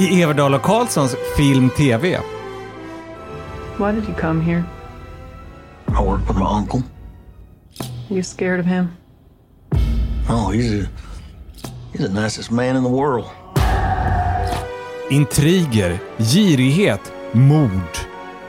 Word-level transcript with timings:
i 0.00 0.22
Everdal 0.22 0.54
och 0.54 0.62
Karlssons 0.62 1.16
Film-TV. 1.36 2.20
Why 3.78 3.92
did 3.92 4.04
you 4.04 4.14
come 4.20 4.44
here? 4.44 4.64
I 5.88 6.02
work 6.02 6.28
with 6.28 6.38
my 6.38 6.46
uncle. 6.46 6.82
You 8.08 8.22
scared 8.22 8.60
of 8.60 8.66
him? 8.66 8.88
Oh, 10.28 10.50
he's 10.52 10.84
a, 10.84 10.88
he's 11.92 12.08
the 12.08 12.22
nicest 12.22 12.50
man 12.50 12.76
in 12.76 12.82
the 12.82 12.90
world. 12.90 13.26
Intriger, 15.10 15.98
girighet, 16.18 17.12
mord. 17.32 17.98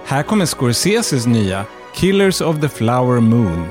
Här 0.05 0.23
kommer 0.23 0.45
Scorseses 0.45 1.25
nya 1.27 1.65
Killers 1.93 2.41
of 2.41 2.61
the 2.61 2.69
Flower 2.69 3.19
Moon. 3.19 3.67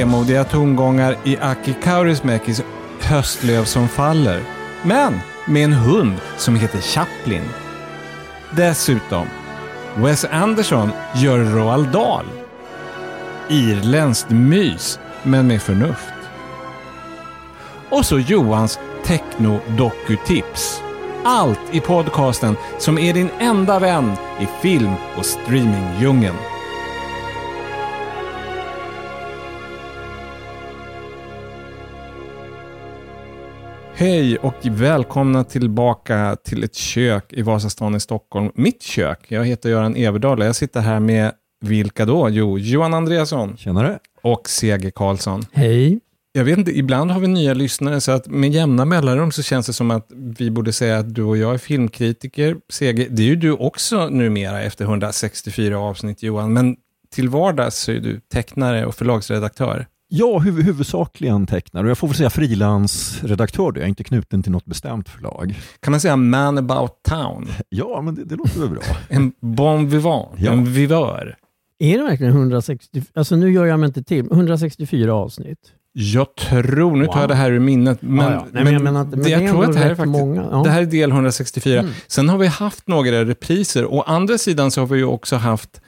Vemodiga 0.00 0.44
tongångar 0.44 1.16
i 1.24 1.36
Aki 1.36 1.74
Kaurismäkis 1.82 2.62
Höstlöv 3.00 3.64
som 3.64 3.88
faller. 3.88 4.42
Men 4.82 5.20
med 5.46 5.64
en 5.64 5.72
hund 5.72 6.16
som 6.36 6.56
heter 6.56 6.80
Chaplin. 6.80 7.42
Dessutom, 8.50 9.26
Wes 9.96 10.24
Anderson 10.24 10.90
gör 11.14 11.38
Roald 11.38 11.88
Dahl. 11.88 12.24
Irländskt 13.48 14.30
mys, 14.30 14.98
men 15.22 15.46
med 15.46 15.62
förnuft. 15.62 16.14
Och 17.90 18.06
så 18.06 18.18
Johans 18.18 18.78
techno-dokutips. 19.04 20.82
Allt 21.24 21.60
i 21.70 21.80
podcasten 21.80 22.56
som 22.78 22.98
är 22.98 23.12
din 23.12 23.30
enda 23.38 23.78
vän 23.78 24.12
i 24.40 24.46
film 24.62 24.92
och 25.16 25.26
streamingdjungeln. 25.26 26.36
Hej 34.00 34.38
och 34.38 34.54
välkomna 34.64 35.44
tillbaka 35.44 36.36
till 36.44 36.64
ett 36.64 36.74
kök 36.74 37.32
i 37.32 37.42
Vasastan 37.42 37.94
i 37.94 38.00
Stockholm. 38.00 38.50
Mitt 38.54 38.82
kök. 38.82 39.26
Jag 39.28 39.44
heter 39.44 39.70
Göran 39.70 39.96
Everdahl 39.96 40.40
och 40.40 40.46
jag 40.46 40.56
sitter 40.56 40.80
här 40.80 41.00
med 41.00 41.32
vilka 41.60 42.04
då? 42.04 42.28
Jo, 42.28 42.58
Johan 42.58 42.94
Andreasson 42.94 43.56
Tjenare. 43.56 43.98
och 44.22 44.48
Sege 44.48 44.90
Karlsson. 44.90 45.42
Hej. 45.52 46.00
Jag 46.32 46.44
vet 46.44 46.58
inte, 46.58 46.78
ibland 46.78 47.10
har 47.10 47.20
vi 47.20 47.26
nya 47.26 47.54
lyssnare 47.54 48.00
så 48.00 48.12
att 48.12 48.26
med 48.26 48.52
jämna 48.52 48.84
mellanrum 48.84 49.32
så 49.32 49.42
känns 49.42 49.66
det 49.66 49.72
som 49.72 49.90
att 49.90 50.06
vi 50.38 50.50
borde 50.50 50.72
säga 50.72 50.98
att 50.98 51.14
du 51.14 51.22
och 51.22 51.36
jag 51.36 51.54
är 51.54 51.58
filmkritiker. 51.58 52.56
Sege, 52.68 53.06
det 53.10 53.22
är 53.22 53.26
ju 53.26 53.36
du 53.36 53.52
också 53.52 54.08
numera 54.08 54.62
efter 54.62 54.84
164 54.84 55.78
avsnitt 55.78 56.22
Johan, 56.22 56.52
men 56.52 56.76
till 57.14 57.28
vardags 57.28 57.78
så 57.78 57.92
är 57.92 58.00
du 58.00 58.20
tecknare 58.32 58.86
och 58.86 58.94
förlagsredaktör. 58.94 59.86
Ja, 60.12 60.38
huv 60.38 60.62
huvudsakligen 60.62 61.46
tecknare 61.46 61.84
och 61.84 61.90
jag 61.90 61.98
får 61.98 62.08
väl 62.08 62.16
säga 62.16 62.30
frilansredaktör. 62.30 63.72
Jag 63.74 63.76
är 63.84 63.86
inte 63.86 64.04
knuten 64.04 64.42
till 64.42 64.52
något 64.52 64.64
bestämt 64.64 65.08
förlag. 65.08 65.58
Kan 65.80 65.90
man 65.90 66.00
säga 66.00 66.16
man 66.16 66.58
about 66.58 67.02
town? 67.08 67.48
Ja, 67.68 68.00
men 68.00 68.14
det, 68.14 68.24
det 68.24 68.36
låter 68.36 68.60
väl 68.60 68.68
bra. 68.68 68.82
En 69.08 69.32
bon 69.40 69.88
vivant, 69.88 70.28
Ja. 70.38 70.52
en 70.52 70.64
vivör. 70.72 71.36
Är 71.78 71.98
det 71.98 72.04
verkligen 72.04 72.32
160, 72.32 73.02
alltså 73.14 73.36
nu 73.36 73.52
gör 73.52 73.66
jag 73.66 73.80
mig 73.80 73.86
inte 73.86 74.02
till, 74.02 74.26
164 74.32 75.14
avsnitt? 75.14 75.58
Jag 75.92 76.34
tror, 76.36 76.96
nu 76.96 77.06
tar 77.06 77.12
Wow. 77.12 77.20
jag 77.22 77.28
det 77.28 77.34
här 77.34 77.50
ur 77.52 77.58
minnet, 77.60 78.02
men, 78.02 78.26
Ja, 78.26 78.32
ja. 78.32 78.46
Nej, 78.52 78.64
men 78.64 78.72
jag 78.72 78.82
menar 78.82 79.04
men 79.04 79.22
det, 79.22 79.28
jag 79.30 79.50
tror 79.50 79.64
att 79.64 79.72
det 79.72 79.78
här 79.78 79.90
är 79.90 79.94
faktiskt, 79.94 80.18
många, 80.18 80.48
ja. 80.50 80.62
det 80.64 80.70
här 80.70 80.82
är 80.82 80.86
del 80.86 81.10
164. 81.10 81.80
Mm. 81.80 81.92
Sen 82.06 82.28
har 82.28 82.38
vi 82.38 82.46
haft 82.46 82.88
några 82.88 83.24
repriser. 83.24 83.86
Å 83.86 84.02
andra 84.06 84.38
sidan 84.38 84.70
så 84.70 84.80
har 84.80 84.86
vi 84.86 84.98
ju 84.98 85.04
också 85.04 85.36
haft 85.36 85.80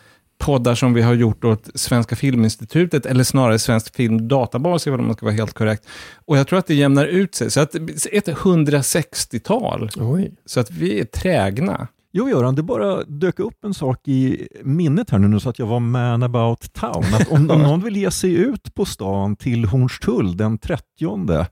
poddar 0.43 0.75
som 0.75 0.95
vi 0.95 1.03
har 1.03 1.15
gjort 1.15 1.45
åt 1.45 1.69
Svenska 1.75 2.17
Filminstitutet, 2.17 3.07
eller 3.07 3.25
snarare 3.25 3.59
Svensk 3.59 3.95
Filmdatabas, 3.95 4.87
om 4.87 5.06
man 5.06 5.15
ska 5.15 5.27
vara 5.27 5.34
helt 5.34 5.55
korrekt. 5.55 5.87
Och 6.25 6.39
jag 6.39 6.47
tror 6.47 6.59
att 6.59 6.66
det 6.66 6.75
jämnar 6.75 7.06
ut 7.06 7.34
sig. 7.34 7.50
Så 7.50 7.61
att 7.61 7.75
ett 7.75 8.28
160-tal. 8.28 9.91
Oj. 9.97 10.33
Så 10.47 10.61
att 10.61 10.71
vi 10.71 11.00
är 11.00 11.05
trägna. 11.05 11.89
Jo, 12.12 12.28
Göran, 12.28 12.55
det 12.55 12.62
bara 12.62 13.05
dök 13.05 13.41
upp 13.41 13.65
en 13.65 13.75
sak 13.75 14.09
i 14.09 14.49
minnet 14.62 15.11
här 15.11 15.19
nu 15.19 15.41
så 15.41 15.49
att 15.49 15.59
jag 15.59 15.66
var 15.66 15.81
man 15.81 16.22
about 16.22 16.72
town. 16.72 17.05
Att 17.15 17.28
om, 17.28 17.50
om 17.50 17.62
någon 17.62 17.84
vill 17.84 17.97
ge 17.97 18.11
sig 18.11 18.34
ut 18.34 18.75
på 18.75 18.84
stan 18.84 19.37
till 19.37 19.65
Hornstull 19.65 20.37
den 20.37 20.59
30 20.59 21.47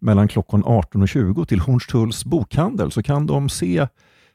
mellan 0.00 0.28
klockan 0.28 0.62
18 0.66 1.02
och 1.02 1.08
20 1.08 1.44
till 1.44 1.60
Hornstulls 1.60 2.24
bokhandel 2.24 2.90
så 2.90 3.02
kan 3.02 3.26
de 3.26 3.48
se 3.48 3.86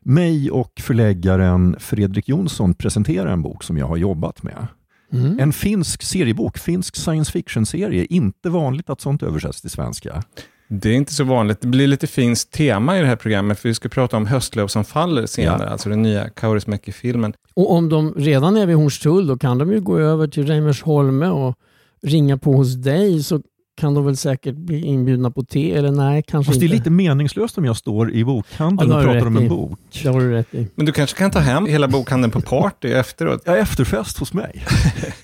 mig 0.06 0.51
och 0.51 0.72
förläggaren 0.79 1.75
Fredrik 1.79 2.29
Jonsson 2.29 2.73
presentera 2.73 3.31
en 3.31 3.41
bok 3.41 3.63
som 3.63 3.78
jag 3.78 3.88
har 3.88 3.97
jobbat 3.97 4.44
med. 4.44 4.67
Mm. 5.13 5.39
En 5.39 5.53
finsk 5.53 6.03
seriebok, 6.03 6.57
finsk 6.57 6.95
science 6.95 7.31
fiction-serie. 7.31 8.06
Inte 8.06 8.50
vanligt 8.50 8.90
att 8.90 9.01
sånt 9.01 9.23
översätts 9.23 9.61
till 9.61 9.69
svenska. 9.69 10.23
Det 10.67 10.90
är 10.90 10.94
inte 10.94 11.13
så 11.13 11.23
vanligt. 11.23 11.61
Det 11.61 11.67
blir 11.67 11.88
lite 11.88 12.07
finskt 12.07 12.51
tema 12.51 12.97
i 12.97 13.01
det 13.01 13.07
här 13.07 13.16
programmet, 13.16 13.59
för 13.59 13.69
vi 13.69 13.75
ska 13.75 13.90
prata 13.90 14.17
om 14.17 14.25
Höstlöv 14.25 14.67
som 14.67 14.85
faller 14.85 15.25
senare, 15.25 15.69
alltså 15.69 15.90
den 15.90 16.01
nya 16.01 16.29
Kaurismäki-filmen. 16.29 17.34
Och 17.53 17.72
om 17.72 17.90
de 17.90 18.13
redan 18.13 18.57
är 18.57 18.66
vid 18.66 18.75
Hornstull 18.75 19.28
då 19.28 19.38
kan 19.38 19.57
de 19.57 19.72
ju 19.72 19.81
gå 19.81 20.00
över 20.00 20.28
till 20.28 20.47
Reimersholme 20.47 21.28
och 21.28 21.56
ringa 22.01 22.38
på 22.38 22.53
hos 22.53 22.75
dig 22.75 23.23
så 23.23 23.41
kan 23.81 23.94
de 23.94 24.06
väl 24.06 24.18
säkert 24.18 24.56
bli 24.56 24.81
inbjudna 24.86 25.31
på 25.31 25.44
te 25.44 25.72
eller 25.72 25.92
nej, 25.92 26.24
kanske 26.28 26.50
Fast 26.50 26.59
det 26.59 26.64
är 26.66 26.68
inte. 26.68 26.78
lite 26.78 26.90
meningslöst 26.90 27.58
om 27.58 27.66
jag 27.66 27.78
står 27.78 28.12
i 28.12 28.24
bokhandeln 28.25 28.92
Ja, 28.92 28.97
det 28.97 29.03
och 29.06 29.12
pratar 29.14 29.28
om 29.28 29.38
en 29.38 29.44
i. 29.44 29.50
bok. 29.50 29.80
Det 30.03 30.09
har 30.09 30.19
du 30.22 30.31
rätt 30.31 30.53
i. 30.53 30.68
Men 30.75 30.86
du 30.86 30.92
kanske 30.92 31.18
kan 31.18 31.31
ta 31.31 31.40
hem 31.40 31.66
hela 31.66 31.88
bokhandeln 31.88 32.31
på 32.31 32.41
party 32.41 32.88
efteråt. 32.91 33.41
Ja, 33.46 33.56
efterfest 33.58 34.18
hos 34.18 34.34
mig. 34.34 34.66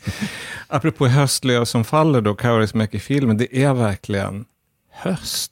Apropå 0.67 1.07
höstlöv 1.07 1.65
som 1.65 1.83
faller 1.83 2.21
då, 2.21 2.35
Kaurismäki-filmen, 2.35 3.37
det 3.37 3.63
är 3.63 3.73
verkligen 3.73 4.45
höst. 4.91 5.51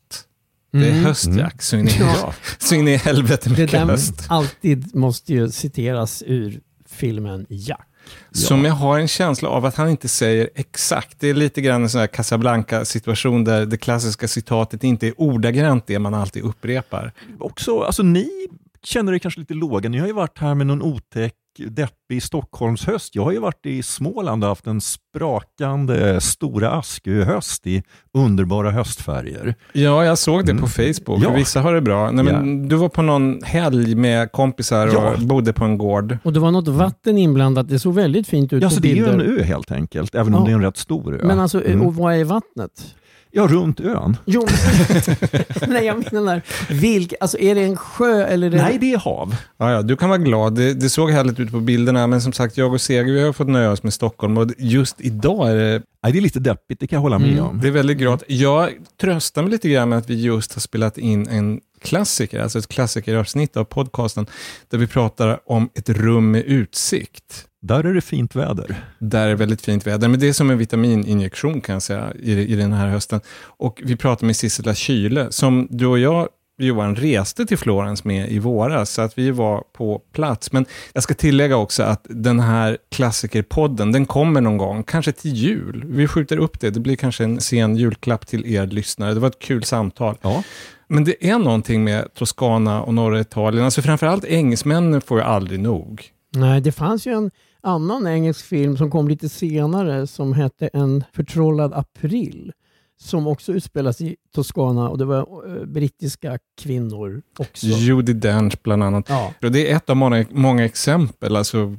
Det 0.72 0.78
är 0.88 0.92
Mm. 0.92 1.04
höstjack, 1.04 1.62
så 1.62 1.76
in 1.78 1.88
i, 1.88 1.92
Ja. 2.00 2.34
så 2.60 2.76
in 2.76 2.88
i 2.88 2.96
helvete 2.96 3.50
Det 3.50 3.62
mycket 3.62 3.80
höst. 3.80 4.26
alltid 4.30 4.96
måste 4.96 5.34
ju 5.34 5.50
citeras 5.52 6.24
ur 6.28 6.60
filmen 6.90 7.46
Jack. 7.50 7.88
Som 8.32 8.66
jag 8.66 8.74
har 8.74 9.00
en 9.00 9.08
känsla 9.08 9.50
av 9.50 9.66
att 9.66 9.76
han 9.76 9.90
inte 9.90 10.08
säger 10.08 10.50
exakt. 10.56 11.20
Det 11.20 11.30
är 11.30 11.34
lite 11.34 11.62
grann 11.62 11.84
en 11.84 11.90
sån 11.90 12.00
här 12.00 12.08
Casablanca-situation 12.08 13.44
där 13.44 13.66
det 13.66 13.78
klassiska 13.78 14.28
citatet 14.28 14.84
inte 14.84 15.08
är 15.08 15.14
ordagrant 15.18 15.88
det 15.88 16.00
man 16.00 16.14
alltid 16.14 16.44
upprepar. 16.44 17.12
Också, 17.40 17.80
alltså 17.80 18.04
ni 18.04 18.48
känner 18.84 19.14
er 19.14 19.20
kanske 19.20 19.40
lite 19.40 19.54
låga. 19.54 19.90
Ni 19.90 19.98
har 19.98 20.08
ju 20.08 20.14
varit 20.14 20.40
här 20.40 20.56
med 20.56 20.68
någon 20.68 20.82
otäck, 20.82 21.34
deppig 21.58 22.24
Stockholms 22.24 22.86
höst. 22.86 23.16
Jag 23.16 23.24
har 23.24 23.32
ju 23.32 23.40
varit 23.40 23.66
i 23.66 23.84
Småland 23.84 24.44
och 24.44 24.50
haft 24.50 24.68
en 24.68 24.82
sprakande 24.82 26.22
Stora 26.22 26.72
Askö-höst 26.72 27.68
i 27.68 27.84
underbara 28.14 28.72
höstfärger. 28.72 29.56
Ja, 29.74 30.06
jag 30.06 30.18
såg 30.18 30.46
det 30.46 30.52
Mm. 30.52 30.62
på 30.64 30.68
Facebook. 30.70 31.24
Ja. 31.24 31.32
Vissa 31.36 31.62
har 31.62 31.74
det 31.74 31.82
bra. 31.82 32.12
Nej, 32.12 32.26
men 32.26 32.68
Du 32.70 32.76
var 32.76 32.90
på 32.90 33.02
någon 33.02 33.44
helg 33.44 33.96
med 33.96 34.32
kompisar 34.32 34.88
Ja. 34.88 35.14
och 35.14 35.20
bodde 35.20 35.54
på 35.54 35.66
en 35.66 35.78
gård. 35.78 36.18
Och 36.24 36.34
det 36.34 36.40
var 36.40 36.52
något 36.52 36.68
vatten 36.68 37.18
inblandat. 37.18 37.70
Det 37.70 37.80
såg 37.80 37.94
väldigt 37.94 38.28
fint 38.28 38.54
ut 38.54 38.62
Ja, 38.64 38.70
på 38.70 38.76
så 38.76 38.82
det 38.82 38.92
är 38.92 38.96
ju 38.96 39.06
bilder. 39.06 39.26
en 39.26 39.40
ö 39.40 39.44
helt 39.44 39.72
enkelt, 39.72 40.16
även 40.16 40.34
om 40.34 40.42
Ja. 40.42 40.46
det 40.46 40.52
är 40.52 40.56
en 40.56 40.62
rätt 40.64 40.78
stor 40.78 41.16
ö. 41.16 41.20
Men 41.24 41.40
alltså, 41.40 41.66
Mm. 41.66 41.82
och 41.82 41.96
vad 41.96 42.14
är 42.16 42.24
vattnet? 42.24 42.96
Ja, 43.38 43.48
runt 43.48 43.80
ön. 43.80 44.18
Jo, 44.26 44.46
men- 44.48 45.16
nej 45.68 45.86
jag 45.86 46.14
menar, 46.14 46.42
vilk, 46.70 47.14
alltså 47.20 47.38
är 47.40 47.56
det 47.56 47.62
en 47.64 47.78
sjö 47.78 48.26
eller 48.26 48.48
är 48.48 48.52
det... 48.52 48.58
Nej, 48.58 48.78
det 48.80 48.94
är 48.94 48.98
hav. 48.98 49.36
Ja, 49.58 49.72
ja, 49.72 49.82
du 49.82 49.96
kan 49.96 50.10
vara 50.10 50.18
glad. 50.20 50.56
Det, 50.56 50.74
det 50.74 50.90
såg 50.90 51.12
härligt 51.12 51.40
ut 51.40 51.52
på 51.52 51.60
bilderna, 51.60 52.08
men 52.08 52.22
som 52.22 52.34
sagt, 52.34 52.58
jag 52.58 52.74
och 52.74 52.82
Seger, 52.82 53.04
vi 53.14 53.24
har 53.24 53.34
fått 53.34 53.48
nöja 53.48 53.72
oss 53.72 53.84
med 53.84 53.94
Stockholm 53.94 54.38
och 54.38 54.52
just 54.58 54.96
idag 55.02 55.52
är 55.52 55.56
det, 55.56 55.82
Nej, 56.04 56.12
det 56.12 56.20
är 56.20 56.22
lite 56.22 56.40
deppigt, 56.40 56.80
det 56.80 56.88
kan 56.88 56.98
jag 56.98 57.02
hålla 57.02 57.20
med 57.20 57.30
Mm. 57.30 57.46
om. 57.46 57.60
det 57.62 57.68
är 57.68 57.72
väldigt 57.72 57.98
grått. 57.98 58.24
Jag 58.28 58.70
tröstar 59.02 59.42
mig 59.42 59.52
lite 59.52 59.70
grann 59.70 59.90
med 59.90 59.98
att 59.98 60.10
vi 60.10 60.22
just 60.22 60.54
har 60.54 60.62
spelat 60.62 60.98
in 60.98 61.28
en 61.28 61.60
klassiker, 61.86 62.40
alltså 62.40 62.60
ett 62.60 62.68
klassikeravsnitt 62.68 63.58
av 63.58 63.64
podcasten, 63.64 64.26
där 64.70 64.78
vi 64.78 64.88
pratar 64.88 65.40
om 65.46 65.70
ett 65.76 65.90
rum 65.90 66.32
med 66.32 66.44
utsikt. 66.44 67.46
Där 67.62 67.84
är 67.84 67.94
det 67.94 68.02
fint 68.02 68.36
väder. 68.36 68.86
Där 69.00 69.28
är 69.28 69.36
väldigt 69.36 69.62
fint 69.62 69.88
väder, 69.88 70.08
men 70.08 70.20
det 70.20 70.28
är 70.28 70.34
som 70.34 70.50
en 70.50 70.58
vitamininjektion 70.58 71.62
kan 71.62 71.74
jag 71.74 71.82
säga 71.84 72.14
i, 72.20 72.32
i 72.32 72.56
den 72.56 72.74
här 72.74 72.88
hösten. 72.88 73.22
Och 73.42 73.82
vi 73.84 73.96
pratar 73.96 74.26
med 74.26 74.36
Sissela 74.36 74.76
Kyle, 74.76 75.28
som 75.30 75.68
du 75.70 75.86
och 75.86 76.00
jag 76.00 76.28
Johan 76.58 76.96
reste 76.96 77.46
till 77.46 77.58
Florens 77.58 78.04
med 78.04 78.32
i 78.32 78.40
våras, 78.40 78.90
så 78.90 79.02
att 79.02 79.18
vi 79.18 79.32
var 79.32 79.64
på 79.74 80.02
plats. 80.14 80.52
Men 80.52 80.66
jag 80.94 81.04
ska 81.04 81.14
tillägga 81.14 81.58
också 81.58 81.84
att 81.84 82.06
den 82.10 82.40
här 82.40 82.78
klassikerpodden, 82.92 83.92
den 83.92 84.06
kommer 84.06 84.42
någon 84.42 84.58
gång, 84.58 84.84
kanske 84.84 85.12
till 85.12 85.34
jul. 85.34 85.84
Vi 85.88 86.08
skjuter 86.08 86.38
upp 86.38 86.60
det, 86.60 86.70
det 86.70 86.80
blir 86.80 86.96
kanske 86.96 87.24
en 87.24 87.42
sen 87.42 87.76
julklapp 87.76 88.28
till 88.28 88.46
er 88.56 88.68
lyssnare. 88.68 89.14
Det 89.14 89.20
var 89.20 89.28
ett 89.28 89.40
kul 89.40 89.64
samtal. 89.64 90.18
Ja. 90.22 90.44
Men 90.88 91.04
det 91.04 91.30
är 91.30 91.40
någonting 91.40 91.84
med 91.84 92.14
Toscana 92.14 92.82
och 92.84 92.94
norra 92.94 93.20
Italien, 93.20 93.66
alltså 93.66 93.82
framförallt 93.82 94.26
engelsmännen 94.26 95.02
får 95.02 95.20
ju 95.20 95.24
aldrig 95.24 95.60
nog. 95.60 96.12
Nej, 96.36 96.62
det 96.62 96.72
fanns 96.72 97.08
ju 97.08 97.12
en 97.12 97.32
annan 97.62 98.08
engelsk 98.08 98.46
film 98.46 98.78
som 98.78 98.92
kom 98.92 99.08
lite 99.08 99.30
senare 99.30 100.08
som 100.08 100.34
hette 100.34 100.70
En 100.74 101.04
förtrollad 101.14 101.74
april. 101.74 102.52
Som 102.98 103.28
också 103.28 103.54
utspelas 103.54 104.02
i 104.02 104.16
Toscana 104.36 104.90
och 104.90 104.98
det 104.98 105.06
var 105.06 105.20
eh, 105.20 105.66
brittiska 105.66 106.40
kvinnor 106.62 107.22
också. 107.38 107.66
Judi 107.66 108.14
Dench 108.14 108.58
bland 108.64 108.84
annat. 108.84 109.06
Ja. 109.10 109.50
Det 109.50 109.72
är 109.72 109.76
ett 109.76 109.90
av 109.90 109.96
många, 109.98 110.26
många 110.32 110.66
exempel, 110.66 111.36
alltså 111.36 111.76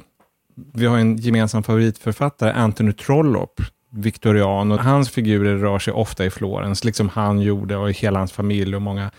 vi 0.75 0.87
har 0.87 0.99
en 0.99 1.17
gemensam 1.17 1.63
favoritförfattare, 1.63 2.53
Anthony 2.53 2.93
Trollope, 2.93 3.63
viktorian, 3.97 4.73
och 4.73 4.79
hans 4.79 5.11
figurer 5.11 5.57
rör 5.57 5.79
sig 5.79 5.93
ofta 5.93 6.25
i 6.25 6.31
Florens, 6.31 6.85
liksom 6.85 7.09
han 7.09 7.41
gjorde 7.41 7.77
och 7.77 7.91
hela 7.91 8.19
hans 8.19 8.33
familj 8.33 8.77
och 8.77 8.83
många 8.83 9.11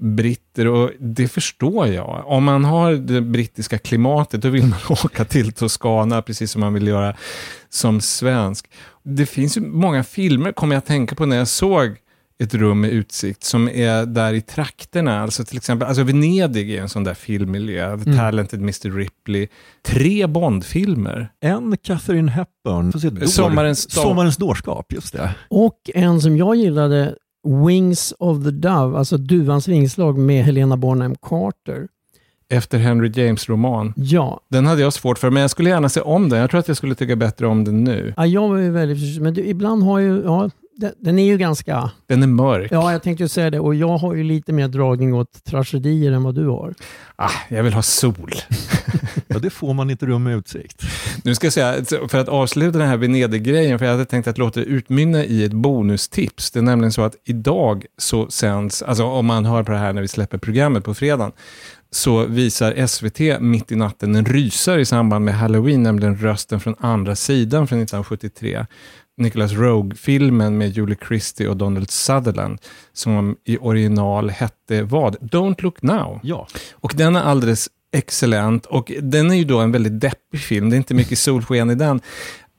britter 0.00 0.66
och 0.66 0.90
det 0.98 1.28
förstår 1.28 1.86
jag. 1.86 2.22
Om 2.26 2.44
man 2.44 2.64
har 2.64 2.92
det 2.92 3.20
brittiska 3.20 3.78
klimatet 3.78 4.42
då 4.42 4.48
vill 4.48 4.66
man 4.66 4.78
åka 5.04 5.24
till 5.24 5.52
Toscana 5.52 6.22
precis 6.22 6.50
som 6.50 6.60
man 6.60 6.74
vill 6.74 6.86
göra 6.86 7.14
som 7.68 8.00
svensk. 8.00 8.70
Det 9.02 9.26
finns 9.26 9.56
ju 9.56 9.60
många 9.60 10.04
filmer, 10.04 10.52
kommer 10.52 10.74
jag 10.74 10.78
att 10.78 10.86
tänka 10.86 11.14
på 11.14 11.26
när 11.26 11.36
jag 11.36 11.48
såg 11.48 11.96
ett 12.42 12.54
rum 12.54 12.80
med 12.80 12.90
utsikt 12.90 13.44
som 13.44 13.68
är 13.68 14.06
där 14.06 14.34
i 14.34 14.40
trakterna. 14.40 15.20
Alltså 15.22 15.44
till 15.44 15.56
exempel, 15.56 15.88
alltså 15.88 16.02
Venedig 16.02 16.74
är 16.74 16.82
en 16.82 16.88
sån 16.88 17.04
där 17.04 17.14
filmmiljö. 17.14 17.98
The 17.98 18.12
Talented 18.16 18.60
Mr 18.60 18.90
Ripley. 18.96 19.48
Tre 19.86 20.26
Bondfilmer. 20.26 21.28
En 21.40 21.76
Catherine 21.82 22.30
Hepburn, 22.30 22.90
dår. 22.90 23.26
Sommarens. 23.26 23.90
Sommarens 23.90 24.36
dårskap, 24.36 24.92
just 24.92 25.12
det. 25.12 25.34
Och 25.48 25.90
en 25.94 26.20
som 26.20 26.36
jag 26.36 26.56
gillade, 26.56 27.14
Wings 27.66 28.14
of 28.18 28.44
the 28.44 28.50
Dove, 28.50 28.98
alltså 28.98 29.16
Duvans 29.16 29.68
vingslag 29.68 30.18
med 30.18 30.44
Helena 30.44 30.76
Bonham 30.76 31.14
Carter. 31.22 31.88
Efter 32.50 32.78
Henry 32.78 33.08
James-roman. 33.14 33.92
Ja, 33.96 34.40
Den 34.50 34.66
hade 34.66 34.80
jag 34.80 34.92
svårt 34.92 35.18
för, 35.18 35.30
men 35.30 35.40
jag 35.40 35.50
skulle 35.50 35.70
gärna 35.70 35.88
se 35.88 36.00
om 36.00 36.28
den. 36.28 36.38
Jag 36.40 36.50
tror 36.50 36.60
att 36.60 36.68
jag 36.68 36.76
skulle 36.76 36.94
tycka 36.94 37.16
bättre 37.16 37.46
om 37.46 37.64
den 37.64 37.84
nu. 37.84 38.14
ja 38.16 38.26
jag 38.26 38.48
var 38.48 38.56
ju 38.56 38.70
väldigt 38.70 38.98
förtjust. 38.98 39.20
Men 39.20 39.34
du, 39.34 39.44
ibland 39.44 39.82
har 39.82 39.98
ju, 39.98 40.22
ja, 40.24 40.50
den, 40.78 40.92
den 40.98 41.18
är 41.18 41.24
ju 41.24 41.38
ganska, 41.38 41.90
Den 42.06 42.22
är 42.22 42.26
mörk. 42.26 42.72
ja 42.72 42.92
jag 42.92 43.02
tänkte 43.02 43.24
ju 43.24 43.28
säga 43.28 43.50
det, 43.50 43.60
och 43.60 43.74
jag 43.74 43.98
har 43.98 44.14
ju 44.14 44.22
lite 44.24 44.52
mer 44.52 44.68
dragning 44.68 45.14
åt 45.14 45.44
tragedier 45.44 46.12
än 46.12 46.22
vad 46.22 46.34
du 46.34 46.46
har. 46.46 46.74
Ah, 47.16 47.30
jag 47.48 47.62
vill 47.62 47.72
ha 47.74 47.82
sol. 47.82 48.32
Ja, 49.30 49.38
det 49.38 49.50
får 49.50 49.74
man 49.74 49.90
i 49.90 49.92
ett 49.92 50.02
rum 50.02 50.22
med 50.22 50.36
utsikt. 50.36 50.82
Nu 51.24 51.34
ska 51.34 51.46
jag 51.46 51.52
säga, 51.52 51.84
för 52.08 52.18
att 52.18 52.28
avsluta 52.28 52.78
den 52.78 52.88
här 52.88 52.96
Venedig-grejen, 52.96 53.78
för 53.78 53.86
jag 53.86 53.92
hade 53.92 54.04
tänkt 54.04 54.28
att 54.28 54.38
låta 54.38 54.60
det 54.60 54.66
utmynna 54.66 55.24
i 55.24 55.44
ett 55.44 55.52
bonustips. 55.52 56.50
Det 56.50 56.58
är 56.58 56.62
nämligen 56.62 56.92
så 56.92 57.02
att 57.02 57.14
idag 57.24 57.84
så 57.98 58.30
sänds, 58.30 58.82
alltså 58.82 59.04
om 59.04 59.26
man 59.26 59.44
hör 59.44 59.62
på 59.62 59.72
det 59.72 59.78
här 59.78 59.92
när 59.92 60.02
vi 60.02 60.08
släpper 60.08 60.38
programmet 60.38 60.84
på 60.84 60.94
fredagen, 60.94 61.32
så 61.90 62.24
visar 62.26 62.86
SVT 62.86 63.40
mitt 63.40 63.72
i 63.72 63.76
natten 63.76 64.16
en 64.16 64.24
rysare 64.24 64.80
i 64.80 64.84
samband 64.84 65.24
med 65.24 65.34
Halloween, 65.34 65.82
nämligen 65.82 66.16
Rösten 66.16 66.60
från 66.60 66.74
andra 66.78 67.16
sidan 67.16 67.66
från 67.66 67.78
1973. 67.82 68.66
Nicholas 69.18 69.52
Rogue-filmen 69.52 70.58
med 70.58 70.70
Julie 70.70 70.96
Christie 71.08 71.48
och 71.48 71.56
Donald 71.56 71.90
Sutherland, 71.90 72.58
som 72.92 73.36
i 73.44 73.58
original 73.60 74.30
hette 74.30 74.82
vad? 74.82 75.16
Don't 75.16 75.62
look 75.62 75.82
now. 75.82 76.20
Ja, 76.22 76.46
Och 76.72 76.92
den 76.96 77.16
är 77.16 77.22
alldeles 77.22 77.68
excellent 77.92 78.66
och 78.66 78.92
den 79.02 79.30
är 79.30 79.34
ju 79.34 79.44
då 79.44 79.58
en 79.58 79.72
väldigt 79.72 80.00
deppig 80.00 80.40
film. 80.40 80.70
Det 80.70 80.76
är 80.76 80.78
inte 80.78 80.94
mycket 80.94 81.18
solsken 81.18 81.70
i 81.70 81.74
den, 81.74 82.00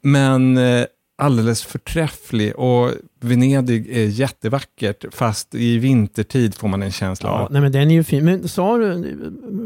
men 0.04 0.58
eh, 0.58 0.86
alldeles 1.20 1.64
förträfflig 1.64 2.56
och 2.56 2.92
Venedig 3.22 3.88
är 3.98 4.06
jättevackert, 4.06 5.06
fast 5.14 5.56
i 5.56 5.78
vintertid 5.78 6.56
får 6.56 6.68
man 6.68 6.84
en 6.84 6.92
känsla 6.92 7.30
Ja, 7.30 7.34
av. 7.40 7.52
nej 7.52 7.62
men 7.62 7.72
den 7.72 7.92
är 7.92 7.96
ju 7.96 8.04
fin. 8.04 8.26
Men 8.26 8.48
sa 8.48 8.78
du, 8.78 9.20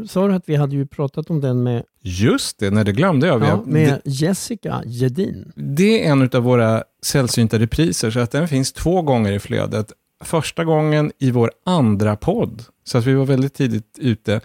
sa 0.08 0.28
du 0.28 0.34
att 0.34 0.42
vi 0.48 0.56
hade 0.56 0.76
ju 0.76 0.86
pratat 0.86 1.30
om 1.30 1.40
den 1.40 1.62
med, 1.62 1.82
Just 2.06 2.58
det, 2.58 2.70
nej 2.70 2.84
det 2.84 2.92
glömde 2.92 3.26
jag. 3.26 3.42
Ja, 3.42 3.62
med 3.66 3.88
det, 4.04 4.10
Jessica 4.10 4.82
Gedin? 4.86 5.52
det 5.56 6.06
är 6.06 6.12
en 6.12 6.22
av 6.34 6.42
våra 6.42 6.82
sällsynta 7.06 7.58
repriser, 7.58 8.10
så 8.10 8.20
att 8.20 8.30
den 8.30 8.48
finns 8.48 8.72
två 8.72 9.02
gånger 9.02 9.32
i 9.32 9.38
flödet. 9.38 9.92
Första 10.24 10.64
gången 10.64 11.12
i 11.18 11.30
vår 11.30 11.50
andra 11.66 12.16
podd, 12.16 12.62
så 12.84 12.98
att 12.98 13.04
vi 13.06 13.14
var 13.14 13.24
väldigt 13.24 13.54
tidigt 13.54 13.98
ute. 13.98 14.40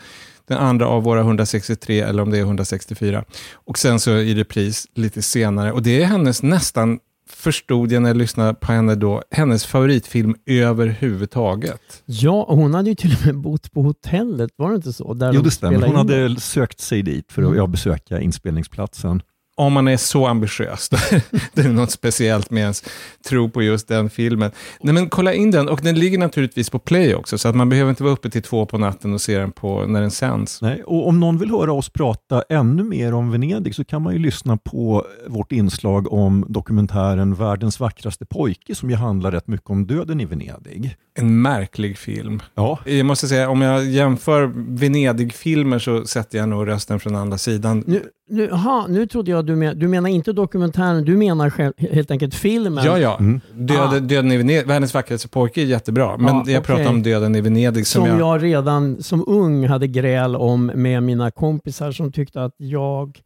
Den 0.48 0.58
andra 0.58 0.88
av 0.88 1.04
våra 1.04 1.20
163, 1.22 2.00
eller 2.00 2.24
om 2.24 2.30
det 2.30 2.38
är 2.38 2.42
164. 2.42 3.24
Och 3.54 3.78
sen 3.78 4.00
så 4.00 4.12
i 4.12 4.36
repris 4.36 4.88
lite 4.96 5.22
senare. 5.22 5.72
Och 5.72 5.84
det 5.84 6.02
är 6.02 6.06
hennes 6.06 6.44
nästan, 6.44 7.00
förstod 7.30 7.92
jag 7.92 8.02
när 8.02 8.10
jag 8.10 8.18
lyssnade 8.18 8.54
på 8.54 8.72
henne 8.72 8.96
då, 8.96 9.24
hennes 9.32 9.66
favoritfilm 9.66 10.36
överhuvudtaget. 10.46 12.04
Ja, 12.06 12.44
och 12.44 12.58
hon 12.58 12.74
hade 12.74 12.90
ju 12.90 12.96
till 12.96 13.16
och 13.20 13.26
med 13.26 13.38
bott 13.38 13.72
på 13.72 13.82
hotellet, 13.82 14.52
var 14.56 14.70
det 14.70 14.76
inte 14.76 14.94
så? 14.94 15.14
Där 15.14 15.34
jo, 15.34 15.40
de 15.42 15.46
det 15.46 15.52
stämmer. 15.52 15.80
Hon 15.80 15.90
in 15.90 15.96
hade 15.96 16.40
sökt 16.40 16.80
sig 16.80 17.02
dit 17.02 17.32
för 17.32 17.42
att 17.44 17.54
Mm. 17.56 17.72
besöka 17.72 18.20
inspelningsplatsen. 18.22 19.22
Om 19.60 19.74
man 19.74 19.88
är 19.88 19.98
så 19.98 20.28
ambitiös, 20.28 20.90
då 20.90 20.98
det 21.54 21.62
är 21.62 21.70
något 21.70 21.92
speciellt 21.92 22.52
med 22.52 22.62
ens 22.62 22.84
tro 23.30 23.50
på 23.50 23.62
just 23.62 23.88
den 23.88 24.10
filmen. 24.10 24.52
Nej 24.82 24.94
men 24.94 25.10
kolla 25.10 25.34
in 25.34 25.52
den, 25.52 25.70
och 25.70 25.80
den 25.84 26.00
ligger 26.00 26.18
naturligtvis 26.18 26.70
på 26.70 26.80
play 26.80 27.16
också, 27.16 27.38
så 27.38 27.48
att 27.48 27.56
man 27.56 27.70
behöver 27.70 27.90
inte 27.90 28.04
vara 28.04 28.14
uppe 28.14 28.30
till 28.30 28.42
två 28.42 28.66
på 28.66 28.78
natten 28.78 29.14
och 29.14 29.22
se 29.22 29.38
den 29.38 29.52
på, 29.52 29.86
när 29.86 30.02
den 30.02 30.12
sänds. 30.12 30.62
Nej, 30.62 30.84
och 30.84 31.08
om 31.08 31.20
någon 31.20 31.38
vill 31.38 31.50
höra 31.50 31.74
oss 31.74 31.90
prata 31.90 32.44
ännu 32.50 32.84
mer 32.84 33.14
om 33.14 33.32
Venedig 33.32 33.76
så 33.76 33.86
kan 33.86 34.02
man 34.02 34.14
ju 34.14 34.20
lyssna 34.20 34.58
på 34.58 35.06
vårt 35.28 35.52
inslag 35.52 36.14
om 36.14 36.46
dokumentären 36.48 37.36
Världens 37.36 37.80
vackraste 37.80 38.26
pojke 38.26 38.76
som 38.76 38.90
ju 38.90 38.96
handlar 38.96 39.32
rätt 39.32 39.48
mycket 39.48 39.70
om 39.70 39.88
döden 39.88 40.22
i 40.22 40.26
Venedig. 40.26 40.96
En 41.16 41.42
märklig 41.42 41.98
film. 41.98 42.42
Ja, 42.56 42.80
Jag 42.86 43.06
måste 43.06 43.28
säga, 43.28 43.50
om 43.50 43.62
jag 43.62 43.86
jämför 43.86 44.52
Venedig-filmer 44.56 45.80
så 45.80 46.06
sätter 46.06 46.38
jag 46.38 46.50
nog 46.50 46.68
rösten 46.68 47.00
från 47.00 47.16
andra 47.16 47.38
sidan. 47.38 47.84
Nu, 47.88 48.04
nu, 48.30 48.52
aha, 48.52 48.86
nu 48.90 49.08
trodde 49.08 49.32
jag 49.32 49.46
du, 49.46 49.56
men, 49.56 49.80
du 49.80 49.88
menar 49.88 50.10
inte 50.10 50.34
dokumentären, 50.34 51.06
du 51.06 51.18
menar 51.18 51.50
själv, 51.50 51.74
helt 51.78 52.12
enkelt 52.12 52.36
filmen. 52.36 52.84
Ja, 52.86 53.00
ja. 53.00 53.18
Mm. 53.20 53.42
Döden, 53.54 53.84
Ah. 53.84 54.00
döden 54.00 54.32
i 54.32 54.38
Venedig, 54.38 54.68
Världens 54.68 54.94
vackraste 54.94 55.28
pojke 55.28 55.62
är 55.62 55.66
jättebra, 55.66 56.18
men 56.18 56.36
Ja, 56.36 56.44
jag 56.48 56.64
pratar 56.64 56.82
okej. 56.84 56.94
om 56.96 57.04
Döden 57.04 57.36
i 57.36 57.42
Venedig 57.42 57.88
som, 57.88 58.02
Som 58.02 58.10
jag... 58.10 58.20
jag 58.20 58.44
redan 58.44 59.04
som 59.04 59.24
ung 59.28 59.68
hade 59.68 59.88
gräl 59.88 60.36
om 60.36 60.66
med 60.76 61.04
mina 61.04 61.32
kompisar 61.32 61.92
som 61.92 62.12
tyckte 62.12 62.44
att 62.44 62.54
jag 62.58 63.20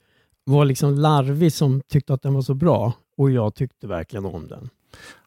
var 0.45 0.65
liksom 0.65 0.95
larvig 0.95 1.53
som 1.53 1.81
tyckte 1.91 2.13
att 2.13 2.21
den 2.21 2.33
var 2.33 2.41
så 2.41 2.53
bra. 2.53 2.93
Och 3.17 3.31
jag 3.31 3.55
tyckte 3.55 3.87
verkligen 3.87 4.25
om 4.25 4.47
den. 4.47 4.69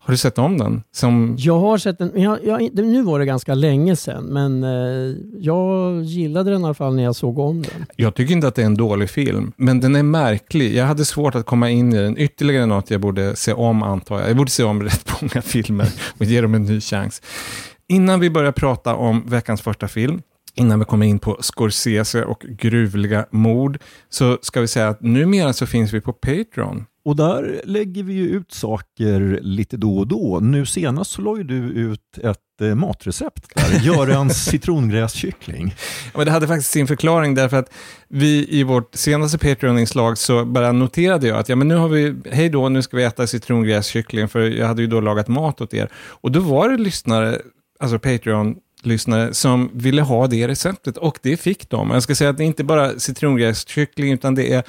Har 0.06 0.12
du 0.12 0.18
sett 0.18 0.38
om 0.38 0.58
den? 0.58 0.82
Som... 0.92 1.34
Jag 1.38 1.60
har 1.60 1.78
sett 1.78 1.98
den, 1.98 2.12
jag, 2.14 2.44
jag, 2.44 2.74
nu 2.74 3.02
var 3.02 3.18
det 3.18 3.26
ganska 3.26 3.54
länge 3.54 3.96
sedan, 3.96 4.24
men 4.24 4.64
eh, 4.64 5.16
jag 5.38 6.02
gillade 6.02 6.50
den 6.50 6.60
i 6.60 6.64
alla 6.64 6.74
fall 6.74 6.94
när 6.94 7.02
jag 7.02 7.16
såg 7.16 7.38
om 7.38 7.62
den. 7.62 7.86
Jag 7.96 8.14
tycker 8.14 8.34
inte 8.34 8.48
att 8.48 8.54
det 8.54 8.62
är 8.62 8.66
en 8.66 8.76
dålig 8.76 9.10
film, 9.10 9.52
men 9.56 9.80
den 9.80 9.96
är 9.96 10.02
märklig. 10.02 10.74
Jag 10.74 10.84
hade 10.84 11.04
svårt 11.04 11.34
att 11.34 11.46
komma 11.46 11.70
in 11.70 11.92
i 11.92 11.96
den. 11.96 12.18
Ytterligare 12.18 12.66
något 12.66 12.90
jag 12.90 13.00
borde 13.00 13.36
se 13.36 13.52
om, 13.52 13.82
antar 13.82 14.20
jag. 14.20 14.28
Jag 14.30 14.36
borde 14.36 14.50
se 14.50 14.64
om 14.64 14.82
rätt 14.84 15.22
många 15.22 15.42
filmer 15.42 15.88
och 16.18 16.24
ge 16.24 16.40
dem 16.40 16.54
en 16.54 16.64
ny 16.64 16.80
chans. 16.80 17.22
Innan 17.88 18.20
vi 18.20 18.30
börjar 18.30 18.52
prata 18.52 18.94
om 18.94 19.22
veckans 19.26 19.60
första 19.60 19.88
film, 19.88 20.22
innan 20.54 20.78
vi 20.78 20.84
kommer 20.84 21.06
in 21.06 21.18
på 21.18 21.36
Scorsese 21.40 22.24
och 22.24 22.44
gruvliga 22.48 23.26
mord, 23.30 23.78
så 24.08 24.38
ska 24.42 24.60
vi 24.60 24.68
säga 24.68 24.88
att 24.88 25.00
numera 25.00 25.52
så 25.52 25.66
finns 25.66 25.92
vi 25.92 26.00
på 26.00 26.12
Patreon. 26.12 26.84
Och 27.06 27.16
där 27.16 27.60
lägger 27.64 28.02
vi 28.02 28.12
ju 28.12 28.28
ut 28.28 28.52
saker 28.52 29.38
lite 29.42 29.76
då 29.76 29.98
och 29.98 30.06
då. 30.06 30.40
Nu 30.42 30.66
senast 30.66 31.10
så 31.10 31.22
la 31.22 31.36
ju 31.36 31.42
du 31.42 31.56
ut 31.56 32.18
ett 32.22 32.60
eh, 32.60 32.74
matrecept 32.74 33.54
där, 33.54 33.80
Görans 33.82 34.44
citrongräskyckling. 34.44 35.74
Ja, 36.04 36.10
men 36.16 36.26
det 36.26 36.32
hade 36.32 36.46
faktiskt 36.46 36.70
sin 36.70 36.86
förklaring 36.86 37.34
därför 37.34 37.56
att 37.56 37.72
vi 38.08 38.46
i 38.50 38.62
vårt 38.62 38.94
senaste 38.94 39.38
Patreon-inslag 39.38 40.18
så 40.18 40.44
bara 40.44 40.72
noterade 40.72 41.26
jag 41.26 41.38
att 41.38 41.48
ja, 41.48 41.56
men 41.56 41.68
nu 41.68 41.74
har 41.74 41.88
vi, 41.88 42.14
hej 42.30 42.48
då, 42.48 42.68
nu 42.68 42.82
ska 42.82 42.96
vi 42.96 43.04
äta 43.04 43.26
citrongräskyckling 43.26 44.28
för 44.28 44.40
jag 44.40 44.66
hade 44.66 44.82
ju 44.82 44.88
då 44.88 45.00
lagat 45.00 45.28
mat 45.28 45.60
åt 45.60 45.74
er. 45.74 45.88
Och 45.94 46.32
då 46.32 46.40
var 46.40 46.68
det 46.68 46.76
lyssnare, 46.76 47.38
alltså 47.80 47.98
Patreon-lyssnare 47.98 49.34
som 49.34 49.70
ville 49.72 50.02
ha 50.02 50.26
det 50.26 50.48
receptet 50.48 50.96
och 50.96 51.18
det 51.22 51.36
fick 51.36 51.70
de. 51.70 51.90
Jag 51.90 52.02
ska 52.02 52.14
säga 52.14 52.30
att 52.30 52.36
det 52.36 52.44
är 52.44 52.46
inte 52.46 52.64
bara 52.64 52.98
citrongräskyckling 52.98 54.12
utan 54.12 54.34
det 54.34 54.52
är, 54.52 54.62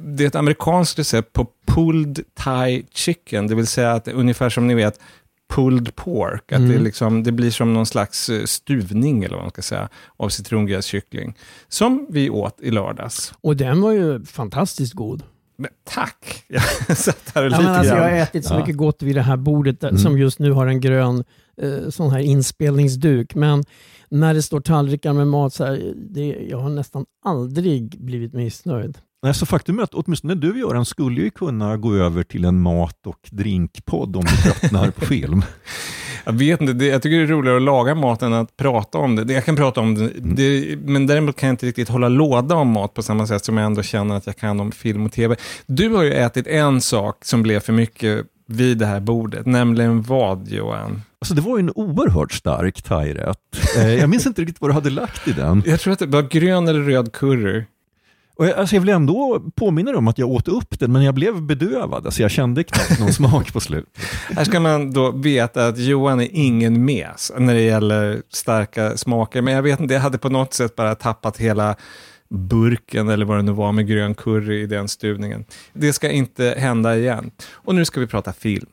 det 0.00 0.24
är 0.24 0.28
ett 0.28 0.34
amerikanskt 0.34 0.98
recept 0.98 1.32
på 1.32 1.46
pulled 1.84 2.20
thai 2.34 2.82
chicken, 2.94 3.46
det 3.46 3.54
vill 3.54 3.66
säga 3.66 3.92
att 3.92 4.08
ungefär 4.08 4.50
som 4.50 4.66
ni 4.66 4.74
vet 4.74 5.00
pulled 5.54 5.94
pork, 5.96 6.52
att 6.52 6.68
det, 6.68 6.74
är 6.74 6.78
liksom, 6.78 7.22
det 7.22 7.32
blir 7.32 7.50
som 7.50 7.74
någon 7.74 7.86
slags 7.86 8.28
eh, 8.28 8.44
stuvning 8.44 9.24
eller 9.24 9.34
vad 9.36 9.44
man 9.44 9.50
ska 9.50 9.62
säga, 9.62 9.88
av 10.16 10.28
citrongräskyckling, 10.28 11.34
som 11.68 12.06
vi 12.10 12.30
åt 12.30 12.60
i 12.60 12.70
lördags. 12.70 13.32
Och 13.40 13.56
den 13.56 13.80
var 13.80 13.92
ju 13.92 14.24
fantastiskt 14.24 14.92
god. 14.94 15.22
Men 15.56 15.70
tack! 15.84 16.44
Jag 16.88 16.96
satt 16.96 17.32
här 17.34 17.46
och 17.46 17.52
Ja, 17.52 17.58
lite 17.58 17.70
alltså, 17.70 17.94
jag 17.94 18.02
har 18.02 18.08
grann. 18.10 18.18
ätit 18.18 18.44
så 18.44 18.54
Ja. 18.54 18.58
mycket 18.58 18.76
gott 18.76 19.02
vid 19.02 19.14
det 19.16 19.22
här 19.22 19.36
bordet 19.36 19.80
där, 19.80 19.88
Mm. 19.88 20.00
som 20.02 20.18
just 20.18 20.38
nu 20.38 20.52
har 20.52 20.66
en 20.66 20.80
grön 20.80 21.24
eh, 21.62 21.88
sån 21.90 22.10
här 22.10 22.18
inspelningsduk. 22.20 23.34
Men 23.34 23.64
när 24.08 24.34
det 24.34 24.42
står 24.42 24.60
tallrikar 24.60 25.12
med 25.12 25.26
mat, 25.26 25.54
så 25.54 25.64
här, 25.64 25.92
det, 25.96 26.26
jag 26.50 26.58
har 26.58 26.68
nästan 26.70 27.04
aldrig 27.24 28.04
blivit 28.04 28.32
missnöjd. 28.32 28.98
Nej, 29.22 29.34
så 29.34 29.46
faktum 29.46 29.78
är 29.78 29.82
att 29.82 29.94
åtminstone 29.94 30.34
du 30.34 30.58
Göran 30.58 30.84
skulle 30.84 31.20
ju 31.20 31.30
kunna 31.30 31.76
gå 31.76 31.94
över 31.94 32.22
till 32.22 32.44
en 32.44 32.60
mat 32.60 33.06
och 33.06 33.28
drinkpodd 33.30 34.16
om 34.16 34.24
du 34.24 34.36
tröttnar 34.36 34.90
på 34.90 35.06
film. 35.06 35.42
Jag 36.24 36.32
vet 36.32 36.60
inte, 36.60 36.72
det, 36.72 36.86
jag 36.86 37.02
tycker 37.02 37.16
det 37.16 37.22
är 37.22 37.26
roligare 37.26 37.56
att 37.56 37.62
laga 37.62 37.94
mat 37.94 38.22
än 38.22 38.32
att 38.32 38.56
prata 38.56 38.98
om 38.98 39.16
det. 39.16 39.32
Jag 39.32 39.44
kan 39.44 39.56
prata 39.56 39.80
om 39.80 39.94
det, 39.94 40.10
det, 40.20 40.76
men 40.76 41.06
däremot 41.06 41.36
kan 41.36 41.46
jag 41.46 41.52
inte 41.52 41.66
riktigt 41.66 41.88
hålla 41.88 42.08
låda 42.08 42.54
om 42.54 42.68
mat 42.68 42.94
på 42.94 43.02
samma 43.02 43.26
sätt 43.26 43.44
som 43.44 43.56
jag 43.56 43.66
ändå 43.66 43.82
känner 43.82 44.16
att 44.16 44.26
jag 44.26 44.36
kan 44.36 44.60
om 44.60 44.72
film 44.72 45.06
och 45.06 45.12
tv. 45.12 45.36
Du 45.66 45.88
har 45.88 46.02
ju 46.02 46.12
ätit 46.12 46.46
en 46.46 46.80
sak 46.80 47.24
som 47.24 47.42
blev 47.42 47.60
för 47.60 47.72
mycket 47.72 48.26
vid 48.46 48.78
det 48.78 48.86
här 48.86 49.00
bordet, 49.00 49.46
nämligen 49.46 50.02
vad 50.02 50.48
Johan? 50.48 51.02
Alltså 51.18 51.34
det 51.34 51.40
var 51.40 51.58
ju 51.58 51.60
en 51.60 51.72
oerhört 51.74 52.32
stark 52.32 52.82
thairätt. 52.82 53.38
Eh, 53.76 53.94
jag 53.94 54.10
minns 54.10 54.26
inte 54.26 54.42
riktigt 54.42 54.60
vad 54.60 54.70
du 54.70 54.74
hade 54.74 54.90
lagt 54.90 55.28
i 55.28 55.32
den. 55.32 55.62
Jag 55.66 55.80
tror 55.80 55.92
att 55.92 55.98
det 55.98 56.06
var 56.06 56.22
grön 56.22 56.68
eller 56.68 56.80
röd 56.80 57.12
curry. 57.12 57.64
Och 58.40 58.46
jag, 58.46 58.58
alltså 58.58 58.76
jag 58.76 58.80
vill 58.80 58.90
ändå 58.90 59.42
påminna 59.54 59.90
dig 59.90 59.98
om 59.98 60.08
att 60.08 60.18
jag 60.18 60.28
åt 60.28 60.48
upp 60.48 60.80
den, 60.80 60.92
men 60.92 61.02
jag 61.02 61.14
blev 61.14 61.42
bedövad. 61.42 62.06
Alltså 62.06 62.22
jag 62.22 62.30
kände 62.30 62.64
knappt 62.64 63.00
någon 63.00 63.12
smak 63.12 63.52
på 63.52 63.60
slut. 63.60 63.98
Här 64.36 64.44
ska 64.44 64.60
man 64.60 64.92
då 64.92 65.10
veta 65.10 65.66
att 65.66 65.78
Johan 65.78 66.20
är 66.20 66.28
ingen 66.32 66.84
mes 66.84 67.32
när 67.38 67.54
det 67.54 67.60
gäller 67.60 68.22
starka 68.32 68.96
smaker. 68.96 69.42
Men 69.42 69.54
jag 69.54 69.62
vet 69.62 69.80
inte, 69.80 69.94
jag 69.94 70.00
hade 70.00 70.18
på 70.18 70.28
något 70.28 70.54
sätt 70.54 70.76
bara 70.76 70.94
tappat 70.94 71.36
hela 71.36 71.76
burken 72.28 73.08
eller 73.08 73.26
vad 73.26 73.38
det 73.38 73.42
nu 73.42 73.52
var 73.52 73.72
med 73.72 73.86
grön 73.86 74.14
curry 74.14 74.62
i 74.62 74.66
den 74.66 74.88
stuvningen. 74.88 75.44
Det 75.72 75.92
ska 75.92 76.10
inte 76.10 76.54
hända 76.58 76.96
igen. 76.96 77.30
Och 77.52 77.74
nu 77.74 77.84
ska 77.84 78.00
vi 78.00 78.06
prata 78.06 78.32
film. 78.32 78.66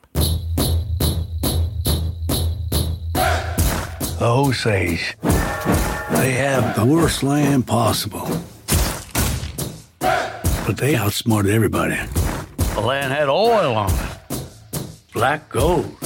The 4.18 4.24
Osage. 4.24 5.16
They 6.16 6.32
have 6.32 6.74
the 6.74 6.84
worst 6.84 7.22
land 7.22 7.66
possible. 7.66 8.57
But 10.68 10.76
they 10.76 10.96
outsmarted 10.96 11.50
everybody. 11.50 11.96
The 12.74 12.82
land 12.82 13.10
had 13.10 13.30
oil 13.30 13.74
on 13.74 13.90
it. 13.90 14.42
Black 15.14 15.48
gold. 15.48 15.96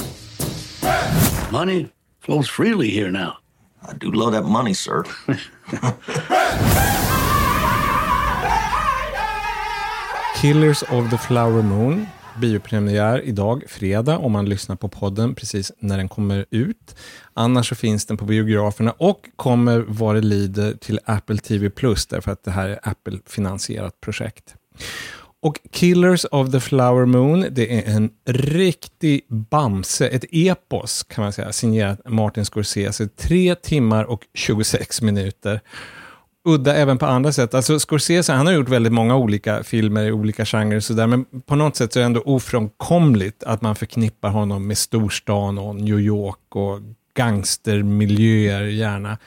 Money 1.51 1.91
flows 2.21 2.47
freely 2.47 2.89
here 2.89 3.11
now. 3.11 3.39
I 3.85 3.91
do 3.91 4.09
love 4.09 4.31
that 4.31 4.43
money, 4.43 4.73
sir. 4.73 5.03
Killers 10.39 10.83
of 10.83 11.09
the 11.09 11.17
Flower 11.17 11.61
Moon, 11.61 12.07
biopremiär 12.41 13.21
idag, 13.25 13.63
fredag, 13.67 14.17
om 14.17 14.31
man 14.31 14.49
lyssnar 14.49 14.75
på 14.75 14.87
podden 14.87 15.35
precis 15.35 15.71
när 15.79 15.97
den 15.97 16.09
kommer 16.09 16.45
ut. 16.49 16.95
Annars 17.33 17.69
så 17.69 17.75
finns 17.75 18.05
den 18.05 18.17
på 18.17 18.25
biograferna 18.25 18.91
och 18.91 19.29
kommer 19.35 19.85
vad 19.87 20.15
det 20.15 20.21
lider 20.21 20.73
till 20.73 20.99
Apple 21.05 21.37
TV 21.37 21.69
Plus, 21.69 22.05
därför 22.05 22.31
att 22.31 22.43
det 22.43 22.51
här 22.51 22.69
är 22.69 22.79
Apple-finansierat 22.83 24.01
projekt. 24.01 24.55
Och 25.43 25.59
Killers 25.71 26.25
of 26.31 26.51
the 26.51 26.59
Flower 26.59 27.05
Moon, 27.05 27.45
det 27.51 27.77
är 27.77 27.95
en 27.95 28.09
riktig 28.25 29.25
bamse, 29.29 30.07
ett 30.07 30.25
epos 30.31 31.03
kan 31.03 31.23
man 31.23 31.33
säga, 31.33 31.51
signerat 31.51 31.99
Martin 32.05 32.45
Scorsese. 32.45 33.07
Tre 33.07 33.55
timmar 33.55 34.03
och 34.03 34.21
26 34.33 35.01
minuter 35.01 35.61
udda 36.45 36.75
även 36.75 36.97
på 36.97 37.05
andra 37.05 37.31
sätt. 37.31 37.53
Alltså 37.53 37.79
Scorsese, 37.79 38.33
han 38.33 38.45
har 38.45 38.53
gjort 38.53 38.69
väldigt 38.69 38.93
många 38.93 39.15
olika 39.15 39.63
filmer 39.63 40.05
i 40.05 40.11
olika 40.11 40.45
genrer 40.45 40.77
och 40.77 40.83
sådär, 40.83 41.07
men 41.07 41.25
på 41.45 41.55
något 41.55 41.75
sätt 41.75 41.93
så 41.93 41.99
är 41.99 42.01
det 42.01 42.05
ändå 42.05 42.21
ofrånkomligt 42.21 43.43
att 43.43 43.61
man 43.61 43.75
förknippar 43.75 44.29
honom 44.29 44.67
med 44.67 44.77
storstan 44.77 45.57
och 45.57 45.75
New 45.75 45.99
York 45.99 46.55
och 46.55 46.79
gangstermiljöer 47.13 48.61
gärna. 48.61 49.17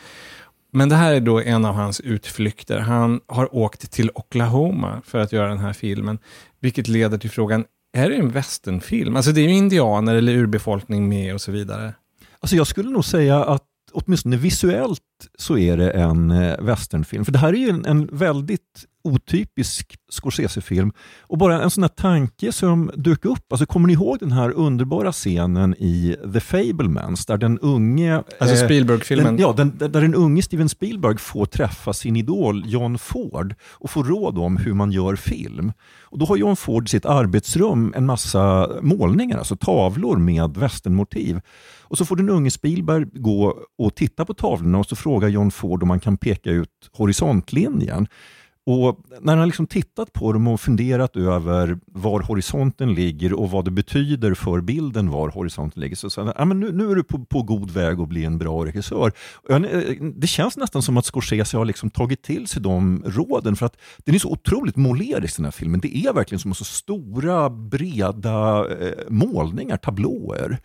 Men 0.73 0.88
det 0.88 0.96
här 0.96 1.14
är 1.14 1.20
då 1.20 1.40
en 1.40 1.64
av 1.64 1.75
hans 1.75 2.00
utflykter. 2.00 2.78
Han 2.78 3.20
har 3.26 3.56
åkt 3.56 3.90
till 3.90 4.11
Oklahoma 4.14 5.02
för 5.04 5.18
att 5.18 5.32
göra 5.32 5.49
den 5.49 5.58
här 5.58 5.73
filmen, 5.73 6.18
vilket 6.61 6.88
leder 6.88 7.18
till 7.18 7.30
frågan, 7.30 7.64
är 7.92 8.11
det 8.11 8.16
en 8.16 8.30
västernfilm? 8.30 9.16
Alltså 9.16 9.32
det 9.32 9.40
är 9.40 9.42
ju 9.42 9.54
indianer 9.54 10.14
eller 10.14 10.32
urbefolkning 10.35 11.08
med 11.08 11.35
och 11.35 11.40
så 11.40 11.52
vidare. 11.52 11.94
Alltså 12.40 12.56
jag 12.56 12.66
skulle 12.66 12.90
nog 12.90 13.04
säga 13.04 13.44
att 13.44 13.62
åtminstone 13.92 14.37
visuellt 14.37 15.00
så 15.38 15.58
är 15.58 15.76
det 15.76 15.90
en 15.90 16.30
eh, 16.30 16.61
westernfilm. 16.61 17.25
För 17.25 17.32
det 17.32 17.38
här 17.38 17.52
är 17.52 17.58
ju 17.58 17.68
en, 17.68 17.87
en 17.87 18.08
väldigt 18.12 18.87
otypisk 19.06 19.96
Scorsese-film. 20.08 20.92
Och 21.20 21.38
bara 21.38 21.62
en 21.62 21.70
sån 21.70 21.82
här 21.82 21.88
tanke 21.88 22.52
som 22.52 22.90
dök 22.94 23.25
upp, 23.25 23.52
alltså 23.52 23.66
kommer 23.66 23.87
ni 23.87 23.92
ihåg 23.92 24.18
den 24.20 24.32
här 24.32 24.50
underbara 24.50 25.12
scenen 25.12 25.75
i 25.75 26.16
The 26.32 26.40
Fablemans 26.40 27.26
där 27.26 27.37
den 27.37 27.58
unge... 27.58 28.23
Alltså 28.38 28.56
eh, 28.56 28.64
Spielberg-filmen. 28.64 29.38
Ja, 29.38 29.54
den, 29.56 29.78
där 29.78 29.88
den 29.88 30.14
unge 30.14 30.42
Steven 30.42 30.68
Spielberg 30.68 31.18
får 31.18 31.46
träffa 31.46 31.92
sin 31.92 32.16
idol 32.16 32.62
John 32.66 32.99
Ford 32.99 33.54
och 33.73 33.90
få 33.90 34.02
råd 34.02 34.38
om 34.38 34.56
hur 34.56 34.75
man 34.75 34.92
gör 34.92 35.16
film. 35.16 35.73
Och 36.02 36.18
Då 36.18 36.26
har 36.26 36.37
John 36.37 36.56
Ford 36.56 36.85
i 36.85 36.88
sitt 36.88 37.06
arbetsrum 37.06 37.92
en 37.96 38.06
massa 38.06 38.70
målningar, 38.82 39.38
alltså 39.38 39.56
tavlor 39.56 40.16
med 40.16 40.56
westernmotiv. 40.56 41.40
Och 41.88 41.99
så 41.99 42.04
får 42.04 42.16
den 42.16 42.28
unge 42.28 42.50
Spielberg 42.50 43.04
gå 43.12 43.58
och 43.78 43.94
titta 43.94 44.25
på 44.25 44.35
tavlorna 44.35 44.78
och 44.78 44.87
så 44.87 44.96
frågar 45.06 45.28
John 45.28 45.50
Ford 45.50 45.82
om 45.82 45.88
man 45.88 46.00
kan 46.00 46.16
peka 46.16 46.50
ut 46.50 46.90
horisontlinjen. 46.92 48.08
Och 48.66 48.98
när 49.20 49.32
han 49.32 49.38
har 49.38 49.46
liksom 49.46 49.66
tittat 49.66 50.12
på 50.12 50.32
dem 50.32 50.46
och 50.48 50.60
funderat 50.60 51.16
över 51.16 51.78
var 51.86 52.20
horisonten 52.20 52.94
ligger 52.94 53.32
och 53.32 53.50
vad 53.50 53.64
det 53.64 53.70
betyder 53.70 54.34
för 54.34 54.60
bilden 54.60 55.10
var 55.10 55.28
horisonten 55.28 55.80
ligger, 55.80 55.96
så 55.96 56.10
säger 56.10 56.26
han 56.26 56.34
ah, 56.36 56.44
men 56.44 56.60
nu, 56.60 56.72
nu 56.72 56.90
är 56.90 56.94
du 56.94 57.04
på, 57.04 57.25
på 57.25 57.42
god 57.42 57.70
väg 57.70 58.00
att 58.00 58.08
bli 58.08 58.25
en 58.25 58.38
bra 58.38 58.64
regissör. 58.64 59.12
Eh, 59.50 59.60
det 60.14 60.26
känns 60.26 60.56
nästan 60.56 60.82
som 60.82 60.96
att 60.96 61.04
Scorsese 61.04 61.56
har 61.56 61.64
liksom 61.64 61.90
tagit 61.90 62.22
till 62.22 62.46
sig 62.46 62.62
de 62.62 63.02
råden, 63.06 63.56
för 63.56 63.66
att 63.66 63.76
den 63.98 64.14
är 64.14 64.18
så 64.18 64.30
otroligt 64.30 64.76
målerisk 64.76 65.36
den 65.36 65.44
här 65.44 65.52
filmen. 65.52 65.80
Det 65.80 65.96
är 65.96 66.12
verkligen 66.12 66.40
som 66.40 66.54
så 66.54 66.64
stora, 66.64 67.50
breda 67.50 68.66
eh, 68.80 69.08
målningar, 69.08 69.76
tablåer. 69.76 70.58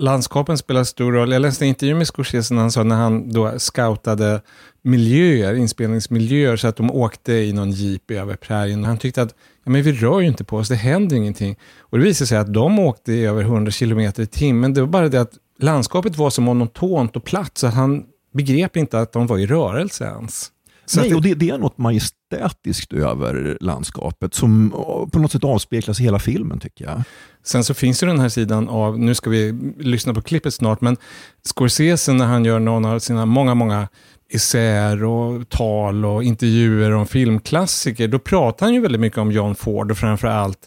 Landskapen 0.00 0.58
spelar 0.58 0.84
stor 0.84 1.12
roll. 1.12 1.32
Jag 1.32 1.42
läste 1.42 1.64
en 1.64 1.68
intervju 1.68 1.94
med 1.94 2.06
Scorsese 2.06 2.54
när 2.54 2.60
han 2.60 2.70
sa 2.72 2.82
när 2.82 2.96
han 2.96 3.32
då 3.32 3.58
scoutade 3.58 4.40
miljöer, 4.82 5.54
inspelningsmiljöer, 5.54 6.56
så 6.56 6.68
att 6.68 6.76
de 6.76 6.90
åkte 6.90 7.32
i 7.32 7.52
någon 7.52 7.70
jeep 7.70 8.10
över 8.10 8.36
prärien. 8.36 8.84
Han 8.84 8.98
tyckte 8.98 9.22
att 9.22 9.34
ja, 9.64 9.70
men 9.70 9.82
vi 9.82 9.92
rör 9.92 10.20
ju 10.20 10.26
inte 10.26 10.44
på 10.44 10.56
oss, 10.56 10.68
det 10.68 10.74
händer 10.74 11.16
ingenting. 11.16 11.56
Och 11.78 11.98
det 11.98 12.04
visade 12.04 12.26
sig 12.28 12.38
att 12.38 12.52
de 12.52 12.78
åkte 12.78 13.12
i 13.12 13.24
över 13.24 13.42
100 13.42 13.72
km 13.72 14.00
i 14.00 14.26
timmen. 14.26 14.74
Det 14.74 14.80
var 14.80 14.88
bara 14.88 15.08
det 15.08 15.20
att 15.20 15.32
landskapet 15.58 16.16
var 16.16 16.30
så 16.30 16.40
monotont 16.40 17.16
och 17.16 17.24
platt, 17.24 17.58
så 17.58 17.66
han 17.66 18.04
begrep 18.34 18.76
inte 18.76 19.00
att 19.00 19.12
de 19.12 19.26
var 19.26 19.38
i 19.38 19.46
rörelse 19.46 20.04
ens. 20.04 20.50
Så 20.90 21.00
Nej, 21.00 21.08
det, 21.10 21.14
och 21.16 21.22
det, 21.22 21.34
det 21.34 21.50
är 21.50 21.58
något 21.58 21.78
majestätiskt 21.78 22.92
över 22.92 23.58
landskapet 23.60 24.34
som 24.34 24.70
på 25.12 25.18
något 25.18 25.32
sätt 25.32 25.44
avspeglas 25.44 26.00
i 26.00 26.02
hela 26.02 26.18
filmen 26.18 26.60
tycker 26.60 26.84
jag. 26.84 27.02
Sen 27.44 27.64
så 27.64 27.74
finns 27.74 28.02
ju 28.02 28.06
den 28.06 28.20
här 28.20 28.28
sidan 28.28 28.68
av, 28.68 28.98
nu 28.98 29.14
ska 29.14 29.30
vi 29.30 29.52
lyssna 29.78 30.14
på 30.14 30.22
klippet 30.22 30.54
snart, 30.54 30.80
men 30.80 30.96
Scorsese 31.42 32.12
när 32.12 32.26
han 32.26 32.44
gör 32.44 32.58
någon 32.58 32.84
av 32.84 32.98
sina 32.98 33.26
många, 33.26 33.54
många 33.54 33.88
essäer 34.32 35.04
och 35.04 35.48
tal 35.48 36.04
och 36.04 36.24
intervjuer 36.24 36.90
om 36.92 37.06
filmklassiker, 37.06 38.08
då 38.08 38.18
pratar 38.18 38.66
han 38.66 38.74
ju 38.74 38.80
väldigt 38.80 39.00
mycket 39.00 39.18
om 39.18 39.32
John 39.32 39.54
Ford 39.54 39.90
och 39.90 39.98
framför 39.98 40.28
allt 40.28 40.58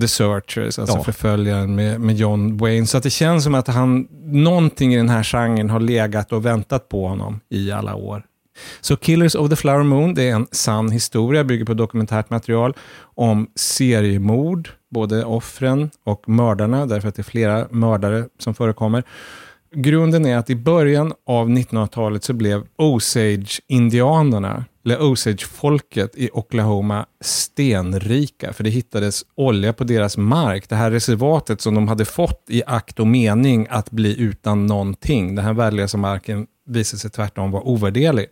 The 0.00 0.08
Searchers, 0.08 0.78
alltså 0.78 0.96
Ja. 0.96 1.04
förföljaren 1.04 1.74
med, 1.74 2.00
med 2.00 2.16
John 2.16 2.56
Wayne. 2.56 2.86
Så 2.86 2.96
att 2.96 3.02
det 3.02 3.10
känns 3.10 3.44
som 3.44 3.54
att 3.54 3.68
han, 3.68 4.08
någonting 4.24 4.94
i 4.94 4.96
den 4.96 5.08
här 5.08 5.22
genren 5.22 5.70
har 5.70 5.80
legat 5.80 6.32
och 6.32 6.46
väntat 6.46 6.88
på 6.88 7.08
honom 7.08 7.40
i 7.50 7.70
alla 7.72 7.94
år. 7.94 8.22
Så 8.80 8.96
Killers 8.96 9.34
of 9.34 9.50
the 9.50 9.56
Flower 9.56 9.82
Moon, 9.82 10.14
det 10.14 10.28
är 10.28 10.34
en 10.34 10.46
sann 10.50 10.90
historia, 10.90 11.44
bygger 11.44 11.64
på 11.64 11.74
dokumentärt 11.74 12.30
material 12.30 12.74
om 13.02 13.50
seriemord, 13.54 14.70
både 14.90 15.24
offren 15.24 15.90
och 16.04 16.28
mördarna, 16.28 16.86
därför 16.86 17.08
att 17.08 17.14
det 17.14 17.22
är 17.22 17.24
flera 17.24 17.66
mördare 17.70 18.24
som 18.38 18.54
förekommer. 18.54 19.04
Grunden 19.74 20.26
är 20.26 20.36
att 20.36 20.50
i 20.50 20.56
början 20.56 21.12
av 21.26 21.48
1900-talet 21.48 22.24
så 22.24 22.32
blev 22.32 22.66
Osage-indianerna, 22.76 24.64
Le 24.82 24.96
Osage-folket 24.96 26.16
i 26.16 26.30
Oklahoma 26.32 27.06
stenrika, 27.20 28.52
för 28.52 28.64
det 28.64 28.70
hittades 28.70 29.24
olja 29.34 29.72
på 29.72 29.84
deras 29.84 30.16
mark. 30.16 30.68
Det 30.68 30.74
här 30.74 30.90
reservatet 30.90 31.60
som 31.60 31.74
de 31.74 31.88
hade 31.88 32.04
fått 32.04 32.44
i 32.48 32.62
akt 32.66 33.00
och 33.00 33.06
mening 33.06 33.66
att 33.70 33.90
bli 33.90 34.20
utan 34.20 34.66
någonting. 34.66 35.34
Den 35.34 35.44
här 35.44 35.52
värdelösa 35.52 35.98
marken 35.98 36.46
visade 36.66 37.00
sig 37.00 37.10
tvärtom 37.10 37.50
vara 37.50 37.62
ovärderlig. 37.62 38.26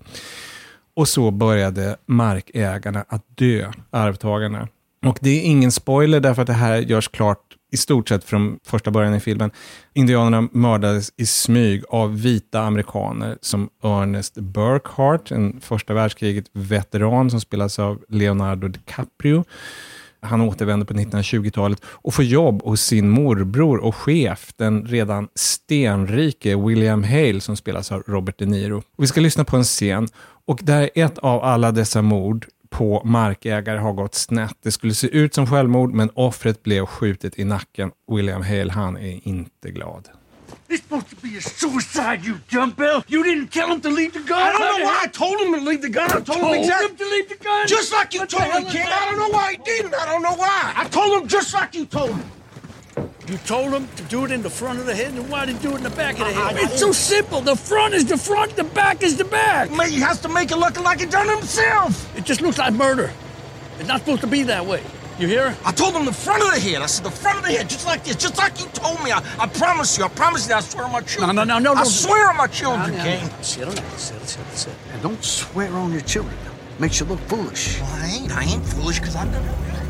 Och 0.97 1.09
så 1.09 1.31
började 1.31 1.97
markägarna 2.07 3.05
att 3.09 3.25
dö, 3.35 3.73
arvtagarna. 3.90 4.69
Och 5.07 5.19
det 5.21 5.31
är 5.31 5.43
ingen 5.43 5.73
spoiler 5.73 6.21
därför 6.21 6.43
att 6.43 6.47
det 6.47 6.52
här 6.52 6.76
görs 6.76 7.09
klart 7.09 7.48
i 7.71 7.77
stort 7.77 8.09
sett 8.09 8.25
från 8.25 8.59
första 8.65 8.91
början 8.91 9.15
i 9.15 9.21
filmen. 9.21 9.51
Indianerna 9.95 10.49
mördades 10.53 11.13
i 11.17 11.27
smyg 11.27 11.85
av 11.89 12.21
vita 12.21 12.61
amerikaner 12.61 13.39
som 13.41 13.69
Ernest 13.83 14.35
Burkhart, 14.35 15.31
en 15.31 15.61
första 15.61 15.95
världskriget-veteran 15.95 17.31
som 17.31 17.41
spelas 17.41 17.79
av 17.79 18.05
Leonardo 18.09 18.69
DiCaprio. 18.69 19.45
Han 20.21 20.41
återvänder 20.41 20.87
på 20.87 20.95
1920-talet 20.95 21.83
och 21.85 22.15
får 22.15 22.25
jobb 22.25 22.63
hos 22.63 22.81
sin 22.81 23.11
morbror 23.11 23.79
och 23.79 23.97
chef, 23.97 24.53
den 24.57 24.87
redan 24.87 25.29
stenrike 25.35 26.57
William 26.57 27.05
Hale 27.05 27.41
som 27.41 27.57
spelas 27.57 27.93
av 27.93 28.03
Robert 28.07 28.39
De 28.39 28.47
Niro. 28.47 28.77
Och 28.77 29.03
vi 29.03 29.07
ska 29.07 29.21
lyssna 29.21 29.45
på 29.45 29.57
en 29.57 29.65
scen 29.65 30.09
och 30.47 30.61
där 30.63 30.91
ett 30.95 31.19
av 31.19 31.45
alla 31.45 31.73
dessa 31.73 32.03
mord 32.03 32.47
på 32.71 33.03
markägare 33.05 33.79
har 33.79 33.93
gått 33.93 34.15
snett. 34.15 34.57
Det 34.63 34.73
skulle 34.73 34.95
se 34.95 35.07
ut 35.07 35.35
som 35.35 35.47
självmord, 35.47 35.93
men 35.95 36.11
offret 36.15 36.63
blev 36.63 36.87
skjutet 36.87 37.39
i 37.39 37.45
nacken. 37.45 37.91
William 38.11 38.43
Hale, 38.43 38.73
han 38.73 38.97
är 38.97 39.29
inte 39.29 39.71
glad. 39.71 40.09
It's 40.69 40.83
supposed 40.83 41.09
to 41.11 41.17
be 41.23 41.39
a 41.39 41.41
suicide, 41.41 42.21
you 42.25 42.37
dumb 42.51 42.73
bill. 42.77 43.03
You 43.09 43.23
didn't 43.25 43.49
tell 43.53 43.69
him 43.73 43.81
to 43.81 43.89
leave 43.89 44.13
the 44.13 44.19
gun. 44.19 44.39
I 44.39 44.53
don't 44.53 44.61
know 44.61 44.85
why 44.89 44.99
I 45.05 45.09
told 45.09 45.41
him 45.41 45.55
to 45.55 45.61
leave 45.71 45.83
the 45.83 45.89
gun. 45.89 46.05
I 46.07 46.21
told, 46.21 46.39
him 46.39 46.45
Told 46.45 46.57
exactly. 46.57 46.89
him 46.89 46.97
to 46.97 47.05
leave 47.15 47.29
the 47.29 47.45
gun. 47.45 47.67
Just 47.67 47.93
like 47.93 48.09
you 48.15 48.21
What 48.21 48.31
told 48.31 48.67
is 48.67 48.73
kid. 48.73 48.87
I 49.01 49.05
don't 49.09 49.19
know 49.23 49.33
why 49.39 49.47
he 49.53 49.59
didn't. 49.73 49.95
I 49.95 50.05
don't 50.13 50.23
know 50.23 50.37
why. 50.45 50.73
I 50.77 50.85
told 50.89 51.11
him 51.23 51.29
just 51.29 51.55
like 51.55 51.75
you 51.75 51.87
told 51.87 52.11
him. 52.11 52.31
You 53.26 53.38
told 53.38 53.73
him 53.73 53.88
to 53.97 54.02
do 54.05 54.25
it 54.25 54.31
in 54.31 54.43
the 54.43 54.50
front 54.50 54.78
of 54.78 54.87
the 54.87 54.95
head, 54.95 55.12
and 55.14 55.28
why 55.28 55.47
did 55.47 55.57
you 55.57 55.71
do 55.71 55.73
it 55.75 55.78
in 55.78 55.83
the 55.83 55.90
back 55.90 56.19
of 56.19 56.26
the 56.26 56.33
head? 56.33 56.57
It's 56.57 56.81
so 56.81 56.93
simple. 56.93 57.40
The 57.40 57.57
front 57.57 57.95
is 57.95 58.07
the 58.07 58.17
front, 58.17 58.57
the 58.57 58.64
back 58.64 59.02
is 59.02 59.17
the 59.17 59.25
back. 59.25 59.71
Man, 59.71 59.90
he 59.90 60.00
has 60.00 60.21
to 60.23 60.28
make 60.28 60.50
it 60.50 60.57
look 60.57 60.81
like 60.81 61.00
he 61.00 61.07
done 61.07 61.28
it 61.28 61.37
himself. 61.37 62.17
It 62.17 62.25
just 62.25 62.40
looks 62.40 62.59
like 62.59 62.73
murder. 62.75 63.11
It's 63.78 63.88
not 63.88 64.00
supposed 64.00 64.23
to 64.23 64.26
be 64.26 64.43
that 64.45 64.64
way. 64.64 64.83
You 65.19 65.26
hear? 65.26 65.57
I 65.64 65.73
told 65.73 65.95
him 65.95 66.05
the 66.05 66.12
front 66.12 66.45
of 66.45 66.55
the 66.55 66.61
head. 66.61 66.81
I 66.81 66.87
said 66.87 67.05
the 67.05 67.11
front 67.11 67.38
of 67.38 67.45
the 67.45 67.50
head, 67.50 67.69
just 67.69 67.85
like 67.87 68.05
this, 68.05 68.14
just 68.14 68.38
like 68.38 68.61
you 68.61 68.67
told 68.67 69.02
me. 69.02 69.11
I, 69.11 69.19
I 69.38 69.47
promise 69.49 69.99
you. 69.99 70.05
I 70.05 70.09
promise 70.09 70.49
you. 70.49 70.55
I 70.55 70.61
swear 70.61 70.85
on 70.85 70.93
my 70.93 71.00
children. 71.00 71.35
No, 71.35 71.43
no, 71.43 71.59
no, 71.59 71.75
no, 71.75 71.81
I 71.81 71.83
swear 71.85 72.31
on 72.31 72.37
my 72.37 72.47
children, 72.47 72.93
Now, 72.93 73.05
now, 73.05 73.19
King. 73.19 73.43
Settle 73.43 73.75
down, 73.75 73.99
settle, 73.99 74.26
settle, 74.26 74.52
settle. 74.52 74.78
And 74.93 75.02
don't 75.02 75.23
swear 75.25 75.73
on 75.75 75.93
your 75.93 76.02
children. 76.02 76.37
Makes 76.78 77.00
you 77.00 77.07
look 77.07 77.19
foolish. 77.21 77.81
Well, 77.81 77.90
I 77.95 78.07
ain't. 78.07 78.31
I 78.31 78.45
ain't 78.45 78.64
foolish 78.64 79.00
because 79.00 79.17
I 79.17 79.25
done 79.25 79.43
it. 79.43 79.88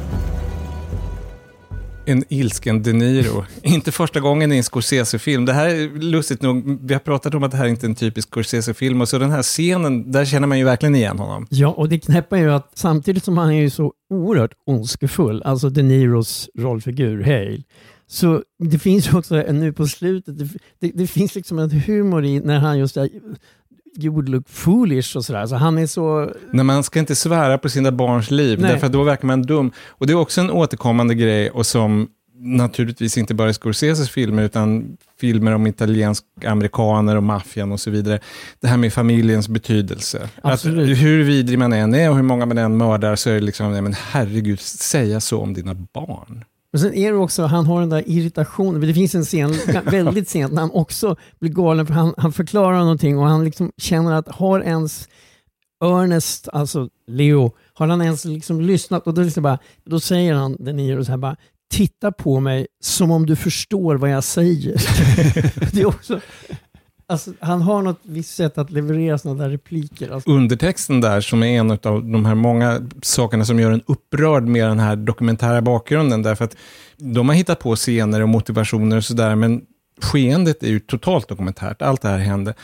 En 2.09 2.25
ilsken 2.29 2.83
De 2.83 2.93
Niro. 2.93 3.45
Inte 3.63 3.93
första 3.93 4.21
gången 4.21 4.53
i 4.53 4.57
en 4.57 4.63
Scorsese-film. 4.63 5.45
Det 5.45 5.53
här 5.53 5.69
är 5.69 6.01
lustigt 6.01 6.43
nog, 6.43 6.79
vi 6.83 6.95
har 6.95 7.01
pratat 7.01 7.35
om 7.35 7.43
att 7.43 7.51
det 7.51 7.57
här 7.57 7.67
inte 7.67 7.87
är 7.87 7.89
en 7.89 7.95
typisk 7.95 8.29
Scorsese-film, 8.29 9.01
och 9.01 9.09
så 9.09 9.19
den 9.19 9.31
här 9.31 9.43
scenen, 9.43 10.13
där 10.13 10.25
känner 10.25 10.47
man 10.47 10.59
ju 10.59 10.65
verkligen 10.65 10.95
igen 10.95 11.19
honom. 11.19 11.47
Ja, 11.51 11.69
och 11.69 11.89
det 11.89 11.99
knäppa 11.99 12.39
är 12.39 12.43
ju 12.43 12.53
att 12.53 12.71
samtidigt 12.75 13.25
som 13.25 13.39
han 13.39 13.51
är 13.51 13.61
ju 13.61 13.71
så 13.71 13.93
oerhört 14.11 14.53
ondskefull, 14.67 15.43
alltså 15.43 15.71
De 15.71 15.83
Niros 15.83 16.51
rollfigur 16.59 17.23
Hale, 17.23 17.63
så 18.07 18.43
det 18.59 18.79
finns 18.79 19.15
också 19.15 19.43
en 19.45 19.61
nu 19.61 19.73
på 19.73 19.87
slutet, 19.87 20.39
det, 20.39 20.49
det, 20.81 20.93
det 20.95 21.07
finns 21.07 21.35
liksom 21.35 21.59
en 21.59 21.71
humor 21.71 22.25
i 22.25 22.41
när 22.41 22.59
han 22.59 22.79
just 22.79 22.97
är 22.97 23.09
you 23.97 24.15
would 24.15 24.29
look 24.29 24.49
foolish 24.49 25.17
och 25.17 25.25
sådär. 25.25 25.47
Så 25.47 25.57
han 25.57 25.79
är 25.79 25.87
så... 25.87 26.31
När 26.53 26.65
man 26.65 26.83
ska 26.85 26.99
inte 26.99 27.17
svära 27.17 27.59
på 27.59 27.69
sina 27.69 27.93
barns 27.93 28.31
liv, 28.31 28.61
Nej. 28.61 28.73
därför 28.73 28.87
att 28.87 28.93
då 28.93 29.03
verkar 29.03 29.27
man 29.27 29.43
dum. 29.43 29.73
Och 29.89 30.07
det 30.07 30.13
är 30.13 30.17
också 30.17 30.41
en 30.41 30.51
återkommande 30.51 31.15
grej, 31.15 31.51
och 31.51 31.67
som 31.67 32.09
naturligtvis 32.41 33.19
inte 33.19 33.35
bara 33.35 33.51
i 33.51 33.55
Scorseses 33.55 34.11
filmer, 34.11 34.43
utan 34.43 34.97
filmer 35.21 35.53
om 35.55 35.67
italiensk 35.67 36.25
amerikaner 36.47 37.17
och 37.17 37.23
maffian 37.23 37.73
och 37.73 37.81
så 37.81 37.91
vidare. 37.91 38.21
Det 38.61 38.69
här 38.69 38.77
med 38.77 38.93
familjens 38.93 39.49
betydelse. 39.49 40.29
Absolut. 40.43 40.93
Att 40.93 40.99
hur 40.99 41.25
vidrig 41.25 41.59
man 41.59 41.73
än 41.73 41.95
är 41.95 42.11
och 42.11 42.17
hur 42.17 42.23
många 42.23 42.47
man 42.47 42.59
än 42.59 42.77
mördar, 42.77 43.17
så 43.17 43.31
är 43.31 43.35
det 43.35 43.41
liksom, 43.41 43.73
nej 43.73 43.83
men 43.83 43.95
herregud, 44.11 44.61
säga 44.61 45.21
så 45.21 45.41
om 45.41 45.55
dina 45.55 45.75
barn. 45.75 46.45
Men 46.73 46.81
sen 46.81 46.95
är 46.95 47.13
det 47.13 47.19
också, 47.19 47.43
han 47.43 47.67
har 47.67 47.81
den 47.81 47.89
där 47.89 48.03
irritationen. 48.07 48.81
Det 48.81 48.95
finns 48.95 49.15
en 49.15 49.25
scen 49.25 49.55
väldigt 49.85 50.29
sent 50.29 50.53
när 50.53 50.61
han 50.61 50.71
också 50.71 51.17
blir 51.41 51.51
galen 51.51 51.87
för 51.87 51.95
han, 51.95 52.15
han 52.17 52.33
förklarar 52.33 52.79
någonting 52.79 53.19
och 53.19 53.27
han 53.27 53.45
liksom 53.45 53.73
känner 53.77 54.13
att 54.13 54.29
har 54.29 54.61
ens 54.61 55.09
Ernest, 55.85 56.49
alltså 56.53 56.89
Leo, 57.07 57.53
har 57.73 57.89
han 57.89 58.03
ens 58.03 58.25
liksom 58.25 58.61
lyssnat? 58.61 59.07
Och 59.07 59.15
då, 59.15 59.23
liksom 59.23 59.43
bara, 59.43 59.59
då 59.85 60.01
säger 60.01 60.35
han, 60.35 60.57
den 60.59 60.77
Niro, 60.77 61.05
så 61.05 61.11
här 61.11 61.19
bara, 61.19 61.37
titta 61.71 62.13
på 62.13 62.41
mig 62.41 62.67
som 62.81 63.11
om 63.11 63.27
du 63.27 63.37
förstår 63.37 63.97
vad 63.97 64.11
jag 64.11 64.25
säger. 64.25 64.75
det 65.73 65.81
är 65.81 65.87
också, 65.87 66.21
alltså, 67.09 67.33
han 67.41 67.63
har 67.63 67.83
något 67.83 68.01
visst 68.03 68.35
sätt 68.35 68.59
att 68.59 68.71
leverera 68.71 69.19
sådana 69.19 69.43
där 69.43 69.51
repliker. 69.51 70.11
Alltså, 70.11 70.31
undertexten 70.31 71.01
där, 71.01 71.21
som 71.21 71.43
är 71.43 71.59
en 71.59 71.71
av 71.71 71.79
de 72.11 72.25
här 72.25 72.35
många 72.35 72.81
sakerna 73.03 73.45
som 73.45 73.61
gör 73.61 73.71
en 73.71 73.83
upprörd 73.87 74.45
med 74.45 74.69
den 74.69 74.79
här 74.79 74.97
dokumentära 74.97 75.63
bakgrunden, 75.63 76.23
därför 76.23 76.45
att 76.45 76.57
de 76.97 77.29
har 77.29 77.37
hittat 77.37 77.59
på 77.59 77.77
scener 77.77 78.23
och 78.23 78.29
motivationer 78.29 78.97
och 78.97 79.05
sådär, 79.05 79.35
men 79.35 79.63
skeendet 80.03 80.63
är 80.63 80.69
ju 80.69 80.81
totalt 80.81 81.29
dokumentärt, 81.29 81.83
allt 81.83 82.03
det 82.03 82.09
här 82.09 82.19
hände. 82.19 82.55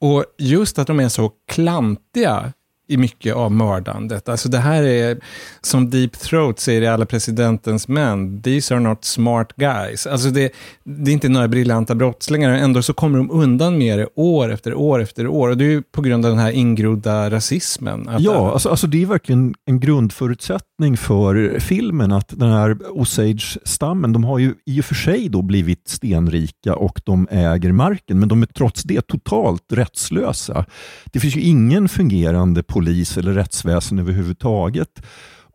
Och 0.00 0.24
just 0.38 0.78
att 0.78 0.86
de 0.86 1.00
är 1.00 1.08
så 1.08 1.32
klantiga 1.48 2.52
i 2.88 2.96
mycket 2.96 3.34
av 3.34 3.52
mördandet. 3.52 4.28
Alltså 4.28 4.48
det 4.48 4.58
här 4.58 4.82
är, 4.82 5.18
som 5.60 5.90
Deep 5.90 6.12
Throat 6.12 6.60
säger 6.60 6.82
i 6.82 6.86
Alla 6.86 7.06
presidentens 7.06 7.88
män, 7.88 8.42
these 8.42 8.74
are 8.74 8.80
not 8.80 9.04
smart 9.04 9.52
guys. 9.56 10.06
Alltså 10.06 10.30
det, 10.30 10.52
det 10.84 11.10
är 11.10 11.12
inte 11.12 11.28
några 11.28 11.48
briljanta 11.48 11.94
brottslingar, 11.94 12.50
ändå 12.50 12.82
så 12.82 12.92
kommer 12.92 13.18
de 13.18 13.30
undan 13.30 13.78
med 13.78 13.98
det 13.98 14.08
år 14.14 14.52
efter 14.52 14.74
år 14.74 15.02
efter 15.02 15.26
år. 15.26 15.48
Och 15.48 15.56
det 15.56 15.64
är 15.64 15.70
ju 15.70 15.82
på 15.82 16.02
grund 16.02 16.24
av 16.24 16.30
den 16.30 16.40
här 16.40 16.50
ingrodda 16.50 17.30
rasismen. 17.30 18.08
Ja, 18.18 18.52
alltså, 18.52 18.68
alltså 18.68 18.86
det 18.86 19.02
är 19.02 19.06
verkligen 19.06 19.54
en 19.66 19.80
grundförutsättning 19.80 20.96
för 20.96 21.58
filmen 21.58 22.12
att 22.12 22.28
den 22.28 22.50
här 22.50 22.76
Osage-stammen, 22.90 24.12
de 24.12 24.24
har 24.24 24.38
ju 24.38 24.54
i 24.66 24.80
och 24.80 24.84
för 24.84 24.94
sig 24.94 25.28
då 25.28 25.42
blivit 25.42 25.88
stenrika 25.88 26.74
och 26.74 27.00
de 27.04 27.28
äger 27.30 27.72
marken, 27.72 28.20
men 28.20 28.28
de 28.28 28.42
är 28.42 28.46
trots 28.46 28.82
det 28.82 29.06
totalt 29.06 29.62
rättslösa. 29.72 30.64
Det 31.04 31.20
finns 31.20 31.36
ju 31.36 31.40
ingen 31.40 31.88
fungerande 31.88 32.62
polis 32.74 33.16
eller 33.16 33.32
rättsväsen 33.32 33.98
överhuvudtaget. 33.98 35.02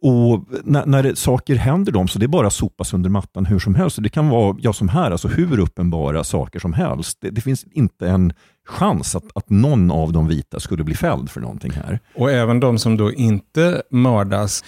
Och 0.01 0.45
när, 0.63 0.85
när 0.85 1.03
det, 1.03 1.15
saker 1.15 1.55
händer 1.55 1.91
dem 1.91 2.07
så 2.07 2.19
det 2.19 2.25
är 2.25 2.27
bara 2.27 2.49
sopas 2.49 2.93
under 2.93 3.09
mattan 3.09 3.45
hur 3.45 3.59
som 3.59 3.75
helst. 3.75 3.97
Och 3.97 4.03
det 4.03 4.09
kan 4.09 4.29
vara, 4.29 4.55
ja 4.59 4.73
som 4.73 4.89
här, 4.89 5.11
alltså 5.11 5.27
hur 5.27 5.59
uppenbara 5.59 6.23
saker 6.23 6.59
som 6.59 6.73
helst. 6.73 7.17
Det, 7.21 7.29
det 7.29 7.41
finns 7.41 7.65
inte 7.71 8.07
en 8.07 8.33
chans 8.67 9.15
att, 9.15 9.23
att 9.35 9.49
någon 9.49 9.91
av 9.91 10.13
de 10.13 10.27
vita 10.27 10.59
skulle 10.59 10.83
bli 10.83 10.95
fälld 10.95 11.29
för 11.29 11.41
någonting 11.41 11.71
här. 11.71 11.99
Och 12.15 12.31
även 12.31 12.59
de 12.59 12.79
som 12.79 12.97
då 12.97 13.13
inte 13.13 13.81
mördas, 13.91 14.63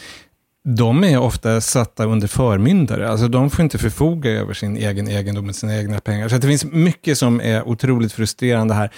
de 0.63 1.03
är 1.03 1.19
ofta 1.19 1.61
satta 1.61 2.05
under 2.05 2.27
förmyndare. 2.27 3.09
Alltså 3.09 3.27
de 3.27 3.49
får 3.49 3.63
inte 3.63 3.77
förfoga 3.77 4.29
över 4.31 4.53
sin 4.53 4.77
egen 4.77 5.07
egendom 5.07 5.45
med 5.45 5.55
sina 5.55 5.77
egna 5.77 5.99
pengar. 5.99 6.29
Så 6.29 6.37
det 6.37 6.47
finns 6.47 6.65
mycket 6.65 7.17
som 7.17 7.41
är 7.41 7.67
otroligt 7.67 8.13
frustrerande 8.13 8.73
här. 8.73 8.91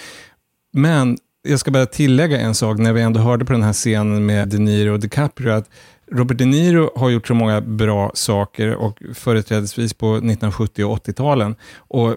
Men 0.72 1.16
jag 1.44 1.60
ska 1.60 1.70
bara 1.70 1.86
tillägga 1.86 2.40
en 2.40 2.54
sak 2.54 2.78
när 2.78 2.92
vi 2.92 3.02
ändå 3.02 3.20
hörde 3.20 3.44
på 3.44 3.52
den 3.52 3.62
här 3.62 3.72
scenen 3.72 4.26
med 4.26 4.48
De 4.48 4.58
Niro 4.58 4.92
och 4.92 5.00
DiCaprio, 5.00 5.50
att 5.50 5.70
Robert 6.12 6.38
De 6.38 6.44
Niro 6.44 6.90
har 6.96 7.10
gjort 7.10 7.26
så 7.26 7.34
många 7.34 7.60
bra 7.60 8.10
saker, 8.14 8.74
och 8.74 9.02
företrädesvis 9.14 9.94
på 9.94 10.14
1970 10.16 10.84
och 10.84 11.06
80-talen. 11.06 11.56
Och 11.76 12.16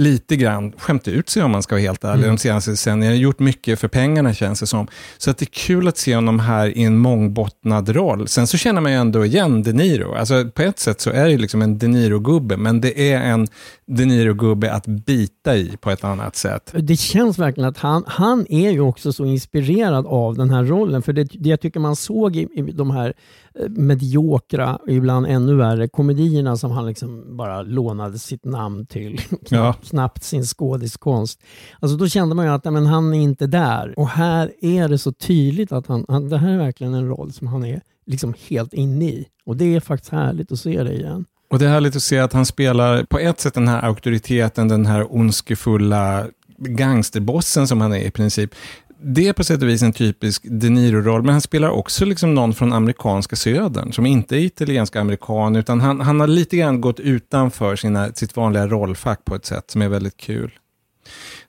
lite 0.00 0.36
grann 0.36 0.72
skämt 0.78 1.08
ut 1.08 1.28
sig 1.28 1.42
om 1.42 1.50
man 1.50 1.62
ska 1.62 1.74
vara 1.74 1.82
helt 1.82 2.04
ärlig, 2.04 2.24
Mm. 2.24 2.36
de 2.36 2.38
senaste 2.40 2.70
decennierna. 2.70 3.14
gjort 3.16 3.38
mycket 3.38 3.80
för 3.80 3.88
pengarna 3.88 4.34
känns 4.34 4.60
det 4.60 4.66
som. 4.66 4.86
Så 5.18 5.30
att 5.30 5.38
det 5.38 5.44
är 5.44 5.52
kul 5.66 5.88
att 5.88 5.96
se 5.98 6.14
honom 6.14 6.38
här 6.40 6.78
i 6.78 6.82
en 6.82 6.98
mångbottnad 6.98 7.88
roll. 7.88 8.28
Sen 8.28 8.46
så 8.46 8.56
känner 8.58 8.80
man 8.80 8.92
ju 8.92 8.98
ändå 8.98 9.24
igen 9.24 9.62
De 9.62 9.72
Niro. 9.72 10.14
Alltså 10.14 10.44
på 10.54 10.62
ett 10.62 10.78
sätt 10.78 11.00
så 11.00 11.10
är 11.10 11.24
det 11.24 11.30
ju 11.30 11.38
liksom 11.38 11.62
en 11.62 11.78
De 11.78 11.86
Niro-gubbe, 11.88 12.56
men 12.56 12.80
det 12.80 13.12
är 13.12 13.20
en 13.22 13.46
De 13.86 14.04
Niro-gubbe 14.06 14.72
att 14.72 14.86
bita 14.86 15.56
i 15.56 15.76
på 15.80 15.90
ett 15.90 16.04
annat 16.04 16.36
sätt. 16.36 16.74
Det 16.78 16.96
känns 16.96 17.38
verkligen 17.38 17.68
att 17.70 17.78
han, 17.78 18.04
han 18.06 18.46
är 18.48 18.70
ju 18.70 18.80
också 18.80 19.12
så 19.12 19.24
inspirerad 19.24 20.06
av 20.06 20.36
den 20.36 20.50
här 20.50 20.64
rollen. 20.64 21.02
För 21.02 21.12
det, 21.12 21.24
det 21.24 21.48
jag 21.48 21.60
tycker 21.60 21.80
man 21.80 21.96
såg 21.96 22.36
i, 22.36 22.48
i 22.54 22.62
de 22.62 22.90
här 22.90 23.12
eh, 23.60 23.68
mediokra, 23.68 24.78
ibland 24.88 25.26
ännu 25.26 25.54
värre, 25.54 25.88
komedierna 25.88 26.56
som 26.56 26.70
han 26.70 26.86
liksom 26.86 27.36
bara 27.36 27.62
lånade 27.62 28.18
sitt 28.18 28.44
namn 28.44 28.86
till. 28.86 29.20
Ja. 29.48 29.74
Knappt 29.90 30.24
sin 30.24 30.44
skådiskonst. 30.44 31.40
Alltså 31.80 31.96
då 31.96 32.08
kände 32.08 32.34
man 32.34 32.44
ju 32.46 32.52
att 32.52 32.64
men 32.64 32.86
han 32.86 33.14
är 33.14 33.20
inte 33.20 33.46
där. 33.46 33.94
Och 33.98 34.08
här 34.08 34.52
är 34.60 34.88
det 34.88 34.98
så 34.98 35.12
tydligt 35.12 35.72
att 35.72 35.86
han, 35.86 36.04
han, 36.08 36.28
det 36.28 36.38
här 36.38 36.52
är 36.52 36.58
verkligen 36.58 36.94
en 36.94 37.08
roll 37.08 37.32
som 37.32 37.46
han 37.46 37.64
är 37.64 37.80
liksom 38.06 38.34
helt 38.48 38.72
inne 38.72 39.04
i. 39.04 39.26
Och 39.46 39.56
det 39.56 39.74
är 39.74 39.80
faktiskt 39.80 40.12
härligt 40.12 40.52
att 40.52 40.58
se 40.58 40.82
det 40.82 40.92
igen. 40.92 41.24
Och 41.50 41.58
det 41.58 41.64
är 41.64 41.70
härligt 41.70 41.96
att 41.96 42.02
se 42.02 42.18
att 42.18 42.32
han 42.32 42.46
spelar 42.46 43.04
på 43.04 43.18
ett 43.18 43.40
sätt 43.40 43.54
den 43.54 43.68
här 43.68 43.82
auktoriteten, 43.82 44.68
den 44.68 44.86
här 44.86 45.14
ondskefulla 45.14 46.26
gangsterbossen 46.58 47.68
som 47.68 47.80
han 47.80 47.92
är 47.92 48.00
i 48.00 48.10
princip. 48.10 48.54
Det 49.02 49.28
är 49.28 49.32
på 49.32 49.44
sätt 49.44 49.62
och 49.62 49.68
vis 49.68 49.82
en 49.82 49.92
typisk 49.92 50.42
De 50.50 50.70
Niro-roll, 50.70 51.22
men 51.22 51.32
han 51.32 51.40
spelar 51.40 51.68
också 51.68 52.04
liksom 52.04 52.34
någon 52.34 52.54
från 52.54 52.72
amerikanska 52.72 53.36
södern, 53.36 53.92
som 53.92 54.06
inte 54.06 54.36
är 54.36 54.40
italiensk 54.40 54.96
amerikan, 54.96 55.56
utan 55.56 55.80
han, 55.80 56.00
han 56.00 56.20
har 56.20 56.26
lite 56.26 56.56
grann 56.56 56.80
gått 56.80 57.00
utanför 57.00 57.76
sina, 57.76 58.12
sitt 58.12 58.36
vanliga 58.36 58.66
rollfack 58.66 59.24
på 59.24 59.34
ett 59.34 59.46
sätt 59.46 59.70
som 59.70 59.82
är 59.82 59.88
väldigt 59.88 60.16
kul. 60.16 60.50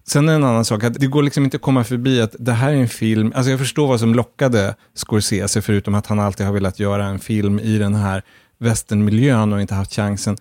Sen 0.08 0.30
är 0.30 0.34
en 0.34 0.44
annan 0.44 0.66
sak, 0.66 0.84
att 0.84 0.94
det 0.94 1.08
går 1.08 1.24
liksom 1.24 1.44
inte 1.44 1.58
att 1.58 1.62
komma 1.62 1.84
förbi 1.84 2.22
att 2.22 2.36
det 2.40 2.52
här 2.52 2.72
är 2.72 2.76
en 2.76 2.88
film, 2.88 3.34
alltså 3.36 3.52
jag 3.52 3.60
förstår 3.60 3.88
vad 3.88 4.00
som 4.00 4.16
lockade 4.16 4.76
Scorsese, 4.94 5.62
förutom 5.62 5.96
att 5.96 6.08
han 6.08 6.20
alltid 6.20 6.46
har 6.46 6.54
velat 6.54 6.80
göra 6.80 7.06
en 7.06 7.20
film 7.20 7.60
i 7.60 7.78
den 7.78 7.96
här 7.96 8.24
västernmiljön 8.60 9.54
och 9.54 9.62
inte 9.62 9.76
haft 9.76 9.96
chansen. 9.96 10.38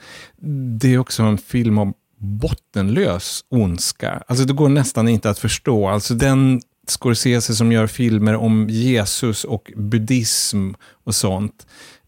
Det 0.78 0.94
är 0.94 0.98
också 0.98 1.22
en 1.22 1.38
film 1.38 1.78
om 1.78 1.94
bottenlös 2.18 3.44
ondska. 3.50 4.22
Alltså 4.26 4.44
det 4.44 4.52
går 4.52 4.68
nästan 4.68 5.08
inte 5.08 5.30
att 5.30 5.38
förstå. 5.38 5.88
Alltså 5.88 6.14
den 6.14 6.60
Scorsese 6.90 7.54
som 7.54 7.72
gör 7.72 7.86
filmer 7.86 8.36
om 8.36 8.66
Jesus 8.70 9.44
och 9.44 9.72
buddhism 9.76 10.70
och 11.04 11.14
sånt 11.14 11.66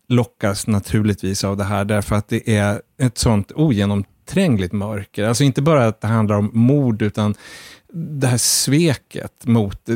lockas 0.08 0.66
naturligtvis 0.66 1.44
av 1.44 1.56
det 1.56 1.64
här, 1.64 1.84
därför 1.84 2.16
att 2.16 2.28
det 2.28 2.56
är 2.56 2.82
ett 2.98 3.18
sånt 3.18 3.52
ogenomträngligt 3.52 4.72
mörker. 4.72 5.24
Alltså 5.24 5.44
inte 5.44 5.62
bara 5.62 5.86
att 5.86 6.00
det 6.00 6.08
handlar 6.08 6.36
om 6.36 6.50
mord, 6.52 7.02
utan 7.02 7.34
det 7.94 8.26
här 8.26 8.38
sveket 8.38 9.46
mot, 9.46 9.88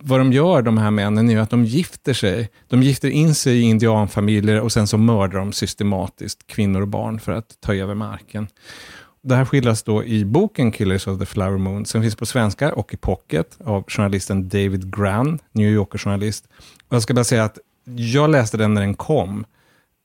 vad 0.00 0.20
de 0.20 0.32
gör 0.32 0.62
de 0.62 0.78
här 0.78 0.90
männen 0.90 1.28
är 1.28 1.34
ju 1.34 1.40
att 1.40 1.50
de 1.50 1.64
gifter 1.64 2.12
sig. 2.14 2.50
De 2.68 2.82
gifter 2.82 3.08
in 3.08 3.34
sig 3.34 3.58
i 3.58 3.62
indianfamiljer 3.62 4.60
och 4.60 4.72
sen 4.72 4.86
så 4.86 4.98
mördar 4.98 5.38
de 5.38 5.52
systematiskt 5.52 6.46
kvinnor 6.46 6.80
och 6.80 6.88
barn 6.88 7.20
för 7.20 7.32
att 7.32 7.60
ta 7.60 7.74
över 7.74 7.94
marken. 7.94 8.48
Det 9.24 9.34
här 9.34 9.44
skildras 9.44 9.82
då 9.82 10.04
i 10.04 10.24
boken 10.24 10.72
Killers 10.72 11.06
of 11.06 11.18
the 11.18 11.26
Flower 11.26 11.58
Moon, 11.58 11.86
som 11.86 12.02
finns 12.02 12.16
på 12.16 12.26
svenska 12.26 12.72
och 12.72 12.94
i 12.94 12.96
pocket 12.96 13.58
av 13.64 13.84
journalisten 13.88 14.48
David 14.48 14.96
Gran, 14.96 15.38
New 15.52 15.70
Yorker-journalist. 15.70 16.48
Och 16.88 16.96
jag 16.96 17.02
ska 17.02 17.14
bara 17.14 17.24
säga 17.24 17.44
att 17.44 17.58
jag 17.84 18.30
läste 18.30 18.56
den 18.56 18.74
när 18.74 18.80
den 18.80 18.94
kom, 18.94 19.44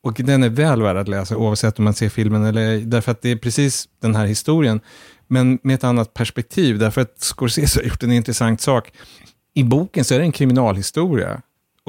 och 0.04 0.14
den 0.14 0.44
är 0.44 0.50
väl 0.50 0.82
värd 0.82 0.98
att 0.98 1.08
läsa 1.08 1.38
oavsett 1.38 1.80
om 1.80 1.86
man 1.86 1.94
ser 1.94 2.10
filmen 2.10 2.44
eller 2.44 2.62
ej, 2.62 2.82
därför 2.82 3.12
att 3.12 3.22
det 3.22 3.32
är 3.32 3.36
precis 3.36 3.90
den 4.02 4.16
här 4.16 4.26
historien, 4.26 4.80
men 5.28 5.60
med 5.64 5.76
ett 5.76 5.84
annat 5.84 6.14
perspektiv, 6.14 6.80
därför 6.80 7.02
att 7.02 7.20
Scorsese 7.20 7.80
har 7.80 7.84
gjort 7.84 8.04
en 8.04 8.12
intressant 8.12 8.62
sak. 8.62 8.92
I 9.54 9.64
boken 9.64 10.06
så 10.06 10.14
är 10.14 10.20
det 10.20 10.26
en 10.26 10.32
kriminalhistoria 10.32 11.42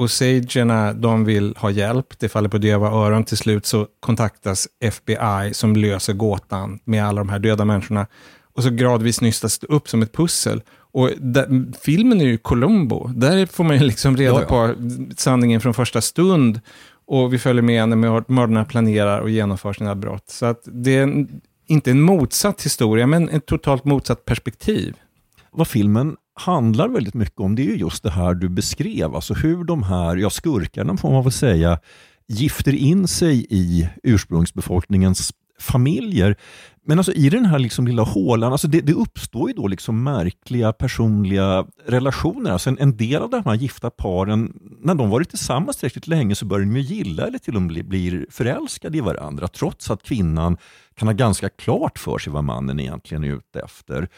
Osagerna, 0.03 0.93
de 0.93 1.25
vill 1.25 1.55
ha 1.57 1.69
hjälp. 1.71 2.19
Det 2.19 2.29
faller 2.29 2.49
på 2.49 2.57
döva 2.57 2.87
öron. 2.91 3.23
Till 3.23 3.37
slut 3.37 3.65
så 3.65 3.87
kontaktas 3.99 4.67
FBI 4.79 5.53
som 5.53 5.75
löser 5.75 6.13
gåtan 6.13 6.79
med 6.83 7.05
alla 7.05 7.21
de 7.21 7.29
här 7.29 7.39
döda 7.39 7.65
människorna. 7.65 8.07
Och 8.55 8.63
så 8.63 8.69
gradvis 8.69 9.21
nystas 9.21 9.59
det 9.59 9.67
upp 9.67 9.89
som 9.89 10.01
ett 10.01 10.13
pussel. 10.13 10.61
Och 10.91 11.09
där, 11.19 11.73
filmen 11.81 12.21
är 12.21 12.25
ju 12.25 12.37
Columbo. 12.37 13.07
Där 13.07 13.45
får 13.45 13.63
man 13.63 13.75
ju 13.77 13.83
liksom 13.83 14.17
reda 14.17 14.33
Ja, 14.33 14.41
ja. 14.41 14.47
på 14.47 14.75
sanningen 15.17 15.61
från 15.61 15.73
första 15.73 16.01
stund. 16.01 16.61
Och 17.07 17.33
vi 17.33 17.39
följer 17.39 17.61
med 17.63 17.89
när 17.89 17.95
mör- 17.95 18.23
mördarna 18.27 18.65
planerar 18.65 19.19
och 19.19 19.29
genomför 19.29 19.73
sina 19.73 19.95
brott. 19.95 20.29
Så 20.29 20.45
att 20.45 20.61
det 20.65 20.97
är 20.97 21.03
en, 21.03 21.41
inte 21.67 21.91
en 21.91 22.01
motsatt 22.01 22.65
historia, 22.65 23.07
men 23.07 23.29
ett 23.29 23.45
totalt 23.45 23.85
motsatt 23.85 24.25
perspektiv. 24.25 24.95
Vad 25.51 25.67
filmen 25.67 26.15
handlar 26.39 26.89
väldigt 26.89 27.13
mycket 27.13 27.39
om 27.39 27.55
det 27.55 27.61
är 27.61 27.65
ju 27.65 27.75
just 27.75 28.03
det 28.03 28.11
här 28.11 28.33
du 28.33 28.49
beskrev, 28.49 29.15
alltså 29.15 29.33
hur 29.33 29.63
de 29.63 29.83
här, 29.83 30.17
ja 30.17 30.29
skurkarna 30.29 30.97
får 30.97 31.11
man 31.11 31.23
väl 31.23 31.31
säga, 31.31 31.79
gifter 32.27 32.75
in 32.75 33.07
sig 33.07 33.45
i 33.49 33.89
ursprungsbefolkningens 34.03 35.33
familjer. 35.59 36.35
Men 36.85 36.97
alltså 36.99 37.11
i 37.11 37.29
den 37.29 37.45
här 37.45 37.59
liksom 37.59 37.87
lilla 37.87 38.03
hålan, 38.03 38.51
alltså 38.51 38.67
det, 38.67 38.81
det 38.81 38.93
uppstår 38.93 39.49
ju 39.49 39.55
då 39.55 39.67
liksom 39.67 40.03
märkliga 40.03 40.73
personliga 40.73 41.65
relationer. 41.85 42.51
Alltså 42.51 42.69
en, 42.69 42.77
en 42.79 42.97
del 42.97 43.21
av 43.21 43.29
de 43.29 43.45
här 43.45 43.55
gifta 43.55 43.89
paren, 43.89 44.59
när 44.81 44.95
de 44.95 45.09
varit 45.09 45.29
tillsammans 45.29 45.77
tillräckligt 45.77 46.07
länge 46.07 46.35
så 46.35 46.45
börjar 46.45 46.65
de 46.65 46.77
ju 46.77 46.81
gilla 46.81 47.27
eller 47.27 47.37
till 47.37 47.55
och 47.55 47.61
med 47.61 47.87
blir 47.87 48.25
förälskade 48.29 48.97
i 48.97 49.01
varandra, 49.01 49.47
trots 49.47 49.91
att 49.91 50.03
kvinnan 50.03 50.57
kan 50.95 51.07
ha 51.07 51.13
ganska 51.13 51.49
klart 51.49 51.99
för 51.99 52.17
sig 52.17 52.33
vad 52.33 52.43
mannen 52.43 52.79
egentligen 52.79 53.23
är 53.23 53.27
ute 53.27 53.59
efter. 53.59 54.09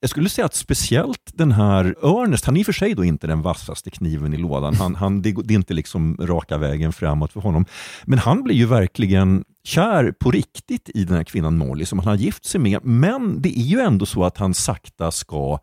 Jag 0.00 0.10
skulle 0.10 0.28
säga 0.28 0.44
att 0.44 0.54
speciellt 0.54 1.30
den 1.34 1.52
här 1.52 1.84
Ernest, 2.02 2.44
han 2.44 2.56
är 2.56 2.60
i 2.60 2.62
och 2.62 2.66
för 2.66 2.72
sig 2.72 2.94
då 2.94 3.04
inte 3.04 3.26
den 3.26 3.42
vassaste 3.42 3.90
kniven 3.90 4.34
i 4.34 4.36
lådan. 4.36 4.74
Han, 4.74 4.94
han, 4.94 5.22
det, 5.22 5.34
det 5.44 5.54
är 5.54 5.56
inte 5.56 5.74
liksom 5.74 6.16
raka 6.20 6.58
vägen 6.58 6.92
framåt 6.92 7.32
för 7.32 7.40
honom. 7.40 7.64
Men 8.04 8.18
han 8.18 8.42
blir 8.42 8.54
ju 8.54 8.66
verkligen 8.66 9.44
kär 9.64 10.12
på 10.20 10.30
riktigt 10.30 10.90
i 10.94 11.04
den 11.04 11.16
här 11.16 11.24
kvinnan 11.24 11.58
Molly 11.58 11.84
som 11.86 11.98
han 11.98 12.08
har 12.08 12.16
gift 12.16 12.44
sig 12.44 12.60
med. 12.60 12.84
Men 12.84 13.42
det 13.42 13.58
är 13.58 13.62
ju 13.62 13.80
ändå 13.80 14.06
så 14.06 14.24
att 14.24 14.38
han 14.38 14.54
sakta 14.54 15.10
ska 15.10 15.58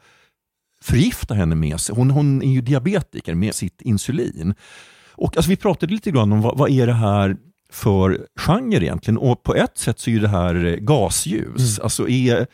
förgifta 0.84 1.34
henne 1.34 1.56
med 1.56 1.80
sig. 1.80 1.96
Hon, 1.96 2.12
hon 2.12 2.42
är 2.42 2.52
ju 2.52 2.62
diabetiker 2.62 3.36
med 3.36 3.56
sitt 3.56 3.82
insulin. 3.82 4.56
Och 5.12 5.38
alltså, 5.38 5.50
vi 5.50 5.56
pratade 5.56 5.94
lite 5.94 6.12
grann 6.12 6.32
om 6.32 6.42
vad, 6.42 6.58
vad 6.58 6.70
är 6.70 6.88
det 6.88 6.94
här 6.94 7.38
för 7.72 8.28
genre 8.36 8.84
egentligen? 8.84 9.18
Och 9.18 9.44
på 9.44 9.56
ett 9.56 9.78
sätt 9.78 10.00
så 10.00 10.10
är 10.10 10.14
ju 10.14 10.20
det 10.20 10.28
här 10.28 10.66
eh, 10.66 10.76
gasljus. 10.76 11.80
Alltså 11.80 12.10
är, 12.10 12.48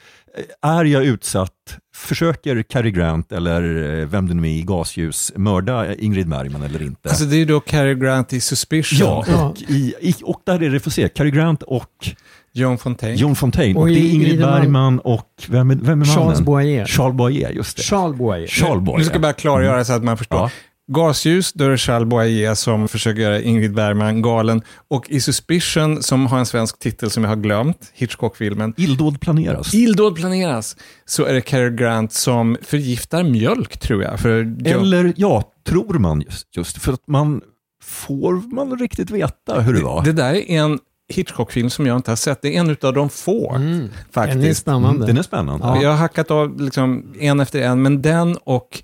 är 0.61 0.85
jag 0.85 1.03
utsatt, 1.03 1.51
försöker 1.95 2.63
Cary 2.63 2.91
Grant 2.91 3.31
eller 3.31 3.61
eh, 3.99 4.07
vem 4.07 4.27
det 4.27 4.33
nu 4.33 4.47
är 4.47 4.51
i 4.51 4.61
gasljus 4.61 5.31
mörda 5.35 5.95
Ingrid 5.95 6.29
Bergman 6.29 6.63
eller 6.63 6.81
inte? 6.81 7.09
Alltså 7.09 7.25
det 7.25 7.35
är 7.41 7.45
då 7.45 7.59
Cary 7.59 7.95
Grant 7.95 8.33
i 8.33 8.41
Suspicion. 8.41 8.97
ja, 8.99 9.45
och, 9.49 9.61
i, 9.61 9.93
i, 10.01 10.15
och 10.23 10.41
där 10.45 10.63
är 10.63 10.69
det, 10.69 10.79
får 10.79 10.91
se, 10.91 11.09
Cary 11.09 11.31
Grant 11.31 11.63
och 11.63 12.09
John 12.53 12.77
Fontaine. 12.77 13.15
John 13.15 13.35
Fontaine. 13.35 13.75
Och, 13.75 13.81
Och 13.81 13.87
det 13.87 13.99
är 13.99 14.13
Ingrid 14.13 14.39
Bergman 14.39 14.99
och 14.99 15.27
vem 15.47 15.71
är, 15.71 15.75
vem 15.75 15.85
är 15.85 15.95
mannen? 15.95 16.05
Charles 16.05 16.41
Boyer. 16.41 16.85
Charles 16.85 17.15
Boyer, 17.17 17.49
just 17.49 17.77
det. 17.77 17.83
Charles 17.83 18.17
Boyer. 18.17 18.47
Charles 18.47 18.83
Boyer. 18.83 18.97
Nu 18.97 19.03
ska 19.03 19.13
jag 19.13 19.21
bara 19.21 19.33
klargöra 19.33 19.85
så 19.85 19.93
att 19.93 20.03
man 20.03 20.17
förstår. 20.17 20.39
Ja. 20.39 20.49
Gasljus, 20.91 21.53
då 21.53 21.65
är 21.65 21.69
det 21.69 21.77
Charles 21.77 22.09
Boyer 22.09 22.53
som 22.53 22.87
försöker 22.87 23.21
göra 23.21 23.41
Ingrid 23.41 23.73
Bergman 23.73 24.21
galen. 24.21 24.61
Och 24.87 25.09
i 25.09 25.21
Suspicion, 25.21 26.03
som 26.03 26.25
har 26.27 26.39
en 26.39 26.45
svensk 26.45 26.79
titel 26.79 27.09
som 27.09 27.23
jag 27.23 27.31
har 27.31 27.35
glömt, 27.35 27.91
Hitchcock-filmen, 27.93 28.73
Illdåd 28.77 29.21
planeras. 29.21 29.73
Illdåd 29.73 30.15
planeras, 30.15 30.77
så 31.05 31.25
är 31.25 31.33
det 31.33 31.41
Cary 31.41 31.75
Grant 31.75 32.13
som 32.13 32.57
förgiftar 32.61 33.23
mjölk, 33.23 33.77
tror 33.79 34.03
jag. 34.03 34.19
För 34.19 34.55
Eller 34.65 35.13
ja, 35.17 35.51
tror 35.67 35.93
man 35.99 36.21
just, 36.21 36.55
just 36.57 36.77
för 36.81 36.93
att 36.93 37.07
man 37.07 37.41
får 37.83 38.55
man 38.55 38.79
riktigt 38.79 39.11
veta 39.11 39.61
hur 39.61 39.73
det 39.73 39.81
var. 39.83 40.03
det 40.03 40.11
där 40.11 40.33
är 40.33 40.49
en 40.49 40.79
Hitchcock-film 41.13 41.69
som 41.69 41.85
jag 41.85 41.95
inte 41.95 42.11
har 42.11 42.15
sett. 42.15 42.41
Det 42.41 42.55
är 42.55 42.59
en 42.59 42.77
av 42.81 42.93
de 42.93 43.09
få, 43.09 43.53
Den 43.53 43.63
är 43.83 43.89
faktiskt. 44.11 44.61
spännande. 44.61 44.89
Mm, 44.89 45.07
den 45.07 45.17
är 45.17 45.21
spännande. 45.23 45.65
Ja. 45.67 45.81
Jag 45.81 45.89
har 45.89 45.97
hackat 45.97 46.31
av 46.31 46.61
liksom 46.61 47.13
en 47.19 47.39
efter 47.39 47.61
en, 47.61 47.81
men 47.81 48.01
den 48.01 48.37
och 48.43 48.83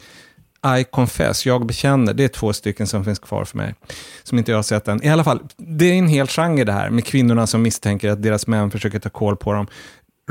I 0.80 0.84
confess, 0.92 1.46
jag 1.46 1.66
bekänner, 1.66 2.14
det 2.14 2.24
är 2.24 2.28
två 2.28 2.54
stycken 2.54 2.88
som 2.88 3.06
finns 3.06 3.20
kvar 3.20 3.46
för 3.46 3.58
mig. 3.58 3.76
Som 4.24 4.38
inte 4.38 4.52
jag 4.52 4.58
har 4.58 4.64
sett 4.64 4.88
än. 4.88 5.04
I 5.04 5.10
alla 5.10 5.24
fall, 5.24 5.40
det 5.58 5.86
är 5.86 5.94
en 5.94 6.08
hel 6.08 6.28
genre 6.28 6.64
det 6.64 6.72
här, 6.72 6.90
med 6.90 7.06
kvinnorna 7.06 7.48
som 7.48 7.62
misstänker 7.62 8.10
att 8.10 8.24
deras 8.24 8.48
män 8.48 8.72
försöker 8.72 9.00
ta 9.00 9.10
koll 9.10 9.36
på 9.38 9.54
dem. 9.54 9.68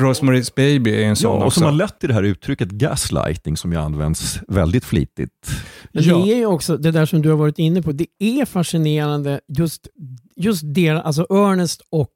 Rosemary's 0.00 0.52
Baby 0.56 0.90
är 0.94 1.02
en 1.02 1.08
Ja, 1.08 1.14
sån 1.14 1.40
och 1.40 1.46
också. 1.46 1.60
som 1.60 1.64
har 1.66 1.72
lett 1.72 1.98
till 1.98 2.08
det 2.08 2.14
här 2.14 2.22
uttrycket 2.22 2.68
gaslighting 2.68 3.56
som 3.56 3.72
ju 3.72 3.78
används 3.78 4.38
väldigt 4.48 4.84
flitigt. 4.84 5.50
Men 5.92 6.04
Ja. 6.04 6.16
det 6.16 6.32
är 6.32 6.36
ju 6.36 6.46
också 6.46 6.76
det 6.76 6.90
där 6.90 7.06
som 7.06 7.22
du 7.22 7.28
har 7.30 7.36
varit 7.36 7.58
inne 7.58 7.82
på. 7.82 7.92
Det 7.92 8.06
är 8.18 8.44
fascinerande 8.44 9.40
just, 9.48 9.88
just 10.36 10.62
deras, 10.64 11.04
alltså 11.04 11.26
Ernest 11.30 11.80
och 11.90 12.10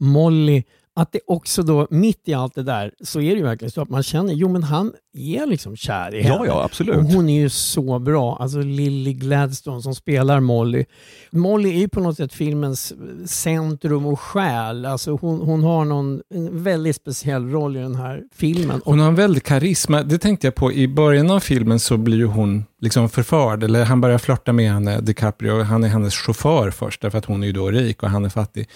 Molly, 0.00 0.62
att 0.94 1.12
det 1.12 1.20
också 1.26 1.62
då 1.62 1.86
mitt 1.90 2.28
i 2.28 2.34
allt 2.34 2.54
det 2.54 2.62
där 2.62 2.92
så 3.00 3.20
är 3.20 3.30
det 3.30 3.36
ju 3.36 3.42
verkligen 3.42 3.70
så 3.70 3.82
att 3.82 3.88
man 3.88 4.02
känner, 4.02 4.32
jo 4.32 4.48
men 4.48 4.62
han 4.62 4.92
är 5.14 5.46
liksom 5.46 5.76
kär 5.76 6.14
i 6.14 6.22
henne. 6.22 6.34
Ja, 6.34 6.46
ja, 6.46 6.64
absolut. 6.64 6.96
Och 6.96 7.02
hon 7.02 7.28
är 7.28 7.40
ju 7.40 7.48
så 7.48 7.98
bra. 7.98 8.36
Alltså 8.40 8.58
Lily 8.58 9.12
Gladstone 9.12 9.82
som 9.82 9.94
spelar 9.94 10.40
Molly. 10.40 10.84
Molly 11.30 11.68
är 11.70 11.78
ju 11.78 11.88
på 11.88 12.00
något 12.00 12.16
sätt 12.16 12.32
filmens 12.32 12.92
centrum 13.26 14.06
och 14.06 14.20
själ. 14.20 14.86
Alltså 14.86 15.18
hon, 15.20 15.40
hon 15.40 15.62
har 15.62 15.84
någon, 15.84 16.20
en 16.34 16.62
väldigt 16.62 16.96
speciell 16.96 17.50
roll 17.50 17.76
i 17.76 17.80
den 17.80 17.94
här 17.94 18.22
filmen. 18.34 18.80
Hon 18.84 18.98
har 18.98 19.08
en 19.08 19.14
väldig 19.14 19.42
karisma. 19.42 20.02
Det 20.02 20.18
tänkte 20.18 20.46
jag 20.46 20.54
på. 20.54 20.72
I 20.72 20.88
början 20.88 21.30
av 21.30 21.40
filmen 21.40 21.80
så 21.80 21.96
blir 21.96 22.16
ju 22.16 22.26
hon 22.26 22.64
liksom 22.80 23.08
förförd. 23.08 23.62
Eller 23.62 23.84
han 23.84 24.00
börjar 24.00 24.18
flörta 24.18 24.52
med 24.52 24.72
henne, 24.72 25.00
DiCaprio. 25.00 25.62
Han 25.62 25.84
är 25.84 25.88
hennes 25.88 26.14
chaufför 26.14 26.70
först, 26.70 27.00
därför 27.00 27.18
att 27.18 27.24
hon 27.24 27.42
är 27.42 27.46
ju 27.46 27.52
då 27.52 27.70
rik 27.70 28.02
och 28.02 28.10
han 28.10 28.24
är 28.24 28.28
fattig. 28.28 28.68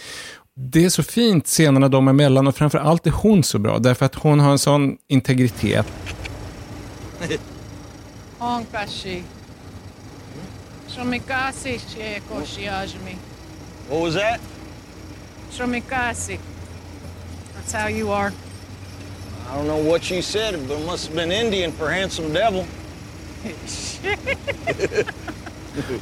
Det 0.59 0.85
är 0.85 0.89
så 0.89 1.03
fint 1.03 1.47
scenerna 1.47 1.89
dem 1.89 2.09
emellan 2.09 2.47
och 2.47 2.57
framför 2.57 2.79
allt 2.79 3.07
är 3.07 3.11
hon 3.11 3.45
så 3.45 3.59
bra. 3.59 3.79
Därför 3.79 4.07
att 4.07 4.15
hon 4.15 4.41
har 4.41 4.51
en 4.51 4.59
sån 4.59 4.97
integritet. 5.09 5.87
Onkashi. 8.39 9.23
Shomikasi 10.89 11.81
Koshiyajmi. 12.29 13.17
What 13.91 14.01
was 14.01 14.15
that? 14.15 14.41
Shomikasi. 15.51 16.39
That's 17.55 17.73
how 17.83 17.89
you 17.89 18.13
are. 18.13 18.33
I 19.49 19.57
don't 19.57 19.67
know 19.67 19.91
what 19.91 20.11
you 20.11 20.23
said, 20.23 20.69
but 20.69 20.79
it 20.79 20.87
must 20.87 21.07
have 21.07 21.17
been 21.17 21.33
Indian 21.33 21.73
for 21.73 21.91
handsome 21.91 22.33
devil. 22.33 22.65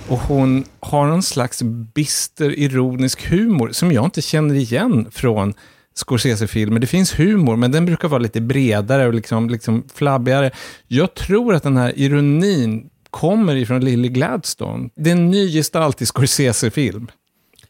Och 0.08 0.18
hon 0.18 0.64
har 0.80 1.06
någon 1.06 1.22
slags 1.22 1.62
bister, 1.94 2.58
ironisk 2.58 3.26
humor 3.30 3.70
som 3.72 3.92
jag 3.92 4.04
inte 4.04 4.22
känner 4.22 4.54
igen 4.54 5.06
från 5.10 5.54
Scorsese-filmer. 5.94 6.80
Det 6.80 6.86
finns 6.86 7.18
humor, 7.18 7.56
men 7.56 7.72
den 7.72 7.86
brukar 7.86 8.08
vara 8.08 8.18
lite 8.18 8.40
bredare 8.40 9.06
och 9.06 9.14
liksom, 9.14 9.50
liksom 9.50 9.84
flabbigare. 9.94 10.50
Jag 10.86 11.14
tror 11.14 11.54
att 11.54 11.62
den 11.62 11.76
här 11.76 11.98
ironin 11.98 12.90
kommer 13.10 13.56
ifrån 13.56 13.84
Lily 13.84 14.08
Gladstone. 14.08 14.90
Det 14.96 15.10
är 15.10 15.16
en 15.16 15.30
ny 15.30 15.52
gestalt 15.52 16.02
i 16.02 16.06
Scorsese-film. 16.06 17.08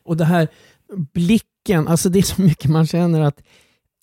Och 0.04 0.16
det 0.16 0.24
här 0.24 0.48
blicken, 1.12 1.88
alltså 1.88 2.08
det 2.08 2.18
är 2.18 2.22
så 2.22 2.42
mycket 2.42 2.70
man 2.70 2.86
känner 2.86 3.20
att 3.20 3.40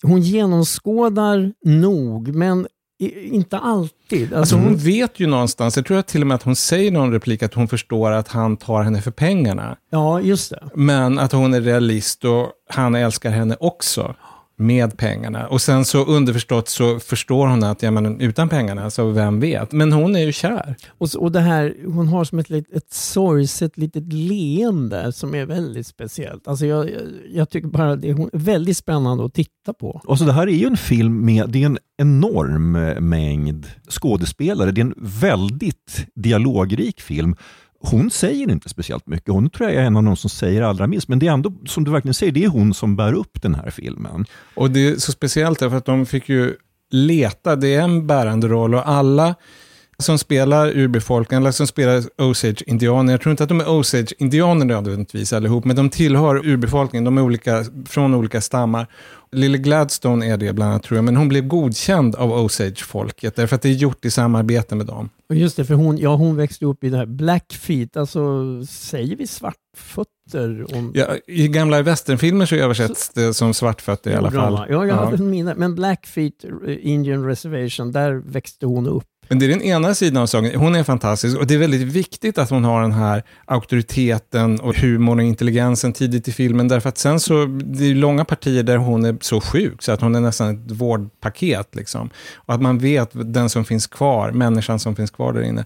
hon 0.02 0.20
genomskådar 0.20 1.52
nog, 1.64 2.34
men 2.34 2.66
inte 3.10 3.58
alltid. 3.58 4.34
Alltså 4.34 4.56
hon 4.56 4.76
vet 4.76 5.20
ju 5.20 5.26
någonstans, 5.26 5.76
jag 5.76 5.86
tror 5.86 5.98
att 5.98 6.06
till 6.06 6.20
och 6.20 6.26
med 6.26 6.34
att 6.34 6.42
hon 6.42 6.56
säger 6.56 6.90
någon 6.90 7.12
replik 7.12 7.42
att 7.42 7.54
hon 7.54 7.68
förstår 7.68 8.10
att 8.10 8.28
han 8.28 8.56
tar 8.56 8.82
henne 8.82 9.02
för 9.02 9.10
pengarna. 9.10 9.76
Ja, 9.90 10.20
just 10.20 10.50
det. 10.50 10.62
Men 10.74 11.18
att 11.18 11.32
hon 11.32 11.54
är 11.54 11.60
realist 11.60 12.24
och 12.24 12.50
han 12.68 12.94
älskar 12.94 13.30
henne 13.30 13.56
också 13.60 14.14
med 14.56 14.98
pengarna. 14.98 15.46
Och 15.46 15.60
sen 15.60 15.84
så 15.84 16.04
underförstått 16.04 16.68
så 16.68 16.98
förstår 17.00 17.46
hon 17.46 17.64
att 17.64 17.82
ja, 17.82 17.90
men, 17.90 18.20
utan 18.20 18.48
pengarna, 18.48 18.90
så 18.90 19.10
vem 19.10 19.40
vet. 19.40 19.72
Men 19.72 19.92
hon 19.92 20.16
är 20.16 20.20
ju 20.24 20.32
kär. 20.32 20.76
Och, 20.98 21.10
så- 21.10 21.20
och 21.20 21.32
det 21.32 21.40
här, 21.40 21.74
hon 21.86 22.08
har 22.08 22.24
som 22.24 22.38
ett, 22.38 22.50
lit- 22.50 22.72
ett 22.76 22.92
sorgset 22.92 23.78
litet 23.78 24.12
leende 24.12 25.12
som 25.12 25.34
är 25.34 25.46
väldigt 25.46 25.86
speciellt. 25.86 26.48
Alltså 26.48 26.66
jag, 26.66 26.90
jag, 26.90 27.00
jag 27.32 27.50
tycker 27.50 27.68
bara 27.68 27.96
det 27.96 28.10
är 28.10 28.28
väldigt 28.38 28.76
spännande 28.76 29.24
att 29.24 29.34
titta 29.34 29.72
på. 29.80 30.00
Och 30.04 30.18
så 30.18 30.24
det 30.24 30.32
här 30.32 30.46
är 30.46 30.52
ju 30.54 30.66
en 30.66 30.76
film 30.76 31.24
med, 31.24 31.48
det 31.50 31.62
är 31.62 31.66
en 31.66 31.78
enorm 31.98 32.76
eh, 32.76 33.00
mängd 33.00 33.66
skådespelare. 33.88 34.70
Det 34.70 34.80
är 34.80 34.84
en 34.84 34.94
väldigt 34.96 36.06
dialogrik 36.14 37.00
film. 37.00 37.36
Hon 37.82 38.10
säger 38.10 38.50
inte 38.50 38.68
speciellt 38.68 39.06
mycket. 39.06 39.28
Hon 39.28 39.50
tror 39.50 39.70
jag 39.70 39.82
är 39.82 39.86
en 39.86 39.96
av 39.96 40.02
de 40.02 40.16
som 40.16 40.30
säger 40.30 40.62
allra 40.62 40.86
minst. 40.86 41.08
Men 41.08 41.18
det 41.18 41.26
är 41.26 41.32
ändå, 41.32 41.52
som 41.66 41.84
du 41.84 41.90
verkligen 41.90 42.14
säger, 42.14 42.32
det 42.32 42.44
är 42.44 42.48
hon 42.48 42.74
som 42.74 42.96
bär 42.96 43.12
upp 43.12 43.42
den 43.42 43.54
här 43.54 43.70
filmen. 43.70 44.24
Och 44.54 44.70
det 44.70 44.88
är 44.88 44.96
så 44.96 45.12
speciellt 45.12 45.58
därför 45.58 45.76
att 45.76 45.84
de 45.84 46.06
fick 46.06 46.28
ju 46.28 46.54
leta, 46.90 47.56
det 47.56 47.74
är 47.74 47.82
en 47.82 48.06
bärande 48.06 48.48
roll 48.48 48.74
och 48.74 48.88
alla 48.88 49.34
som 49.98 50.18
spelar 50.18 50.76
urbefolkningen, 50.76 51.42
eller 51.42 51.52
som 51.52 51.66
spelar 51.66 52.02
Osage-indianer. 52.18 53.12
Jag 53.12 53.20
tror 53.20 53.30
inte 53.30 53.42
att 53.42 53.48
de 53.48 53.60
är 53.60 53.68
Osage-indianer 53.68 54.64
nödvändigtvis 54.64 55.32
allihop, 55.32 55.64
men 55.64 55.76
de 55.76 55.90
tillhör 55.90 56.46
urbefolkningen, 56.46 57.04
de 57.04 57.18
är 57.18 57.22
olika, 57.22 57.64
från 57.86 58.14
olika 58.14 58.40
stammar. 58.40 58.86
Lille 59.32 59.58
Gladstone 59.58 60.26
är 60.26 60.36
det 60.36 60.52
bland 60.52 60.70
annat 60.70 60.82
tror 60.82 60.98
jag, 60.98 61.04
men 61.04 61.16
hon 61.16 61.28
blev 61.28 61.46
godkänd 61.46 62.14
av 62.14 62.32
Osage-folket, 62.32 63.36
därför 63.36 63.56
att 63.56 63.62
det 63.62 63.68
är 63.68 63.72
gjort 63.72 64.04
i 64.04 64.10
samarbete 64.10 64.74
med 64.74 64.86
dem. 64.86 65.10
Och 65.28 65.34
just 65.34 65.56
det, 65.56 65.64
för 65.64 65.74
hon, 65.74 65.98
ja, 65.98 66.14
hon 66.14 66.36
växte 66.36 66.66
upp 66.66 66.84
i 66.84 66.88
det 66.88 66.96
här 66.96 67.06
Blackfeet, 67.06 67.96
alltså 67.96 68.20
säger 68.66 69.16
vi 69.16 69.26
svartfötter? 69.26 70.76
Om... 70.76 70.92
Ja, 70.94 71.06
I 71.26 71.48
gamla 71.48 71.82
westernfilmer 71.82 72.46
så 72.46 72.56
översätts 72.56 73.08
det 73.08 73.34
som 73.34 73.54
svartfötter 73.54 74.10
i 74.10 74.14
alla 74.14 74.30
fall. 74.30 74.66
Ja, 74.68 74.86
jag 74.86 74.94
hade 74.94 75.22
mina, 75.22 75.54
men 75.54 75.74
Blackfeet 75.74 76.44
eh, 76.44 76.86
Indian 76.86 77.26
Reservation, 77.26 77.92
där 77.92 78.12
växte 78.12 78.66
hon 78.66 78.86
upp. 78.86 79.04
Men 79.28 79.38
det 79.38 79.46
är 79.46 79.48
den 79.48 79.62
ena 79.62 79.94
sidan 79.94 80.22
av 80.22 80.26
saken. 80.26 80.60
Hon 80.60 80.74
är 80.74 80.84
fantastisk 80.84 81.38
och 81.38 81.46
det 81.46 81.54
är 81.54 81.58
väldigt 81.58 81.80
viktigt 81.82 82.38
att 82.38 82.50
hon 82.50 82.64
har 82.64 82.82
den 82.82 82.92
här 82.92 83.22
auktoriteten 83.44 84.60
och 84.60 84.76
humorn 84.76 85.18
och 85.18 85.24
intelligensen 85.24 85.92
tidigt 85.92 86.28
i 86.28 86.32
filmen. 86.32 86.68
Därför 86.68 86.88
att 86.88 86.98
sen 86.98 87.20
så, 87.20 87.44
det 87.46 87.84
är 87.84 87.94
långa 87.94 88.24
partier 88.24 88.62
där 88.62 88.76
hon 88.76 89.04
är 89.04 89.16
så 89.20 89.40
sjuk 89.40 89.82
så 89.82 89.92
att 89.92 90.00
hon 90.00 90.14
är 90.14 90.20
nästan 90.20 90.54
ett 90.54 90.70
vårdpaket. 90.70 91.74
Liksom. 91.74 92.10
Och 92.34 92.54
att 92.54 92.62
man 92.62 92.78
vet 92.78 93.10
den 93.12 93.48
som 93.48 93.64
finns 93.64 93.86
kvar, 93.86 94.30
människan 94.30 94.78
som 94.78 94.96
finns 94.96 95.10
kvar 95.10 95.32
där 95.32 95.42
inne. 95.42 95.64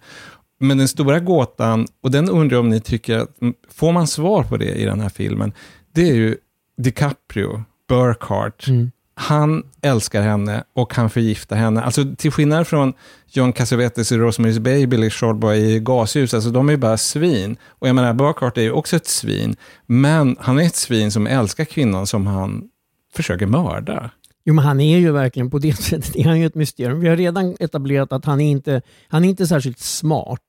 Men 0.60 0.78
den 0.78 0.88
stora 0.88 1.20
gåtan, 1.20 1.86
och 2.02 2.10
den 2.10 2.28
undrar 2.28 2.56
jag 2.56 2.60
om 2.60 2.68
ni 2.68 2.80
tycker, 2.80 3.18
att, 3.18 3.30
får 3.74 3.92
man 3.92 4.06
svar 4.06 4.42
på 4.42 4.56
det 4.56 4.74
i 4.74 4.84
den 4.84 5.00
här 5.00 5.08
filmen, 5.08 5.52
det 5.94 6.10
är 6.10 6.14
ju 6.14 6.36
DiCaprio, 6.78 7.64
Burkhardt, 7.88 8.66
mm 8.68 8.90
han 9.18 9.62
älskar 9.82 10.22
henne 10.22 10.64
och 10.74 10.94
han 10.94 11.10
förgiftar 11.10 11.56
henne. 11.56 11.82
Alltså 11.82 12.04
till 12.16 12.30
skillnad 12.30 12.66
från 12.66 12.92
John 13.26 13.52
Cassavetes 13.52 14.12
i 14.12 14.16
Rosemary's 14.16 14.60
Baby 14.60 14.96
eller 14.96 15.10
Shortboy 15.10 15.58
i 15.58 15.80
Gashus, 15.80 16.34
alltså 16.34 16.50
de 16.50 16.68
är 16.68 16.72
ju 16.72 16.78
bara 16.78 16.96
svin. 16.96 17.56
Och 17.66 17.88
jag 17.88 17.94
menar, 17.94 18.14
Burkhart 18.14 18.58
är 18.58 18.62
ju 18.62 18.70
också 18.70 18.96
ett 18.96 19.06
svin, 19.06 19.56
men 19.86 20.36
han 20.40 20.58
är 20.58 20.62
ett 20.62 20.76
svin 20.76 21.10
som 21.10 21.26
älskar 21.26 21.64
kvinnan 21.64 22.06
som 22.06 22.26
han 22.26 22.68
försöker 23.14 23.46
mörda. 23.46 24.10
Jo, 24.44 24.54
men 24.54 24.64
han 24.64 24.80
är 24.80 24.98
ju 24.98 25.12
verkligen 25.12 25.50
på 25.50 25.58
det 25.58 25.76
sättet 25.78 26.16
är 26.16 26.24
han 26.24 26.40
ju 26.40 26.46
ett 26.46 26.54
mysterium. 26.54 27.00
Vi 27.00 27.08
har 27.08 27.16
redan 27.16 27.56
etablerat 27.60 28.12
att 28.12 28.24
han 28.24 28.40
är 28.40 28.50
inte 28.50 28.82
han 29.08 29.24
är 29.24 29.28
inte 29.28 29.46
särskilt 29.46 29.78
smart. 29.78 30.40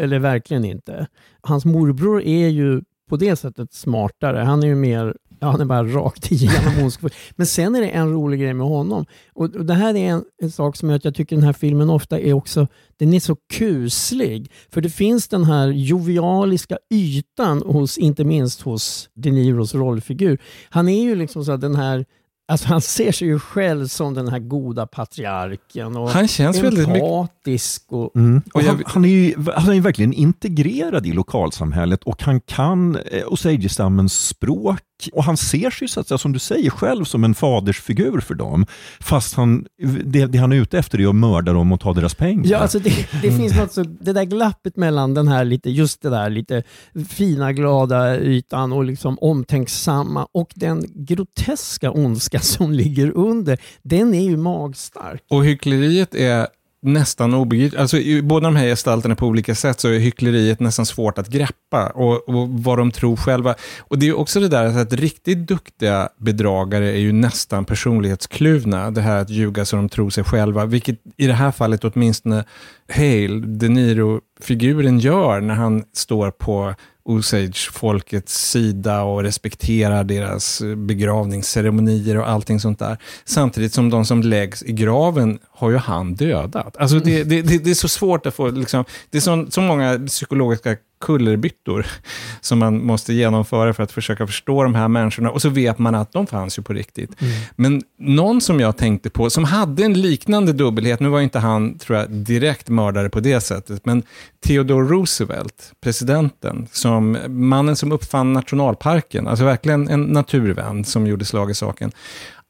Eller 0.00 0.18
verkligen 0.18 0.64
inte. 0.64 1.06
Hans 1.40 1.64
morbror 1.64 2.22
är 2.22 2.48
ju 2.48 2.82
på 3.08 3.16
det 3.16 3.36
sättet 3.36 3.74
smartare. 3.74 4.38
Han 4.38 4.62
är 4.62 4.66
ju 4.66 4.74
mer, 4.74 5.16
ja, 5.40 5.50
han 5.50 5.60
är 5.60 5.64
bara 5.64 5.84
rakt 5.84 6.32
igenom 6.32 6.78
ondskefull. 6.82 7.10
Men 7.36 7.46
sen 7.46 7.74
är 7.74 7.80
det 7.80 7.88
en 7.88 8.12
rolig 8.12 8.40
grej 8.40 8.54
med 8.54 8.66
honom. 8.66 9.04
Och, 9.34 9.44
och 9.56 9.64
Det 9.66 9.74
här 9.74 9.94
är 9.96 10.08
en, 10.10 10.24
en 10.42 10.50
sak 10.50 10.76
som 10.76 10.88
gör 10.88 10.96
att 10.96 11.04
jag 11.04 11.14
tycker 11.14 11.36
den 11.36 11.44
här 11.44 11.52
filmen 11.52 11.90
ofta 11.90 12.20
är 12.20 12.32
också, 12.32 12.66
den 12.98 13.12
är 13.14 13.20
så 13.20 13.36
kuslig. 13.52 14.50
För 14.72 14.80
det 14.80 14.90
finns 14.90 15.28
den 15.28 15.44
här 15.44 15.68
jovialiska 15.68 16.78
ytan 16.94 17.62
hos, 17.66 17.98
inte 17.98 18.24
minst 18.24 18.60
hos 18.60 19.08
De 19.14 19.30
Niros 19.30 19.74
rollfigur. 19.74 20.38
Han 20.70 20.88
är 20.88 21.02
ju 21.02 21.14
liksom 21.14 21.44
så 21.44 21.52
att 21.52 21.60
den 21.60 21.76
här 21.76 22.04
Alltså 22.48 22.68
han 22.68 22.80
ser 22.80 23.12
sig 23.12 23.28
ju 23.28 23.38
själv 23.38 23.86
som 23.86 24.14
den 24.14 24.28
här 24.28 24.38
goda 24.38 24.86
patriarken 24.86 25.96
och 25.96 26.10
Han 26.10 26.28
känns 26.28 26.58
väldigt 26.58 26.88
mycket- 26.88 27.02
empatisk. 27.02 27.84
Och, 27.88 28.16
Mm. 28.16 28.42
Och 28.54 28.62
han, 28.62 28.82
han, 28.86 29.04
är 29.04 29.08
ju, 29.08 29.34
han 29.56 29.68
är 29.70 29.74
ju 29.74 29.80
verkligen 29.80 30.12
integrerad 30.12 31.06
i 31.06 31.12
lokalsamhället 31.12 32.02
och 32.04 32.22
han 32.22 32.40
kan 32.40 32.96
eh, 32.96 33.22
Osage-stammens 33.26 34.26
språk 34.28 34.80
och 35.12 35.24
han 35.24 35.36
ser 35.36 35.70
sig 35.70 35.88
så 35.88 36.00
att 36.00 36.08
säga, 36.08 36.18
som 36.18 36.32
du 36.32 36.38
säger 36.38 36.70
själv 36.70 37.04
som 37.04 37.24
en 37.24 37.34
fadersfigur 37.34 38.20
för 38.20 38.34
dem. 38.34 38.66
Fast 39.00 39.34
han, 39.34 39.66
det, 40.04 40.26
det 40.26 40.38
han 40.38 40.52
är 40.52 40.56
ute 40.56 40.78
efter 40.78 41.00
är 41.00 41.08
att 41.08 41.14
mörda 41.14 41.52
dem 41.52 41.72
och 41.72 41.80
ta 41.80 41.92
deras 41.92 42.14
pengar. 42.14 42.46
Ja, 42.46 42.58
alltså 42.58 42.78
det, 42.78 43.08
det 43.22 43.32
finns 43.32 43.56
något 43.56 43.72
så, 43.72 43.82
det 43.82 44.12
där 44.12 44.24
glappet 44.24 44.76
mellan 44.76 45.14
den 45.14 45.28
här 45.28 45.44
lite, 45.44 45.70
just 45.70 46.02
det 46.02 46.10
där 46.10 46.30
lite 46.30 46.62
fina, 47.08 47.52
glada 47.52 48.20
ytan 48.20 48.72
och 48.72 48.84
liksom 48.84 49.18
omtänksamma 49.20 50.28
och 50.32 50.52
den 50.54 50.84
groteska 50.94 51.90
ondska 51.90 52.40
som 52.40 52.72
ligger 52.72 53.16
under, 53.16 53.58
den 53.82 54.14
är 54.14 54.24
ju 54.24 54.36
magstark. 54.36 55.22
Och 55.30 55.44
hyckleriet 55.44 56.14
är 56.14 56.46
nästan 56.86 57.34
obegripligt. 57.34 57.80
Alltså 57.80 57.98
i 57.98 58.22
båda 58.22 58.46
de 58.46 58.56
här 58.56 58.66
gestalterna 58.66 59.16
på 59.16 59.26
olika 59.26 59.54
sätt 59.54 59.80
så 59.80 59.88
är 59.88 59.98
hyckleriet 59.98 60.60
nästan 60.60 60.86
svårt 60.86 61.18
att 61.18 61.28
greppa 61.28 61.86
och, 61.86 62.28
och 62.28 62.48
vad 62.48 62.78
de 62.78 62.90
tror 62.90 63.16
själva. 63.16 63.54
Och 63.78 63.98
det 63.98 64.08
är 64.08 64.18
också 64.18 64.40
det 64.40 64.48
där 64.48 64.64
att 64.78 64.92
riktigt 64.92 65.38
duktiga 65.38 66.08
bedragare 66.18 66.92
är 66.92 66.98
ju 66.98 67.12
nästan 67.12 67.64
personlighetskluvna. 67.64 68.90
Det 68.90 69.00
här 69.00 69.16
att 69.16 69.30
ljuga 69.30 69.64
så 69.64 69.76
de 69.76 69.88
tror 69.88 70.10
sig 70.10 70.24
själva, 70.24 70.64
vilket 70.64 70.98
i 71.16 71.26
det 71.26 71.32
här 71.32 71.52
fallet 71.52 71.84
åtminstone 71.84 72.44
Hale, 72.88 73.40
De 73.46 73.68
Niro-figuren 73.68 74.98
gör 74.98 75.40
när 75.40 75.54
han 75.54 75.84
står 75.92 76.30
på 76.30 76.74
Osage-folkets 77.06 78.50
sida 78.50 79.02
och 79.02 79.22
respekterar 79.22 80.04
deras 80.04 80.62
begravningsceremonier 80.76 82.18
och 82.18 82.28
allting 82.28 82.60
sånt 82.60 82.78
där. 82.78 82.98
Samtidigt 83.24 83.72
som 83.72 83.90
de 83.90 84.04
som 84.04 84.22
läggs 84.22 84.62
i 84.62 84.72
graven 84.72 85.38
har 85.50 85.70
ju 85.70 85.76
han 85.76 86.14
dödat. 86.14 86.76
Alltså 86.76 86.98
det, 86.98 87.24
det, 87.24 87.42
det, 87.42 87.58
det 87.58 87.70
är 87.70 87.74
så 87.74 87.88
svårt 87.88 88.26
att 88.26 88.34
få, 88.34 88.50
liksom, 88.50 88.84
det 89.10 89.18
är 89.18 89.22
så, 89.22 89.46
så 89.50 89.60
många 89.60 89.98
psykologiska 90.06 90.76
kullerbyttor 91.00 91.86
som 92.40 92.58
man 92.58 92.84
måste 92.84 93.12
genomföra 93.12 93.74
för 93.74 93.82
att 93.82 93.92
försöka 93.92 94.26
förstå 94.26 94.62
de 94.62 94.74
här 94.74 94.88
människorna. 94.88 95.30
Och 95.30 95.42
så 95.42 95.48
vet 95.48 95.78
man 95.78 95.94
att 95.94 96.12
de 96.12 96.26
fanns 96.26 96.58
ju 96.58 96.62
på 96.62 96.72
riktigt. 96.72 97.10
Men 97.56 97.82
någon 97.98 98.40
som 98.40 98.60
jag 98.60 98.76
tänkte 98.76 99.10
på, 99.10 99.30
som 99.30 99.44
hade 99.44 99.84
en 99.84 100.00
liknande 100.00 100.52
dubbelhet, 100.52 101.00
nu 101.00 101.08
var 101.08 101.20
inte 101.20 101.38
han, 101.38 101.78
tror 101.78 101.98
jag, 101.98 102.10
direkt 102.10 102.68
mördare 102.68 103.08
på 103.08 103.20
det 103.20 103.40
sättet, 103.40 103.86
men 103.86 104.02
Theodore 104.46 104.88
Roosevelt, 104.88 105.72
presidenten, 105.80 106.68
som 106.72 107.18
mannen 107.28 107.76
som 107.76 107.92
uppfann 107.92 108.32
nationalparken, 108.32 109.26
alltså 109.26 109.44
verkligen 109.44 109.88
en 109.88 110.02
naturvän 110.02 110.84
som 110.84 111.06
gjorde 111.06 111.24
slag 111.24 111.50
i 111.50 111.54
saken. 111.54 111.92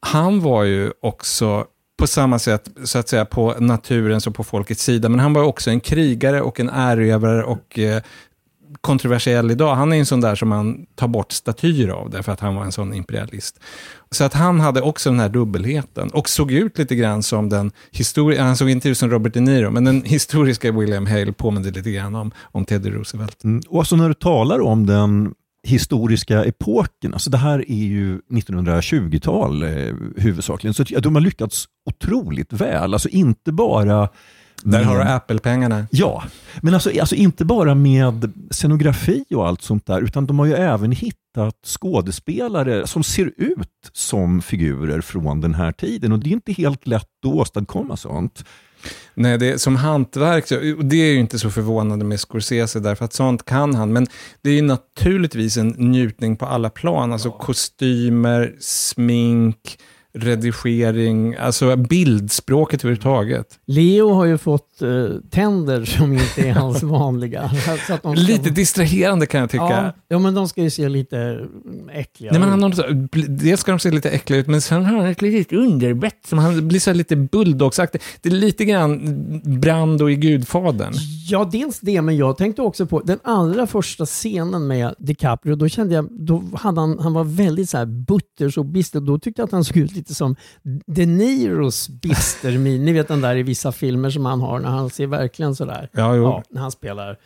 Han 0.01 0.41
var 0.41 0.65
ju 0.65 0.93
också 1.03 1.67
på 1.99 2.07
samma 2.07 2.39
sätt, 2.39 2.69
så 2.85 2.99
att 2.99 3.09
säga, 3.09 3.25
på 3.25 3.55
naturens 3.59 4.27
och 4.27 4.35
på 4.35 4.45
folkets 4.45 4.83
sida, 4.83 5.09
men 5.09 5.21
han 5.21 5.33
var 5.33 5.43
också 5.43 5.71
en 5.71 5.81
krigare 5.81 6.43
och 6.43 6.61
en 6.61 6.71
erövrare 6.75 7.45
och 7.45 7.79
eh, 7.79 8.03
kontroversiell 8.81 9.51
idag. 9.51 9.75
Han 9.75 9.93
är 9.93 9.97
en 9.97 10.07
sån 10.07 10.21
där 10.21 10.35
som 10.35 10.49
man 10.49 10.87
tar 10.95 11.09
bort 11.09 11.33
statyer 11.33 11.89
av, 11.89 12.11
därför 12.11 12.33
att 12.33 12.41
han 12.41 12.55
var 12.55 12.65
en 12.65 12.73
sån 12.73 12.95
imperialist. 12.95 13.61
Så 14.11 14.25
att 14.25 14.35
han 14.35 14.61
hade 14.61 14.83
också 14.83 15.11
den 15.11 15.21
här 15.21 15.29
dubbelheten 15.29 16.09
och 16.09 16.29
såg 16.29 16.53
ut 16.53 16.79
lite 16.79 16.95
grann 16.95 17.23
som 17.23 17.49
den 17.49 17.73
historiska, 17.91 18.43
han 18.43 18.57
såg 18.57 18.71
inte 18.71 18.89
ut 18.89 18.99
som 18.99 19.11
Robert 19.11 19.35
De 19.35 19.41
Niro, 19.41 19.71
men 19.71 19.85
den 19.85 20.03
historiska 20.03 20.73
William 20.73 21.07
Hale 21.07 21.33
påminde 21.33 21.71
lite 21.71 21.91
grann 21.91 22.15
om, 22.15 22.33
om 22.43 22.65
Teddy 22.65 22.91
Roosevelt. 22.91 23.45
Mm. 23.45 23.63
Och 23.69 23.79
alltså 23.79 23.97
när 23.97 24.09
du 24.09 24.15
talar 24.15 24.61
om 24.61 24.87
den 24.87 25.35
historiska 25.67 26.45
epoken, 26.45 27.13
alltså 27.13 27.31
det 27.31 27.37
här 27.37 27.71
är 27.71 27.85
ju 27.85 28.21
1920-tal 28.33 29.63
eh, 29.63 29.95
huvudsakligen, 30.17 30.75
så 30.75 30.83
att 30.83 31.03
de 31.03 31.15
har 31.15 31.23
lyckats 31.23 31.69
otroligt 31.91 32.53
väl. 32.53 32.93
Alltså 32.93 33.09
inte 33.09 33.53
bara 33.53 34.09
där 34.71 34.85
har 34.85 34.97
du 34.97 35.03
Apple-pengarna. 35.03 35.87
Ja, 35.91 36.25
men 36.61 36.75
alltså, 36.75 37.01
alltså 37.01 37.15
inte 37.15 37.45
bara 37.45 37.75
med 37.75 38.33
scenografi 38.51 39.25
och 39.35 39.49
allt 39.49 39.63
sånt 39.63 39.87
där, 39.87 40.01
utan 40.01 40.27
de 40.27 40.39
har 40.39 40.47
ju 40.47 40.55
även 40.55 40.93
hittat 40.93 41.55
skådespelare 41.67 42.87
som 42.87 43.03
ser 43.03 43.33
ut 43.37 43.91
som 43.93 44.43
figurer 44.43 45.01
från 45.01 45.41
den 45.41 45.55
här 45.55 45.73
tiden. 45.73 46.13
Och 46.13 46.19
det 46.19 46.31
är 46.31 46.33
inte 46.33 46.53
helt 46.53 46.87
lätt 46.87 47.09
att 47.27 47.33
åstadkomma 47.33 47.97
sånt. 47.97 48.45
Nej, 49.15 49.39
det 49.39 49.59
som 49.59 49.77
hantverk, 49.77 50.45
och 50.79 50.85
det 50.85 50.97
är 50.97 51.13
ju 51.13 51.19
inte 51.19 51.39
så 51.39 51.51
förvånande 51.51 52.05
med 52.05 52.21
Scorsese, 52.21 52.81
därför 52.81 53.05
att 53.05 53.13
sånt 53.13 53.45
kan 53.45 53.75
han. 53.75 53.93
Men 53.93 54.07
det 54.43 54.51
är 54.51 54.55
ju 54.55 54.63
naturligtvis 54.63 55.57
en 55.57 55.69
njutning 55.69 56.37
på 56.37 56.47
alla 56.47 56.71
plan, 56.71 57.13
alltså 57.13 57.31
kostymer, 57.31 58.55
smink, 58.61 59.79
redigering, 60.17 61.37
alltså 61.37 61.77
bildspråket 61.77 62.81
överhuvudtaget. 62.85 63.47
Leo 63.67 64.13
har 64.13 64.25
ju 64.25 64.39
fått 64.39 64.83
eh, 64.83 64.89
tänder 65.31 65.85
som 65.85 66.13
inte 66.13 66.49
är 66.49 66.53
hans 66.53 66.83
vanliga. 66.97 67.51
Ska- 67.85 68.13
Lite 68.15 68.51
distraherande 68.51 69.27
kan 69.27 69.41
jag 69.41 69.51
tycka. 69.51 69.65
Ja, 69.65 69.93
ja, 70.09 70.19
men 70.19 70.35
de 70.35 70.49
ska 70.49 70.63
ju 70.63 70.71
se 70.71 70.89
lite 70.89 71.47
äckliga 71.93 72.31
Nej, 72.33 72.41
men 72.41 72.49
ut. 72.49 72.53
han 72.53 72.63
har, 72.63 73.29
dels 73.29 73.61
ska 73.61 73.73
de 73.73 73.79
se 73.79 73.91
lite 73.91 74.11
äckliga 74.11 74.41
ut, 74.41 74.47
men 74.47 74.61
sen 74.61 74.85
har 74.85 74.97
han 74.97 75.07
ett 75.07 75.23
litet 75.23 75.53
underbett 75.59 76.27
som 76.29 76.39
han 76.39 76.69
blir 76.69 76.81
så 76.81 76.93
lite 76.93 77.17
bulldogsaktig. 77.17 78.01
Det 78.23 78.29
är 78.29 78.33
lite 78.33 78.65
grann 78.65 79.01
Brando 79.45 80.11
i 80.11 80.17
Gudfadern. 80.17 80.93
Ja, 81.29 81.49
dels 81.53 81.81
det, 81.81 82.03
men 82.03 82.17
jag 82.17 82.37
tänkte 82.37 82.63
också 82.63 82.87
på 82.87 83.01
den 83.01 83.19
allra 83.25 83.67
första 83.67 84.07
scenen 84.07 84.67
med 84.67 84.95
DiCaprio. 84.99 85.55
Då 85.57 85.69
kände 85.69 85.95
jag, 85.95 86.09
då 86.11 86.43
hade 86.55 86.81
han, 86.81 86.99
han 86.99 87.13
var 87.13 87.25
väldigt 87.25 87.71
så 87.71 87.79
här 87.79 87.87
butters 87.87 88.59
och 88.59 88.65
bister. 88.65 89.01
Då 89.01 89.19
tyckte 89.19 89.41
jag 89.43 89.47
att 89.47 89.53
han 89.53 89.65
såg 89.65 89.77
ut 89.77 89.93
lite 89.97 90.06
som 90.15 90.37
De 90.87 91.07
Niros 91.07 91.89
bistermin. 91.89 92.85
Ni 92.85 92.93
vet 92.93 93.09
den 93.09 93.21
där 93.21 93.37
i 93.37 93.43
vissa 93.43 93.73
filmer 93.73 94.11
som 94.11 94.25
han 94.25 94.41
har 94.41 94.59
när 94.61 94.69
han 94.69 94.91
ser 94.91 95.07
verkligen 95.07 95.55
sådär, 95.57 95.89
Ja, 95.93 96.15
jo. 96.17 96.43
när 96.51 96.61
han 96.61 96.71
spelar 96.71 97.17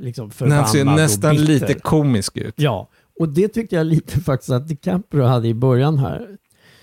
liksom 0.00 0.30
förbannad 0.30 0.64
han 0.64 0.72
ser 0.72 0.80
och 0.88 0.96
nästan 0.96 1.36
bitter. 1.36 1.46
lite 1.52 1.74
komisk 1.74 2.36
ut. 2.36 2.54
Ja, 2.56 2.88
och 3.20 3.28
det 3.28 3.48
tyckte 3.48 3.76
jag 3.76 3.86
lite 3.86 4.20
faktiskt 4.20 4.50
att 4.50 4.68
DiCaprio 4.68 5.24
hade 5.24 5.48
i 5.48 5.54
början 5.54 5.98
här. 5.98 6.26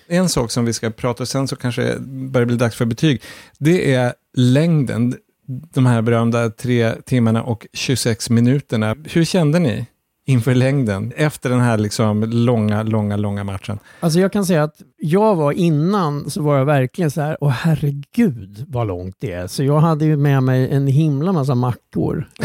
En 0.08 0.30
sak 0.30 0.52
som 0.52 0.66
vi 0.66 0.74
ska 0.74 0.90
prata 0.90 1.24
och 1.24 1.28
sen 1.28 1.48
så 1.48 1.56
kanske 1.56 1.82
det 1.84 2.00
börjar 2.30 2.46
bli 2.46 2.56
dags 2.56 2.76
för 2.76 2.86
betyg. 2.86 3.22
Det 3.58 3.94
är 3.94 4.14
längden. 4.34 5.16
de 5.48 5.86
här 5.86 6.02
berömda 6.02 6.50
tre 6.50 6.92
timmarna 7.06 7.44
och 7.44 7.68
26 7.74 8.30
minuterna. 8.30 8.96
Hur 9.04 9.26
kände 9.26 9.60
ni 9.60 9.86
inför 10.28 10.56
längden 10.56 11.14
efter 11.16 11.50
den 11.50 11.60
här 11.62 11.78
liksom 11.78 12.24
långa, 12.24 12.84
långa, 12.84 13.18
långa 13.18 13.44
matchen? 13.44 13.80
Alltså 14.00 14.20
jag 14.20 14.32
kan 14.34 14.46
säga 14.46 14.64
att 14.64 14.82
jag 14.98 15.36
var 15.36 15.52
innan 15.52 16.30
så 16.30 16.42
var 16.42 16.58
jag 16.58 16.66
verkligen 16.66 17.12
så 17.12 17.22
här, 17.22 17.38
åh 17.42 17.50
herregud 17.50 18.66
vad 18.68 18.88
långt 18.88 19.16
det 19.20 19.32
är. 19.32 19.48
Så 19.48 19.64
jag 19.64 19.80
hade 19.80 20.06
ju 20.06 20.18
med 20.18 20.44
mig 20.44 20.70
en 20.70 20.88
himla 20.88 21.32
massa 21.34 21.56
mackor. 21.56 22.30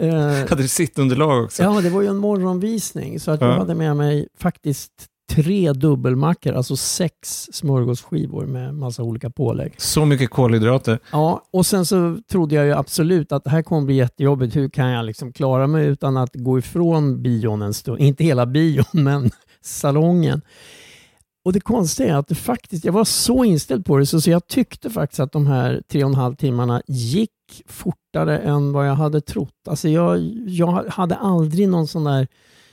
Eh, 0.00 0.48
Hade 0.48 0.62
du 0.62 0.68
sittunderlag 0.68 1.44
också? 1.44 1.62
Ja, 1.62 1.80
det 1.80 1.90
var 1.90 2.02
ju 2.02 2.08
en 2.08 2.16
morgonvisning 2.16 3.20
så 3.20 3.30
att 3.30 3.40
jag 3.40 3.50
Ja. 3.50 3.58
hade 3.58 3.74
med 3.74 3.96
mig 3.96 4.28
faktiskt 4.38 4.92
tre 5.28 5.72
dubbelmackor, 5.72 6.52
alltså 6.52 6.76
sex 6.76 7.48
smörgåsskivor 7.52 8.46
med 8.46 8.74
massa 8.74 9.02
olika 9.02 9.30
pålägg. 9.30 9.74
Så 9.76 10.04
mycket 10.04 10.30
kolhydrater. 10.30 10.98
Ja, 11.12 11.42
och 11.50 11.66
sen 11.66 11.86
så 11.86 12.18
trodde 12.30 12.54
jag 12.54 12.66
ju 12.66 12.72
absolut 12.72 13.32
att 13.32 13.44
det 13.44 13.50
här 13.50 13.62
kommer 13.62 13.86
bli 13.86 13.94
jättejobbigt. 13.94 14.56
Hur 14.56 14.68
kan 14.68 14.90
jag 14.90 15.04
liksom 15.04 15.32
klara 15.32 15.66
mig 15.66 15.86
utan 15.86 16.16
att 16.16 16.34
gå 16.34 16.58
ifrån 16.58 17.22
bion 17.22 17.62
en 17.62 17.74
stund? 17.74 18.00
Inte 18.00 18.24
hela 18.24 18.46
bion, 18.46 18.84
men 18.92 19.30
salongen. 19.60 20.40
Och 21.44 21.52
det 21.52 21.60
konstiga 21.60 22.14
är 22.14 22.18
att 22.18 22.28
det 22.28 22.34
faktiskt, 22.34 22.84
jag 22.84 22.92
var 22.92 23.04
så 23.04 23.44
inställd 23.44 23.86
på 23.86 23.96
det 23.96 24.06
så, 24.06 24.20
så 24.20 24.30
jag 24.30 24.46
tyckte 24.46 24.90
faktiskt 24.90 25.20
att 25.20 25.32
de 25.32 25.46
här 25.46 25.82
tre 25.88 26.04
och 26.04 26.10
en 26.10 26.16
halv 26.16 26.34
timmarna 26.34 26.82
gick 26.86 27.30
fortare 27.66 28.38
än 28.38 28.72
vad 28.72 28.88
jag 28.88 28.94
hade 28.94 29.20
trott. 29.20 29.68
Alltså 29.68 29.88
jag, 29.88 30.18
jag 30.46 30.84
hade 30.88 31.16
aldrig 31.16 31.68
någon 31.68 31.86
sån 31.86 32.04
där 32.04 32.28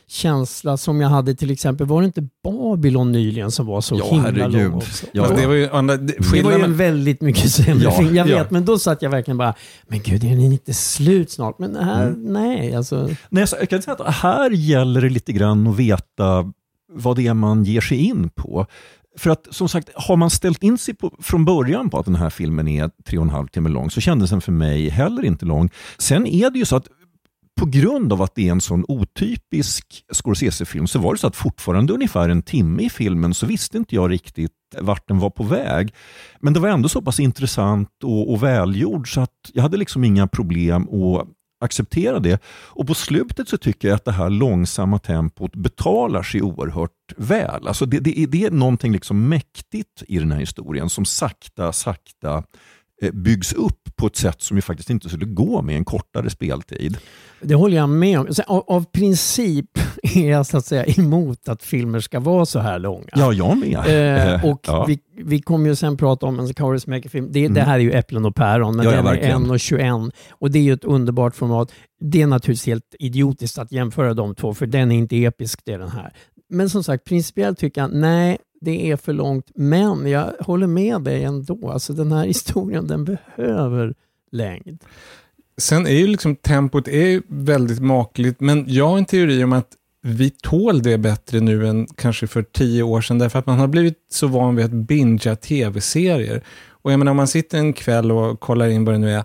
känsla 0.08 0.78
som 0.78 1.02
jag 1.02 1.10
hade 1.10 1.36
till 1.36 1.52
exempel, 1.52 1.88
var 1.88 2.02
det 2.02 2.06
inte 2.06 2.28
Babylon 2.44 3.12
nyligen 3.12 3.52
som 3.52 3.66
var 3.66 3.82
så 3.82 3.96
Ja, 3.98 4.06
himla 4.12 4.24
herregud. 4.30 4.64
lång 4.64 4.74
också? 4.74 5.06
Ja, 5.12 5.24
Fast 5.24 5.36
det 5.36 5.48
var 5.48 5.54
ju 5.54 5.70
andra, 5.70 5.98
det, 5.98 6.14
Det 6.34 6.42
var 6.44 6.52
ju 6.58 6.64
en 6.64 6.78
väldigt 6.78 7.22
mycket 7.22 7.52
sämre 7.52 7.84
Ja, 7.84 7.92
film. 7.92 8.16
Jag 8.16 8.28
ja. 8.28 8.38
vet, 8.38 8.52
men 8.52 8.66
då 8.66 8.80
satt 8.80 9.02
jag 9.02 9.10
verkligen 9.10 9.38
bara, 9.38 9.54
men 9.88 10.00
gud, 10.04 10.24
är 10.24 10.30
den 10.30 10.40
inte 10.40 10.74
slut 10.74 11.32
snart? 11.32 11.60
Men 11.60 11.76
här, 11.76 12.14
nej, 12.18 12.76
alltså. 12.76 13.10
Nej, 13.30 13.48
så 13.48 13.56
jag 13.60 13.70
kan 13.70 13.82
säga 13.82 13.96
att 14.00 14.16
här 14.16 14.50
gäller 14.50 15.02
det 15.02 15.10
lite 15.10 15.32
grann 15.34 15.68
att 15.68 15.76
veta 15.76 16.52
vad 16.94 17.16
det 17.16 17.28
är 17.28 17.34
man 17.34 17.64
ger 17.64 17.82
sig 17.82 17.98
in 17.98 18.30
på. 18.30 18.66
För 19.18 19.30
att 19.30 19.48
som 19.52 19.70
sagt, 19.70 19.90
har 19.96 20.16
man 20.16 20.30
ställt 20.30 20.64
in 20.64 20.78
sig 20.78 20.94
på, 20.94 21.12
från 21.22 21.46
början 21.46 21.90
på 21.90 22.00
att 22.00 22.06
den 22.06 22.16
här 22.16 22.30
filmen 22.30 22.68
är 22.68 22.90
tre 23.08 23.18
och 23.18 23.24
en 23.24 23.30
halv 23.30 23.48
timme 23.48 23.70
lång 23.70 23.90
så 23.92 24.02
kändes 24.02 24.30
den 24.30 24.42
för 24.42 24.52
mig 24.52 24.90
heller 24.90 25.26
inte 25.26 25.46
lång. 25.46 25.70
Sen 25.98 26.28
är 26.28 26.50
det 26.50 26.60
ju 26.60 26.66
så 26.66 26.76
att 26.76 26.88
på 27.60 27.66
grund 27.66 28.14
av 28.14 28.22
att 28.22 28.36
det 28.36 28.48
är 28.48 28.52
en 28.52 28.62
sån 28.62 28.86
otypisk 28.88 30.04
Scorsese-film 30.12 30.88
så 30.88 31.00
var 31.00 31.14
det 31.14 31.20
så 31.20 31.28
att 31.28 31.36
fortfarande 31.36 31.94
ungefär 31.94 32.30
en 32.30 32.42
timme 32.42 32.84
i 32.84 32.90
filmen 32.90 33.34
så 33.34 33.46
visste 33.46 33.78
inte 33.78 33.96
jag 33.96 34.12
riktigt 34.12 34.52
vart 34.80 35.08
den 35.08 35.20
var 35.20 35.30
på 35.30 35.44
väg. 35.44 35.94
Men 36.40 36.54
det 36.54 36.60
var 36.60 36.70
ändå 36.70 36.90
så 36.90 37.02
pass 37.02 37.20
intressant 37.20 37.90
och, 38.04 38.32
och 38.32 38.44
välgjord 38.44 39.14
så 39.14 39.22
att 39.22 39.52
jag 39.54 39.62
hade 39.64 39.78
liksom 39.78 40.04
inga 40.04 40.28
problem 40.28 40.88
att 40.90 41.28
acceptera 41.60 42.20
det. 42.20 42.42
Och 42.48 42.88
på 42.88 42.94
slutet 42.94 43.50
så 43.50 43.58
tycker 43.58 43.88
jag 43.88 43.96
att 43.96 44.06
det 44.06 44.12
här 44.12 44.30
långsamma 44.30 45.00
tempot 45.00 45.56
betalar 45.56 46.24
sig 46.24 46.42
oerhört 46.42 46.92
väl. 47.18 47.68
Alltså 47.68 47.86
det, 47.86 48.00
det, 48.00 48.20
är, 48.20 48.28
det 48.28 48.44
är 48.44 48.52
någonting 48.52 48.92
liksom 48.92 49.30
mäktigt 49.30 50.04
i 50.08 50.20
den 50.20 50.32
här 50.32 50.40
historien 50.40 50.90
som 50.90 51.06
sakta, 51.06 51.74
sakta 51.74 52.44
byggs 53.14 53.54
upp 53.54 53.96
på 53.96 54.08
ett 54.08 54.16
sätt 54.16 54.42
som 54.42 54.58
ju 54.58 54.62
faktiskt 54.62 54.90
inte 54.90 55.10
skulle 55.10 55.26
gå 55.26 55.62
med 55.62 55.76
en 55.76 55.86
kortare 55.86 56.30
speltid. 56.30 56.98
Det 57.42 57.56
håller 57.56 57.78
jag 57.78 57.90
med 57.90 58.20
om. 58.20 58.28
Av, 58.48 58.64
av 58.68 58.86
princip 58.92 59.66
är 60.04 60.30
jag 60.32 60.46
så 60.46 60.58
att 60.58 60.66
säga 60.66 60.86
emot 60.86 61.50
att 61.50 61.64
filmer 61.64 62.00
ska 62.00 62.20
vara 62.20 62.46
så 62.46 62.60
här 62.60 62.80
långa. 62.80 63.08
Ja, 63.16 63.34
jag 63.34 63.58
med. 63.58 64.34
Eh, 64.36 64.46
och 64.52 64.60
Ja. 64.68 64.86
vi, 64.88 65.00
vi 65.24 65.42
kommer 65.42 65.70
ju 65.70 65.76
sen 65.76 65.98
prata 65.98 66.26
om 66.26 66.40
en 66.40 66.54
Kauris 66.54 66.86
film. 66.86 67.28
Det, 67.32 67.40
det 67.40 67.46
Mm. 67.46 67.66
här 67.66 67.76
är 67.76 67.80
ju 67.80 67.92
äpplen 67.92 68.26
och 68.26 68.36
päron, 68.36 68.76
men 68.76 68.86
Ja, 68.86 68.92
ja, 68.92 68.98
den 68.98 69.06
är 69.08 69.12
verkligen. 69.12 69.46
1,21 69.46 70.12
och 70.32 70.52
det 70.52 70.60
är 70.60 70.64
ju 70.64 70.74
ett 70.74 70.84
underbart 70.84 71.36
format. 71.36 71.72
Det 72.02 72.22
är 72.22 72.28
naturligtvis 72.28 72.66
helt 72.68 72.96
idiotiskt 73.00 73.58
att 73.58 73.72
jämföra 73.72 74.14
de 74.14 74.36
två, 74.36 74.54
för 74.54 74.66
den 74.66 74.92
är 74.92 74.96
inte 74.98 75.24
episk, 75.24 75.60
det 75.66 75.74
är 75.74 75.80
den 75.80 75.90
här. 75.90 76.14
Men 76.50 76.70
som 76.70 76.84
sagt, 76.84 77.04
principiellt 77.04 77.60
tycker 77.60 77.82
jag, 77.82 77.94
nej, 77.94 78.38
det 78.62 78.92
är 78.92 78.98
för 78.98 79.14
långt. 79.14 79.52
Men 79.56 80.08
jag 80.08 80.34
håller 80.40 80.68
med 80.68 81.02
dig 81.02 81.24
ändå. 81.24 81.70
Alltså 81.70 81.94
den 81.94 82.12
här 82.12 82.26
historien, 82.26 82.88
den 82.88 83.06
behöver 83.06 83.94
längd. 84.32 84.84
sen 85.58 85.88
är 85.88 85.92
ju 85.92 86.08
liksom 86.08 86.36
tempot 86.36 86.88
är 86.88 87.22
väldigt 87.28 87.80
makligt, 87.80 88.40
men 88.40 88.66
jag 88.68 88.88
har 88.88 88.98
en 88.98 89.06
teori 89.06 89.44
om 89.44 89.54
att 89.54 89.70
vi 90.02 90.30
tål 90.30 90.82
det 90.82 90.98
bättre 90.98 91.40
nu 91.40 91.68
än 91.68 91.88
kanske 91.88 92.28
för 92.28 92.44
tio 92.44 92.84
år 92.84 93.02
sedan, 93.02 93.20
därför 93.20 93.40
att 93.40 93.46
man 93.46 93.60
har 93.60 93.68
blivit 93.68 93.98
så 94.12 94.28
van 94.28 94.56
vid 94.56 94.66
att 94.66 94.72
bingea 94.72 95.36
tv-serier. 95.36 96.44
Och 96.70 96.92
jag 96.92 97.00
menar, 97.00 97.12
om 97.12 97.18
man 97.18 97.28
sitter 97.28 97.58
en 97.58 97.74
kväll 97.74 98.12
och 98.12 98.40
kollar 98.40 98.68
in 98.68 98.86
vad 98.86 98.96
det 98.96 99.00
nu 99.00 99.12
är, 99.12 99.24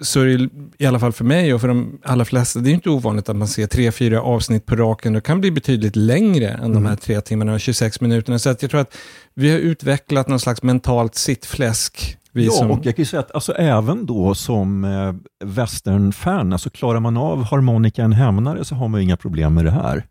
så 0.00 0.20
är 0.20 0.26
det 0.26 0.48
i 0.78 0.86
alla 0.86 0.98
fall 0.98 1.12
för 1.12 1.24
mig 1.24 1.54
och 1.54 1.60
för 1.60 1.68
de 1.68 1.98
allra 2.04 2.24
flesta, 2.24 2.58
det 2.60 2.66
är 2.66 2.70
ju 2.70 2.74
inte 2.74 2.90
ovanligt 2.90 3.28
att 3.28 3.36
man 3.36 3.48
ser 3.48 3.66
tre, 3.66 3.92
fyra 3.92 4.22
avsnitt 4.22 4.66
på 4.66 4.76
raken. 4.76 5.12
Det 5.12 5.20
kan 5.20 5.40
bli 5.40 5.50
betydligt 5.50 5.96
längre 5.96 6.48
än 6.48 6.72
de 6.72 6.86
här 6.86 6.96
tre 6.96 7.20
timmarna 7.20 7.54
och 7.54 7.60
26 7.60 8.00
minuterna. 8.00 8.38
Så 8.38 8.50
att 8.50 8.62
jag 8.62 8.70
tror 8.70 8.80
att 8.80 8.96
vi 9.34 9.50
har 9.50 9.58
utvecklat 9.58 10.28
någon 10.28 10.40
slags 10.40 10.62
mentalt 10.62 11.14
sittfläsk. 11.14 12.16
Vi 12.32 12.46
ja, 12.46 12.52
som, 12.52 12.70
och 12.70 12.86
jag 12.86 12.96
kan 12.96 13.02
ju 13.02 13.06
säga 13.06 13.20
att 13.20 13.30
alltså, 13.30 13.52
även 13.52 14.06
då 14.06 14.34
som 14.34 14.84
eh, 14.84 15.14
westernfan, 15.44 16.52
alltså 16.52 16.70
klarar 16.70 17.00
man 17.00 17.16
av 17.16 17.44
harmonika 17.44 18.02
en 18.02 18.12
hämnare 18.12 18.64
så 18.64 18.74
har 18.74 18.88
man 18.88 19.00
ju 19.00 19.04
inga 19.04 19.16
problem 19.16 19.54
med 19.54 19.64
det 19.64 19.70
här. 19.70 20.06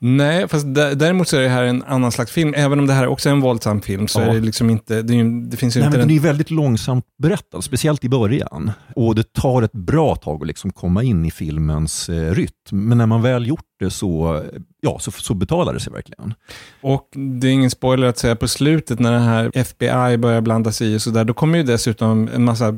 Nej, 0.00 0.48
fast 0.48 0.66
dä- 0.66 0.94
däremot 0.94 1.28
så 1.28 1.36
är 1.36 1.40
det 1.40 1.48
här 1.48 1.62
en 1.64 1.82
annan 1.82 2.12
slags 2.12 2.32
film. 2.32 2.54
Även 2.56 2.78
om 2.78 2.86
det 2.86 2.92
här 2.92 3.06
också 3.06 3.28
är 3.28 3.32
en 3.32 3.40
våldsam 3.40 3.80
film 3.80 4.08
så 4.08 4.20
Ja. 4.20 4.24
är 4.26 4.34
det 4.34 4.40
liksom 4.40 4.70
inte, 4.70 5.02
det, 5.02 5.22
det 5.50 5.56
finns 5.56 5.76
ju 5.76 5.80
Nej, 5.80 5.86
inte 5.86 5.98
men 5.98 6.08
den... 6.08 6.16
är 6.16 6.20
väldigt 6.20 6.50
långsamt 6.50 7.04
berättad, 7.18 7.62
speciellt 7.62 8.04
i 8.04 8.08
början. 8.08 8.70
Och 8.96 9.14
det 9.14 9.32
tar 9.32 9.62
ett 9.62 9.72
bra 9.72 10.16
tag 10.16 10.40
att 10.42 10.46
liksom 10.46 10.70
komma 10.72 11.02
in 11.02 11.24
i 11.24 11.30
filmens 11.30 12.08
eh, 12.08 12.34
rytm. 12.34 12.48
Men 12.70 12.98
när 12.98 13.06
man 13.06 13.22
väl 13.22 13.46
gjort 13.46 13.64
det 13.80 13.90
så, 13.90 14.42
ja, 14.80 14.98
så, 15.00 15.10
så 15.10 15.34
betalar 15.34 15.74
det 15.74 15.80
sig 15.80 15.92
verkligen. 15.92 16.34
Och 16.80 17.08
det 17.40 17.48
är 17.48 17.52
ingen 17.52 17.70
spoiler 17.70 18.06
att 18.06 18.18
säga 18.18 18.36
på 18.36 18.48
slutet 18.48 18.98
när 18.98 19.12
det 19.12 19.18
här 19.18 19.50
FBI 19.54 20.16
börjar 20.18 20.40
blanda 20.40 20.72
sig 20.72 20.92
i 20.92 20.96
och 20.96 21.02
sådär, 21.02 21.24
då 21.24 21.34
kommer 21.34 21.58
ju 21.58 21.64
dessutom 21.64 22.28
en 22.34 22.44
massa 22.44 22.76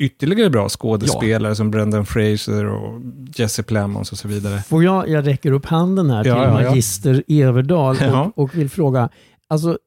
ytterligare 0.00 0.50
bra 0.50 0.68
skådespelare 0.68 1.54
som 1.54 1.70
Brendan 1.70 2.06
Fraser 2.06 2.66
och 2.66 3.00
Jesse 3.34 3.62
Plemons 3.62 4.12
och 4.12 4.18
så 4.18 4.28
vidare. 4.28 4.62
Får 4.62 4.84
jag, 4.84 5.08
jag 5.08 5.26
räcker 5.26 5.52
upp 5.52 5.66
handen 5.66 6.10
här 6.10 6.22
till 6.22 6.30
Ja, 6.32 6.44
ja, 6.44 6.44
ja. 6.62 6.68
Magister 6.68 7.22
Everdal 7.28 7.96
Ja. 8.00 8.32
och, 8.36 8.42
och 8.42 8.54
vill 8.58 8.70
fråga, 8.70 9.08
alltså, 9.48 9.78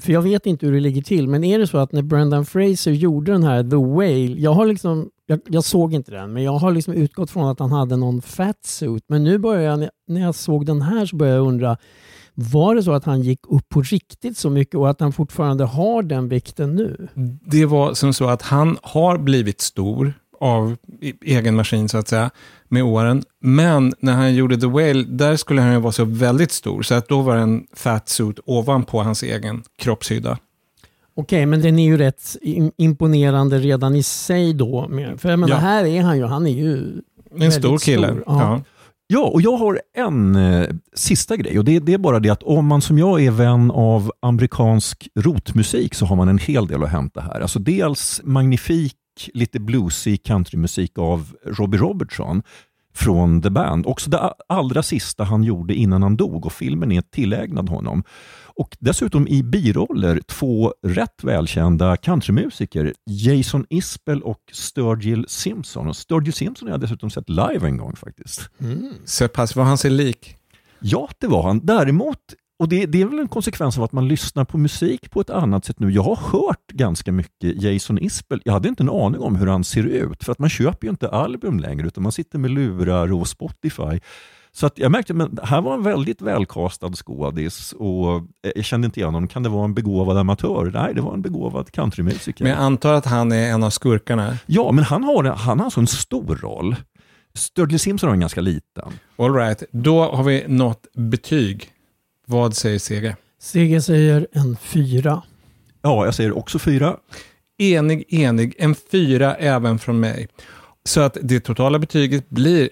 för 0.00 0.12
jag 0.12 0.22
vet 0.22 0.46
inte 0.46 0.66
hur 0.66 0.72
det 0.72 0.80
ligger 0.80 1.02
till, 1.02 1.28
men 1.28 1.44
är 1.44 1.58
det 1.58 1.66
så 1.66 1.78
att 1.78 1.92
när 1.92 2.02
Brendan 2.02 2.46
Fraser 2.46 2.90
gjorde 2.90 3.32
den 3.32 3.42
här 3.44 3.62
The 3.62 3.76
Whale, 3.76 4.40
jag 4.40 4.52
har 4.52 4.66
liksom, 4.66 5.08
jag, 5.26 5.40
jag 5.46 5.64
såg 5.64 5.94
inte 5.94 6.10
den, 6.12 6.32
men 6.32 6.42
jag 6.42 6.52
har 6.52 6.72
liksom 6.72 6.94
utgått 6.94 7.30
från 7.30 7.48
att 7.48 7.58
han 7.58 7.72
hade 7.72 7.96
någon 7.96 8.22
fat 8.22 8.64
suit, 8.64 9.04
men 9.08 9.24
nu 9.24 9.38
börjar 9.38 9.62
jag, 9.62 9.88
när 10.08 10.20
jag 10.20 10.34
såg 10.34 10.66
den 10.66 10.82
här 10.82 11.06
så 11.06 11.16
börjar 11.16 11.34
jag 11.34 11.46
undra, 11.46 11.76
var 12.34 12.74
det 12.74 12.82
så 12.82 12.92
att 12.92 13.04
han 13.04 13.22
gick 13.22 13.40
upp 13.48 13.68
på 13.68 13.82
riktigt 13.82 14.38
så 14.38 14.50
mycket 14.50 14.74
och 14.74 14.90
att 14.90 15.00
han 15.00 15.12
fortfarande 15.12 15.64
har 15.64 16.02
den 16.02 16.28
vikten 16.28 16.74
nu? 16.74 17.08
Det 17.46 17.66
var 17.66 17.94
som 17.94 18.12
så 18.14 18.28
att 18.28 18.42
han 18.42 18.76
har 18.82 19.18
blivit 19.18 19.60
stor 19.60 20.14
av 20.40 20.76
i- 21.00 21.14
egen 21.36 21.56
maskin 21.56 21.88
så 21.88 21.98
att 21.98 22.08
säga 22.08 22.30
med 22.68 22.82
åren. 22.84 23.22
Men 23.40 23.92
när 24.00 24.12
han 24.12 24.34
gjorde 24.34 24.60
The 24.60 24.66
Whale, 24.66 25.02
där 25.08 25.36
skulle 25.36 25.60
han 25.62 25.72
ju 25.72 25.80
vara 25.80 25.92
så 25.92 26.04
väldigt 26.04 26.52
stor. 26.52 26.82
Så 26.82 26.94
att 26.94 27.08
då 27.08 27.20
var 27.22 27.36
det 27.36 27.42
en 27.42 27.66
fat 27.76 28.08
suit 28.08 28.38
ovanpå 28.44 29.02
hans 29.02 29.22
egen 29.22 29.62
kroppshydda. 29.78 30.38
Okej, 31.14 31.46
men 31.46 31.60
den 31.62 31.78
är 31.78 31.84
ju 31.84 31.96
rätt 31.96 32.36
im- 32.42 32.72
imponerande 32.76 33.58
redan 33.58 33.96
i 33.96 34.02
sig 34.02 34.52
då. 34.54 34.88
För 35.18 35.28
jag 35.30 35.38
menar, 35.38 35.48
Ja. 35.54 35.56
här 35.60 35.84
är 35.84 36.02
han 36.02 36.18
ju, 36.18 36.24
han 36.24 36.46
är 36.46 36.50
ju 36.50 36.92
En 37.40 37.52
stor 37.52 37.78
kille. 37.78 38.06
stor. 38.08 38.22
Ja. 38.26 38.40
Ja, 38.40 38.60
Ja, 39.12 39.20
och 39.20 39.42
jag 39.42 39.56
har 39.56 39.80
en 39.96 40.36
eh, 40.36 40.68
sista 40.94 41.36
grej 41.36 41.58
och 41.58 41.64
det, 41.64 41.78
det 41.78 41.92
är 41.92 41.98
bara 41.98 42.20
det 42.20 42.30
att 42.30 42.42
om 42.42 42.66
man 42.66 42.80
som 42.82 42.98
jag 42.98 43.24
är 43.24 43.30
vän 43.30 43.70
av 43.70 44.12
amerikansk 44.22 45.08
rotmusik 45.14 45.94
så 45.94 46.06
har 46.06 46.16
man 46.16 46.28
en 46.28 46.38
hel 46.38 46.66
del 46.66 46.82
att 46.82 46.90
hämta 46.90 47.20
här. 47.20 47.40
Alltså 47.40 47.58
dels 47.58 48.20
magnifik, 48.24 48.96
lite 49.34 49.60
bluesig 49.60 50.24
countrymusik 50.24 50.98
av 50.98 51.32
Robbie 51.46 51.78
Robertson 51.78 52.42
från 52.94 53.42
The 53.42 53.50
Band. 53.50 53.86
Också 53.86 54.10
det 54.10 54.34
allra 54.48 54.82
sista 54.82 55.24
han 55.24 55.44
gjorde 55.44 55.74
innan 55.74 56.02
han 56.02 56.16
dog 56.16 56.46
och 56.46 56.52
filmen 56.52 56.92
är 56.92 57.02
tillägnad 57.02 57.68
honom. 57.68 58.04
Och 58.54 58.76
dessutom 58.80 59.28
i 59.28 59.42
biroller 59.42 60.20
två 60.26 60.74
rätt 60.86 61.24
välkända 61.24 61.96
countrymusiker, 61.96 62.94
Jason 63.06 63.66
Isbell 63.70 64.22
och 64.22 64.40
Sturgill 64.52 65.24
Simpson. 65.28 65.88
Och 65.88 65.96
Sturgill 65.96 66.32
Simpson 66.32 66.68
har 66.68 66.74
jag 66.74 66.80
dessutom 66.80 67.10
sett 67.10 67.28
live 67.28 67.66
en 67.66 67.76
gång 67.76 67.96
faktiskt. 67.96 68.50
Så 69.04 69.28
pass 69.28 69.56
var 69.56 69.64
han 69.64 69.78
sig 69.78 69.90
lik. 69.90 70.36
Ja, 70.80 71.08
det 71.18 71.26
var 71.26 71.42
han. 71.42 71.66
Däremot, 71.66 72.18
och 72.62 72.68
det, 72.68 72.86
det 72.86 73.02
är 73.02 73.06
väl 73.06 73.18
en 73.18 73.28
konsekvens 73.28 73.78
av 73.78 73.84
att 73.84 73.92
man 73.92 74.08
lyssnar 74.08 74.44
på 74.44 74.58
musik 74.58 75.10
på 75.10 75.20
ett 75.20 75.30
annat 75.30 75.64
sätt 75.64 75.80
nu. 75.80 75.90
Jag 75.90 76.02
har 76.02 76.16
hört 76.16 76.66
ganska 76.72 77.12
mycket 77.12 77.62
Jason 77.62 77.98
Isbell. 77.98 78.42
Jag 78.44 78.52
hade 78.52 78.68
inte 78.68 78.82
en 78.82 78.90
aning 78.90 79.20
om 79.20 79.36
hur 79.36 79.46
han 79.46 79.64
ser 79.64 79.84
ut, 79.84 80.24
för 80.24 80.32
att 80.32 80.38
man 80.38 80.48
köper 80.50 80.86
ju 80.86 80.90
inte 80.90 81.08
album 81.08 81.60
längre, 81.60 81.86
utan 81.86 82.02
man 82.02 82.12
sitter 82.12 82.38
med 82.38 82.50
lurar 82.50 83.12
och 83.12 83.28
Spotify. 83.28 84.00
Så 84.52 84.66
att 84.66 84.78
jag 84.78 84.92
märkte 84.92 85.12
att 85.12 85.48
här 85.48 85.60
var 85.60 85.74
en 85.74 85.82
väldigt 85.82 86.22
välkastad 86.22 86.92
skådis 86.92 87.72
och 87.72 88.22
jag 88.54 88.64
kände 88.64 88.84
inte 88.84 89.00
igen 89.00 89.14
honom. 89.14 89.28
Kan 89.28 89.42
det 89.42 89.48
vara 89.48 89.64
en 89.64 89.74
begåvad 89.74 90.18
amatör? 90.18 90.70
Nej, 90.74 90.94
det 90.94 91.00
var 91.00 91.14
en 91.14 91.22
begåvad 91.22 91.70
countrymusiker. 91.70 92.44
Men 92.44 92.52
jag 92.52 92.60
antar 92.60 92.94
att 92.94 93.06
han 93.06 93.32
är 93.32 93.50
en 93.50 93.62
av 93.62 93.70
skurkarna? 93.70 94.38
Ja, 94.46 94.72
men 94.72 94.84
han 94.84 95.04
har, 95.04 95.24
han 95.24 95.58
har 95.58 95.64
alltså 95.64 95.80
en 95.80 95.86
stor 95.86 96.36
roll. 96.36 96.76
Sturgill 97.34 97.80
Simpson 97.80 98.08
har 98.08 98.14
en 98.14 98.20
ganska 98.20 98.40
liten. 98.40 98.92
All 99.16 99.34
right, 99.34 99.62
då 99.72 100.04
har 100.04 100.24
vi 100.24 100.44
nått 100.48 100.86
betyg. 100.94 101.71
Vad 102.32 102.56
säger 102.56 102.78
Seger? 102.78 103.16
Seger 103.40 103.80
säger 103.80 104.26
en 104.32 104.56
fyra. 104.56 105.22
Ja, 105.82 106.04
jag 106.04 106.14
säger 106.14 106.38
också 106.38 106.58
fyra. 106.58 106.96
Enig, 107.58 108.04
enig. 108.08 108.54
En 108.58 108.74
fyra 108.74 109.34
även 109.34 109.78
från 109.78 110.00
mig. 110.00 110.28
Så 110.84 111.00
att 111.00 111.16
det 111.22 111.40
totala 111.40 111.78
betyget 111.78 112.30
blir 112.30 112.68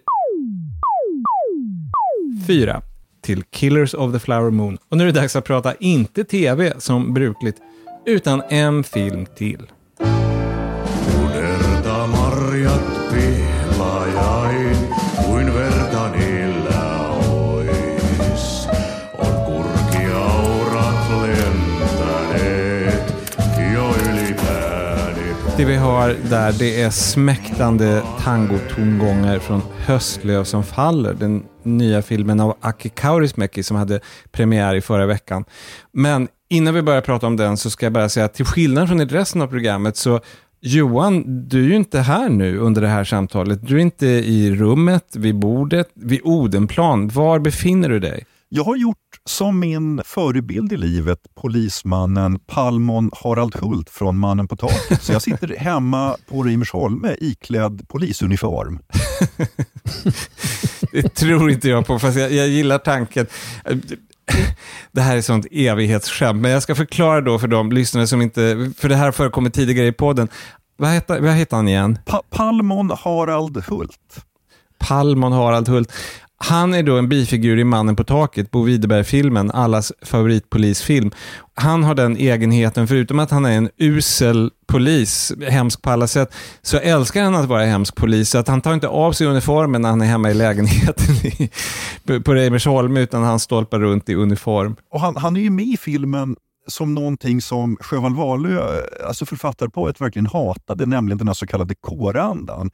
fyra 2.47 2.83
till 3.23 3.43
Killers 3.43 3.95
of 3.95 4.13
the 4.13 4.19
Flower 4.19 4.51
Moon. 4.51 4.79
Och 4.89 4.97
nu 4.97 5.09
är 5.09 5.13
det 5.13 5.21
dags 5.21 5.37
att 5.37 5.45
prata 5.45 5.75
inte 5.75 6.25
tv 6.25 6.73
som 6.79 7.15
brukligt, 7.15 7.57
utan 8.07 8.43
en 8.49 8.85
film 8.85 9.27
till. 9.37 9.67
Det 25.61 25.67
vi 25.67 25.77
har 25.77 26.17
där 26.31 26.53
det 26.59 26.83
är 26.83 26.91
smäktande 26.91 28.03
tangotongångar 28.25 29.39
från 29.39 29.63
Höstlöv 29.87 30.45
som 30.45 30.65
faller. 30.65 31.15
Den 31.15 31.43
nya 31.63 32.03
filmen 32.03 32.41
av 32.41 32.57
Aki 32.61 32.89
Kaurismäki 32.89 33.63
som 33.63 33.77
hade 33.77 34.01
premiär 34.33 34.75
i 34.75 34.81
förra 34.81 35.07
veckan. 35.07 35.45
Men 35.93 36.29
innan 36.49 36.75
vi 36.75 36.83
börjar 36.83 37.01
prata 37.01 37.27
om 37.27 37.37
den 37.37 37.57
så 37.57 37.71
ska 37.71 37.87
jag 37.87 37.93
bara 37.93 38.09
säga 38.09 38.27
att 38.27 38.35
till 38.35 38.45
skillnad 38.45 38.89
från 38.89 39.01
i 39.01 39.05
resten 39.05 39.43
av 39.43 39.47
programmet 39.47 39.97
så 39.97 40.21
Johan, 40.61 41.49
du 41.49 41.65
är 41.65 41.69
ju 41.69 41.77
inte 41.77 42.01
här 42.01 42.29
nu 42.29 42.59
under 42.59 42.83
det 42.83 42.89
här 42.89 43.05
samtalet. 43.05 43.67
Du 43.67 43.77
är 43.77 43.81
inte 43.81 44.07
i 44.07 44.55
rummet, 44.55 45.17
vid 45.17 45.35
bordet, 45.35 45.89
vid 45.95 46.21
Odenplan. 46.25 47.09
Var 47.09 47.39
befinner 47.39 47.89
du 47.89 47.99
dig? 47.99 48.25
Jag 48.53 48.65
har 48.65 48.77
gjort 48.77 48.97
som 49.25 49.59
min 49.59 50.01
förebild 50.05 50.73
i 50.73 50.77
livet, 50.77 51.19
polismannen 51.35 52.39
Palmon 52.39 53.11
Harald 53.13 53.57
Hult 53.57 53.91
från 53.91 54.19
Mannen 54.19 54.49
på 54.49 54.57
taket. 54.57 55.03
Så 55.03 55.13
jag 55.13 55.23
sitter 55.23 55.57
hemma 55.57 56.17
på 56.29 56.43
Rimersholme 56.43 57.17
iklädd 57.21 57.89
polisuniform. 57.89 58.79
Det 60.93 61.15
tror 61.15 61.51
inte 61.51 61.69
jag 61.69 61.87
på, 61.87 61.99
fast 61.99 62.19
jag, 62.19 62.33
jag 62.33 62.49
gillar 62.49 62.79
tanken. 62.79 63.27
Det 64.93 65.01
här 65.01 65.17
är 65.17 65.23
sånt 65.23 65.47
evighetsskämt, 65.51 66.43
men 66.43 66.51
jag 66.51 66.63
ska 66.63 66.75
förklara 66.75 67.21
då 67.21 67.39
för 67.39 67.49
de 67.49 67.73
lyssnare 67.73 68.07
som 68.07 68.23
inte, 68.23 68.73
för 68.77 68.89
det 68.89 68.97
här 68.97 69.05
har 69.05 69.13
förekommit 69.13 69.55
tidigare 69.55 69.87
i 69.87 69.93
podden. 69.93 70.29
Vad 70.77 70.91
heter, 70.91 71.21
vad 71.21 71.33
heter 71.33 71.57
han 71.57 71.69
igen? 71.69 71.99
Pa 72.07 72.23
Palmon 72.31 72.91
Harald 72.91 73.65
Hult. 73.65 74.25
Palmon 74.79 75.33
Harald 75.33 75.69
Hult. 75.69 75.93
Han 76.45 76.75
är 76.75 76.83
då 76.83 76.99
en 76.99 77.09
bifigur 77.09 77.59
i 77.59 77.65
Mannen 77.65 77.97
på 77.97 78.05
taket, 78.05 78.51
Bo 78.51 78.63
Widerberg-filmen, 78.63 79.51
allas 79.51 79.93
favoritpolisfilm. 80.03 81.11
Han 81.55 81.85
har 81.85 81.95
den 81.95 82.17
egenheten, 82.17 82.89
förutom 82.89 83.19
att 83.19 83.31
han 83.31 83.45
är 83.45 83.57
en 83.57 83.71
usel 83.77 84.51
polis, 84.67 85.33
hemsk 85.49 85.83
på 85.83 85.91
alla 85.91 86.07
sätt, 86.07 86.35
så 86.63 86.79
älskar 86.79 87.25
han 87.25 87.35
att 87.35 87.47
vara 87.47 87.65
hemsk 87.65 87.97
polis. 87.97 88.31
Så 88.31 88.39
att 88.39 88.49
han 88.49 88.61
tar 88.61 88.75
inte 88.75 88.89
av 88.89 89.13
sig 89.13 89.27
uniformen 89.27 89.83
när 89.83 89.89
han 89.89 90.01
är 90.01 90.07
hemma 90.07 90.31
i 90.31 90.35
lägenheten 90.35 91.15
i, 91.15 91.51
på 92.21 92.35
Reimersholm, 92.35 92.97
utan 92.97 93.23
han 93.23 93.41
stolpar 93.41 93.79
runt 93.79 94.09
i 94.09 94.15
uniform. 94.15 94.77
Och 94.91 95.01
han, 95.01 95.17
han 95.17 95.37
är 95.37 95.41
ju 95.41 95.51
med 95.51 95.67
i 95.67 95.77
filmen 95.77 96.37
som 96.67 96.95
någonting 96.95 97.43
som 97.43 97.77
Sjöwall 97.81 98.15
Wahlöö, 98.15 98.81
alltså 99.07 99.27
författarparet, 99.27 100.01
verkligen 100.01 100.27
hatade, 100.27 100.87
nämligen 100.87 101.19
den 101.19 101.29
här 101.29 101.35
så 101.35 101.47
kallade 101.47 101.75
kårandan. 101.75 102.71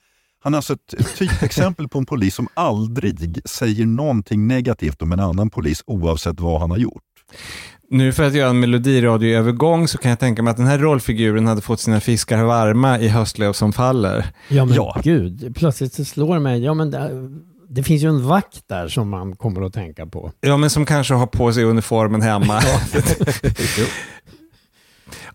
Han 0.46 0.54
är 0.54 0.58
alltså 0.58 0.72
ett 0.72 1.16
typexempel 1.18 1.88
på 1.88 1.98
en 1.98 2.06
polis 2.06 2.34
som 2.34 2.48
aldrig 2.54 3.40
säger 3.44 3.86
någonting 3.86 4.46
negativt 4.46 5.02
om 5.02 5.12
en 5.12 5.20
annan 5.20 5.50
polis 5.50 5.82
oavsett 5.86 6.40
vad 6.40 6.60
han 6.60 6.70
har 6.70 6.78
gjort. 6.78 7.02
Nu 7.90 8.12
för 8.12 8.22
att 8.22 8.34
göra 8.34 8.50
en 8.50 8.60
melodiradioövergång 8.60 9.88
så 9.88 9.98
kan 9.98 10.08
jag 10.08 10.18
tänka 10.18 10.42
mig 10.42 10.50
att 10.50 10.56
den 10.56 10.66
här 10.66 10.78
rollfiguren 10.78 11.46
hade 11.46 11.60
fått 11.60 11.80
sina 11.80 12.00
fiskar 12.00 12.44
varma 12.44 12.98
i 12.98 13.08
Höstlöv 13.08 13.52
som 13.52 13.72
faller. 13.72 14.26
Ja 14.48 14.64
men 14.64 14.78
gud, 15.02 15.56
plötsligt 15.56 15.92
så 15.92 16.04
slår 16.04 16.34
det 16.34 16.40
mig, 16.40 16.64
ja 16.64 16.74
men 16.74 16.90
det, 16.90 17.10
det 17.68 17.82
finns 17.82 18.02
ju 18.02 18.08
en 18.08 18.26
vakt 18.26 18.68
där 18.68 18.88
som 18.88 19.08
man 19.08 19.36
kommer 19.36 19.62
att 19.62 19.72
tänka 19.72 20.06
på. 20.06 20.32
Ja, 20.40 20.56
men 20.56 20.70
som 20.70 20.86
kanske 20.86 21.14
har 21.14 21.26
på 21.26 21.52
sig 21.52 21.64
uniformen 21.64 22.22
hemma. 22.22 22.60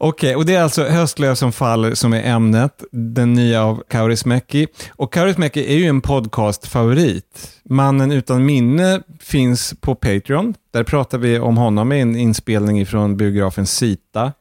Okej, 0.03 0.35
och 0.35 0.45
det 0.45 0.55
är 0.55 0.61
alltså 0.61 0.83
Höstlöv 0.83 1.35
som 1.35 1.51
faller 1.51 1.93
som 1.93 2.13
är 2.13 2.23
ämnet, 2.23 2.83
den 2.91 3.33
nya 3.33 3.63
av 3.63 3.83
Kaurismäki. 3.89 4.67
Och 4.89 5.13
Kaurismäki 5.13 5.73
är 5.73 5.77
ju 5.77 5.85
en 5.85 6.01
podcastfavorit. 6.01 7.51
Mannen 7.63 8.11
utan 8.11 8.45
minne 8.45 9.01
finns 9.19 9.73
på 9.81 9.95
Patreon. 9.95 10.53
Där 10.73 10.83
pratar 10.83 11.17
vi 11.17 11.39
om 11.39 11.57
honom 11.57 11.91
i 11.91 11.99
en 11.99 12.15
inspelning 12.15 12.85
från 12.85 13.17
biografen 13.17 13.65
Sita. 13.65 14.33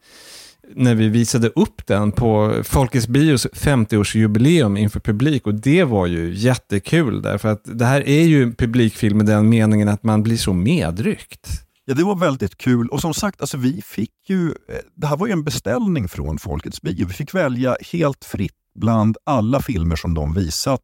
När 0.75 0.95
vi 0.95 1.09
visade 1.09 1.49
upp 1.49 1.87
den 1.87 2.13
på 2.13 2.55
Folkets 2.65 3.09
Bios 3.09 3.47
50-årsjubileum 3.47 4.79
inför 4.79 5.01
publik 5.01 5.47
och 5.47 5.55
det 5.55 5.85
var 5.85 6.07
ju 6.07 6.35
jättekul 6.35 7.23
därför 7.23 7.49
att 7.49 7.63
det 7.65 7.85
här 7.85 8.09
är 8.09 8.23
ju 8.23 8.43
en 8.43 8.55
publikfilm 8.55 9.21
i 9.21 9.25
den 9.25 9.49
meningen 9.49 9.89
att 9.89 10.03
man 10.03 10.23
blir 10.23 10.37
så 10.37 10.53
medryckt. 10.53 11.70
Ja, 11.91 11.95
det 11.95 12.05
var 12.05 12.17
väldigt 12.17 12.59
kul. 12.59 12.89
Och 12.89 13.01
som 13.01 13.15
sagt, 13.15 13.41
alltså, 13.41 13.57
vi 13.57 13.83
fick 13.83 14.13
ju, 14.29 14.49
eh, 14.49 14.77
det 14.95 15.07
här 15.07 15.17
var 15.17 15.27
ju 15.27 15.33
en 15.33 15.45
beställning 15.45 16.09
från 16.09 16.39
Folkets 16.39 16.83
bio. 16.83 17.07
Vi 17.07 17.13
fick 17.13 17.35
välja 17.35 17.77
helt 17.93 18.25
fritt 18.25 18.53
bland 18.75 19.17
alla 19.25 19.63
filmer 19.63 19.97
som 19.97 20.15
de 20.15 20.35
visat 20.35 20.81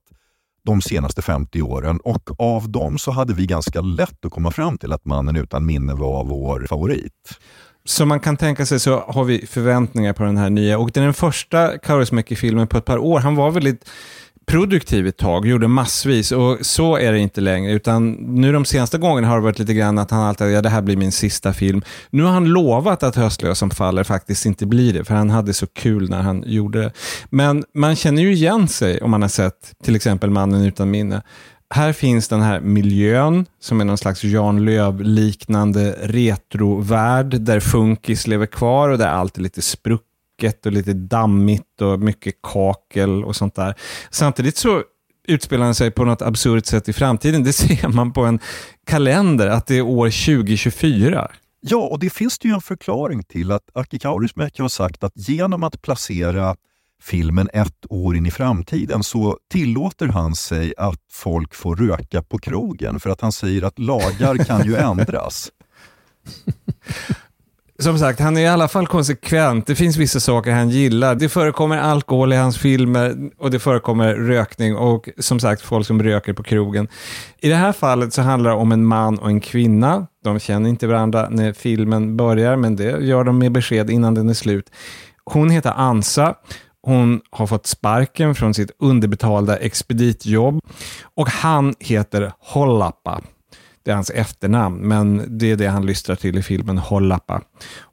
de 0.64 0.82
senaste 0.82 1.22
50 1.22 1.62
åren 1.62 2.00
och 2.04 2.40
av 2.40 2.70
dem 2.70 2.98
så 2.98 3.10
hade 3.10 3.34
vi 3.34 3.46
ganska 3.46 3.80
lätt 3.80 4.24
att 4.24 4.32
komma 4.32 4.50
fram 4.50 4.78
till 4.78 4.92
att 4.92 5.04
Mannen 5.04 5.36
utan 5.36 5.66
minne 5.66 5.94
var 5.94 6.24
vår 6.24 6.66
favorit. 6.68 7.38
Som 7.84 8.08
man 8.08 8.20
kan 8.20 8.36
tänka 8.36 8.66
sig 8.66 8.80
så 8.80 9.00
har 9.00 9.24
vi 9.24 9.46
förväntningar 9.46 10.12
på 10.12 10.22
den 10.22 10.36
här 10.36 10.50
nya 10.50 10.78
och 10.78 10.90
det 10.90 11.00
är 11.00 11.04
den 11.04 11.14
första 11.14 11.78
Kaurismäki-filmen 11.78 12.68
på 12.68 12.78
ett 12.78 12.84
par 12.84 12.98
år. 12.98 13.20
Han 13.20 13.36
var 13.36 13.50
väldigt 13.50 13.90
produktiv 14.46 15.06
ett 15.06 15.16
tag, 15.16 15.46
gjorde 15.46 15.68
massvis 15.68 16.32
och 16.32 16.58
så 16.60 16.96
är 16.96 17.12
det 17.12 17.18
inte 17.18 17.40
längre. 17.40 17.72
Utan 17.72 18.12
nu 18.12 18.52
de 18.52 18.64
senaste 18.64 18.98
gångerna 18.98 19.28
har 19.28 19.36
det 19.36 19.42
varit 19.42 19.58
lite 19.58 19.74
grann 19.74 19.98
att 19.98 20.10
han 20.10 20.20
alltid, 20.20 20.50
ja 20.50 20.62
det 20.62 20.68
här 20.68 20.82
blir 20.82 20.96
min 20.96 21.12
sista 21.12 21.52
film. 21.52 21.82
Nu 22.10 22.22
har 22.22 22.30
han 22.30 22.48
lovat 22.48 23.02
att 23.02 23.16
Höstlös 23.16 23.58
som 23.58 23.70
faller 23.70 24.04
faktiskt 24.04 24.46
inte 24.46 24.66
blir 24.66 24.92
det, 24.92 25.04
för 25.04 25.14
han 25.14 25.30
hade 25.30 25.54
så 25.54 25.66
kul 25.66 26.10
när 26.10 26.22
han 26.22 26.44
gjorde 26.46 26.82
det. 26.82 26.92
Men 27.30 27.64
man 27.74 27.96
känner 27.96 28.22
ju 28.22 28.32
igen 28.32 28.68
sig 28.68 29.00
om 29.00 29.10
man 29.10 29.22
har 29.22 29.28
sett 29.28 29.74
till 29.84 29.96
exempel 29.96 30.30
Mannen 30.30 30.64
utan 30.64 30.90
minne. 30.90 31.22
Här 31.74 31.92
finns 31.92 32.28
den 32.28 32.40
här 32.40 32.60
miljön 32.60 33.46
som 33.60 33.80
är 33.80 33.84
någon 33.84 33.98
slags 33.98 34.24
Jan 34.24 34.64
Löv-liknande 34.64 35.96
retrovärld 36.02 37.40
där 37.40 37.60
funkis 37.60 38.26
lever 38.26 38.46
kvar 38.46 38.88
och 38.88 38.98
där 38.98 39.08
allt 39.08 39.38
är 39.38 39.42
lite 39.42 39.62
sprucket 39.62 40.05
och 40.66 40.72
lite 40.72 40.92
dammigt 40.92 41.80
och 41.80 42.00
mycket 42.00 42.34
kakel 42.42 43.24
och 43.24 43.36
sånt 43.36 43.54
där. 43.54 43.74
Samtidigt 44.10 44.56
så 44.56 44.82
utspelar 45.28 45.64
han 45.64 45.74
sig 45.74 45.90
på 45.90 46.04
något 46.04 46.22
absurt 46.22 46.66
sätt 46.66 46.88
i 46.88 46.92
framtiden. 46.92 47.44
Det 47.44 47.52
ser 47.52 47.88
man 47.88 48.12
på 48.12 48.24
en 48.24 48.40
kalender, 48.86 49.46
att 49.46 49.66
det 49.66 49.78
är 49.78 49.82
år 49.82 50.06
2024. 50.36 51.30
Ja, 51.60 51.78
och 51.78 51.98
det 51.98 52.10
finns 52.10 52.38
det 52.38 52.48
ju 52.48 52.54
en 52.54 52.60
förklaring 52.60 53.22
till 53.22 53.52
att 53.52 53.62
Aki 53.74 53.98
Kaurismäki 53.98 54.62
har 54.62 54.68
sagt 54.68 55.04
att 55.04 55.12
genom 55.28 55.62
att 55.62 55.82
placera 55.82 56.56
filmen 57.02 57.48
ett 57.52 57.86
år 57.88 58.16
in 58.16 58.26
i 58.26 58.30
framtiden 58.30 59.02
så 59.02 59.38
tillåter 59.50 60.06
han 60.06 60.34
sig 60.34 60.74
att 60.76 61.00
folk 61.12 61.54
får 61.54 61.76
röka 61.76 62.22
på 62.22 62.38
krogen 62.38 63.00
för 63.00 63.10
att 63.10 63.20
han 63.20 63.32
säger 63.32 63.62
att 63.62 63.78
lagar 63.78 64.44
kan 64.44 64.66
ju 64.66 64.76
ändras. 64.76 65.50
Som 67.78 67.98
sagt, 67.98 68.20
han 68.20 68.36
är 68.36 68.40
i 68.40 68.46
alla 68.46 68.68
fall 68.68 68.86
konsekvent. 68.86 69.66
Det 69.66 69.74
finns 69.74 69.96
vissa 69.96 70.20
saker 70.20 70.52
han 70.52 70.70
gillar. 70.70 71.14
Det 71.14 71.28
förekommer 71.28 71.78
alkohol 71.78 72.32
i 72.32 72.36
hans 72.36 72.58
filmer 72.58 73.30
och 73.38 73.50
det 73.50 73.58
förekommer 73.58 74.14
rökning 74.14 74.76
och 74.76 75.08
som 75.18 75.40
sagt 75.40 75.62
folk 75.62 75.86
som 75.86 76.02
röker 76.02 76.32
på 76.32 76.42
krogen. 76.42 76.88
I 77.40 77.48
det 77.48 77.54
här 77.54 77.72
fallet 77.72 78.12
så 78.12 78.22
handlar 78.22 78.50
det 78.50 78.56
om 78.56 78.72
en 78.72 78.86
man 78.86 79.18
och 79.18 79.28
en 79.28 79.40
kvinna. 79.40 80.06
De 80.24 80.38
känner 80.38 80.68
inte 80.68 80.86
varandra 80.86 81.28
när 81.30 81.52
filmen 81.52 82.16
börjar, 82.16 82.56
men 82.56 82.76
det 82.76 82.98
gör 83.00 83.24
de 83.24 83.38
med 83.38 83.52
besked 83.52 83.90
innan 83.90 84.14
den 84.14 84.28
är 84.28 84.34
slut. 84.34 84.70
Hon 85.24 85.50
heter 85.50 85.72
Ansa. 85.76 86.34
Hon 86.82 87.20
har 87.30 87.46
fått 87.46 87.66
sparken 87.66 88.34
från 88.34 88.54
sitt 88.54 88.70
underbetalda 88.78 89.56
expeditjobb 89.56 90.60
och 91.14 91.28
han 91.28 91.74
heter 91.80 92.32
Hollappa. 92.38 93.20
Det 93.86 93.92
är 93.92 93.94
hans 93.94 94.10
efternamn, 94.10 94.76
men 94.76 95.38
det 95.38 95.50
är 95.50 95.56
det 95.56 95.66
han 95.66 95.86
lystrar 95.86 96.16
till 96.16 96.38
i 96.38 96.42
filmen 96.42 96.78
Hollappa. 96.78 97.42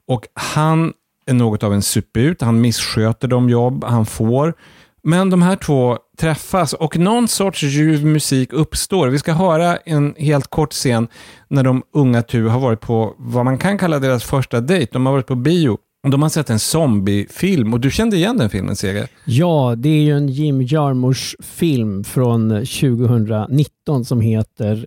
Och 0.08 0.26
han 0.34 0.92
är 1.26 1.34
något 1.34 1.62
av 1.62 1.74
en 1.74 1.82
suput. 1.82 2.40
Han 2.42 2.60
missköter 2.60 3.28
de 3.28 3.50
jobb 3.50 3.84
han 3.84 4.06
får 4.06 4.54
Men 5.02 5.30
de 5.30 5.42
här 5.42 5.56
två 5.56 5.98
träffas 6.18 6.72
och 6.72 6.96
någon 6.96 7.28
sorts 7.28 7.62
ljuv 7.62 8.06
musik 8.06 8.52
uppstår. 8.52 9.08
Vi 9.08 9.18
ska 9.18 9.32
höra 9.32 9.76
en 9.76 10.14
helt 10.18 10.50
kort 10.50 10.72
scen 10.72 11.08
när 11.48 11.62
de 11.62 11.82
unga 11.92 12.22
tu 12.22 12.46
har 12.46 12.60
varit 12.60 12.80
på 12.80 13.14
vad 13.18 13.44
man 13.44 13.58
kan 13.58 13.78
kalla 13.78 13.98
deras 13.98 14.24
första 14.24 14.60
dejt. 14.60 14.92
De 14.92 15.06
har 15.06 15.12
varit 15.12 15.26
på 15.26 15.34
bio. 15.34 15.78
De 16.10 16.22
har 16.22 16.28
sett 16.28 16.50
en 16.50 16.58
zombiefilm 16.58 17.74
och 17.74 17.80
du 17.80 17.90
kände 17.90 18.16
igen 18.16 18.38
den 18.38 18.50
filmen, 18.50 18.76
Seger? 18.76 19.08
Ja, 19.24 19.74
det 19.76 19.88
är 19.88 20.02
ju 20.02 20.16
en 20.16 20.28
Jim 20.28 20.62
Jarmusch-film 20.62 22.04
från 22.04 22.50
2019 22.50 24.04
som 24.04 24.20
heter 24.20 24.86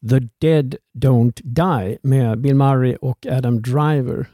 The 0.00 0.20
Dead 0.40 0.76
Don't 0.98 1.40
Die 1.42 1.98
med 2.02 2.40
Bill 2.40 2.54
Murray 2.54 2.96
och 3.00 3.26
Adam 3.26 3.62
Driver. 3.62 4.26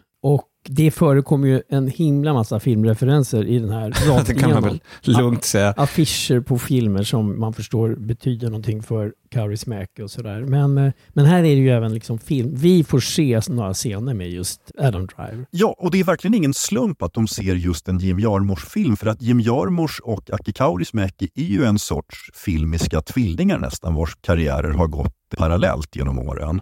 Det 0.69 0.91
förekommer 0.91 1.49
ju 1.49 1.63
en 1.69 1.89
himla 1.89 2.33
massa 2.33 2.61
filmreferenser 2.61 3.45
i 3.45 3.59
den 3.59 3.71
här 3.71 3.91
rakt 4.09 4.27
det 4.27 4.35
kan 4.35 4.51
man 4.51 4.63
väl 4.63 4.81
lugnt 5.03 5.45
säga. 5.45 5.75
Affischer 5.77 6.41
på 6.41 6.59
filmer 6.59 7.03
som 7.03 7.41
man 7.41 7.53
förstår 7.53 7.95
betyder 7.95 8.47
någonting 8.47 8.83
för 8.83 9.13
Kaurismäki 9.31 10.03
och 10.03 10.11
sådär. 10.11 10.41
Men, 10.41 10.79
eh, 10.79 10.93
men 11.09 11.27
här 11.27 11.39
är 11.39 11.43
det 11.43 11.49
ju 11.63 11.71
även 11.71 11.95
liksom 11.95 12.19
film. 12.19 12.51
Vi 12.55 12.85
får 12.85 13.01
se 13.01 13.41
några 13.49 13.75
scener 13.75 14.15
med 14.15 14.31
just 14.31 14.61
Adam 14.79 15.07
Driver. 15.07 15.47
Ja, 15.51 15.75
och 15.79 15.91
det 15.91 16.01
är 16.01 16.05
verkligen 16.05 16.35
ingen 16.35 16.55
slump 16.55 17.03
att 17.03 17.13
de 17.13 17.29
ser 17.29 17.55
just 17.55 17.89
en 17.89 17.99
Jim 17.99 18.19
Jarmusch-film, 18.19 18.97
för 18.97 19.07
att 19.07 19.23
Jim 19.23 19.41
Jarmusch 19.41 20.01
och 20.05 20.31
Aki 20.31 20.53
Kaurismäki 20.53 21.31
är 21.35 21.43
ju 21.43 21.65
en 21.65 21.79
sorts 21.79 22.17
filmiska 22.35 23.01
tvillingar 23.01 23.59
nästan, 23.59 23.95
vars 23.95 24.17
karriärer 24.21 24.71
har 24.71 24.87
gått 24.87 25.15
parallellt 25.37 25.97
genom 25.97 26.19
åren. 26.19 26.61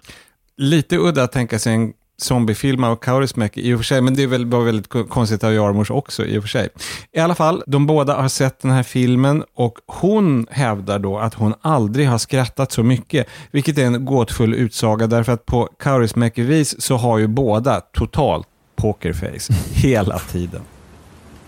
Lite 0.56 0.96
udda 0.96 1.22
att 1.22 1.32
tänka 1.32 1.58
sig 1.58 1.74
en 1.74 1.92
zombiefilm 2.22 2.84
av 2.84 2.96
Kaurismäki 2.96 3.60
i 3.60 3.74
och 3.74 3.78
för 3.78 3.84
sig, 3.84 4.00
men 4.00 4.14
det 4.14 4.22
är 4.22 4.26
väl 4.26 4.46
bara 4.46 4.64
väldigt 4.64 4.88
ko- 4.88 5.04
konstigt 5.04 5.44
av 5.44 5.52
Jarmusch 5.52 5.90
också 5.90 6.24
i 6.24 6.38
och 6.38 6.42
för 6.42 6.48
sig. 6.48 6.68
I 7.12 7.20
alla 7.20 7.34
fall, 7.34 7.62
de 7.66 7.86
båda 7.86 8.14
har 8.14 8.28
sett 8.28 8.58
den 8.60 8.70
här 8.70 8.82
filmen 8.82 9.44
och 9.54 9.78
hon 9.86 10.46
hävdar 10.50 10.98
då 10.98 11.18
att 11.18 11.34
hon 11.34 11.54
aldrig 11.60 12.08
har 12.08 12.18
skrattat 12.18 12.72
så 12.72 12.82
mycket, 12.82 13.26
vilket 13.50 13.78
är 13.78 13.86
en 13.86 14.04
gåtfull 14.04 14.54
utsaga 14.54 15.06
därför 15.06 15.32
att 15.32 15.46
på 15.46 15.68
Kaurismäki-vis 15.78 16.82
så 16.82 16.96
har 16.96 17.18
ju 17.18 17.26
båda 17.26 17.80
totalt 17.80 18.46
pokerface 18.76 19.52
hela 19.72 20.18
tiden. 20.18 20.62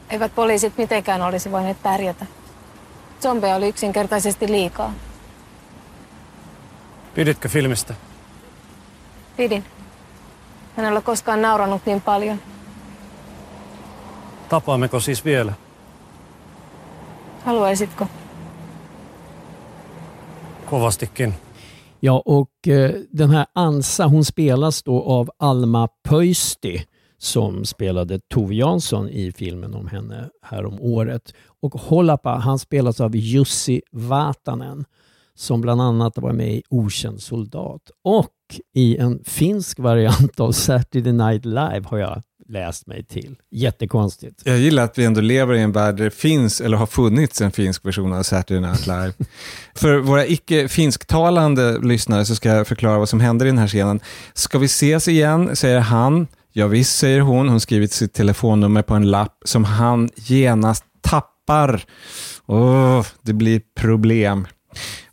Eivät 0.09 0.35
poliisit 0.35 0.79
mitenkään 0.79 1.23
olisi 1.23 1.51
voineet 1.51 1.83
pärjätä. 1.83 2.27
Zombeja 3.21 3.57
oli 3.57 3.69
yksinkertaisesti 3.69 4.49
liikaa. 4.49 4.93
Piditkö 7.15 7.49
filmistä? 7.49 7.95
Pidin. 9.37 9.65
En 10.79 10.93
ole 10.93 11.03
koskaan 11.03 11.43
nauranut 11.43 11.87
niin 11.87 12.01
paljon. 12.01 12.39
Tapaammeko 14.49 15.01
siis 15.01 15.25
vielä? 15.25 15.53
Haluaisitko? 17.45 18.07
Kovastikin. 20.67 21.35
Ja, 22.03 22.23
och 22.25 22.69
eh, 22.69 22.91
den 23.19 23.31
här 23.31 23.47
Ansa, 23.55 24.07
hon 24.07 24.25
spelas 24.25 24.83
då 24.83 25.03
av 25.03 25.31
Alma 25.39 25.89
Pöysti 26.09 26.87
som 27.19 27.65
spelade 27.65 28.21
Tove 28.35 28.55
Jansson 28.55 29.09
i 29.09 29.33
filmen 29.33 29.75
om 29.75 29.87
henne 29.87 30.29
här 30.43 30.67
om 30.67 30.81
året. 30.81 31.35
Och 31.63 31.73
Holapa, 31.73 32.31
han 32.31 32.59
spelas 32.59 33.01
av 33.01 33.17
Jussi 33.17 33.83
Vatanen 33.93 34.85
som 35.37 35.61
bland 35.61 35.83
annat 35.83 36.19
var 36.19 36.33
med 36.33 36.55
i 36.55 36.63
Okänd 36.69 37.23
soldat. 37.23 37.83
Och 38.05 38.31
i 38.75 38.97
en 38.97 39.21
finsk 39.25 39.79
variant 39.79 40.41
av 40.41 40.53
Saturday 40.53 41.13
Night 41.13 41.45
Live 41.45 41.83
har 41.85 41.99
jag 41.99 42.23
läst 42.49 42.87
mig 42.87 43.05
till. 43.05 43.37
Jättekonstigt. 43.51 44.43
Jag 44.45 44.59
gillar 44.59 44.85
att 44.85 44.99
vi 44.99 45.05
ändå 45.05 45.21
lever 45.21 45.55
i 45.55 45.61
en 45.61 45.73
värld 45.73 45.97
där 45.97 46.05
det 46.05 46.11
finns, 46.11 46.61
eller 46.61 46.77
har 46.77 46.87
funnits, 46.87 47.41
en 47.41 47.53
finsk 47.53 47.87
version 47.87 48.13
av 48.13 48.23
Saturday 48.23 48.61
Night 48.61 48.87
Live. 48.87 49.13
För 49.75 49.99
våra 49.99 50.27
icke 50.27 50.69
finsktalande 50.69 51.79
lyssnare 51.79 52.25
så 52.25 52.35
ska 52.35 52.49
jag 52.49 52.67
förklara 52.67 52.99
vad 52.99 53.09
som 53.09 53.21
händer 53.21 53.47
i 53.47 53.49
den 53.49 53.59
här 53.59 53.69
scenen. 53.69 54.01
Ska 54.35 54.59
vi 54.59 54.67
ses 54.67 55.09
igen, 55.09 55.57
säger 55.57 55.81
han. 55.81 56.27
Ja, 56.53 56.67
visst, 56.67 56.99
säger 56.99 57.21
hon. 57.21 57.49
Hon 57.49 57.61
skrivit 57.61 57.93
sitt 57.93 58.13
telefonnummer 58.13 58.83
på 58.83 58.95
en 58.95 59.11
lapp 59.11 59.39
som 59.45 59.65
han 59.65 60.11
genast 60.17 60.85
tappar. 61.01 61.85
Åh, 62.47 63.07
det 63.23 63.33
blir 63.33 63.61
problem. 63.77 64.47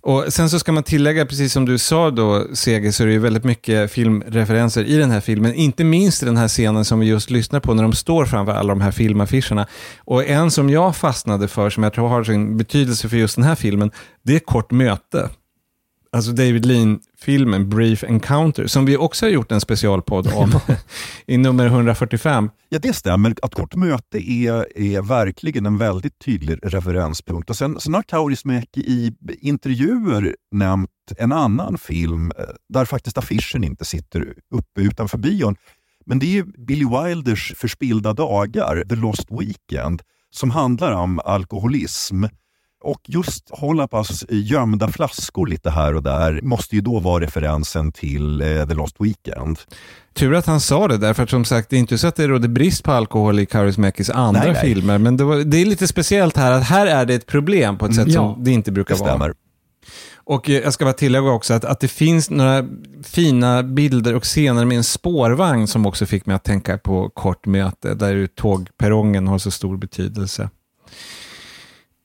Och 0.03 0.25
Sen 0.29 0.49
så 0.49 0.59
ska 0.59 0.71
man 0.71 0.83
tillägga, 0.83 1.25
precis 1.25 1.53
som 1.53 1.65
du 1.65 1.77
sa 1.77 2.11
då, 2.11 2.47
Seger, 2.53 2.91
så 2.91 3.03
är 3.03 3.07
det 3.07 3.13
ju 3.13 3.19
väldigt 3.19 3.43
mycket 3.43 3.91
filmreferenser 3.91 4.83
i 4.83 4.97
den 4.97 5.11
här 5.11 5.21
filmen. 5.21 5.53
Inte 5.53 5.83
minst 5.83 6.23
i 6.23 6.25
den 6.25 6.37
här 6.37 6.47
scenen 6.47 6.85
som 6.85 6.99
vi 6.99 7.05
just 7.05 7.29
lyssnar 7.29 7.59
på 7.59 7.73
när 7.73 7.83
de 7.83 7.93
står 7.93 8.25
framför 8.25 8.53
alla 8.53 8.69
de 8.69 8.81
här 8.81 8.91
filmaffischerna. 8.91 9.67
Och 9.99 10.27
en 10.27 10.51
som 10.51 10.69
jag 10.69 10.95
fastnade 10.95 11.47
för, 11.47 11.69
som 11.69 11.83
jag 11.83 11.93
tror 11.93 12.07
har 12.07 12.23
sin 12.23 12.57
betydelse 12.57 13.09
för 13.09 13.17
just 13.17 13.35
den 13.35 13.45
här 13.45 13.55
filmen, 13.55 13.91
det 14.23 14.35
är 14.35 14.39
Kort 14.39 14.71
möte. 14.71 15.29
Alltså 16.11 16.31
David 16.31 16.65
Lean. 16.65 16.99
Lean-filmen 17.21 17.69
Brief 17.69 18.03
Encounter, 18.03 18.67
som 18.67 18.85
vi 18.85 18.97
också 18.97 19.25
har 19.25 19.31
gjort 19.31 19.51
en 19.51 19.61
specialpodd 19.61 20.27
om 20.33 20.59
i 21.27 21.37
nummer 21.37 21.65
145. 21.65 22.49
Ja, 22.69 22.79
det 22.79 22.93
stämmer. 22.93 23.35
Att 23.41 23.55
Kort 23.55 23.75
möte 23.75 24.31
är, 24.31 24.77
är 24.77 25.01
verkligen 25.01 25.65
en 25.65 25.77
väldigt 25.77 26.19
tydlig 26.19 26.59
referenspunkt. 26.63 27.49
Och 27.49 27.55
sen, 27.55 27.79
sen 27.79 27.93
har 27.93 28.03
Kaurismäki 28.03 28.81
i 28.81 29.13
intervjuer 29.39 30.35
nämnt 30.51 30.89
en 31.17 31.31
annan 31.31 31.77
film 31.77 32.31
eh, 32.37 32.45
där 32.69 32.85
faktiskt 32.85 33.17
affischen 33.17 33.63
inte 33.63 33.85
sitter 33.85 34.33
uppe 34.55 34.81
utanför 34.81 35.17
bion. 35.17 35.55
Men 36.05 36.19
det 36.19 36.37
är 36.37 36.43
Billy 36.43 36.85
Wilders 36.85 37.53
Förspillda 37.57 38.13
dagar, 38.13 38.83
The 38.89 38.95
Lost 38.95 39.27
Weekend, 39.29 40.01
som 40.31 40.51
handlar 40.51 40.91
om 40.91 41.19
alkoholism. 41.19 42.25
Och 42.81 43.01
just 43.07 43.49
Holapas 43.49 44.25
gömda 44.29 44.87
flaskor 44.87 45.47
lite 45.47 45.69
här 45.69 45.95
och 45.95 46.03
där 46.03 46.39
måste 46.43 46.75
ju 46.75 46.81
då 46.81 46.99
vara 46.99 47.23
referensen 47.23 47.91
till 47.91 48.41
eh, 48.41 48.67
The 48.67 48.73
Lost 48.73 48.95
Weekend. 48.99 49.59
Tur 50.13 50.35
att 50.35 50.45
han 50.45 50.59
sa 50.59 50.87
det, 50.87 50.97
därför 50.97 51.23
att 51.23 51.29
som 51.29 51.45
sagt, 51.45 51.69
det 51.69 51.75
är 51.75 51.79
inte 51.79 51.97
så 51.97 52.07
att 52.07 52.15
det 52.15 52.27
råder 52.27 52.47
brist 52.47 52.83
på 52.83 52.91
alkohol 52.91 53.39
i 53.39 53.45
Kaurismäkis 53.45 54.09
andra 54.09 54.41
Nej, 54.41 54.51
nej. 54.51 54.61
filmer, 54.61 54.97
men 54.97 55.17
det, 55.17 55.23
var, 55.23 55.37
det 55.37 55.57
är 55.57 55.65
lite 55.65 55.87
speciellt 55.87 56.37
här, 56.37 56.51
att 56.51 56.63
här 56.63 56.87
är 56.87 57.05
det 57.05 57.13
ett 57.13 57.27
problem 57.27 57.77
på 57.77 57.85
ett 57.85 57.95
sätt 57.95 58.07
Ja, 58.07 58.13
som 58.13 58.43
det 58.43 58.51
inte 58.51 58.71
brukar 58.71 58.95
det 58.95 59.01
vara. 59.01 59.33
Och 60.23 60.49
eh, 60.49 60.59
jag 60.59 60.73
ska 60.73 60.85
bara 60.85 60.93
tillägga 60.93 61.31
också 61.31 61.53
att, 61.53 61.65
att 61.65 61.79
det 61.79 61.87
finns 61.87 62.29
några 62.29 62.67
fina 63.03 63.63
bilder 63.63 64.15
och 64.15 64.23
scener 64.23 64.65
med 64.65 64.77
en 64.77 64.83
spårvagn 64.83 65.67
som 65.67 65.85
också 65.85 66.05
fick 66.05 66.25
mig 66.25 66.35
att 66.35 66.43
tänka 66.43 66.77
på 66.77 67.09
kort 67.09 67.45
möte, 67.45 67.93
där 67.93 68.13
ju 68.13 68.27
tågperrongen 68.27 69.27
har 69.27 69.37
så 69.37 69.51
stor 69.51 69.77
betydelse. 69.77 70.49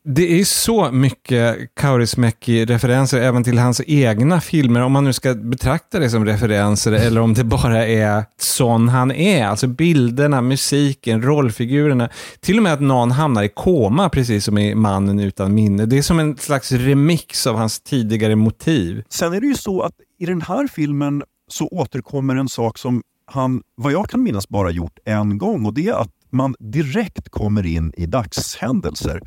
Det 0.08 0.40
är 0.40 0.44
så 0.44 0.90
mycket 0.92 1.74
Kaurismäki-referenser 1.74 3.20
även 3.20 3.44
till 3.44 3.58
hans 3.58 3.80
egna 3.86 4.40
filmer, 4.40 4.80
om 4.80 4.92
man 4.92 5.04
nu 5.04 5.12
ska 5.12 5.34
betrakta 5.34 5.98
det 5.98 6.10
som 6.10 6.24
referenser 6.24 6.92
eller 6.92 7.20
om 7.20 7.34
det 7.34 7.44
bara 7.44 7.86
är 7.86 8.24
sån 8.40 8.88
han 8.88 9.12
är. 9.12 9.46
Alltså 9.46 9.66
bilderna, 9.66 10.40
musiken, 10.40 11.22
rollfigurerna. 11.22 12.08
Till 12.40 12.56
och 12.56 12.62
med 12.62 12.72
att 12.72 12.80
någon 12.80 13.10
hamnar 13.10 13.42
i 13.42 13.48
koma, 13.48 14.08
precis 14.08 14.44
som 14.44 14.58
i 14.58 14.74
Mannen 14.74 15.20
utan 15.20 15.54
minne. 15.54 15.86
Det 15.86 15.98
är 15.98 16.02
som 16.02 16.18
en 16.18 16.36
slags 16.36 16.72
remix 16.72 17.46
av 17.46 17.56
hans 17.56 17.80
tidigare 17.80 18.36
motiv. 18.36 19.02
Sen 19.08 19.32
är 19.32 19.40
det 19.40 19.46
ju 19.46 19.54
så 19.54 19.82
att 19.82 19.94
i 20.18 20.26
den 20.26 20.42
här 20.42 20.68
filmen 20.68 21.22
så 21.48 21.68
återkommer 21.68 22.36
en 22.36 22.48
sak 22.48 22.78
som 22.78 23.02
han, 23.26 23.62
vad 23.76 23.92
jag 23.92 24.10
kan 24.10 24.22
minnas, 24.22 24.48
bara 24.48 24.70
gjort 24.70 24.98
en 25.04 25.38
gång 25.38 25.66
och 25.66 25.74
det 25.74 25.88
är 25.88 26.00
att 26.00 26.12
man 26.30 26.54
direkt 26.58 27.28
kommer 27.28 27.66
in 27.66 27.92
i 27.96 28.06
dagshändelser. 28.06 29.20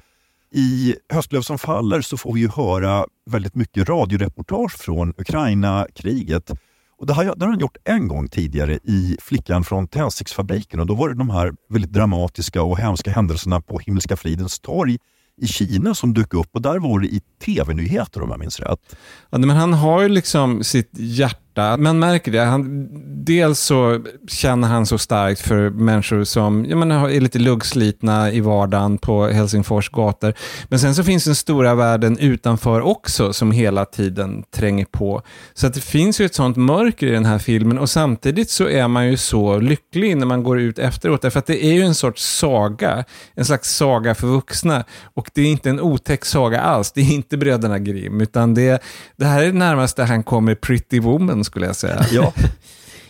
I 0.52 0.95
Höstlöv 1.14 1.41
som 1.41 1.58
faller 1.58 2.02
så 2.02 2.18
får 2.18 2.34
vi 2.34 2.39
ju 2.39 2.50
höra 2.50 3.06
väldigt 3.32 3.56
mycket 3.56 3.89
radioreportage 3.89 4.78
från 4.78 5.14
Ukraina-kriget. 5.18 6.52
Och 7.00 7.08
det 7.08 7.14
har, 7.14 7.24
det 7.24 7.45
har 7.45 7.52
han 7.52 7.60
gjort 7.60 7.78
en 7.84 8.08
gång 8.08 8.28
tidigare 8.28 8.74
i 8.74 9.18
Flickan 9.22 9.64
från 9.64 9.88
tändsticksfabriken 9.88 10.80
och 10.80 10.86
då 10.86 10.95
var 10.95 11.10
det 11.10 11.16
de 11.16 11.30
här 11.30 11.54
väldigt 11.70 11.91
dramatiska 11.91 12.62
och 12.62 12.80
hemska 12.80 13.12
händelserna 13.12 13.62
på 13.62 13.80
Himmelska 13.80 14.18
fridens 14.18 14.60
torg 14.60 14.97
i 15.41 15.47
Kina 15.47 15.95
som 15.95 16.14
dök 16.14 16.34
upp 16.34 16.50
och 16.52 16.62
där 16.62 16.80
var 16.80 17.00
det 17.00 17.08
i 17.08 17.22
tv-nyheter 17.45 18.22
om 18.22 18.30
jag 18.30 18.39
minns 18.39 18.60
rätt. 18.60 18.95
Ja, 19.30 19.38
men 19.38 19.50
han 19.50 19.74
har 19.74 20.02
ju 20.02 20.10
liksom 20.10 20.64
sitt 20.64 20.91
hjärta. 20.93 21.49
Man 21.78 21.99
märker 21.99 22.32
det. 22.32 22.39
Han, 22.39 22.88
dels 23.26 23.60
så 23.60 24.03
känner 24.28 24.68
han 24.68 24.86
så 24.86 24.97
starkt 24.97 25.41
för 25.41 25.70
människor 25.70 26.24
som 26.24 26.66
jag 26.66 26.78
menar, 26.78 27.10
är 27.10 27.22
lite 27.22 27.39
luggslitna 27.39 28.32
i 28.32 28.39
vardagen 28.39 28.97
på 28.97 29.28
Helsingfors 29.28 29.89
gator. 29.89 30.34
Men 30.70 30.80
sen 30.80 30.95
så 30.95 31.03
finns 31.03 31.24
den 31.24 31.36
stora 31.36 31.76
världen 31.76 32.18
utanför 32.18 32.82
också 32.82 33.34
som 33.34 33.51
hela 33.51 33.86
tiden 33.86 34.43
tränger 34.51 34.86
på. 34.86 35.22
Så 35.53 35.68
att 35.68 35.74
det 35.74 35.82
finns 35.82 36.22
ju 36.22 36.26
ett 36.26 36.36
sånt 36.36 36.57
mörker 36.57 37.07
i 37.07 37.12
den 37.12 37.26
här 37.26 37.38
filmen 37.38 37.78
och 37.78 37.89
samtidigt 37.89 38.49
så 38.49 38.70
är 38.70 38.88
man 38.88 39.07
ju 39.07 39.18
så 39.18 39.60
lycklig 39.60 40.18
när 40.18 40.26
man 40.26 40.43
går 40.43 40.60
ut 40.60 40.80
efteråt. 40.80 41.22
Därför 41.22 41.39
att 41.39 41.45
det 41.45 41.66
är 41.66 41.74
ju 41.74 41.82
en 41.82 41.95
sorts 41.95 42.39
saga. 42.39 43.05
En 43.36 43.45
slags 43.45 43.76
saga 43.76 44.16
för 44.16 44.28
vuxna. 44.28 44.84
Och 45.14 45.30
det 45.34 45.41
är 45.41 45.45
inte 45.45 45.70
en 45.70 45.80
otäck 45.80 46.26
saga 46.26 46.62
alls. 46.62 46.91
Det 46.91 47.01
är 47.01 47.14
inte 47.14 47.38
Bröderna 47.38 47.80
Grimm. 47.80 48.22
Utan 48.22 48.53
det, 48.53 48.84
det 49.16 49.26
här 49.26 49.41
är 49.41 49.45
det 49.45 49.57
närmaste 49.57 50.03
han 50.03 50.24
kommer 50.24 50.55
Pretty 50.55 50.99
Woman 50.99 51.43
skulle 51.50 51.66
jag 51.66 51.76
säga. 51.76 52.06
Ja. 52.12 52.34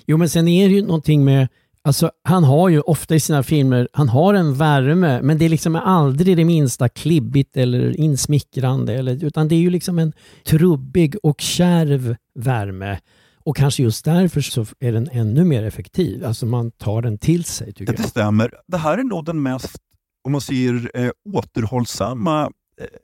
Jo, 0.05 0.17
men 0.17 0.29
sen 0.29 0.47
är 0.47 0.69
det 0.69 0.75
ju 0.75 0.81
någonting 0.81 1.25
med 1.25 1.47
Alltså, 1.81 2.11
han 2.23 2.43
har 2.43 2.69
ju 2.69 2.79
ofta 2.81 3.15
i 3.15 3.19
sina 3.19 3.43
filmer, 3.43 3.87
han 3.93 4.09
har 4.09 4.33
en 4.33 4.53
värme, 4.53 5.21
men 5.21 5.37
det 5.37 5.45
är 5.45 5.49
liksom 5.49 5.75
aldrig 5.75 6.37
det 6.37 6.45
minsta 6.45 6.89
klibbigt 6.89 7.57
eller 7.57 7.99
insmickrande. 7.99 8.93
Eller, 8.93 9.23
utan 9.25 9.47
det 9.47 9.55
är 9.55 9.59
ju 9.59 9.69
liksom 9.69 9.99
en 9.99 10.13
trubbig 10.45 11.15
och 11.23 11.41
kärv 11.41 12.15
värme. 12.35 12.99
Och 13.45 13.55
kanske 13.57 13.83
just 13.83 14.05
därför 14.05 14.41
så 14.41 14.65
är 14.79 14.91
den 14.91 15.09
ännu 15.11 15.43
mer 15.43 15.63
effektiv. 15.63 16.25
Alltså 16.25 16.45
man 16.45 16.71
tar 16.71 17.01
den 17.01 17.17
till 17.17 17.43
sig 17.43 17.73
tycker 17.73 17.93
Det 17.93 17.99
jag. 17.99 18.09
stämmer. 18.09 18.51
Det 18.67 18.77
här 18.77 18.97
är 18.97 19.03
nog 19.03 19.25
den 19.25 19.41
mest, 19.43 19.75
om 20.23 20.31
man 20.31 20.41
säger 20.41 20.91
eh, 20.93 21.09
återhållsamma 21.33 22.51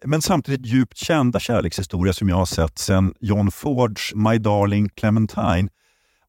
men 0.05 0.21
samtidigt 0.21 0.65
djupt 0.65 0.97
kända 0.97 1.39
kärlekshistoria 1.39 2.13
som 2.13 2.29
jag 2.29 2.35
har 2.35 2.45
sett 2.45 2.77
sedan 2.77 3.13
John 3.19 3.51
Fords 3.51 4.15
My 4.15 4.37
Darling 4.37 4.89
Clementine. 4.89 5.69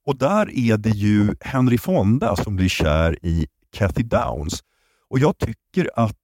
Och 0.06 0.18
där 0.18 0.58
är 0.58 0.76
det 0.76 0.90
ju 0.90 1.34
Henry 1.40 1.78
Fonda 1.78 2.36
som 2.36 2.56
blir 2.56 2.68
kär 2.68 3.18
i 3.22 3.46
Kathy 3.72 4.02
Downs. 4.02 4.62
Och 5.10 5.18
jag 5.18 5.38
tycker 5.38 5.90
att 5.96 6.16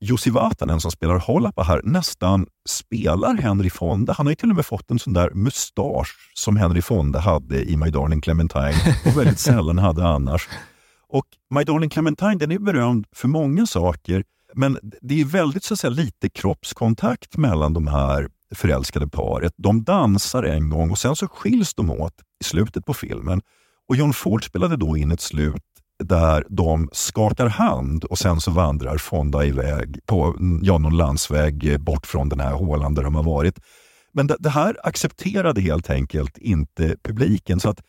Jussi 0.00 0.30
Vatanen 0.30 0.80
som 0.80 0.90
spelar 0.90 1.18
Hollapa 1.18 1.62
här 1.62 1.80
nästan 1.84 2.46
spelar 2.68 3.34
Henry 3.34 3.70
Fonda. 3.70 4.12
Han 4.12 4.26
har 4.26 4.30
ju 4.32 4.36
till 4.36 4.50
och 4.50 4.56
med 4.56 4.66
fått 4.66 4.90
en 4.90 4.98
sån 4.98 5.12
där 5.12 5.30
mustasch 5.30 6.32
som 6.34 6.56
Henry 6.56 6.82
Fonda 6.82 7.18
hade 7.18 7.70
i 7.70 7.76
My 7.76 7.90
Darling 7.90 8.20
Clementine 8.20 8.96
och 9.06 9.18
väldigt 9.18 9.38
sällan 9.48 9.78
hade 9.78 10.06
annars. 10.06 10.48
Och 11.08 11.24
My 11.50 11.64
Darling 11.64 11.90
Clementine 11.90 12.34
den 12.34 12.52
är 12.52 12.58
berömd 12.58 13.06
för 13.12 13.28
många 13.28 13.66
saker, 13.66 14.24
men 14.54 14.78
det 14.82 15.20
är 15.20 15.24
väldigt 15.24 15.64
så 15.64 15.74
att 15.74 15.80
säga, 15.80 15.90
lite 15.90 16.28
kroppskontakt 16.28 17.36
mellan 17.36 17.72
de 17.72 17.86
här 17.86 18.28
förälskade 18.54 19.08
paret. 19.08 19.52
De 19.56 19.84
dansar 19.84 20.42
en 20.42 20.70
gång 20.70 20.90
och 20.90 20.98
sen 20.98 21.16
så 21.16 21.28
skiljs 21.28 21.74
de 21.74 21.90
åt 21.90 22.14
i 22.40 22.44
slutet 22.44 22.84
på 22.84 22.94
filmen. 22.94 23.40
Och 23.88 23.96
John 23.96 24.12
Ford 24.12 24.44
spelade 24.44 24.76
då 24.76 24.96
in 24.96 25.12
ett 25.12 25.20
slut 25.20 25.62
där 26.04 26.44
de 26.48 26.88
skakar 26.92 27.46
hand 27.46 28.04
och 28.04 28.18
sen 28.18 28.40
så 28.40 28.50
vandrar 28.50 28.98
Fonda 28.98 29.44
iväg 29.44 29.98
på 30.06 30.36
ja, 30.62 30.78
någon 30.78 30.96
landsväg 30.96 31.80
bort 31.80 32.06
från 32.06 32.28
den 32.28 32.40
här 32.40 32.52
hålan 32.52 32.94
där 32.94 33.02
de 33.02 33.14
har 33.14 33.22
varit. 33.22 33.58
Men 34.12 34.26
det, 34.26 34.36
det 34.38 34.50
här 34.50 34.76
accepterade 34.82 35.60
helt 35.60 35.90
enkelt 35.90 36.38
inte 36.38 36.96
publiken. 37.02 37.60
så 37.60 37.68
att 37.70 37.80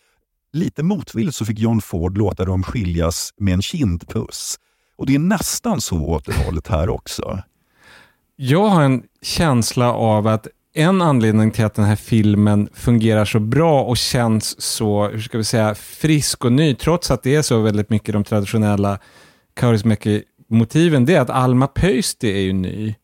lite 0.54 0.84
motvilligt 0.84 1.36
så 1.36 1.46
fick 1.46 1.60
John 1.60 1.82
Ford 1.82 2.18
låta 2.18 2.46
dem 2.46 2.64
skiljas 2.64 3.34
med 3.38 3.54
en 3.54 3.62
kindpuss. 3.62 4.56
Och 5.00 5.06
det 5.06 5.16
är 5.16 5.20
nästan 5.20 5.82
så 5.82 5.98
åt 5.98 6.26
det 6.26 6.34
hållet 6.46 6.68
här 6.68 6.90
också. 6.90 7.40
Jag 8.36 8.68
har 8.68 8.84
en 8.84 9.04
känsla 9.22 9.94
av 9.94 10.28
att 10.28 10.48
en 10.74 11.02
anledning 11.02 11.52
till 11.52 11.66
att 11.66 11.76
den 11.76 11.86
här 11.86 11.96
filmen 11.96 12.70
fungerar 12.74 13.26
så 13.26 13.40
bra 13.40 13.84
och 13.84 13.98
känns 13.98 14.62
så, 14.62 15.08
hur 15.08 15.22
ska 15.22 15.38
vi 15.38 15.44
säga, 15.44 15.76
frisk 15.76 16.46
och 16.46 16.52
ny, 16.52 16.76
trots 16.76 17.12
att 17.12 17.24
det 17.24 17.36
är 17.36 17.42
så 17.42 17.60
väldigt 17.60 17.90
mycket 17.90 18.14
de 18.14 18.24
traditionella 18.24 19.00
Kaurismäki-motiven, 19.60 21.06
det 21.06 21.16
är 21.16 21.22
att 21.22 21.30
Alma 21.30 21.68
Pöysti 21.68 22.32
är 22.32 22.42
ju 22.42 22.54
ny. 22.54 22.96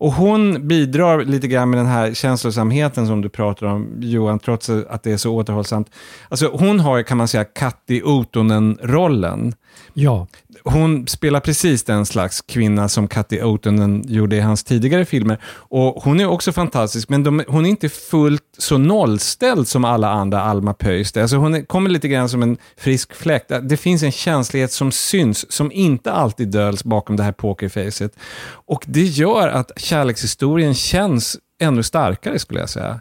Och 0.00 0.12
hon 0.12 0.68
bidrar 0.68 1.24
lite 1.24 1.48
grann 1.48 1.70
med 1.70 1.78
den 1.78 1.86
här 1.86 2.14
känslosamheten 2.14 3.06
som 3.06 3.20
du 3.20 3.28
pratar 3.28 3.66
om, 3.66 3.96
Johan, 4.00 4.38
trots 4.38 4.70
att 4.70 5.02
det 5.02 5.12
är 5.12 5.16
så 5.16 5.34
återhållsamt. 5.34 5.90
Alltså 6.28 6.50
hon 6.52 6.80
har, 6.80 7.02
kan 7.02 7.16
man 7.16 7.28
säga, 7.28 7.44
Katti 7.44 8.02
Otonen-rollen. 8.02 9.54
Ja. 9.94 10.26
Hon 10.64 11.06
spelar 11.06 11.40
precis 11.40 11.84
den 11.84 12.06
slags 12.06 12.42
kvinna 12.42 12.88
som 12.88 13.08
Katti 13.08 13.42
Otonen 13.42 14.04
gjorde 14.08 14.36
i 14.36 14.40
hans 14.40 14.64
tidigare 14.64 15.04
filmer. 15.04 15.38
Och 15.44 16.02
Hon 16.02 16.20
är 16.20 16.26
också 16.26 16.52
fantastisk, 16.52 17.08
men 17.08 17.24
de, 17.24 17.44
hon 17.48 17.66
är 17.66 17.70
inte 17.70 17.88
fullt 17.88 18.42
så 18.58 18.78
nollställd 18.78 19.68
som 19.68 19.84
alla 19.84 20.10
andra 20.10 20.42
Alma 20.42 20.74
Pöysti. 20.74 21.20
Alltså 21.20 21.36
hon 21.36 21.54
är, 21.54 21.62
kommer 21.62 21.90
lite 21.90 22.08
grann 22.08 22.28
som 22.28 22.42
en 22.42 22.56
frisk 22.76 23.14
fläkt. 23.14 23.52
Det 23.62 23.76
finns 23.76 24.02
en 24.02 24.12
känslighet 24.12 24.72
som 24.72 24.92
syns, 24.92 25.52
som 25.52 25.72
inte 25.72 26.12
alltid 26.12 26.48
döljs 26.48 26.84
bakom 26.84 27.16
det 27.16 27.22
här 27.22 27.32
pokerfacet. 27.32 28.16
Och 28.50 28.84
det 28.86 29.04
gör 29.04 29.48
att 29.48 29.72
kärlekshistorien 29.76 30.74
känns 30.74 31.38
ännu 31.60 31.82
starkare, 31.82 32.38
skulle 32.38 32.60
jag 32.60 32.70
säga. 32.70 33.00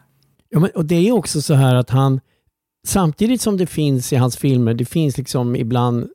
Ja, 0.49 0.59
men, 0.59 0.69
och 0.69 0.85
det 0.85 1.07
är 1.07 1.11
också 1.11 1.41
så 1.41 1.53
här 1.53 1.75
att 1.75 1.89
han, 1.89 2.19
samtidigt 2.87 3.41
som 3.41 3.57
det 3.57 3.65
finns 3.65 4.13
i 4.13 4.15
hans 4.15 4.37
filmer, 4.37 4.73
det 4.73 4.85
finns 4.85 5.17
liksom 5.17 5.55
ibland 5.55 6.07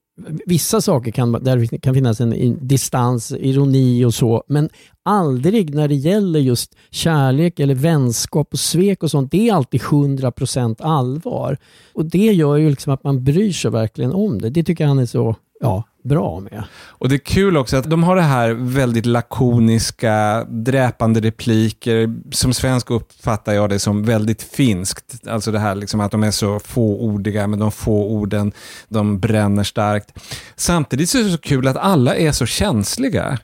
Vissa 0.46 0.80
saker 0.80 1.10
kan, 1.10 1.32
där 1.32 1.56
det 1.56 1.78
kan 1.78 1.94
finnas 1.94 2.20
en 2.20 2.58
distans, 2.60 3.32
ironi 3.32 4.04
och 4.04 4.14
så, 4.14 4.44
men 4.48 4.68
aldrig 5.02 5.74
när 5.74 5.88
det 5.88 5.94
gäller 5.94 6.40
just 6.40 6.76
kärlek 6.90 7.60
eller 7.60 7.74
vänskap 7.74 8.48
och 8.52 8.58
svek 8.58 9.02
och 9.02 9.10
sånt. 9.10 9.30
Det 9.30 9.48
är 9.48 9.54
alltid 9.54 9.80
100% 9.80 10.82
allvar. 10.82 11.58
Och 11.92 12.04
det 12.04 12.32
gör 12.32 12.56
ju 12.56 12.70
liksom 12.70 12.92
att 12.92 13.04
man 13.04 13.24
bryr 13.24 13.52
sig 13.52 13.70
verkligen 13.70 14.12
om 14.12 14.40
det. 14.40 14.50
Det 14.50 14.64
tycker 14.64 14.84
jag 14.84 14.88
han 14.88 14.98
är 14.98 15.06
så 15.06 15.36
ja, 15.60 15.84
bra 16.04 16.40
med. 16.40 16.64
Och 16.86 17.08
det 17.08 17.14
är 17.14 17.18
kul 17.18 17.56
också 17.56 17.76
att 17.76 17.90
de 17.90 18.02
har 18.02 18.16
det 18.16 18.22
här 18.22 18.50
väldigt 18.50 19.06
lakoniska, 19.06 20.44
dräpande 20.48 21.20
repliker. 21.20 22.14
Som 22.30 22.54
svensk 22.54 22.90
uppfattar 22.90 23.52
jag 23.52 23.70
det 23.70 23.78
som 23.78 24.04
väldigt 24.04 24.42
finskt. 24.42 25.28
Alltså 25.28 25.52
det 25.52 25.58
här 25.58 25.74
liksom 25.74 26.00
att 26.00 26.10
de 26.10 26.22
är 26.22 26.30
så 26.30 26.60
fåordiga, 26.60 27.46
men 27.46 27.58
de 27.58 27.72
få 27.72 28.04
orden, 28.04 28.52
de 28.88 29.18
bränner 29.18 29.64
starkt. 29.64 30.18
Samtidigt 30.56 31.10
så 31.10 31.18
är 31.18 31.22
det 31.22 31.30
så 31.30 31.38
kul 31.38 31.68
att 31.68 31.76
alla 31.76 32.16
är 32.16 32.32
så 32.32 32.46
känsliga. 32.46 33.38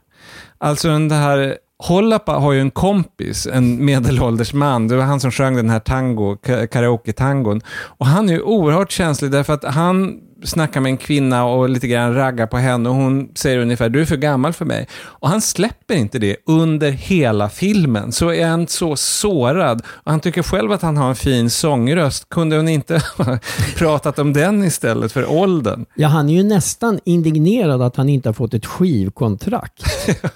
Alltså 0.59 0.89
den 0.89 1.11
här 1.11 1.57
Hollapa 1.79 2.33
har 2.33 2.53
ju 2.53 2.61
en 2.61 2.71
kompis, 2.71 3.47
en 3.53 3.85
medelålders 3.85 4.53
man. 4.53 4.89
Det 4.89 4.97
var 4.97 5.05
han 5.05 5.21
som 5.21 5.31
sjöng 5.31 5.57
den 5.57 5.71
här 5.71 5.81
tango, 5.81 6.37
karaoke-tangon. 6.71 7.61
Och 7.71 8.07
han 8.07 8.29
är 8.29 8.33
ju 8.33 8.43
oerhört 8.43 8.91
känslig 8.91 9.31
därför 9.31 9.53
att 9.53 9.65
han 9.65 10.21
snackar 10.45 10.81
med 10.81 10.91
en 10.91 10.97
kvinna 10.97 11.45
och 11.45 11.69
lite 11.69 11.89
grann 11.89 12.15
raggar 12.15 12.47
på 12.47 12.57
henne 12.57 12.89
och 12.89 12.95
hon 12.95 13.29
säger 13.35 13.59
ungefär 13.59 13.89
du 13.89 14.01
är 14.01 14.05
för 14.05 14.17
gammal 14.17 14.53
för 14.53 14.65
mig. 14.65 14.89
Och 14.93 15.29
han 15.29 15.41
släpper 15.41 15.95
inte 15.95 16.19
det 16.19 16.37
under 16.47 16.91
hela 16.91 17.49
filmen. 17.49 18.13
Så 18.13 18.33
är 18.33 18.47
han 18.47 18.67
så 18.67 18.97
sårad. 18.97 19.83
Och 19.87 20.11
han 20.11 20.21
tycker 20.21 20.43
själv 20.43 20.73
att 20.73 20.83
han 20.83 20.97
har 20.97 21.09
en 21.09 21.17
fin 21.17 21.51
sångröst. 21.51 22.29
Kunde 22.29 22.57
hon 22.57 22.69
inte 22.69 23.03
ha 23.17 23.39
pratat 23.77 24.19
om 24.19 24.33
den 24.33 24.65
istället 24.65 25.13
för 25.13 25.31
åldern? 25.31 25.87
Ja, 25.95 26.09
han 26.09 26.29
är 26.29 26.35
ju 26.35 26.43
nästan 26.43 27.01
indignerad 27.05 27.83
att 27.83 27.97
han 27.97 28.09
inte 28.09 28.29
har 28.29 28.35
fått 28.35 28.55
ett 28.55 28.67
skivkontrakt. 28.67 29.83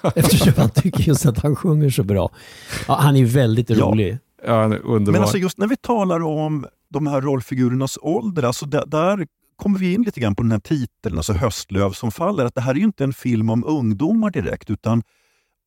eftersom 0.15 0.53
han 0.57 0.69
tycker 0.69 1.03
just 1.03 1.25
att 1.25 1.39
han 1.39 1.55
sjunger 1.55 1.89
så 1.89 2.03
bra. 2.03 2.29
Ja, 2.87 2.97
han 3.01 3.15
är 3.15 3.25
väldigt 3.25 3.71
rolig. 3.71 4.17
Ja, 4.45 4.61
han 4.61 4.71
är 4.71 4.85
underbar. 4.85 5.11
Men 5.11 5.21
alltså 5.21 5.37
just 5.37 5.57
när 5.57 5.67
vi 5.67 5.77
talar 5.77 6.23
om 6.23 6.65
de 6.89 7.07
här 7.07 7.21
rollfigurernas 7.21 7.97
ålder, 8.01 8.43
alltså 8.43 8.65
där, 8.65 8.83
där 8.85 9.27
kommer 9.55 9.79
vi 9.79 9.93
in 9.93 10.01
lite 10.01 10.19
grann 10.19 10.35
på 10.35 10.43
den 10.43 10.51
här 10.51 10.59
titeln, 10.59 11.17
alltså 11.17 11.33
Höstlöv 11.33 11.91
som 11.91 12.11
faller. 12.11 12.45
Att 12.45 12.55
det 12.55 12.61
här 12.61 12.71
är 12.71 12.75
ju 12.75 12.83
inte 12.83 13.03
en 13.03 13.13
film 13.13 13.49
om 13.49 13.63
ungdomar 13.65 14.31
direkt, 14.31 14.69
utan 14.69 15.03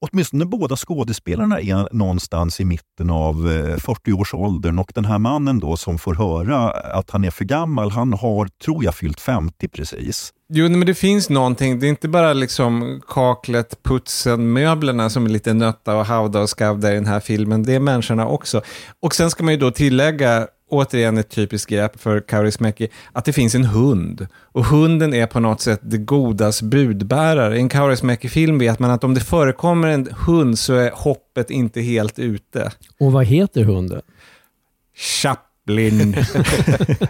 åtminstone 0.00 0.44
båda 0.44 0.76
skådespelarna 0.76 1.60
är 1.60 1.94
någonstans 1.94 2.60
i 2.60 2.64
mitten 2.64 3.10
av 3.10 3.34
eh, 3.34 3.76
40-årsåldern 3.76 4.78
och 4.78 4.92
den 4.94 5.04
här 5.04 5.18
mannen 5.18 5.58
då 5.58 5.76
som 5.76 5.98
får 5.98 6.14
höra 6.14 6.70
att 6.70 7.10
han 7.10 7.24
är 7.24 7.30
för 7.30 7.44
gammal, 7.44 7.90
han 7.90 8.12
har, 8.12 8.48
tror 8.64 8.84
jag, 8.84 8.94
fyllt 8.94 9.20
50 9.20 9.68
precis. 9.68 10.32
Jo, 10.48 10.68
men 10.68 10.86
det 10.86 10.94
finns 10.94 11.28
någonting. 11.30 11.78
Det 11.80 11.86
är 11.86 11.88
inte 11.88 12.08
bara 12.08 12.32
liksom 12.32 13.00
kaklet, 13.08 13.82
putsen, 13.82 14.52
möblerna 14.52 15.10
som 15.10 15.26
är 15.26 15.30
lite 15.30 15.54
nötta 15.54 15.96
och 15.96 16.06
havda 16.06 16.40
och 16.40 16.58
skavda 16.58 16.92
i 16.92 16.94
den 16.94 17.06
här 17.06 17.20
filmen. 17.20 17.62
Det 17.62 17.74
är 17.74 17.80
människorna 17.80 18.26
också. 18.26 18.62
Och 19.02 19.14
sen 19.14 19.30
ska 19.30 19.44
man 19.44 19.54
ju 19.54 19.60
då 19.60 19.70
tillägga, 19.70 20.46
återigen 20.68 21.18
ett 21.18 21.28
typiskt 21.30 21.70
grepp 21.70 22.00
för 22.00 22.20
Kaurismäki, 22.20 22.88
att 23.12 23.24
det 23.24 23.32
finns 23.32 23.54
en 23.54 23.64
hund. 23.64 24.26
Och 24.52 24.64
hunden 24.64 25.14
är 25.14 25.26
på 25.26 25.40
något 25.40 25.60
sätt 25.60 25.80
det 25.82 25.98
godas 25.98 26.62
budbärare. 26.62 27.56
I 27.56 27.60
en 27.60 27.68
Kaurismäki-film 27.68 28.58
vet 28.58 28.78
man 28.78 28.90
att 28.90 29.04
om 29.04 29.14
det 29.14 29.20
förekommer 29.20 29.88
en 29.88 30.08
hund 30.26 30.58
så 30.58 30.74
är 30.74 30.90
hoppet 30.90 31.50
inte 31.50 31.80
helt 31.80 32.18
ute. 32.18 32.72
Och 33.00 33.12
vad 33.12 33.24
heter 33.24 33.64
hunden? 33.64 34.02
Chaplin. 35.68 36.16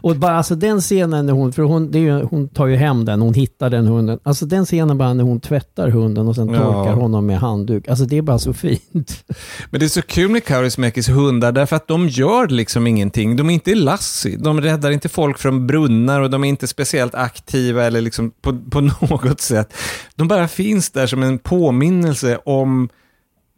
Och 0.00 0.16
bara 0.16 0.36
alltså 0.36 0.54
den 0.54 0.80
scenen 0.80 1.26
när 1.26 1.32
hon, 1.32 1.52
för 1.52 1.62
hon, 1.62 1.90
det 1.90 1.98
är 1.98 2.02
ju, 2.02 2.22
hon 2.22 2.48
tar 2.48 2.66
ju 2.66 2.76
hem 2.76 3.04
den, 3.04 3.20
hon 3.20 3.34
hittar 3.34 3.70
den 3.70 3.86
hunden. 3.86 4.18
Alltså 4.22 4.46
den 4.46 4.64
scenen 4.64 4.98
bara 4.98 5.14
när 5.14 5.24
hon 5.24 5.40
tvättar 5.40 5.88
hunden 5.88 6.28
och 6.28 6.34
sen 6.34 6.48
Ja. 6.48 6.58
torkar 6.58 6.92
honom 6.92 7.26
med 7.26 7.38
handduk. 7.38 7.88
Alltså 7.88 8.04
det 8.04 8.18
är 8.18 8.22
bara 8.22 8.38
så 8.38 8.52
fint. 8.52 9.24
Men 9.70 9.80
det 9.80 9.86
är 9.86 9.88
så 9.88 10.02
kul 10.02 10.30
med 10.30 10.44
Kaurismäkis 10.44 11.08
hundar 11.08 11.52
därför 11.52 11.76
att 11.76 11.88
de 11.88 12.08
gör 12.08 12.48
liksom 12.48 12.86
ingenting. 12.86 13.36
De 13.36 13.50
är 13.50 13.54
inte 13.54 13.74
Lassie, 13.74 14.36
de 14.36 14.60
räddar 14.60 14.90
inte 14.90 15.08
folk 15.08 15.38
från 15.38 15.66
brunnar 15.66 16.20
och 16.20 16.30
de 16.30 16.44
är 16.44 16.48
inte 16.48 16.66
speciellt 16.66 17.14
aktiva 17.14 17.84
eller 17.84 18.00
liksom 18.00 18.30
på, 18.30 18.58
på 18.70 18.80
något 19.10 19.40
sätt. 19.40 19.74
De 20.14 20.28
bara 20.28 20.48
finns 20.48 20.90
där 20.90 21.06
som 21.06 21.22
en 21.22 21.38
påminnelse 21.38 22.38
om, 22.44 22.88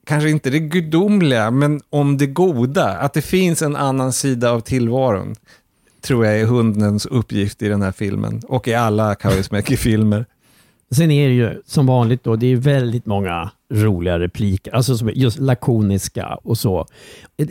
kanske 0.09 0.31
inte 0.31 0.51
det 0.51 0.59
gudomliga, 0.59 1.51
men 1.51 1.81
om 1.91 2.19
det 2.19 2.27
goda. 2.27 2.89
Att 2.89 3.13
det 3.13 3.23
finns 3.23 3.63
en 3.63 3.77
annan 3.77 4.13
sida 4.13 4.51
av 4.51 4.61
tillvaron. 4.61 5.35
Tror 6.01 6.27
jag 6.27 6.41
är 6.41 6.47
hundens 6.47 7.07
uppgift 7.07 7.63
i 7.63 7.69
den 7.69 7.83
här 7.83 7.93
filmen 7.93 8.43
och 8.49 8.69
i 8.69 8.75
alla 8.75 9.15
Kaurismäki-filmer. 9.15 10.27
Sen 10.91 11.11
är 11.11 11.29
det 11.29 11.35
ju 11.35 11.63
som 11.67 11.87
vanligt 11.87 12.25
då, 12.25 12.37
det 12.37 12.47
är 12.47 12.57
väldigt 12.57 13.07
många 13.07 13.51
roliga 13.73 14.19
repliker, 14.19 14.75
alltså 14.75 14.99
som 14.99 15.09
är 15.09 15.13
just 15.13 15.39
lakoniska 15.39 16.39
och 16.45 16.59
så. 16.59 16.87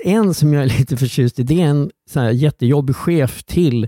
En 0.03 0.33
som 0.33 0.53
jag 0.53 0.63
är 0.63 0.67
lite 0.79 0.97
förtjust 0.97 1.39
i, 1.39 1.43
det 1.43 1.61
är 1.61 1.65
en 1.65 1.91
sån 2.09 2.23
här 2.23 2.31
jättejobbig 2.31 2.95
chef 2.95 3.43
till 3.43 3.87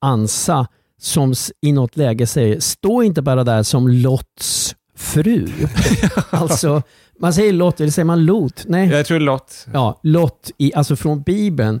Ansa 0.00 0.66
som 1.00 1.34
i 1.62 1.72
något 1.72 1.96
läge 1.96 2.26
säger 2.26 2.60
stå 2.60 3.02
inte 3.02 3.22
bara 3.22 3.44
där 3.44 3.62
som 3.62 3.88
Lots 3.88 4.74
fru. 4.98 5.48
alltså, 6.30 6.82
man 7.20 7.32
säger 7.32 7.52
Lot, 7.52 7.80
eller 7.80 7.90
säger 7.90 8.06
man 8.06 8.24
Lot? 8.24 8.64
Nej. 8.66 8.88
Jag 8.88 9.06
tror 9.06 9.20
Lot. 9.20 9.66
Ja, 9.72 10.00
Lot, 10.02 10.50
i, 10.58 10.74
alltså 10.74 10.96
från 10.96 11.22
Bibeln. 11.22 11.80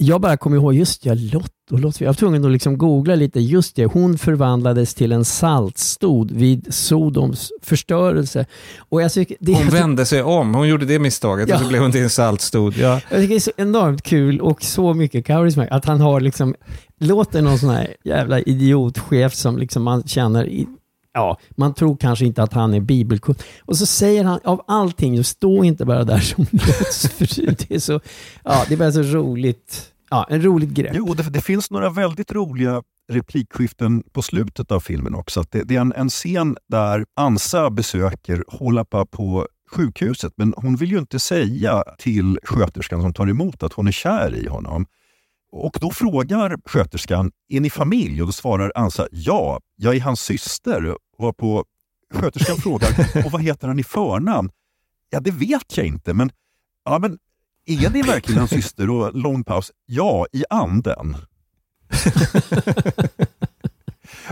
Jag 0.00 0.20
bara 0.20 0.36
kommer 0.36 0.56
ihåg, 0.56 0.74
just 0.74 1.04
ja, 1.06 1.14
Lot 1.14 1.52
och 1.70 1.80
Lot. 1.80 2.00
Jag 2.00 2.08
var 2.08 2.14
tvungen 2.14 2.44
att 2.44 2.50
liksom 2.50 2.78
googla 2.78 3.14
lite. 3.14 3.40
Just 3.40 3.76
det, 3.76 3.84
hon 3.84 4.18
förvandlades 4.18 4.94
till 4.94 5.12
en 5.12 5.24
saltstod 5.24 6.30
vid 6.30 6.74
Sodoms 6.74 7.50
förstörelse. 7.62 8.46
Och 8.78 9.02
jag 9.02 9.12
tycker, 9.12 9.36
det, 9.40 9.54
Hon 9.54 9.68
vände 9.68 10.06
sig 10.06 10.22
om, 10.22 10.54
hon 10.54 10.68
gjorde 10.68 10.84
det 10.86 10.98
misstaget 10.98 11.48
och 11.48 11.54
Ja. 11.54 11.58
så 11.58 11.68
blev 11.68 11.82
hon 11.82 11.92
till 11.92 12.02
en 12.02 12.10
saltstod. 12.10 12.76
Ja. 12.76 13.00
Jag 13.10 13.20
tycker 13.20 13.28
det 13.28 13.34
är 13.34 13.40
så 13.40 13.50
enormt 13.56 14.02
kul 14.02 14.40
och 14.40 14.62
så 14.62 14.94
mycket 14.94 15.26
karisma 15.26 15.64
att 15.70 15.84
han 15.84 16.00
har 16.00 16.20
liksom, 16.20 16.54
låter 17.00 17.42
någon 17.42 17.58
sån 17.58 17.70
här 17.70 17.94
jävla 18.04 18.40
idiotchef 18.40 19.34
som 19.34 19.58
liksom 19.58 19.82
man 19.82 20.02
känner, 20.02 20.46
i, 20.48 20.66
ja, 21.12 21.38
man 21.56 21.74
tror 21.74 21.96
kanske 21.96 22.24
inte 22.24 22.42
att 22.42 22.52
han 22.52 22.74
är 22.74 22.80
bibelkunnig. 22.80 23.42
Och 23.60 23.76
så 23.76 23.86
säger 23.86 24.24
han, 24.24 24.40
av 24.44 24.64
allting, 24.66 25.24
stå 25.24 25.64
inte 25.64 25.84
bara 25.84 26.04
där 26.04 26.18
som 26.18 26.44
dödsfru. 26.50 27.54
Det 27.58 27.74
är 27.74 27.78
så, 27.78 28.00
ja, 28.44 28.64
det 28.68 28.74
är 28.74 28.78
bara 28.78 28.92
så 28.92 29.02
roligt. 29.02 29.92
Ja, 30.10 30.26
en 30.30 30.42
roligt 30.42 30.70
grepp. 30.70 30.92
Jo, 30.94 31.14
det, 31.14 31.22
det 31.22 31.40
finns 31.40 31.70
några 31.70 31.90
väldigt 31.90 32.32
roliga 32.32 32.82
replikskiften 33.12 34.02
på 34.12 34.22
slutet 34.22 34.72
av 34.72 34.80
filmen 34.80 35.14
också. 35.14 35.40
Att 35.40 35.52
det, 35.52 35.62
det 35.62 35.76
är 35.76 35.80
en, 35.80 35.92
en 35.92 36.08
scen 36.08 36.56
där 36.68 37.04
Ansa 37.16 37.70
besöker 37.70 38.44
Holapa 38.48 39.06
på 39.06 39.46
sjukhuset, 39.70 40.32
men 40.36 40.54
hon 40.56 40.76
vill 40.76 40.90
ju 40.90 40.98
inte 40.98 41.18
säga 41.18 41.84
till 41.98 42.38
sköterskan 42.42 43.02
som 43.02 43.14
tar 43.14 43.28
emot 43.28 43.62
att 43.62 43.72
hon 43.72 43.86
är 43.86 43.92
kär 43.92 44.34
i 44.34 44.48
honom. 44.48 44.86
Och 45.52 45.78
då 45.80 45.90
frågar 45.90 46.58
sköterskan, 46.64 47.30
är 47.48 47.60
ni 47.60 47.70
familj? 47.70 48.20
Och 48.20 48.28
då 48.28 48.32
svarar 48.32 48.72
Ansa, 48.74 49.08
ja, 49.10 49.60
jag 49.76 49.96
är 49.96 50.00
hans 50.00 50.20
syster. 50.20 50.96
Och 51.18 51.36
på 51.36 51.64
sköterskan 52.14 52.56
frågar, 52.56 52.88
och 53.26 53.32
vad 53.32 53.42
heter 53.42 53.68
han 53.68 53.78
i 53.78 53.84
förnamn? 53.84 54.50
Ja, 55.10 55.20
det 55.20 55.30
vet 55.30 55.76
jag 55.76 55.86
inte, 55.86 56.14
men, 56.14 56.30
ja, 56.84 56.98
men 56.98 57.18
är 57.66 57.90
det 57.90 58.02
verkligen 58.02 58.38
hans 58.38 58.50
syster? 58.50 58.90
Och 58.90 59.14
lång 59.14 59.44
paus. 59.44 59.72
Ja, 59.86 60.26
i 60.32 60.44
anden. 60.50 61.16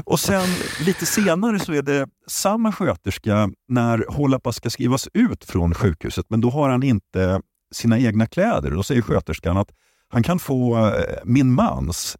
och 0.04 0.20
sen 0.20 0.48
lite 0.80 1.06
senare 1.06 1.58
så 1.58 1.72
är 1.72 1.82
det 1.82 2.08
samma 2.26 2.72
sköterska 2.72 3.50
när 3.68 4.04
Holapa 4.08 4.52
ska 4.52 4.70
skrivas 4.70 5.08
ut 5.14 5.44
från 5.44 5.74
sjukhuset, 5.74 6.26
men 6.28 6.40
då 6.40 6.50
har 6.50 6.68
han 6.68 6.82
inte 6.82 7.40
sina 7.74 7.98
egna 7.98 8.26
kläder. 8.26 8.70
Då 8.70 8.82
säger 8.82 9.02
sköterskan 9.02 9.56
att 9.56 9.72
han 10.08 10.22
kan 10.22 10.38
få 10.38 10.76
eh, 10.86 10.92
min 11.24 11.52
mans. 11.52 12.16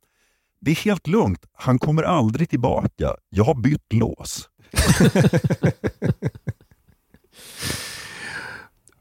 Det 0.61 0.71
är 0.71 0.75
helt 0.75 1.07
lugnt, 1.07 1.47
han 1.53 1.79
kommer 1.79 2.03
aldrig 2.03 2.51
tillbaka. 2.51 3.15
Jag 3.31 3.45
har 3.45 3.55
bytt 3.55 3.93
lås. 3.93 4.49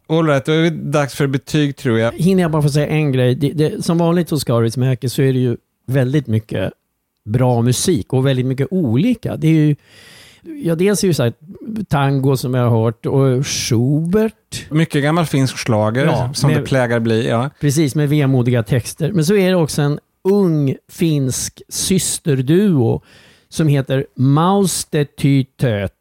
All 0.07 0.27
right, 0.27 0.45
då 0.45 0.51
är 0.51 0.61
det 0.61 0.69
dags 0.69 1.15
för 1.15 1.27
betyg 1.27 1.75
tror 1.75 1.99
jag. 1.99 2.11
Hinner 2.11 2.41
jag 2.41 2.51
bara 2.51 2.61
få 2.61 2.69
säga 2.69 2.87
en 2.87 3.11
grej? 3.11 3.35
Det, 3.35 3.49
det, 3.49 3.85
som 3.85 3.97
vanligt 3.97 4.29
hos 4.29 4.41
Scarlett 4.41 4.77
Mäki 4.77 5.09
så 5.09 5.21
är 5.21 5.33
det 5.33 5.39
ju 5.39 5.57
väldigt 5.87 6.27
mycket 6.27 6.73
bra 7.25 7.61
musik 7.61 8.13
och 8.13 8.25
väldigt 8.25 8.45
mycket 8.45 8.67
olika. 8.71 9.37
Det 9.37 9.47
är 9.47 9.51
ju, 9.51 9.75
ja, 10.63 10.75
dels 10.75 11.03
är 11.03 11.07
det 11.07 11.09
ju 11.09 11.13
så 11.13 11.23
här, 11.23 11.33
tango 11.89 12.37
som 12.37 12.53
jag 12.53 12.69
har 12.69 12.83
hört 12.83 13.05
och 13.05 13.47
Schubert. 13.47 14.71
Mycket 14.71 15.03
gammal 15.03 15.25
finsk 15.25 15.57
schlager, 15.57 16.05
Ja, 16.05 16.33
som 16.33 16.49
med- 16.51 16.59
det 16.59 16.65
plägar 16.65 16.99
bli. 16.99 17.27
Ja. 17.27 17.49
Precis, 17.59 17.95
med 17.95 18.09
vemodiga 18.09 18.63
texter. 18.63 19.11
Men 19.11 19.25
så 19.25 19.35
är 19.35 19.49
det 19.49 19.55
också 19.55 19.81
en 19.81 19.99
ung 20.23 20.75
finsk 20.91 21.61
systerduo 21.69 23.01
som 23.49 23.67
heter 23.67 24.05
Maustetytöt. 24.15 25.91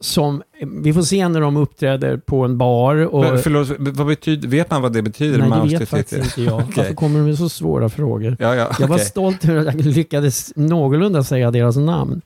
Som 0.00 0.42
vi 0.82 0.92
får 0.92 1.02
se 1.02 1.28
när 1.28 1.40
de 1.40 1.56
uppträder 1.56 2.16
på 2.16 2.44
en 2.44 2.58
bar. 2.58 2.96
Och, 2.96 3.20
Men, 3.24 3.38
Förlåt, 3.38 3.68
vad 3.78 4.06
betyder, 4.06 4.48
vet 4.48 4.70
man 4.70 4.82
vad 4.82 4.92
det 4.92 5.02
betyder? 5.02 5.38
Nej, 5.38 5.50
det 5.70 5.78
vet 5.78 5.88
faktiskt 5.88 6.38
inte 6.38 6.42
jag. 6.50 6.54
Okej. 6.62 6.72
Varför 6.76 6.94
kommer 6.94 7.18
de 7.18 7.24
med 7.26 7.38
så 7.38 7.48
svåra 7.48 7.88
frågor? 7.88 8.36
Ja, 8.40 8.54
ja, 8.54 8.70
Jag 8.80 8.88
var 8.88 8.98
stolt 8.98 9.44
över 9.48 9.66
att 9.66 9.74
jag 9.74 9.84
lyckades 9.86 10.52
någorlunda 10.56 11.24
säga 11.24 11.50
deras 11.50 11.76
namn. 11.76 12.20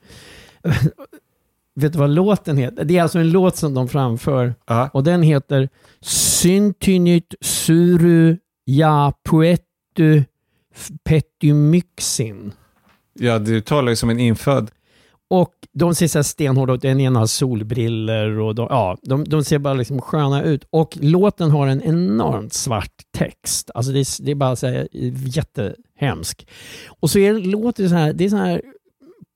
Vet 1.75 1.93
du 1.93 1.99
vad 1.99 2.09
låten 2.09 2.57
heter? 2.57 2.83
Det 2.83 2.97
är 2.97 3.01
alltså 3.01 3.19
en 3.19 3.31
låt 3.31 3.55
som 3.55 3.73
de 3.73 3.87
framför. 3.87 4.55
Och 4.93 5.03
den 5.03 5.23
heter 5.23 5.69
Syntynyt 6.01 7.35
suru 7.41 8.37
ja 8.65 9.13
poetu 9.23 10.23
petymyxin. 11.03 12.53
Ja, 13.13 13.39
du 13.39 13.61
talar 13.61 13.89
ju 13.89 13.95
som 13.95 14.09
en 14.09 14.19
infödd. 14.19 14.71
Och 15.29 15.53
de 15.73 15.95
ser 15.95 16.07
så 16.07 16.17
här 16.17 16.23
stenhårda 16.23 16.73
ut. 16.73 16.81
Den 16.81 16.99
ena 16.99 17.19
har 17.19 17.27
solbriller 17.27 18.39
och 18.39 18.55
de, 18.55 18.67
ja, 18.69 18.97
de, 19.01 19.23
de 19.23 19.43
ser 19.43 19.59
bara 19.59 19.73
liksom 19.73 20.01
sköna 20.01 20.43
ut. 20.43 20.67
Och 20.69 20.97
låten 21.01 21.51
har 21.51 21.67
en 21.67 21.81
enormt 21.81 22.53
svart 22.53 23.01
text. 23.17 23.71
Alltså 23.73 23.91
det 23.91 23.99
är, 23.99 24.23
det 24.25 24.31
är 24.31 24.35
bara 24.35 24.55
så 24.55 24.67
här 24.67 24.87
jättehemsk. 25.27 26.47
Och 26.99 27.09
så 27.09 27.19
är 27.19 27.33
det, 27.33 27.39
låter 27.39 27.83
det 27.83 27.89
så 27.89 27.95
här, 27.95 28.13
det 28.13 28.25
är 28.25 28.29
så 28.29 28.37
här 28.37 28.61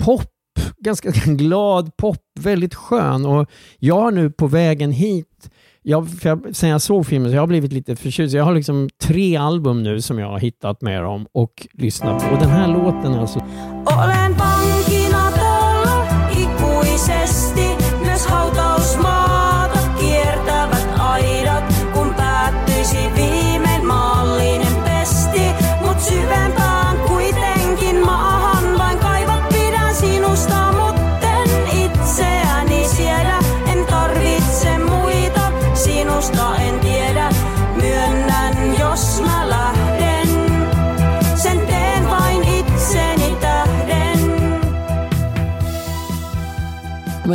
pop, 0.04 0.32
ganska 0.78 1.12
glad 1.26 1.98
pop, 1.98 2.22
väldigt 2.40 2.76
skön. 2.76 3.26
Och 3.26 3.50
jag 3.80 4.02
har 4.02 4.12
nu 4.12 4.32
på 4.32 4.48
vägen 4.48 4.92
hit 4.92 5.50
jag, 5.90 6.10
för 6.10 6.30
jag, 6.30 6.56
sen 6.56 6.70
jag 6.70 6.82
såg 6.82 7.06
filmen 7.06 7.32
så 7.32 7.36
jag 7.36 7.42
har 7.42 7.48
blivit 7.48 7.74
lite 7.74 7.96
förtjust. 7.96 8.34
Jag 8.36 8.44
har 8.44 8.56
liksom 8.56 8.90
tre 9.02 9.36
album 9.36 9.84
nu 9.84 10.02
som 10.02 10.20
jag 10.20 10.28
har 10.28 10.40
hittat 10.40 10.82
med 10.82 11.04
dem 11.04 11.28
och 11.32 11.68
lyssnat 11.74 12.24
på. 12.24 12.30
Och 12.36 12.40
den 12.40 12.50
här 12.50 12.68
låten 12.68 13.14
alltså. 13.14 13.40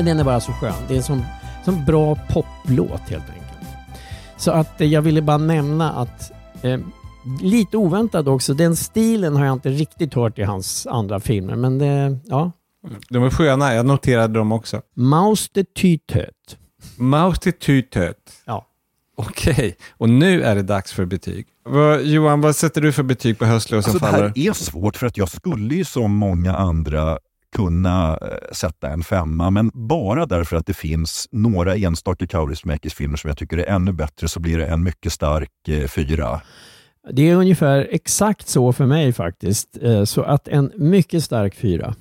Men 0.03 0.07
den 0.07 0.20
är 0.20 0.24
bara 0.24 0.40
så 0.40 0.53
skön. 0.53 0.74
Det 0.88 0.94
är 0.94 0.96
en 0.98 1.03
sån, 1.03 1.22
sån 1.64 1.84
bra 1.84 2.14
poplåt 2.28 3.00
helt 3.00 3.30
enkelt. 3.30 3.68
Så 4.36 4.50
att 4.50 4.80
eh, 4.80 4.86
jag 4.86 5.03
ville 5.03 5.22
bara 5.22 5.36
nämna 5.38 5.92
att 5.92 6.32
eh, 6.62 6.80
lite 7.40 7.76
oväntat 7.76 8.26
också, 8.26 8.55
den 8.55 8.76
stilen 8.76 9.36
har 9.36 9.44
jag 9.44 9.53
inte 9.53 9.68
riktigt 9.68 10.14
hört 10.14 10.38
i 10.38 10.42
hans 10.42 10.86
andra 10.86 11.20
filmer. 11.20 11.57
Men 11.57 11.78
det, 11.78 12.18
ja. 12.24 12.53
De 13.09 13.24
är 13.24 13.30
sköna, 13.30 13.74
jag 13.74 13.86
noterade 13.86 14.34
dem 14.38 14.53
också. 14.53 14.82
Mouse 14.96 15.50
the 15.55 15.64
Tytöt. 15.64 16.59
Mouse 16.96 17.40
till 17.40 17.53
tytöt. 17.53 18.32
Ja. 18.44 18.66
Okej, 19.16 19.76
och 19.90 20.09
nu 20.09 20.42
är 20.42 20.55
det 20.55 20.62
dags 20.62 20.92
för 20.92 21.05
betyg. 21.05 21.46
Vad, 21.64 22.03
Johan, 22.03 22.40
vad 22.40 22.57
sätter 22.57 22.80
du 22.80 22.92
för 22.92 23.03
betyg 23.03 23.38
på 23.38 23.44
Höstlöv 23.44 23.80
som 23.82 23.90
Alltså, 23.90 24.07
det 24.07 24.12
faller? 24.12 24.32
här 24.36 24.48
är 24.48 24.53
svårt 24.53 24.96
för 24.96 25.07
att 25.07 25.16
jag 25.16 25.28
skulle 25.28 25.74
ju 25.74 25.84
som 25.84 26.14
många 26.14 26.57
andra 26.57 27.18
kunna 27.53 28.18
eh, 28.22 28.28
sätta 28.53 28.88
en 28.88 29.03
femma, 29.03 29.50
men 29.50 29.70
bara 29.74 30.26
därför 30.26 30.57
att 30.57 30.66
det 30.66 30.74
finns 30.74 31.28
några 31.32 31.76
enstaka 31.76 32.26
Kaurismäkis-filmer 32.26 33.16
som 33.16 33.28
jag 33.28 33.38
tycker 33.38 33.59
är 33.59 33.66
ännu 33.66 33.92
bättre 33.92 34.28
så 34.28 34.40
blir 34.40 34.59
det 34.59 34.66
en 34.66 34.82
mycket 34.82 35.12
stark 35.12 35.68
eh, 35.68 35.88
fyra. 35.88 36.40
Det 37.12 37.30
är 37.30 37.34
ungefär 37.34 37.88
exakt 37.90 38.48
så 38.48 38.72
för 38.72 38.86
mig 38.86 39.12
faktiskt. 39.12 39.78
Eh, 39.82 40.05
Så 40.05 40.22
att 40.22 40.48
en 40.48 40.72
mycket 40.76 41.24
stark 41.24 41.55
fyra. 41.55 41.94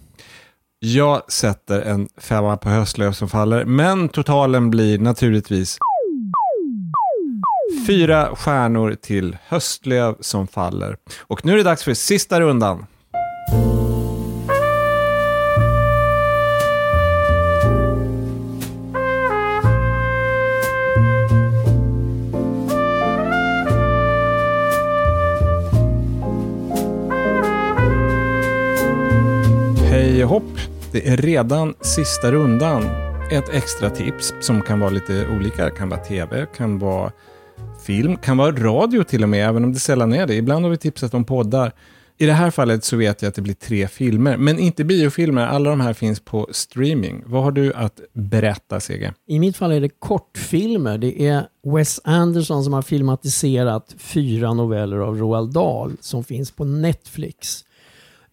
Jag 0.79 1.31
sätter 1.31 1.81
en 1.81 2.07
femma 2.17 2.57
på 2.57 2.69
Höstlöv 2.69 3.11
som 3.11 3.29
faller, 3.29 3.65
men 3.65 4.09
totalen 4.09 4.69
blir 4.69 4.99
naturligtvis 4.99 5.77
fyra 7.87 8.35
stjärnor 8.35 8.95
till 9.01 9.37
Höstlöv 9.47 10.15
som 10.19 10.47
faller. 10.47 10.97
Och 11.19 11.45
nu 11.45 11.53
är 11.53 11.57
det 11.57 11.63
dags 11.63 11.83
för 11.83 11.93
sista 11.93 12.41
rundan. 12.41 12.85
Hej 30.21 30.27
hopp! 30.27 30.59
Det 30.91 31.07
är 31.07 31.17
redan 31.17 31.73
sista 31.81 32.31
rundan. 32.31 32.83
Ett 33.31 33.49
extra 33.49 33.89
tips 33.89 34.33
som 34.41 34.61
kan 34.61 34.79
vara 34.79 34.89
lite 34.89 35.27
olika. 35.27 35.65
Det 35.65 35.71
kan 35.71 35.89
vara 35.89 35.99
tv, 35.99 36.45
kan 36.55 36.79
vara 36.79 37.11
film, 37.85 38.17
kan 38.17 38.37
vara 38.37 38.51
radio 38.51 39.03
till 39.03 39.23
och 39.23 39.29
med, 39.29 39.49
även 39.49 39.63
om 39.63 39.73
det 39.73 39.79
sällan 39.79 40.13
är 40.13 40.27
det. 40.27 40.35
Ibland 40.35 40.65
har 40.65 40.69
vi 40.71 40.77
tipsat 40.77 41.13
om 41.13 41.23
poddar. 41.23 41.71
I 42.17 42.25
det 42.25 42.33
här 42.33 42.51
fallet 42.51 42.83
så 42.83 42.97
vet 42.97 43.21
jag 43.21 43.29
att 43.29 43.35
det 43.35 43.41
blir 43.41 43.53
tre 43.53 43.87
filmer, 43.87 44.37
men 44.37 44.59
inte 44.59 44.83
biofilmer. 44.83 45.47
Alla 45.47 45.69
de 45.69 45.81
här 45.81 45.93
finns 45.93 46.19
på 46.19 46.47
streaming. 46.51 47.23
Vad 47.25 47.43
har 47.43 47.51
du 47.51 47.73
att 47.73 47.99
berätta, 48.13 48.79
Sege? 48.79 49.13
I 49.27 49.39
mitt 49.39 49.57
fall 49.57 49.71
är 49.71 49.81
det 49.81 49.99
kortfilmer. 49.99 50.97
Det 50.97 51.21
är 51.21 51.45
Wes 51.75 52.01
Anderson 52.03 52.63
som 52.63 52.73
har 52.73 52.81
filmatiserat 52.81 53.95
fyra 53.97 54.53
noveller 54.53 54.97
av 54.97 55.17
Roald 55.17 55.53
Dahl 55.53 55.97
som 56.01 56.23
finns 56.23 56.51
på 56.51 56.65
Netflix. 56.65 57.65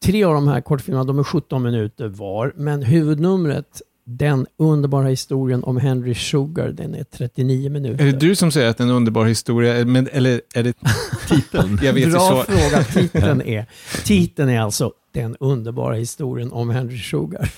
Tre 0.04 0.24
av 0.24 0.34
de 0.34 0.48
här 0.48 0.60
kortfilmerna 0.60 1.04
de 1.04 1.18
är 1.18 1.24
17 1.24 1.62
minuter 1.62 2.08
var, 2.08 2.52
men 2.56 2.82
huvudnumret 2.82 3.82
den 4.10 4.46
underbara 4.56 5.08
historien 5.08 5.64
om 5.64 5.76
Henry 5.76 6.14
Sugar, 6.14 6.68
den 6.68 6.94
är 6.94 7.04
39 7.04 7.70
minuter. 7.70 8.04
Är 8.06 8.12
det 8.12 8.18
du 8.18 8.36
som 8.36 8.50
säger 8.52 8.68
att 8.68 8.76
det 8.76 8.84
är 8.84 8.88
en 8.88 8.94
underbar 8.94 9.24
historia, 9.24 9.84
men, 9.84 10.08
eller 10.12 10.40
är 10.54 10.62
det 10.62 10.74
titeln? 11.28 11.78
Jag 11.82 11.92
vet 11.92 12.10
Bra 12.10 12.20
så. 12.20 12.52
fråga. 12.52 12.84
Titeln 12.84 13.42
är, 13.46 13.66
titeln 14.04 14.48
är 14.48 14.60
alltså 14.60 14.92
Den 15.12 15.36
underbara 15.40 15.94
historien 15.94 16.52
om 16.52 16.70
Henry 16.70 16.98
Sugar. 16.98 17.50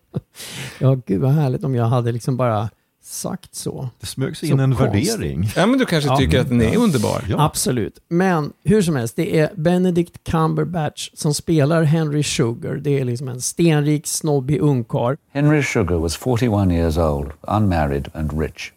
ja, 0.78 0.96
gud 1.06 1.20
vad 1.20 1.32
härligt 1.32 1.64
om 1.64 1.74
jag 1.74 1.84
hade 1.84 2.12
liksom 2.12 2.36
bara 2.36 2.70
sagt 3.06 3.54
så. 3.54 3.88
Det 4.00 4.06
smög 4.06 4.36
sig 4.36 4.48
in 4.48 4.60
en 4.60 4.74
konstigt. 4.74 5.12
värdering. 5.12 5.50
Ja, 5.56 5.66
men 5.66 5.78
du 5.78 5.84
kanske 5.84 6.16
tycker 6.16 6.40
att 6.40 6.48
den 6.48 6.60
är 6.60 6.76
underbar. 6.76 7.24
Ja. 7.28 7.44
Absolut. 7.44 7.98
Men 8.08 8.52
hur 8.62 8.82
som 8.82 8.96
helst, 8.96 9.16
det 9.16 9.38
är 9.38 9.50
Benedict 9.56 10.24
Cumberbatch 10.24 11.10
som 11.14 11.34
spelar 11.34 11.82
Henry 11.82 12.22
Sugar. 12.22 12.74
Det 12.74 13.00
är 13.00 13.04
liksom 13.04 13.28
en 13.28 13.40
stenrik, 13.40 14.06
snobbig 14.06 14.60
ungkarl. 14.60 15.16
Henry 15.32 15.62
Sugar 15.62 15.96
was 15.96 16.16
41 16.16 16.70
years 16.72 16.98
old, 16.98 17.30
unmarried 17.40 18.08
and 18.14 18.40
rich. 18.40 18.72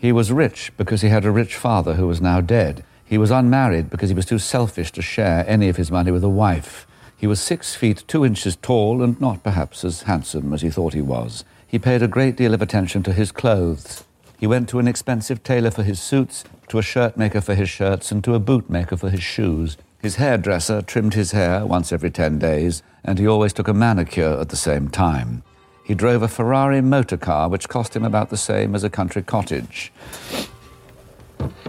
He 0.00 0.12
was 0.12 0.30
rich 0.30 0.72
because 0.76 1.06
he 1.06 1.14
had 1.14 1.24
a 1.26 1.30
rich 1.30 1.56
father 1.56 1.94
who 1.94 2.08
was 2.08 2.20
now 2.20 2.40
dead. 2.40 2.82
He 3.04 3.18
was 3.18 3.30
unmarried 3.30 3.90
because 3.90 4.08
he 4.12 4.16
was 4.16 4.26
too 4.26 4.38
selfish 4.38 4.90
to 4.92 5.02
share 5.02 5.44
any 5.48 5.70
of 5.70 5.76
his 5.76 5.90
money 5.90 6.10
with 6.10 6.24
a 6.24 6.28
wife. 6.28 6.86
He 7.20 7.26
was 7.28 7.40
six 7.40 7.76
feet 7.76 8.04
two 8.06 8.26
inches 8.26 8.56
tall 8.56 9.02
and 9.02 9.20
not 9.20 9.42
perhaps 9.42 9.84
as 9.84 10.02
handsome 10.02 10.54
as 10.54 10.62
he 10.62 10.70
thought 10.70 10.94
he 10.94 11.02
was. 11.02 11.44
He 11.72 11.78
paid 11.78 12.02
a 12.02 12.06
great 12.06 12.36
deal 12.36 12.52
of 12.52 12.60
attention 12.60 13.02
to 13.04 13.14
his 13.14 13.32
clothes. 13.32 14.04
He 14.38 14.46
went 14.46 14.68
to 14.68 14.78
an 14.78 14.86
expensive 14.86 15.42
tailor 15.42 15.70
for 15.70 15.82
his 15.82 15.98
suits, 15.98 16.44
to 16.68 16.78
a 16.78 16.82
shirt 16.82 17.16
maker 17.16 17.40
for 17.40 17.54
his 17.54 17.70
shirts, 17.70 18.12
and 18.12 18.22
to 18.24 18.34
a 18.34 18.38
boot 18.38 18.68
maker 18.68 18.94
for 18.98 19.08
his 19.08 19.22
shoes. 19.22 19.78
His 20.02 20.16
hairdresser 20.16 20.82
trimmed 20.82 21.14
his 21.14 21.32
hair 21.32 21.64
once 21.64 21.90
every 21.90 22.10
10 22.10 22.38
days, 22.38 22.82
and 23.02 23.18
he 23.18 23.26
always 23.26 23.54
took 23.54 23.68
a 23.68 23.72
manicure 23.72 24.38
at 24.38 24.50
the 24.50 24.56
same 24.56 24.90
time. 24.90 25.44
He 25.82 25.94
drove 25.94 26.22
a 26.22 26.28
Ferrari 26.28 26.82
motor 26.82 27.16
car, 27.16 27.48
which 27.48 27.70
cost 27.70 27.96
him 27.96 28.04
about 28.04 28.28
the 28.28 28.36
same 28.36 28.74
as 28.74 28.84
a 28.84 28.90
country 28.90 29.22
cottage. 29.22 29.94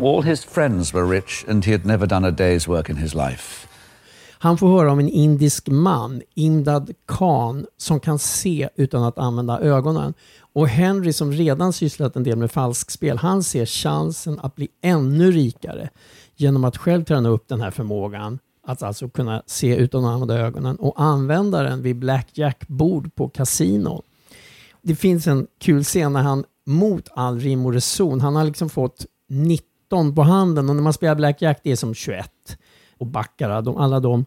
All 0.01 0.23
his 0.23 0.43
friends 0.43 0.91
were 0.91 1.05
rich, 1.05 1.45
and 1.47 1.63
he 1.63 1.71
had 1.71 1.85
never 1.85 2.05
done 2.05 2.25
a 2.25 2.31
day's 2.33 2.67
work 2.67 2.89
in 2.89 2.97
his 2.97 3.15
life. 3.15 3.69
Han 4.43 4.57
får 4.57 4.77
höra 4.77 4.91
om 4.91 4.99
en 4.99 5.09
indisk 5.09 5.69
man, 5.69 6.21
Imdad 6.33 6.91
Khan, 7.07 7.65
som 7.77 7.99
kan 7.99 8.19
se 8.19 8.69
utan 8.75 9.03
att 9.03 9.17
använda 9.17 9.59
ögonen. 9.59 10.13
Och 10.53 10.67
Henry 10.67 11.13
som 11.13 11.31
redan 11.31 11.73
sysslat 11.73 12.15
en 12.15 12.23
del 12.23 12.37
med 12.37 12.51
falskspel, 12.51 13.17
han 13.17 13.43
ser 13.43 13.65
chansen 13.65 14.39
att 14.39 14.55
bli 14.55 14.67
ännu 14.81 15.31
rikare 15.31 15.89
genom 16.35 16.63
att 16.63 16.77
själv 16.77 17.03
träna 17.03 17.29
upp 17.29 17.47
den 17.47 17.61
här 17.61 17.71
förmågan 17.71 18.39
att 18.67 18.83
alltså 18.83 19.09
kunna 19.09 19.43
se 19.45 19.75
utan 19.75 20.05
att 20.05 20.11
använda 20.11 20.37
ögonen 20.39 20.75
och 20.75 21.01
använda 21.01 21.63
den 21.63 21.81
vid 21.81 21.95
blackjack-bord 21.95 23.15
på 23.15 23.29
kasino. 23.29 24.01
Det 24.81 24.95
finns 24.95 25.27
en 25.27 25.47
kul 25.59 25.83
scen 25.83 26.13
när 26.13 26.21
han 26.21 26.43
mot 26.65 27.09
all 27.11 27.39
rim 27.39 27.65
och 27.65 27.73
reson, 27.73 28.21
han 28.21 28.35
har 28.35 28.43
liksom 28.43 28.69
fått 28.69 29.05
19 29.29 30.15
på 30.15 30.21
handen 30.21 30.69
och 30.69 30.75
när 30.75 30.83
man 30.83 30.93
spelar 30.93 31.15
blackjack 31.15 31.59
det 31.63 31.71
är 31.71 31.75
som 31.75 31.93
21 31.93 32.32
och 33.03 33.09
baccarat, 33.09 33.65
de, 33.65 33.77
alla 33.77 33.99
de. 33.99 34.25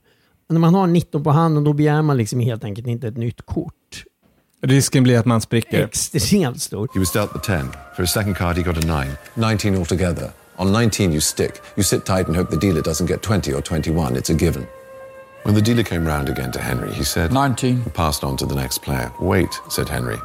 När 0.49 0.61
man 0.61 0.75
har 0.75 0.87
19 0.87 1.25
på 1.25 1.31
handen 1.31 1.65
då 1.65 1.73
begär 1.73 2.03
man 2.03 2.17
liksom 2.17 2.41
helt 2.41 2.65
enkelt 2.65 2.87
inte 2.87 3.09
ett 3.09 3.17
nytt 3.17 3.47
kort. 3.47 4.05
Risken 4.63 5.03
blir 5.03 5.19
att 5.19 5.27
man 5.27 5.41
spricker. 5.41 5.85
Extremt 5.85 6.63
stor. 6.63 6.89
He 6.95 6.99
was 7.01 7.13
dealt 7.13 7.33
the 7.33 7.39
10. 7.39 7.65
For 7.97 8.03
his 8.03 8.11
second 8.11 8.37
card, 8.37 8.57
he 8.57 8.63
got 8.63 8.85
a 8.85 8.87
9. 8.87 9.53
19 9.53 9.77
altogether. 9.77 10.31
On 10.57 10.73
19, 10.73 11.13
you 11.13 11.21
stick. 11.21 11.53
You 11.77 11.85
sit 11.85 12.05
tight 12.05 12.29
and 12.29 12.37
hope 12.37 12.51
the 12.51 12.67
dealer 12.67 12.83
doesn't 12.83 13.07
get 13.07 13.23
20 13.23 13.53
or 13.55 13.61
21. 13.61 14.17
It's 14.17 14.31
a 14.31 14.35
given. 14.35 14.67
When 15.43 15.55
the 15.55 15.63
dealer 15.63 15.85
came 15.85 16.07
round 16.07 16.29
again 16.29 16.53
to 16.53 16.59
Henry, 16.59 16.93
he 16.93 17.05
said 17.05 17.33
19. 17.33 17.83
and 17.85 17.95
passed 17.95 18.25
on 18.25 18.37
to 18.37 18.47
the 18.47 18.55
next 18.55 18.83
player. 18.83 19.13
Wait, 19.21 19.61
said 19.69 19.89
Henry. 19.89 20.17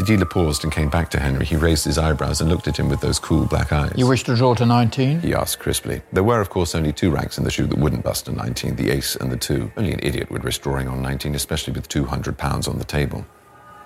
The 0.00 0.06
dealer 0.06 0.24
paused 0.24 0.64
and 0.64 0.72
came 0.72 0.88
back 0.88 1.10
to 1.10 1.20
Henry. 1.20 1.44
He 1.44 1.56
raised 1.56 1.84
his 1.84 1.98
eyebrows 1.98 2.40
and 2.40 2.48
looked 2.48 2.66
at 2.66 2.78
him 2.78 2.88
with 2.88 3.02
those 3.02 3.18
cool 3.18 3.44
black 3.44 3.70
eyes. 3.70 3.92
You 3.96 4.06
wish 4.06 4.24
to 4.24 4.34
draw 4.34 4.54
to 4.54 4.64
19? 4.64 5.20
He 5.20 5.34
asked 5.34 5.58
crisply. 5.58 6.00
There 6.10 6.22
were, 6.22 6.40
of 6.40 6.48
course, 6.48 6.74
only 6.74 6.90
two 6.90 7.10
ranks 7.10 7.36
in 7.36 7.44
the 7.44 7.50
shoe 7.50 7.66
that 7.66 7.78
wouldn't 7.78 8.02
bust 8.02 8.26
a 8.26 8.32
19, 8.32 8.76
the 8.76 8.92
ace 8.92 9.14
and 9.16 9.30
the 9.30 9.36
two. 9.36 9.70
Only 9.76 9.92
an 9.92 10.00
idiot 10.02 10.30
would 10.30 10.42
risk 10.42 10.62
drawing 10.62 10.88
on 10.88 11.02
19, 11.02 11.34
especially 11.34 11.74
with 11.74 11.86
200 11.88 12.38
pounds 12.38 12.66
on 12.66 12.78
the 12.78 12.84
table. 12.86 13.26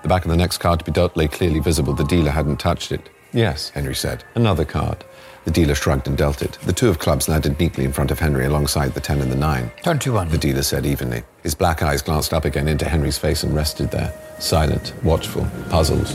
The 0.02 0.08
back 0.08 0.24
of 0.24 0.30
the 0.30 0.36
next 0.36 0.58
card 0.58 0.78
to 0.78 0.84
be 0.84 0.92
dealt 0.92 1.16
lay 1.16 1.26
clearly 1.26 1.58
visible. 1.58 1.94
The 1.94 2.04
dealer 2.04 2.30
hadn't 2.30 2.60
touched 2.60 2.92
it. 2.92 3.10
Yes, 3.32 3.70
Henry 3.70 3.96
said. 3.96 4.22
Another 4.36 4.64
card. 4.64 5.04
The 5.44 5.50
dealer 5.50 5.74
shrugged 5.74 6.06
and 6.06 6.16
dealt 6.16 6.42
it. 6.42 6.52
The 6.64 6.72
two 6.72 6.88
of 6.88 7.00
clubs 7.00 7.28
landed 7.28 7.58
neatly 7.58 7.84
in 7.84 7.92
front 7.92 8.12
of 8.12 8.20
Henry 8.20 8.46
alongside 8.46 8.94
the 8.94 9.00
10 9.00 9.20
and 9.20 9.32
the 9.32 9.36
9. 9.36 9.70
21. 9.82 10.28
The 10.28 10.38
dealer 10.38 10.62
said 10.62 10.86
evenly. 10.86 11.24
His 11.42 11.56
black 11.56 11.82
eyes 11.82 12.02
glanced 12.02 12.32
up 12.32 12.44
again 12.44 12.68
into 12.68 12.88
Henry's 12.88 13.18
face 13.18 13.42
and 13.42 13.54
rested 13.54 13.90
there, 13.90 14.14
silent, 14.38 14.94
watchful, 15.00 15.44
puzzled. 15.70 16.08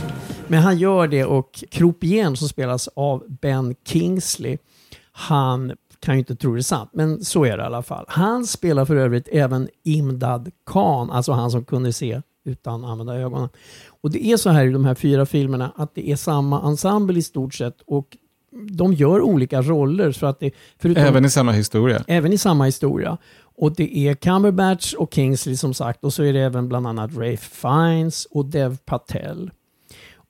Men 0.48 0.62
han 0.62 0.78
gör 0.78 1.08
det 1.08 1.26
och 1.26 1.64
Croupier 1.72 2.36
som 2.36 2.50
spelas 2.50 2.90
av 2.96 3.24
Ben 3.42 3.76
Kingsley, 3.86 4.58
han 5.12 5.74
kan 6.00 6.16
ju 6.16 6.20
inte 6.20 6.36
tro 6.36 6.54
det 6.54 6.60
är 6.60 6.62
sant, 6.62 6.90
men 6.94 7.26
så 7.26 7.46
är 7.46 7.58
det 7.58 7.64
i 7.64 7.66
alla 7.66 7.84
fall. 7.84 8.06
Han 8.08 8.46
spelar 8.46 8.86
för 8.86 8.96
övrigt 8.96 9.28
även 9.32 9.70
Imdad 9.84 10.52
Khan, 10.66 11.12
alltså 11.12 11.32
han 11.32 11.52
som 11.52 11.66
kunde 11.66 11.94
se 11.94 12.22
utan 12.46 12.84
att 12.84 12.92
använda 12.92 13.16
ögonen. 13.16 13.50
Och 14.02 14.12
det 14.12 14.26
är 14.26 14.38
så 14.38 14.50
här 14.50 14.66
i 14.66 14.72
de 14.72 14.86
här 14.86 14.96
fyra 14.96 15.26
filmerna 15.26 15.72
att 15.76 15.96
det 15.96 16.10
är 16.10 16.16
samma 16.16 16.62
ensemble 16.62 17.20
i 17.20 17.22
stort 17.22 17.54
sett 17.54 17.82
och 17.86 18.18
de 18.52 18.94
gör 18.94 19.22
olika 19.22 19.62
roller. 19.62 20.12
För 20.12 20.28
att 20.28 20.40
det, 20.40 20.52
förutom, 20.78 21.04
Även 21.04 21.26
i 21.26 21.30
samma 21.30 21.52
historia. 21.52 22.04
Även 22.08 22.34
i 22.34 22.38
samma 22.38 22.66
historia. 22.66 23.18
Och 23.60 23.76
det 23.76 23.98
är 23.98 24.16
Cumberbatch 24.16 24.94
och 24.94 25.14
Kingsley 25.14 25.56
som 25.56 25.74
sagt 25.74 26.04
och 26.04 26.14
så 26.14 26.24
är 26.24 26.34
det 26.34 26.40
även 26.40 26.70
bland 26.70 26.88
annat 26.88 27.16
Ray 27.16 27.38
Fiennes 27.38 28.26
och 28.26 28.46
Dev 28.46 28.78
Patel. 28.78 29.52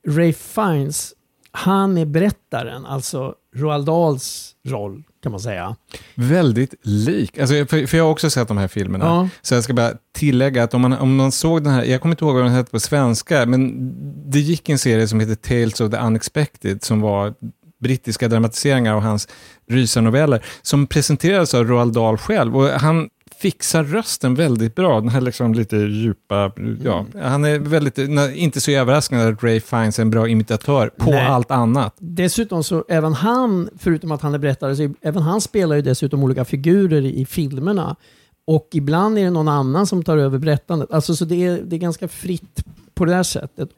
Ray 0.08 0.34
Fiennes, 0.34 1.14
han 1.52 1.98
är 1.98 2.06
berättaren, 2.06 2.86
alltså 2.86 3.36
Roald 3.56 3.86
Dahls 3.86 4.56
roll 4.68 5.04
kan 5.24 5.32
man 5.32 5.42
säga. 5.42 5.76
Väldigt 6.16 6.74
lik. 6.82 7.38
Alltså, 7.40 7.66
för, 7.66 7.88
för 7.88 7.98
jag 7.98 8.04
har 8.04 8.12
också 8.12 8.30
sett 8.30 8.48
de 8.48 8.58
här 8.58 8.68
filmerna. 8.68 9.06
Ja. 9.06 9.30
Så 9.42 9.54
jag 9.54 9.64
ska 9.64 9.74
bara 9.74 9.94
tillägga 10.16 10.64
att 10.64 10.74
om 10.74 10.82
man, 10.82 10.94
om 10.94 11.16
man 11.16 11.32
såg 11.32 11.64
den 11.64 11.74
här, 11.74 11.84
jag 11.84 12.02
kommer 12.02 12.14
inte 12.14 12.26
ihåg 12.26 12.36
vad 12.36 12.44
den 12.44 12.54
hette 12.54 12.72
på 12.72 12.80
svenska, 12.80 13.46
men 13.46 13.92
det 14.32 14.40
gick 14.40 14.70
en 14.70 14.80
serie 14.80 15.08
som 15.08 15.20
heter 15.20 15.36
Tales 15.36 15.82
of 15.82 15.92
the 15.92 15.98
Unexpected, 15.98 16.84
som 16.84 17.02
var 17.02 17.34
brittiska 17.80 18.28
dramatiseringar 18.28 18.94
av 18.94 19.02
hans 19.02 19.28
rysarnoveller, 19.70 20.46
som 20.62 20.88
presenterades 20.88 21.54
av 21.54 21.68
Roald 21.68 21.94
Dahl 21.94 22.18
själv. 22.18 22.58
Och 22.58 22.68
han 22.68 23.10
fixar 23.40 23.84
rösten 23.84 24.36
väldigt 24.36 24.76
bra, 24.76 25.00
den 25.00 25.10
här 25.10 25.22
liksom 25.22 25.54
lite 25.54 25.78
djupa, 25.78 26.52
ja, 26.84 27.06
han 27.22 27.46
är 27.46 27.60
väldigt, 27.60 27.98
inte 28.36 28.62
så 28.62 28.72
överraskande 28.72 29.26
att 29.26 29.44
Ray 29.44 29.60
Fiennes 29.60 30.00
är 30.00 30.04
en 30.04 30.10
bra 30.10 30.28
imitatör 30.28 30.92
på 30.98 31.12
Nej. 31.12 31.26
allt 31.26 31.52
annat. 31.52 31.96
Dessutom 32.00 32.64
så, 32.64 32.86
även 32.88 33.14
han, 33.14 33.70
förutom 33.78 34.12
att 34.12 34.22
han 34.22 34.34
är 34.34 34.38
berättare, 34.38 34.76
så 34.76 34.94
även 35.02 35.24
han 35.24 35.42
spelar 35.42 35.76
ju 35.76 35.82
dessutom 35.82 36.24
olika 36.24 36.46
figurer 36.46 37.06
i, 37.06 37.26
filmerna. 37.26 37.96
Och 38.48 38.68
ibland 38.74 39.18
är 39.18 39.24
det 39.24 39.30
någon 39.30 39.48
annan 39.48 39.88
som 39.88 40.04
tar 40.04 40.18
över 40.18 40.38
berättandet. 40.38 40.92
Alltså, 40.92 41.16
så 41.16 41.26
det 41.26 41.46
är, 41.46 41.62
det 41.62 41.76
är 41.76 41.80
ganska 41.80 42.08
fritt 42.08 42.64
på 42.94 43.06
det 43.06 43.14
här 43.14 43.24
sättet. 43.24 43.70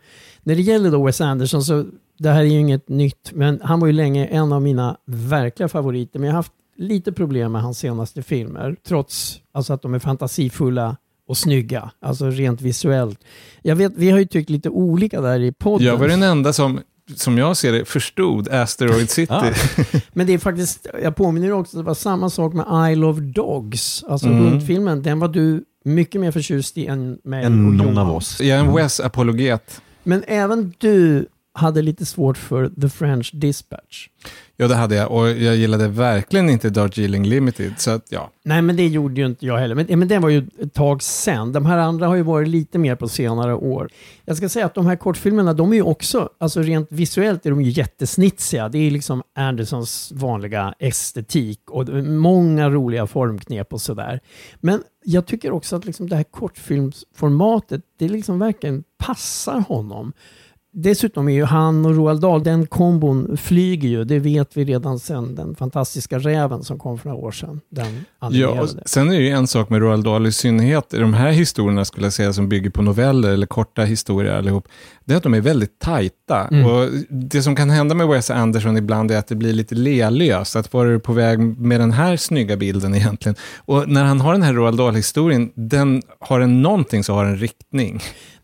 När 0.43 0.55
det 0.55 0.61
gäller 0.61 0.91
då 0.91 1.05
Wes 1.05 1.21
Anderson, 1.21 1.63
så 1.63 1.85
det 2.19 2.29
här 2.29 2.39
är 2.39 2.45
ju 2.45 2.59
inget 2.59 2.89
nytt, 2.89 3.31
men 3.33 3.59
han 3.63 3.79
var 3.79 3.87
ju 3.87 3.93
länge 3.93 4.25
en 4.25 4.53
av 4.53 4.61
mina 4.61 4.97
verkliga 5.05 5.69
favoriter. 5.69 6.19
Men 6.19 6.27
jag 6.27 6.33
har 6.33 6.39
haft 6.39 6.53
lite 6.77 7.11
problem 7.11 7.51
med 7.51 7.61
hans 7.61 7.77
senaste 7.79 8.23
filmer, 8.23 8.75
trots 8.87 9.37
alltså 9.53 9.73
att 9.73 9.81
de 9.81 9.93
är 9.93 9.99
fantasifulla 9.99 10.97
och 11.27 11.37
snygga, 11.37 11.91
alltså 12.01 12.29
rent 12.29 12.61
visuellt. 12.61 13.19
Jag 13.61 13.75
vet, 13.75 13.93
vi 13.95 14.09
har 14.11 14.19
ju 14.19 14.25
tyckt 14.25 14.49
lite 14.49 14.69
olika 14.69 15.21
där 15.21 15.39
i 15.39 15.51
podden. 15.51 15.87
Jag 15.87 15.97
var 15.97 16.07
den 16.07 16.23
enda 16.23 16.53
som, 16.53 16.79
som 17.15 17.37
jag 17.37 17.57
ser 17.57 17.71
det, 17.71 17.85
förstod 17.85 18.49
Asteroid 18.49 19.09
City. 19.09 19.33
Ja. 19.33 19.53
Men 20.13 20.27
det 20.27 20.33
är 20.33 20.37
faktiskt, 20.37 20.87
jag 21.03 21.15
påminner 21.15 21.51
också, 21.51 21.77
det 21.77 21.83
var 21.83 21.93
samma 21.93 22.29
sak 22.29 22.53
med 22.53 22.91
Isle 22.91 23.05
of 23.05 23.17
Dogs, 23.17 24.03
alltså 24.03 24.27
Mm. 24.27 24.43
hundfilmen. 24.45 25.01
Den 25.03 25.19
var 25.19 25.27
du 25.27 25.63
mycket 25.85 26.21
mer 26.21 26.31
förtjust 26.31 26.77
i 26.77 26.85
än 26.87 27.19
mig 27.23 27.43
Än 27.45 27.65
och 27.67 27.73
någon 27.73 27.97
av 27.97 28.15
oss. 28.15 28.41
Jag 28.41 28.49
är 28.59 28.63
en 28.63 28.71
Wes-apologet. 28.77 29.81
Men 30.03 30.23
även 30.27 30.73
du 30.77 31.25
hade 31.53 31.81
lite 31.81 32.05
svårt 32.05 32.37
för 32.37 32.69
The 32.81 32.89
French 32.89 33.31
Dispatch. 33.33 34.07
Ja, 34.57 34.67
det 34.67 34.75
hade 34.75 34.95
jag. 34.95 35.11
Och 35.11 35.29
jag 35.29 35.55
gillade 35.55 35.87
verkligen 35.87 36.49
inte 36.49 36.69
Darjeeling 36.69 37.25
Limited. 37.25 37.73
Så 37.77 37.91
att, 37.91 38.05
ja. 38.09 38.31
Nej, 38.43 38.61
men 38.61 38.75
det 38.75 38.87
gjorde 38.87 39.21
ju 39.21 39.27
inte 39.27 39.45
jag 39.45 39.57
heller. 39.57 39.75
Men, 39.75 39.99
men 39.99 40.07
det 40.07 40.19
var 40.19 40.29
ju 40.29 40.47
ett 40.59 40.73
tag 40.73 41.03
sen. 41.03 41.51
De 41.51 41.65
här 41.65 41.77
andra 41.77 42.07
har 42.07 42.15
ju 42.15 42.21
varit 42.21 42.47
lite 42.47 42.77
mer 42.77 42.95
på 42.95 43.07
senare 43.07 43.53
år. 43.53 43.89
Jag 44.25 44.37
ska 44.37 44.49
säga 44.49 44.65
att 44.65 44.73
de 44.73 44.85
här 44.85 44.95
kortfilmerna, 44.95 45.53
de 45.53 45.71
är 45.71 45.75
ju 45.75 45.81
också, 45.81 46.29
alltså 46.37 46.61
rent 46.61 46.91
visuellt 46.91 47.45
är 47.45 47.49
de 47.49 47.61
ju 47.61 47.71
jättesnitsiga. 47.71 48.69
Det 48.69 48.77
är 48.77 48.91
liksom 48.91 49.23
Andersons 49.35 50.11
vanliga 50.15 50.73
estetik 50.79 51.59
och 51.69 51.87
många 52.03 52.69
roliga 52.69 53.07
formknep 53.07 53.73
och 53.73 53.81
sådär. 53.81 54.19
Men 54.59 54.83
jag 55.03 55.25
tycker 55.25 55.51
också 55.51 55.75
att 55.75 55.85
liksom 55.85 56.09
det 56.09 56.15
här 56.15 56.23
kortfilmsformatet, 56.23 57.81
det 57.97 58.09
liksom 58.09 58.39
verkligen 58.39 58.83
passar 58.97 59.59
honom. 59.67 60.13
Dessutom 60.73 61.29
är 61.29 61.33
ju 61.33 61.43
han 61.43 61.85
och 61.85 61.95
Roald 61.95 62.21
Dahl, 62.21 62.43
den 62.43 62.67
kombon 62.67 63.37
flyger 63.37 63.89
ju. 63.89 64.03
Det 64.03 64.19
vet 64.19 64.57
vi 64.57 64.65
redan 64.65 64.99
sedan 64.99 65.35
den 65.35 65.55
fantastiska 65.55 66.19
räven 66.19 66.63
som 66.63 66.79
kom 66.79 66.97
för 66.97 67.09
några 67.09 67.21
år 67.21 67.31
sedan. 67.31 67.61
Den 67.69 68.05
Ja, 68.31 68.67
sen 68.85 69.11
är 69.11 69.13
det 69.13 69.23
ju 69.23 69.29
en 69.29 69.47
sak 69.47 69.69
med 69.69 69.81
Roald 69.81 70.03
Dahl, 70.03 70.27
i 70.27 70.31
synnerhet 70.31 70.93
i 70.93 70.97
de 70.97 71.13
här 71.13 71.31
historierna 71.31 71.85
skulle 71.85 72.05
jag 72.05 72.13
säga 72.13 72.33
som 72.33 72.49
bygger 72.49 72.69
på 72.69 72.81
noveller 72.81 73.29
eller 73.29 73.47
korta 73.47 73.83
historier 73.83 74.33
allihop, 74.33 74.67
det 75.05 75.13
är 75.13 75.17
att 75.17 75.23
de 75.23 75.33
är 75.33 75.41
väldigt 75.41 75.79
tajta. 75.79 76.47
Mm. 76.47 76.65
Och 76.65 76.89
det 77.09 77.41
som 77.41 77.55
kan 77.55 77.69
hända 77.69 77.95
med 77.95 78.07
Wes 78.07 78.31
Anderson 78.31 78.77
ibland 78.77 79.11
är 79.11 79.17
att 79.17 79.27
det 79.27 79.35
blir 79.35 79.53
lite 79.53 79.75
lealöst, 79.75 80.55
att 80.55 80.73
var 80.73 80.85
är 80.85 80.91
du 80.91 80.99
på 80.99 81.13
väg 81.13 81.39
med 81.39 81.79
den 81.79 81.91
här 81.91 82.17
snygga 82.17 82.57
bilden 82.57 82.95
egentligen? 82.95 83.35
Och 83.57 83.89
när 83.89 84.03
han 84.03 84.21
har 84.21 84.31
den 84.31 84.41
här 84.41 84.53
Roald 84.53 84.77
Dahl-historien, 84.77 85.51
den 85.55 86.01
har 86.19 86.39
en 86.39 86.61
någonting 86.61 87.03
så 87.03 87.13
har 87.13 87.25
en 87.25 87.37
riktning. 87.37 88.01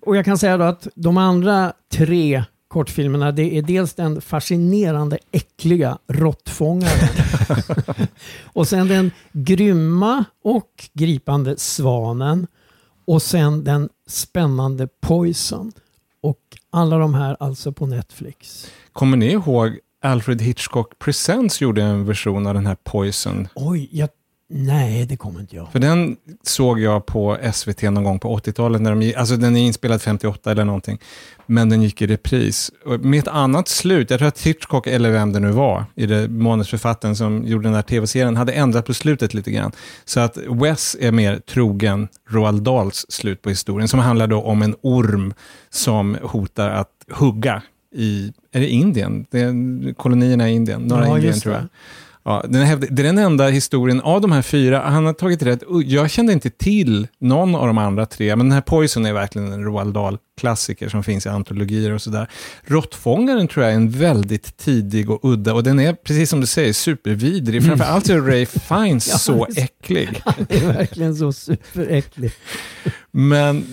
Och 0.07 0.17
jag 0.17 0.25
kan 0.25 0.37
säga 0.37 0.57
då 0.57 0.63
att 0.63 0.87
de 0.95 1.17
andra 1.17 1.73
tre 1.91 2.43
kortfilmerna, 2.67 3.31
det 3.31 3.57
är 3.57 3.61
dels 3.61 3.93
den 3.93 4.21
fascinerande 4.21 5.17
äckliga 5.31 5.97
råttfångaren. 6.07 7.09
och 8.43 8.67
sen 8.67 8.87
den 8.87 9.11
grymma 9.31 10.25
och 10.43 10.89
gripande 10.93 11.57
svanen. 11.57 12.47
Och 13.05 13.21
sen 13.21 13.63
den 13.63 13.89
spännande 14.07 14.87
Poison. 15.01 15.71
Och 16.21 16.39
alla 16.69 16.97
de 16.97 17.13
här 17.13 17.37
alltså 17.39 17.71
på 17.71 17.85
Netflix. 17.85 18.71
Kommer 18.93 19.17
ni 19.17 19.31
ihåg 19.31 19.79
Alfred 20.01 20.41
Hitchcock 20.41 20.99
Presents 20.99 21.61
gjorde 21.61 21.83
en 21.83 22.05
version 22.05 22.47
av 22.47 22.53
den 22.53 22.65
här 22.65 22.77
Poison? 22.83 23.47
Oj, 23.55 23.89
jag, 23.91 24.09
nej 24.49 25.05
det 25.05 25.17
kommer 25.17 25.39
inte 25.39 25.55
jag. 25.55 25.71
För 25.71 25.79
den 25.79 26.17
såg 26.43 26.79
jag 26.79 27.05
på 27.05 27.37
SVT 27.53 27.81
någon 27.81 28.03
gång 28.03 28.19
på 28.19 28.37
80-talet. 28.37 28.81
När 28.81 28.95
de, 28.95 29.15
alltså 29.15 29.37
den 29.37 29.55
är 29.55 29.61
inspelad 29.61 30.01
58 30.01 30.51
eller 30.51 30.65
någonting. 30.65 30.99
Men 31.45 31.69
den 31.69 31.81
gick 31.81 32.01
i 32.01 32.07
repris. 32.07 32.71
Och 32.85 32.99
Med 32.99 33.19
ett 33.19 33.27
annat 33.27 33.67
slut. 33.67 34.09
Jag 34.09 34.19
tror 34.19 34.27
att 34.27 34.41
Hitchcock, 34.41 34.87
eller 34.87 35.11
vem 35.11 35.33
det 35.33 35.39
nu 35.39 35.51
var, 35.51 35.85
i 35.95 36.05
det 36.05 36.27
manusförfattaren 36.27 37.15
som 37.15 37.43
gjorde 37.47 37.63
den 37.63 37.75
här 37.75 37.81
tv-serien, 37.81 38.35
hade 38.35 38.53
ändrat 38.53 38.85
på 38.85 38.93
slutet 38.93 39.33
lite 39.33 39.51
grann. 39.51 39.71
Så 40.05 40.19
att 40.19 40.37
Wes 40.37 40.95
är 40.99 41.11
mer 41.11 41.39
trogen 41.39 42.07
Roald 42.29 42.63
Dahls 42.63 43.05
slut 43.09 43.41
på 43.41 43.49
historien, 43.49 43.87
som 43.87 43.99
handlar 43.99 44.27
då 44.27 44.41
om 44.41 44.61
en 44.61 44.75
orm 44.81 45.33
som 45.69 46.17
hotar 46.21 46.69
att 46.69 46.91
hugga 47.11 47.61
i, 47.95 48.33
är 48.51 48.59
det 48.59 48.69
Indien? 48.69 49.25
Det 49.31 49.39
är 49.39 49.93
kolonierna 49.93 50.49
i 50.49 50.53
Indien, 50.53 50.81
norra 50.81 51.07
Ja, 51.07 51.15
Indien 51.15 51.39
tror 51.39 51.53
det. 51.53 51.67
Ja, 52.27 52.43
den 52.47 52.61
här, 52.61 52.75
det 52.75 53.01
är 53.01 53.05
den 53.05 53.17
enda 53.17 53.47
historien 53.47 54.01
av 54.01 54.21
de 54.21 54.31
här 54.31 54.41
fyra. 54.41 54.79
Han 54.79 55.05
har 55.05 55.13
tagit 55.13 55.43
rätt. 55.43 55.63
Jag 55.85 56.09
kände 56.09 56.33
inte 56.33 56.49
till 56.49 57.07
någon 57.19 57.55
av 57.55 57.67
de 57.67 57.77
andra 57.77 58.05
tre, 58.05 58.35
men 58.35 58.45
den 58.45 58.51
här 58.51 58.61
Poison 58.61 59.05
är 59.05 59.13
verkligen 59.13 59.53
en 59.53 59.63
Roald 59.63 59.93
Dahl. 59.93 60.17
Dahl-klassiker 60.37 60.89
som 60.89 61.03
finns 61.03 61.25
i 61.25 61.29
antologier 61.29 61.91
och 61.91 62.01
sådär. 62.01 62.27
Råttfångaren 62.65 63.47
tror 63.47 63.65
jag 63.65 63.73
är 63.73 63.77
en 63.77 63.89
väldigt 63.89 64.57
tidig 64.57 65.09
och 65.09 65.19
udda, 65.23 65.53
och 65.53 65.63
den 65.63 65.79
är, 65.79 65.93
precis 65.93 66.29
som 66.29 66.41
du 66.41 66.47
säger, 66.47 66.73
supervidrig. 66.73 67.63
Mm. 67.63 67.67
Framförallt 67.67 68.09
är 68.09 68.21
Ray 68.21 68.45
Fiennes 68.69 69.07
Ja, 69.07 69.17
så 69.17 69.47
äcklig. 69.55 70.21
Han 70.25 70.47
är 70.49 70.73
verkligen 70.73 71.15
så 71.15 71.31
superäcklig. 71.33 72.31
Men 73.11 73.65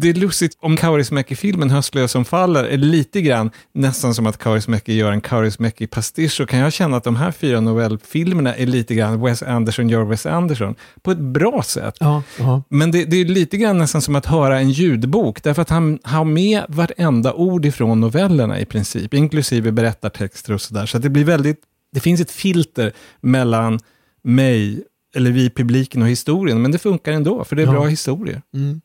det 0.00 0.08
är 0.08 0.14
lustigt, 0.14 0.56
om 0.60 0.76
Kaurismäki-filmen 0.76 1.70
Höstlös 1.70 2.10
som 2.12 2.24
faller 2.24 2.64
är 2.64 2.76
lite 2.76 3.20
grann 3.20 3.50
nästan 3.74 4.14
som 4.14 4.26
att 4.26 4.38
Kaurismäki 4.38 4.94
gör 4.94 5.12
en 5.12 5.20
Kaurismäki-pastisch, 5.20 6.32
så 6.32 6.46
kan 6.46 6.58
jag 6.58 6.72
känna 6.72 6.96
att 6.96 7.04
de 7.04 7.16
här 7.16 7.30
fyra 7.30 7.60
novellfilmerna 7.60 8.54
är 8.54 8.66
lite 8.66 8.94
grann 8.94 9.20
Wes 9.20 9.42
Anderson 9.42 9.88
gör 9.88 10.04
Wes 10.04 10.26
Anderson, 10.26 10.74
på 11.02 11.10
ett 11.10 11.18
bra 11.18 11.62
sätt. 11.62 11.94
Ja. 12.00 12.22
Men 12.68 12.90
det, 12.90 13.04
det 13.04 13.16
är 13.16 13.24
lite 13.24 13.56
grann 13.56 13.78
nästan 13.78 14.02
som 14.02 14.16
att 14.16 14.26
höra 14.26 14.58
en 14.58 14.70
ljudbok, 14.70 15.42
därför 15.42 15.62
att 15.62 15.70
han 15.70 15.97
har 16.04 16.24
med 16.24 16.64
vartenda 16.68 17.32
ord 17.32 17.66
ifrån 17.66 18.00
novellerna 18.00 18.60
i 18.60 18.64
princip, 18.64 19.14
inklusive 19.14 19.72
berättartexter 19.72 20.52
och 20.52 20.60
sådär. 20.60 20.86
Så 20.86 20.96
att 20.96 21.02
det 21.02 21.08
blir 21.10 21.24
väldigt, 21.24 21.60
det 21.92 22.00
finns 22.00 22.20
ett 22.20 22.30
filter 22.30 22.92
mellan 23.20 23.78
mig, 24.22 24.84
eller 25.14 25.30
vi 25.30 25.50
publiken 25.50 26.02
och 26.02 26.08
historien, 26.08 26.62
men 26.62 26.70
det 26.72 26.78
funkar 26.78 27.12
ändå, 27.12 27.44
för 27.44 27.56
det 27.56 27.62
är 27.62 27.66
Ja. 27.66 27.72
bra 27.72 27.86
historier. 27.86 28.42
Mm. 28.54 28.80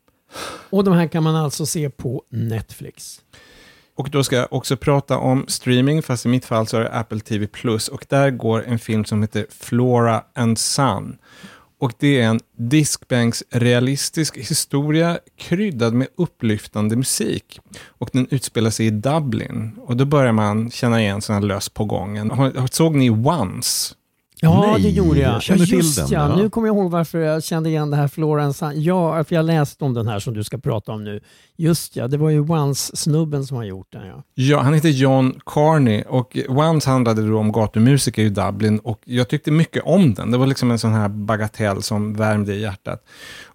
Och 0.70 0.84
de 0.84 0.94
här 0.94 1.06
kan 1.06 1.22
man 1.22 1.36
alltså 1.36 1.66
se 1.66 1.90
på 1.90 2.22
Netflix. 2.30 3.20
Och 3.96 4.10
då 4.10 4.24
ska 4.24 4.36
jag 4.36 4.52
också 4.52 4.76
prata 4.76 5.18
om 5.18 5.44
streaming, 5.48 6.02
fast 6.02 6.26
i 6.26 6.28
mitt 6.28 6.44
fall 6.44 6.66
så 6.66 6.76
är 6.76 6.80
det 6.80 6.88
Apple 6.92 7.20
TV+. 7.20 7.48
Och 7.92 8.06
där 8.08 8.30
går 8.30 8.64
en 8.66 8.78
film 8.78 9.04
som 9.04 9.22
heter 9.22 9.46
Flora 9.50 10.22
and 10.34 10.58
Son. 10.58 11.16
Och 11.84 11.92
det 11.98 12.20
är 12.20 12.28
en 12.28 12.40
diskbänks 12.56 13.44
realistisk 13.50 14.36
historia 14.36 15.18
kryddad 15.36 15.94
med 15.94 16.08
upplyftande 16.16 16.96
musik. 16.96 17.60
Och 17.86 18.10
den 18.12 18.26
utspelar 18.30 18.70
sig 18.70 18.86
i 18.86 18.90
Dublin. 18.90 19.72
Och 19.78 19.96
då 19.96 20.04
börjar 20.04 20.32
man 20.32 20.70
känna 20.70 21.00
igen 21.00 21.22
sådana 21.22 21.46
lös 21.46 21.68
på 21.68 21.84
gången. 21.84 22.32
Såg 22.70 22.94
ni 22.94 23.10
Once? 23.10 23.94
Ja, 24.44 24.72
Nej, 24.72 24.82
det 24.82 24.88
gjorde 24.90 25.20
jag. 25.20 25.34
jag 25.34 25.42
känner 25.42 25.66
till 25.66 25.74
Just 25.74 25.96
den, 25.96 26.06
Ja. 26.10 26.28
ja. 26.28 26.36
Nu 26.36 26.50
kommer 26.50 26.68
jag 26.68 26.76
ihåg 26.76 26.90
varför 26.90 27.18
jag 27.18 27.44
kände 27.44 27.68
igen 27.68 27.90
det 27.90 27.96
här 27.96 28.08
Florence. 28.08 28.72
Ja, 28.74 29.24
för 29.24 29.34
jag 29.34 29.44
läste 29.44 29.84
om 29.84 29.94
den 29.94 30.06
här 30.08 30.18
som 30.18 30.34
du 30.34 30.44
ska 30.44 30.58
prata 30.58 30.92
om 30.92 31.04
nu. 31.04 31.20
Just 31.56 31.96
ja, 31.96 32.08
det 32.08 32.16
var 32.16 32.30
ju 32.30 32.40
Once-snubben 32.40 33.44
som 33.46 33.56
har 33.56 33.64
gjort 33.64 33.86
den. 33.92 34.06
Ja. 34.06 34.22
Ja, 34.34 34.60
han 34.60 34.74
heter 34.74 34.88
John 34.88 35.40
Carney 35.46 36.02
och 36.08 36.36
Once 36.48 36.90
handlade 36.90 37.28
då 37.28 37.38
om 37.38 37.52
gatumusiker 37.52 38.22
i 38.22 38.28
Dublin 38.28 38.78
och 38.78 39.00
jag 39.04 39.28
tyckte 39.28 39.50
mycket 39.50 39.82
om 39.84 40.14
den. 40.14 40.30
Det 40.30 40.38
var 40.38 40.46
liksom 40.46 40.70
en 40.70 40.78
sån 40.78 40.92
här 40.92 41.08
bagatell 41.08 41.82
som 41.82 42.14
värmde 42.14 42.54
i 42.54 42.60
hjärtat. 42.60 43.04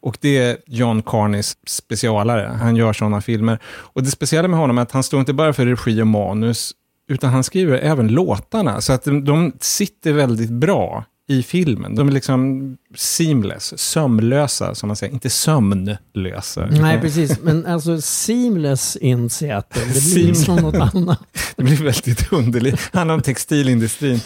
Och 0.02 0.18
det 0.22 0.38
är 0.38 0.58
John 0.68 1.02
Carneys 1.02 1.58
specialare. 1.68 2.52
Han 2.62 2.76
gör 2.76 2.94
sådana 2.94 3.22
filmer. 3.22 3.60
Och 3.66 4.04
det 4.04 4.10
speciella 4.12 4.48
med 4.48 4.60
honom 4.60 4.78
är 4.78 4.82
att 4.82 4.92
han 4.92 5.04
står 5.04 5.20
inte 5.20 5.34
bara 5.34 5.54
för 5.54 5.66
regi 5.66 6.02
och 6.02 6.08
manus, 6.08 6.72
utan 7.10 7.30
han 7.30 7.44
skriver 7.44 7.78
även 7.78 8.08
låtarna. 8.08 8.82
Så 8.82 8.94
att 8.94 9.04
de, 9.04 9.26
de 9.26 9.54
sitter 9.60 10.14
väldigt 10.14 10.50
bra 10.50 11.06
i 11.28 11.44
filmen. 11.44 11.96
De 11.96 12.08
är 12.08 12.12
liksom 12.12 12.78
seamless, 12.96 13.80
sömlösa 13.80 14.76
som 14.76 14.88
man 14.88 14.96
säger, 14.96 15.14
inte 15.14 15.30
sömnlösa. 15.30 16.66
Nej, 16.72 17.02
precis. 17.02 17.40
Men 17.42 17.66
alltså 17.66 18.02
Seamless 18.02 18.96
in 18.96 19.30
Seattle, 19.30 19.82
det 19.82 19.92
blir 19.92 20.02
Seamless. 20.02 20.46
som 20.46 20.56
något 20.56 20.96
annat. 20.96 21.20
Det 21.56 21.64
blir 21.64 21.84
väldigt 21.84 22.34
underligt. 22.34 22.90
handlar 22.94 23.16
om 23.16 23.22
textilindustrin. 23.22 24.20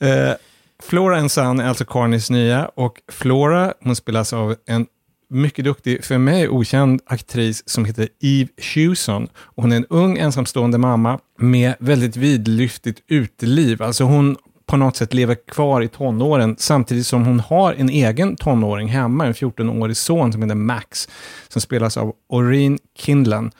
Eh, 0.00 0.32
Flora 0.82 1.18
and 1.18 1.30
Son 1.32 1.60
är 1.60 1.68
alltså 1.68 1.84
Carneys 1.84 2.30
nya 2.30 2.66
och 2.66 2.96
Flora, 3.12 3.74
hon 3.80 3.96
spelas 3.96 4.32
av 4.32 4.56
en 4.66 4.86
mycket 5.32 5.64
duktig, 5.64 6.04
för 6.04 6.18
mig 6.18 6.48
okänd 6.48 7.00
aktris 7.06 7.62
som 7.66 7.84
heter 7.84 8.08
Eve 8.20 8.48
Hewson. 8.74 9.28
Hon 9.36 9.72
är 9.72 9.76
en 9.76 9.86
ung 9.86 10.18
ensamstående 10.18 10.78
mamma 10.78 11.18
med 11.38 11.74
väldigt 11.78 12.16
vidlyftigt 12.16 13.00
uteliv. 13.08 13.82
Alltså 13.82 14.04
hon 14.04 14.36
på 14.66 14.76
något 14.76 14.96
sätt 14.96 15.14
lever 15.14 15.36
kvar 15.48 15.82
i 15.82 15.88
tonåren 15.88 16.56
samtidigt 16.58 17.06
som 17.06 17.26
hon 17.26 17.40
har 17.40 17.74
en 17.74 17.88
egen 17.88 18.36
tonåring 18.36 18.88
hemma, 18.88 19.26
en 19.26 19.34
14-årig 19.34 19.96
son 19.96 20.32
som 20.32 20.42
heter 20.42 20.54
Max, 20.54 21.08
som 21.48 21.60
spelas 21.60 21.96
av 21.96 22.12
Oreen 22.28 22.78
Kindlen. 22.98 23.50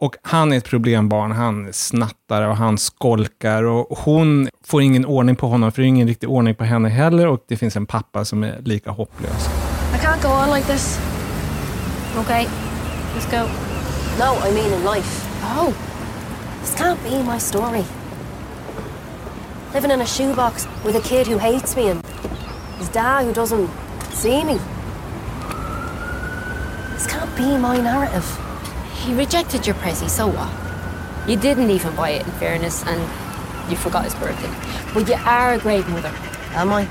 Och 0.00 0.16
han 0.22 0.52
är 0.52 0.56
ett 0.56 0.64
problembarn, 0.64 1.32
han 1.32 1.72
snattar 1.72 2.48
och 2.48 2.56
han 2.56 2.78
skolkar 2.78 3.62
och 3.62 3.98
hon 3.98 4.48
får 4.64 4.82
ingen 4.82 5.06
ordning 5.06 5.36
på 5.36 5.46
honom 5.46 5.72
för 5.72 5.82
det 5.82 5.86
är 5.86 5.88
ingen 5.88 6.08
riktig 6.08 6.28
ordning 6.28 6.54
på 6.54 6.64
henne 6.64 6.88
heller 6.88 7.26
och 7.26 7.44
det 7.48 7.56
finns 7.56 7.76
en 7.76 7.86
pappa 7.86 8.24
som 8.24 8.44
är 8.44 8.60
lika 8.64 8.90
hopplös. 8.90 9.48
I 9.94 9.98
can't 9.98 10.22
go 10.22 10.28
on 10.28 10.54
like 10.54 10.72
this. 10.72 11.15
Okay, 12.16 12.46
let's 13.12 13.26
go. 13.26 13.46
No, 14.18 14.38
I 14.40 14.50
mean 14.50 14.72
in 14.72 14.84
life. 14.84 15.22
Oh, 15.42 15.76
this 16.62 16.74
can't 16.74 17.02
be 17.04 17.22
my 17.22 17.36
story. 17.36 17.84
Living 19.74 19.90
in 19.90 20.00
a 20.00 20.06
shoebox 20.06 20.66
with 20.82 20.96
a 20.96 21.02
kid 21.02 21.26
who 21.26 21.36
hates 21.36 21.76
me 21.76 21.88
and 21.88 22.02
his 22.78 22.88
dad 22.88 23.26
who 23.26 23.34
doesn't 23.34 23.68
see 24.12 24.42
me. 24.44 24.54
This 26.94 27.06
can't 27.06 27.36
be 27.36 27.58
my 27.58 27.76
narrative. 27.76 28.26
He 29.04 29.12
rejected 29.12 29.66
your 29.66 29.76
prezi, 29.76 30.08
so 30.08 30.28
what? 30.28 31.28
You 31.28 31.36
didn't 31.36 31.68
even 31.68 31.94
buy 31.94 32.10
it, 32.10 32.26
in 32.26 32.32
fairness, 32.32 32.82
and 32.86 32.98
you 33.70 33.76
forgot 33.76 34.04
his 34.04 34.14
birthday. 34.14 34.50
But 34.94 35.06
you 35.06 35.16
are 35.26 35.52
a 35.52 35.58
great 35.58 35.86
mother. 35.88 36.14
Am 36.52 36.72
I? 36.72 36.88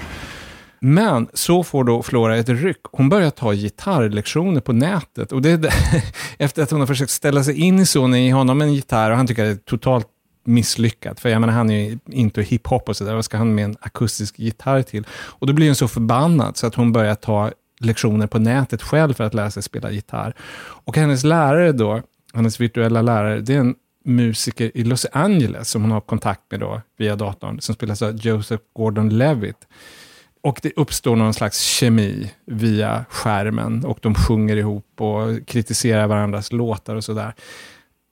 Men 0.79 1.27
så 1.33 1.63
får 1.63 1.83
då 1.83 2.03
Flora 2.03 2.37
ett 2.37 2.49
ryck. 2.49 2.81
Hon 2.91 3.09
börjar 3.09 3.29
ta 3.29 3.53
gitarrlektioner 3.53 4.61
på 4.61 4.73
nätet. 4.73 5.31
Och 5.31 5.41
det 5.41 5.49
är 5.51 5.57
det- 5.57 5.73
efter 6.37 6.63
att 6.63 6.71
hon 6.71 6.79
har 6.79 6.87
försökt 6.87 7.11
ställa 7.11 7.43
sig 7.43 7.55
in 7.61 7.79
i 7.79 7.85
sonen, 7.85 8.23
ge 8.23 8.33
honom 8.33 8.61
en 8.61 8.73
gitarr 8.73 9.11
och 9.11 9.17
han 9.17 9.27
tycker 9.27 9.43
att 9.43 9.49
det 9.49 9.61
är 9.61 9.69
totalt 9.77 10.07
misslyckat. 10.45 11.19
För 11.19 11.29
jag 11.29 11.41
menar, 11.41 11.53
han 11.53 11.69
är 11.69 11.89
ju 11.89 11.99
inte 12.05 12.41
hiphop 12.41 12.89
och 12.89 12.97
sådär. 12.97 13.15
Vad 13.15 13.25
ska 13.25 13.37
han 13.37 13.55
med 13.55 13.65
en 13.65 13.75
akustisk 13.79 14.39
gitarr 14.39 14.81
till? 14.81 15.07
Och 15.11 15.47
då 15.47 15.53
blir 15.53 15.67
hon 15.67 15.75
så 15.75 15.87
förbannad 15.87 16.57
så 16.57 16.67
att 16.67 16.75
hon 16.75 16.91
börjar 16.91 17.15
ta 17.15 17.51
lektioner 17.79 18.27
på 18.27 18.39
nätet 18.39 18.81
själv 18.81 19.13
för 19.13 19.23
att 19.23 19.33
lära 19.33 19.51
sig 19.51 19.63
spela 19.63 19.91
gitarr. 19.91 20.33
Och 20.57 20.97
hennes 20.97 21.23
lärare 21.23 21.71
då, 21.71 22.01
hennes 22.33 22.59
virtuella 22.59 23.01
lärare, 23.01 23.41
det 23.41 23.53
är 23.53 23.59
en 23.59 23.75
musiker 24.05 24.71
i 24.73 24.83
Los 24.83 25.05
Angeles 25.11 25.69
som 25.69 25.81
hon 25.81 25.91
har 25.91 26.01
kontakt 26.01 26.41
med 26.51 26.59
då 26.59 26.81
via 26.97 27.15
datorn, 27.15 27.61
som 27.61 27.75
spelas 27.75 28.01
av 28.01 28.15
Joseph 28.15 28.63
Gordon-Levitt. 28.73 29.67
Och 30.45 30.59
det 30.63 30.71
uppstår 30.75 31.15
någon 31.15 31.33
slags 31.33 31.61
kemi 31.61 32.31
via 32.45 33.05
skärmen 33.09 33.85
och 33.85 33.99
de 34.01 34.15
sjunger 34.15 34.55
ihop 34.55 35.01
och 35.01 35.47
kritiserar 35.47 36.07
varandras 36.07 36.51
låtar 36.51 36.95
och 36.95 37.03
sådär. 37.03 37.33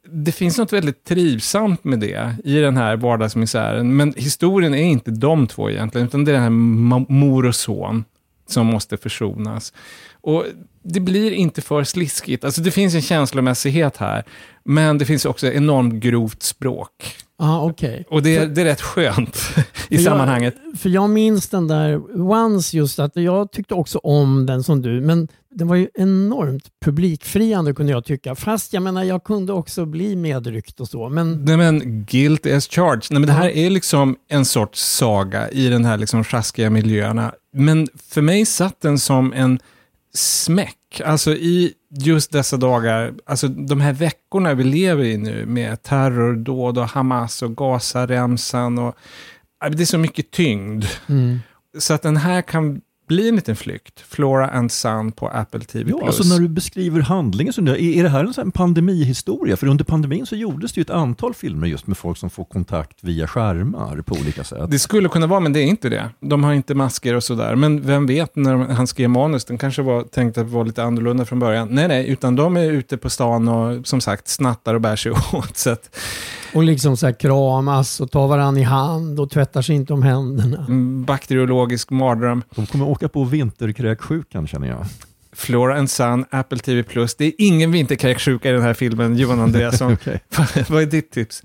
Det 0.10 0.32
finns 0.32 0.58
något 0.58 0.74
väldigt 0.74 1.04
trivsamt 1.04 1.84
med 1.84 2.00
det 2.00 2.36
i 2.44 2.56
den 2.56 2.78
här 2.78 2.96
vardagsmisären, 2.96 3.96
men 3.96 4.14
historien 4.18 4.74
är 4.74 4.84
inte 4.84 5.12
de 5.12 5.48
två 5.48 5.70
egentligen, 5.70 6.08
utan 6.08 6.26
det 6.26 6.32
är 6.32 6.34
den 6.34 6.44
här 6.44 7.10
mor 7.14 7.46
och 7.46 7.56
son 7.56 8.06
som 8.48 8.66
måste 8.68 8.98
försonas. 8.98 9.74
Och 10.22 10.46
det 10.84 11.00
blir 11.00 11.32
inte 11.32 11.62
för 11.62 11.84
sliskigt. 11.84 12.44
Alltså 12.44 12.62
det 12.62 12.72
finns 12.72 12.96
en 12.96 13.02
känslomässighet 13.02 13.98
här, 13.98 14.24
men 14.64 14.98
det 14.98 15.06
finns 15.06 15.26
också 15.26 15.48
enormt 15.48 15.94
grovt 15.94 16.44
språk. 16.44 17.16
Ja, 17.40 17.62
okej. 17.64 18.06
Och 18.10 18.24
det, 18.24 18.38
är- 18.38 18.48
det 18.48 18.62
är 18.62 18.66
rätt 18.66 18.82
skönt 18.82 19.38
i 19.90 19.98
För 19.98 20.04
sammanhanget. 20.04 20.56
Jag, 20.72 20.80
för 20.80 20.90
jag 20.90 21.10
minns 21.10 21.50
den 21.50 21.68
där 21.68 22.22
Once 22.32 22.78
just 22.78 23.00
att 23.00 23.16
jag 23.16 23.52
tyckte 23.52 23.74
också 23.74 23.98
om 23.98 24.46
den 24.46 24.64
som 24.64 24.82
du, 24.82 25.02
men 25.02 25.28
den 25.56 25.68
var 25.68 25.76
ju 25.76 25.88
enormt 25.94 26.64
publikfriande 26.86 27.74
kunde 27.74 27.92
jag 27.92 28.06
tycka. 28.06 28.36
Fast 28.36 28.74
jag 28.74 28.84
menar, 28.84 29.04
jag 29.04 29.24
kunde 29.24 29.54
också 29.54 29.86
bli 29.86 30.16
medryckt 30.16 30.80
och 30.80 30.88
så. 30.88 31.10
Men 31.10 31.46
Nej 31.46 31.58
men, 31.58 32.06
guilt 32.06 32.46
as 32.46 32.68
charged. 32.68 33.04
Nej 33.10 33.20
men 33.20 33.28
det 33.28 33.34
här 33.34 33.50
är 33.50 33.70
liksom 33.70 34.16
en 34.30 34.46
sorts 34.46 34.82
saga 34.98 35.50
i 35.52 35.68
den 35.70 35.86
här 35.86 35.98
liksom 35.98 36.24
sjaskiga 36.24 36.70
miljöerna. 36.70 37.34
Men 37.54 37.88
för 38.10 38.22
mig 38.22 38.46
satt 38.46 38.82
den 38.82 39.00
som 39.00 39.34
en 39.34 39.60
smäck. 40.14 41.02
Alltså 41.06 41.32
i 41.32 41.74
just 41.98 42.32
dessa 42.32 42.58
dagar, 42.58 43.14
alltså 43.26 43.48
de 43.48 43.82
här 43.82 43.94
veckorna 43.94 44.54
vi 44.54 44.64
lever 44.64 45.04
i 45.04 45.18
nu 45.18 45.46
med 45.46 45.84
terrordåd 45.84 46.78
och 46.78 46.88
Hamas 46.88 47.42
och 47.42 47.58
Gazaremsan 47.58 48.78
och 48.78 48.96
ja, 49.60 49.70
det 49.70 49.84
är 49.84 49.86
så 49.86 49.98
mycket 49.98 50.32
tyngd. 50.32 50.86
Mm. 51.10 51.40
Så 51.78 51.94
att 51.94 52.02
den 52.02 52.18
här 52.18 52.42
kan 52.42 52.82
bli 53.08 53.30
en 53.30 53.36
liten 53.36 53.56
flykt. 53.56 54.00
Flora 54.00 54.50
and 54.50 54.72
Sun 54.72 55.12
på 55.12 55.28
Apple 55.28 55.60
TV+. 55.60 55.92
Ja, 55.92 56.08
alltså 56.08 56.24
när 56.24 56.40
du 56.40 56.48
beskriver 56.48 57.02
handlingen, 57.02 57.54
så 57.54 57.62
undrar 57.62 57.76
jag, 57.76 57.84
är, 57.84 58.04
det 58.04 58.10
här 58.10 58.40
en 58.40 58.52
pandemihistoria? 58.52 59.58
För 59.58 59.68
under 59.68 59.86
pandemin 59.86 60.26
så 60.26 60.36
gjordes 60.36 60.74
det 60.74 60.80
ju 60.80 60.82
ett 60.82 60.90
antal 60.90 61.34
filmer 61.34 61.68
just 61.68 61.88
med 61.88 61.98
folk 61.98 62.18
som 62.18 62.30
får 62.30 62.46
kontakt 62.46 62.98
via 63.02 63.28
skärmar 63.28 64.02
på 64.02 64.16
olika 64.16 64.44
sätt. 64.44 64.72
Det 64.72 64.80
skulle 64.80 65.10
kunna 65.10 65.28
vara, 65.28 65.40
men 65.40 65.54
det 65.54 65.60
är 65.60 65.66
inte 65.66 65.90
det. 65.90 66.10
De 66.20 66.44
har 66.44 66.54
inte 66.54 66.76
masker 66.76 67.16
och 67.16 67.24
sådär. 67.24 67.56
Men 67.56 67.82
vem 67.82 68.06
vet, 68.06 68.36
när 68.36 68.56
han 68.56 68.88
skrev 68.88 69.10
manus, 69.10 69.46
den 69.46 69.58
kanske 69.58 69.82
var 69.82 70.04
tänkt 70.04 70.38
att 70.38 70.50
vara 70.50 70.64
lite 70.64 70.84
annorlunda 70.84 71.26
från 71.26 71.40
början. 71.40 71.68
Nej, 71.72 71.88
nej, 71.88 72.10
utan 72.10 72.36
de 72.36 72.58
är 72.58 72.72
ute 72.72 72.98
på 72.98 73.10
stan 73.10 73.48
och 73.48 73.88
som 73.88 74.02
sagt 74.02 74.28
snattar 74.28 74.74
och 74.74 74.82
bär 74.82 74.96
sig 74.96 75.12
åt. 75.34 75.58
Så 75.58 75.70
att, 75.70 76.00
Och 76.54 76.64
liksom 76.64 76.98
så 76.98 77.06
här 77.06 77.14
kramas 77.14 78.02
och 78.02 78.12
tar 78.12 78.28
varandra 78.28 78.62
i 78.62 78.64
hand 78.64 79.20
och 79.20 79.30
tvättar 79.30 79.62
sig 79.62 79.76
inte 79.76 79.94
om 79.94 80.04
händerna. 80.04 80.58
mm, 80.58 81.04
bakteriologisk 81.04 81.90
mardröm. 81.90 82.44
De 82.56 82.66
kommer 82.66 82.88
åka 82.88 83.10
på 83.10 83.24
vinterkräksjukan 83.24 84.48
känner 84.48 84.68
jag. 84.68 84.86
Flora 85.36 85.78
and 85.78 85.90
Sun, 85.90 86.26
Apple 86.30 86.60
TV+. 86.60 86.84
Det 87.18 87.26
är 87.26 87.34
ingen 87.38 87.72
vinterkräksjuka 87.72 88.50
i 88.50 88.52
den 88.52 88.62
här 88.62 88.74
filmen, 88.74 89.18
Johan 89.18 89.40
Andreasson. 89.40 89.94
Okej. 90.02 90.20
Vad 90.70 90.82
är 90.82 90.86
ditt 90.86 91.12
tips? 91.12 91.44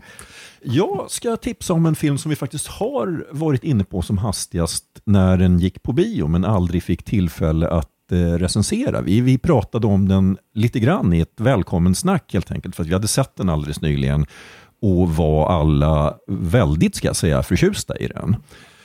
Jag 0.63 1.07
ska 1.11 1.37
tipsa 1.37 1.73
om 1.73 1.87
en 1.87 1.95
film 1.95 2.19
som 2.19 2.31
vi 2.31 2.37
faktiskt 2.37 2.67
har 2.67 3.27
varit 3.31 3.65
inne 3.65 3.85
på 3.85 4.03
som 4.03 4.19
hastigast 4.19 4.85
när 5.05 5.37
den 5.37 5.59
gick 5.59 5.83
på 5.83 5.93
bio 5.93 6.27
men 6.27 6.45
aldrig 6.45 6.83
fick 6.83 7.03
tillfälle 7.03 7.69
att 7.69 8.13
eh, 8.13 8.17
recensera. 8.17 9.01
Vi, 9.01 9.21
vi 9.21 9.39
pratade 9.39 9.87
om 9.87 10.09
den 10.09 10.37
lite 10.55 10.81
grann 10.81 11.13
i 11.13 11.21
ett 11.21 11.41
välkommen 11.41 11.95
snack 11.95 12.33
helt 12.33 12.51
enkelt 12.51 12.77
för 12.77 12.83
att 12.83 12.89
vi 12.89 12.93
hade 12.93 13.09
sett 13.09 13.37
den 13.37 13.49
alldeles 13.49 13.81
nyligen 13.81 14.27
och 14.83 15.11
var 15.17 15.61
alla 15.61 16.15
väldigt, 16.27 16.95
ska 16.95 17.07
jag 17.07 17.17
säga, 17.17 17.43
förtjusta 17.43 17.97
i 17.97 18.07
den. 18.07 18.37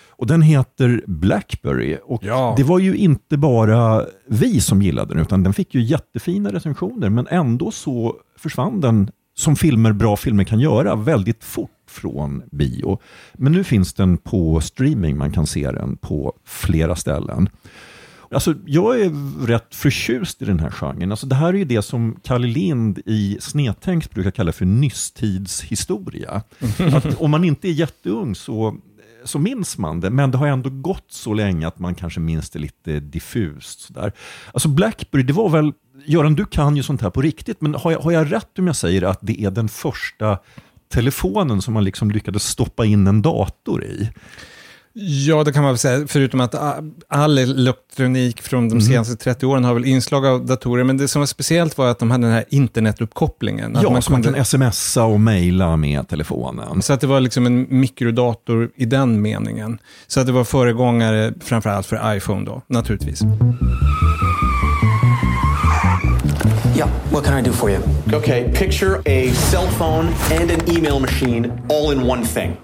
Och 0.09 0.27
den 0.27 0.41
heter 0.41 1.03
Blackberry. 1.07 1.97
Och 2.03 2.23
Ja. 2.23 2.53
Det 2.57 2.63
var 2.63 2.79
ju 2.79 2.95
inte 2.95 3.37
bara 3.37 4.05
vi 4.27 4.61
som 4.61 4.81
gillade 4.81 5.13
den, 5.13 5.21
utan 5.23 5.43
den 5.43 5.53
fick 5.53 5.75
ju 5.75 5.81
jättefina 5.81 6.53
recensioner, 6.53 7.09
men 7.09 7.27
ändå 7.27 7.71
så 7.71 8.15
försvann 8.37 8.81
den, 8.81 9.09
som 9.35 9.55
filmer, 9.55 9.91
bra 9.91 10.15
filmer 10.15 10.43
kan 10.43 10.59
göra, 10.59 10.95
väldigt 10.95 11.43
fort 11.43 11.69
från 11.89 12.43
bio. 12.51 12.99
Men 13.33 13.51
nu 13.51 13.63
finns 13.63 13.93
den 13.93 14.17
på 14.17 14.61
streaming, 14.61 15.17
man 15.17 15.31
kan 15.31 15.47
se 15.47 15.71
den 15.71 15.97
på 15.97 16.33
flera 16.45 16.95
ställen. 16.95 17.49
Alltså, 18.33 18.55
jag 18.65 19.01
är 19.01 19.45
rätt 19.47 19.75
förtjust 19.75 20.41
i 20.41 20.45
den 20.45 20.59
här 20.59 20.69
genren. 20.69 21.11
Alltså, 21.11 21.27
det 21.27 21.35
här 21.35 21.47
är 21.47 21.57
ju 21.57 21.65
det 21.65 21.81
som 21.81 22.19
Kalle 22.23 22.47
Lind 22.47 22.99
i 23.05 23.37
Snedtänks 23.41 24.09
brukar 24.09 24.31
kalla 24.31 24.51
för 24.51 24.65
nysstidshistoria. 24.65 26.41
Att 26.93 27.21
om 27.21 27.31
man 27.31 27.43
inte 27.43 27.67
är 27.67 27.71
jätteung 27.71 28.35
så, 28.35 28.75
så 29.23 29.39
minns 29.39 29.77
man 29.77 29.99
det, 29.99 30.09
men 30.09 30.31
det 30.31 30.37
har 30.37 30.47
ändå 30.47 30.69
gått 30.69 31.05
så 31.09 31.33
länge 31.33 31.67
att 31.67 31.79
man 31.79 31.95
kanske 31.95 32.19
minns 32.19 32.49
det 32.49 32.59
lite 32.59 32.99
diffust. 32.99 33.79
Sådär. 33.79 34.11
Alltså 34.51 34.69
Blackberry, 34.69 35.23
det 35.23 35.33
var 35.33 35.49
väl, 35.49 35.73
Göran 36.05 36.35
du 36.35 36.45
kan 36.45 36.75
ju 36.77 36.83
sånt 36.83 37.01
här 37.01 37.09
på 37.09 37.21
riktigt, 37.21 37.61
men 37.61 37.75
har 37.75 37.91
jag, 37.91 37.99
har 37.99 38.11
jag 38.11 38.31
rätt 38.31 38.59
om 38.59 38.67
jag 38.67 38.75
säger 38.75 39.01
att 39.01 39.19
det 39.21 39.41
är 39.41 39.51
den 39.51 39.69
första 39.69 40.39
telefonen 40.93 41.61
som 41.61 41.73
man 41.73 41.83
liksom 41.83 42.11
lyckades 42.11 42.43
stoppa 42.43 42.85
in 42.85 43.07
en 43.07 43.21
dator 43.21 43.83
i? 43.83 44.09
Ja, 44.95 45.43
det 45.43 45.51
kan 45.53 45.63
man 45.63 45.71
väl 45.71 45.77
säga, 45.77 46.07
förutom 46.07 46.39
att 46.41 46.55
all 47.07 47.37
elektronik 47.37 48.41
från 48.41 48.69
de 48.69 48.75
Mhm. 48.75 48.81
senaste 48.81 49.15
30 49.15 49.45
åren 49.45 49.63
har 49.63 49.73
väl 49.73 49.85
inslag 49.85 50.25
av 50.25 50.45
datorer, 50.45 50.83
men 50.83 50.97
det 50.97 51.07
som 51.07 51.19
var 51.21 51.25
speciellt 51.27 51.77
var 51.77 51.87
att 51.87 51.99
de 51.99 52.11
hade 52.11 52.23
den 52.23 52.33
här 52.33 52.45
internetuppkopplingen. 52.49 53.71
Ja, 53.75 54.01
så 54.01 54.11
man 54.11 54.21
kunde- 54.23 54.33
kan 54.33 54.45
smsa 54.71 55.03
och 55.03 55.19
mejla 55.19 55.77
med 55.77 56.07
telefonen. 56.07 56.81
Så 56.81 56.93
att 56.93 57.01
det 57.01 57.07
var 57.07 57.19
liksom 57.19 57.45
en 57.45 57.67
mikrodator 57.69 58.69
i 58.75 58.85
den 58.85 59.21
meningen. 59.21 59.77
Så 60.07 60.19
att 60.19 60.25
det 60.25 60.31
var 60.31 60.43
föregångare 60.43 61.33
framförallt 61.41 61.85
för 61.85 62.15
iPhone 62.17 62.45
då, 62.45 62.61
naturligtvis. 62.67 63.21
Yeah, 66.77 66.89
what 67.11 67.23
can 67.25 67.39
I 67.39 67.41
do 67.41 67.51
for 67.51 67.69
you? 67.71 67.79
Okay, 68.17 68.43
picture 68.53 68.95
a 68.99 69.33
cell 69.33 69.67
phone 69.77 70.07
and 70.41 70.51
an 70.51 70.77
email 70.77 70.99
machine 71.01 71.51
all 71.69 71.93
in 71.93 72.09
one 72.09 72.25
thing. 72.25 72.57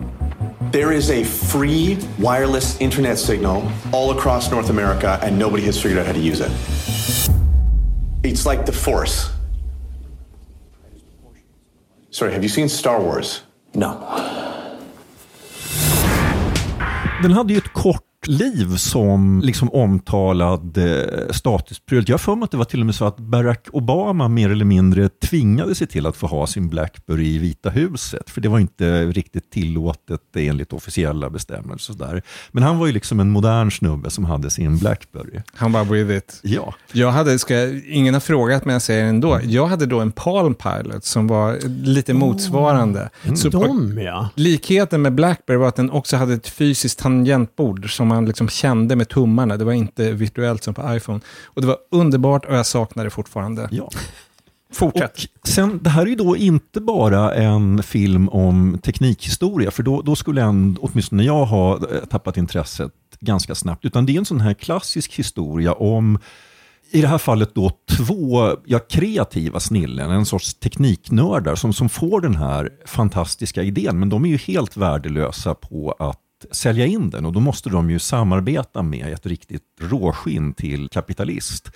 There 0.71 0.91
is 0.91 1.09
a 1.09 1.23
free 1.23 1.97
wireless 2.19 2.79
internet 2.79 3.17
signal 3.17 3.71
all 3.91 4.11
across 4.11 4.51
North 4.51 4.69
America, 4.69 5.19
and 5.23 5.39
nobody 5.39 5.63
has 5.63 5.81
figured 5.81 5.99
out 5.99 6.05
how 6.05 6.13
to 6.13 6.19
use 6.19 6.41
it. 6.41 6.51
It's 8.23 8.45
like 8.45 8.67
the 8.67 8.71
Force. 8.71 9.31
Sorry, 12.11 12.33
have 12.33 12.43
you 12.43 12.49
seen 12.49 12.69
Star 12.69 13.01
Wars? 13.01 13.41
No. 13.73 13.97
Den 17.23 17.31
hade 17.31 17.53
ju 17.53 17.57
ett 17.57 17.73
kort 17.73 18.03
liv 18.27 18.75
som 18.75 19.41
liksom 19.43 19.69
omtalad 19.69 20.77
eh, 20.77 21.31
statuspryl. 21.31 22.03
Jag 22.07 22.13
har 22.13 22.17
för 22.19 22.35
mig 22.35 22.43
att 22.43 22.51
det 22.51 22.57
var 22.57 22.65
till 22.65 22.79
och 22.79 22.85
med 22.85 22.95
så 22.95 23.05
att 23.05 23.17
Barack 23.17 23.67
Obama 23.71 24.27
mer 24.27 24.49
eller 24.49 24.65
mindre 24.65 25.09
tvingade 25.09 25.75
sig 25.75 25.87
till 25.87 26.05
att 26.05 26.15
få 26.17 26.27
ha 26.27 26.47
sin 26.47 26.69
Blackberry 26.69 27.27
i 27.27 27.37
Vita 27.37 27.69
huset. 27.69 28.29
För 28.29 28.41
det 28.41 28.49
var 28.49 28.59
inte 28.59 29.05
riktigt 29.05 29.51
tillåtet 29.51 30.21
enligt 30.35 30.73
officiella 30.73 31.29
bestämmelser. 31.29 31.93
Där. 31.93 32.21
Men 32.51 32.63
han 32.63 32.77
var 32.79 32.87
ju 32.87 32.93
liksom 32.93 33.19
en 33.19 33.29
modern 33.29 33.71
snubbe 33.71 34.09
som 34.09 34.25
hade 34.25 34.49
sin 34.49 34.77
Blackberry. 34.77 35.39
Han 35.53 35.71
bara 35.71 35.83
with 35.83 36.11
it. 36.11 36.39
Ja. 36.43 36.73
Jag 36.91 37.11
hade, 37.11 37.39
ska, 37.39 37.53
jag- 37.55 37.81
ingen 37.87 38.13
har 38.13 38.21
frågat 38.21 38.65
men 38.65 38.73
jag 38.73 38.81
säger 38.81 39.03
det 39.03 39.09
ändå, 39.09 39.39
jag 39.43 39.67
hade 39.67 39.85
då 39.85 39.99
en 39.99 40.11
Palm 40.11 40.53
Pilot 40.55 41.05
som 41.05 41.27
var 41.27 41.57
lite 41.85 42.13
motsvarande. 42.13 43.09
Så 43.35 43.49
De 43.49 43.97
ja. 44.01 44.29
Likheten 44.35 45.01
med 45.01 45.13
Blackberry 45.15 45.57
var 45.57 45.67
att 45.67 45.75
den 45.75 45.89
också 45.91 46.17
hade 46.17 46.33
ett 46.33 46.49
fysiskt 46.49 46.99
tangentbord 46.99 47.95
som 47.95 48.08
man 48.09 48.25
liksom 48.25 48.49
kände 48.49 48.95
med 48.95 49.09
tummarna. 49.09 49.57
Det 49.57 49.65
var 49.65 49.73
inte 49.73 50.11
virtuellt 50.11 50.63
som 50.63 50.73
på 50.73 50.95
iPhone. 50.95 51.19
Och 51.45 51.61
det 51.61 51.67
var 51.67 51.77
underbart 51.91 52.45
och 52.45 52.55
jag 52.55 52.65
saknar 52.65 53.03
det 53.03 53.09
fortfarande. 53.09 53.69
Ja. 53.71 53.89
Fortsätt. 54.71 55.17
Och 55.41 55.47
sen, 55.47 55.79
det 55.83 55.89
här 55.89 56.01
är 56.01 56.05
ju 56.05 56.15
då 56.15 56.37
inte 56.37 56.81
bara 56.81 57.33
en 57.33 57.83
film 57.83 58.29
om 58.29 58.79
teknikhistoria, 58.83 59.71
för 59.71 59.83
då, 59.83 60.01
då 60.01 60.15
skulle 60.15 60.41
en, 60.41 60.77
åtminstone 60.81 61.23
jag 61.23 61.45
ha 61.45 61.75
eh, 61.75 62.05
tappat 62.09 62.37
intresset 62.37 62.91
ganska 63.19 63.55
snabbt, 63.55 63.85
utan 63.85 64.05
det 64.05 64.13
är 64.13 64.17
en 64.17 64.25
sån 64.25 64.41
här 64.41 64.53
klassisk 64.53 65.13
historia 65.13 65.73
om 65.73 66.19
i 66.91 67.01
det 67.01 67.07
här 67.07 67.17
fallet 67.17 67.55
då 67.55 67.71
två 67.97 68.55
ja, 68.65 68.79
kreativa 68.79 69.59
snillen, 69.59 70.11
en 70.11 70.25
sorts 70.25 70.53
tekniknördar 70.53 71.55
som, 71.55 71.73
som 71.73 71.89
får 71.89 72.21
den 72.21 72.35
här 72.35 72.69
fantastiska 72.85 73.63
idén, 73.63 73.99
men 73.99 74.09
de 74.09 74.25
är 74.25 74.29
ju 74.29 74.37
helt 74.37 74.77
värdelösa 74.77 75.55
på 75.55 75.95
att 75.99 76.19
sälja 76.51 76.85
in 76.85 77.09
den 77.09 77.25
och 77.25 77.33
då 77.33 77.39
måste 77.39 77.69
de 77.69 77.89
ju 77.89 77.99
samarbeta 77.99 78.81
med 78.81 79.13
ett 79.13 79.25
riktigt 79.25 79.63
råskinn 79.79 80.53
till 80.53 80.89
kapitalist. 80.89 81.71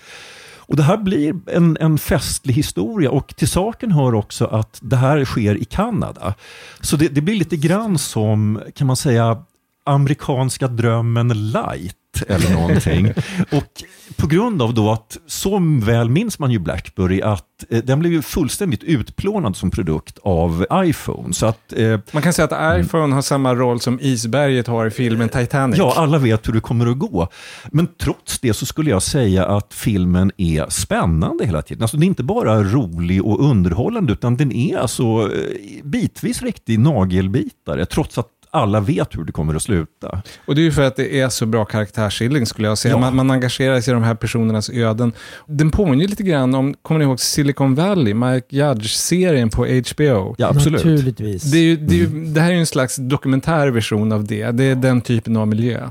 Och 0.66 0.76
Det 0.76 0.84
här 0.84 0.98
blir 0.98 1.36
en, 1.48 1.78
en 1.80 1.98
festlig 1.98 2.54
historia 2.54 3.12
och 3.12 3.36
till 3.36 3.48
saken 3.48 3.92
hör 3.92 4.16
också 4.16 4.46
att 4.46 4.80
det 4.82 4.96
här 4.96 5.26
sker 5.26 5.56
i 5.56 5.66
Kanada. 5.66 6.34
Så 6.82 6.98
det, 6.98 7.08
det 7.08 7.22
blir 7.22 7.36
lite 7.36 7.58
grann 7.58 7.98
som, 7.98 8.62
kan 8.76 8.88
man 8.88 8.96
säga, 8.96 9.44
amerikanska 9.84 10.68
drömmen 10.68 11.52
light 11.52 11.98
eller 12.28 12.54
någonting. 12.54 13.14
och 13.52 13.84
på 14.16 14.28
grund 14.28 14.62
av 14.62 14.74
då 14.74 14.92
att 14.92 15.18
så 15.28 15.60
väl 15.82 16.10
minns 16.10 16.40
man 16.40 16.52
ju 16.52 16.60
Blackberry 16.60 17.22
att 17.22 17.46
eh, 17.70 17.84
den 17.84 18.00
blev 18.00 18.12
ju 18.14 18.22
fullständigt 18.22 18.84
utplånad 18.84 19.56
som 19.56 19.72
produkt 19.72 20.18
av 20.24 20.66
iPhone. 20.74 21.34
Så 21.34 21.46
att, 21.46 21.74
eh, 21.74 22.00
Man 22.12 22.24
kan 22.24 22.34
säga 22.34 22.48
att 22.48 22.80
iPhone 22.80 23.16
har 23.16 23.22
samma 23.22 23.56
roll 23.56 23.80
som 23.80 24.00
isberget 24.02 24.68
har 24.68 24.86
i 24.86 24.92
filmen 24.92 25.30
Titanic. 25.30 25.78
Ja, 25.78 25.94
alla 25.98 26.18
vet 26.18 26.48
hur 26.48 26.54
det 26.54 26.60
kommer 26.60 26.86
att 26.88 27.00
gå. 27.00 27.28
Men 27.72 27.88
trots 28.02 28.40
det 28.40 28.54
så 28.54 28.66
skulle 28.66 28.90
jag 28.90 29.04
säga 29.04 29.46
att 29.46 29.74
filmen 29.74 30.32
är 30.38 30.70
spännande 30.70 31.46
hela 31.46 31.62
tiden. 31.62 31.82
Alltså 31.84 31.98
den 31.98 32.04
är 32.04 32.08
inte 32.08 32.24
bara 32.24 32.64
rolig 32.64 33.26
och 33.26 33.50
underhållande, 33.50 34.14
utan 34.14 34.38
den 34.38 34.52
är 34.52 34.78
alltså 34.78 35.04
eh, 35.04 35.84
bitvis 35.84 36.42
riktig 36.42 36.80
nagelbitare, 36.80 37.86
trots 37.86 38.18
att 38.18 38.28
alla 38.54 38.80
vet 38.80 39.18
hur 39.18 39.24
det 39.24 39.32
kommer 39.32 39.56
att 39.56 39.64
sluta. 39.64 40.22
Och 40.46 40.56
det 40.56 40.62
är 40.62 40.64
ju 40.64 40.72
för 40.72 40.82
att 40.82 40.96
det 40.96 41.20
är 41.20 41.30
så 41.30 41.46
bra 41.46 41.66
karaktärsskildring 41.66 42.46
skulle 42.46 42.68
jag 42.68 42.78
säga. 42.78 42.94
Ja. 42.94 43.00
Man, 43.00 43.16
man 43.16 43.32
engagerar 43.32 43.82
sig 43.82 43.92
i 43.92 43.94
de 43.94 44.04
här 44.04 44.16
personernas 44.16 44.70
öden. 44.70 45.12
Den 45.46 45.72
påminner 45.72 46.08
lite 46.08 46.24
grann 46.24 46.56
om, 46.56 46.74
kommer 46.82 47.00
ni 47.00 47.06
ihåg 47.06 47.20
Silicon 47.20 47.76
Valley, 47.76 48.14
Mike 48.14 48.48
Judge-serien 48.50 49.50
på 49.50 49.66
HBO? 49.66 50.36
Ja, 50.38 50.48
absolut. 50.48 50.86
Naturligtvis. 50.86 51.44
Det, 51.44 51.58
är 51.58 51.64
ju, 51.64 51.76
det, 51.78 51.96
är 51.96 51.98
ju, 51.98 52.26
det 52.26 52.42
här 52.42 52.50
är 52.50 52.54
ju 52.54 52.60
en 52.60 52.66
slags 52.66 52.96
dokumentär 52.96 53.68
version 53.68 54.12
av 54.12 54.24
det. 54.24 54.52
Det 54.52 54.64
är 54.64 54.76
den 54.76 55.02
typen 55.02 55.38
av 55.38 55.48
miljö. 55.48 55.90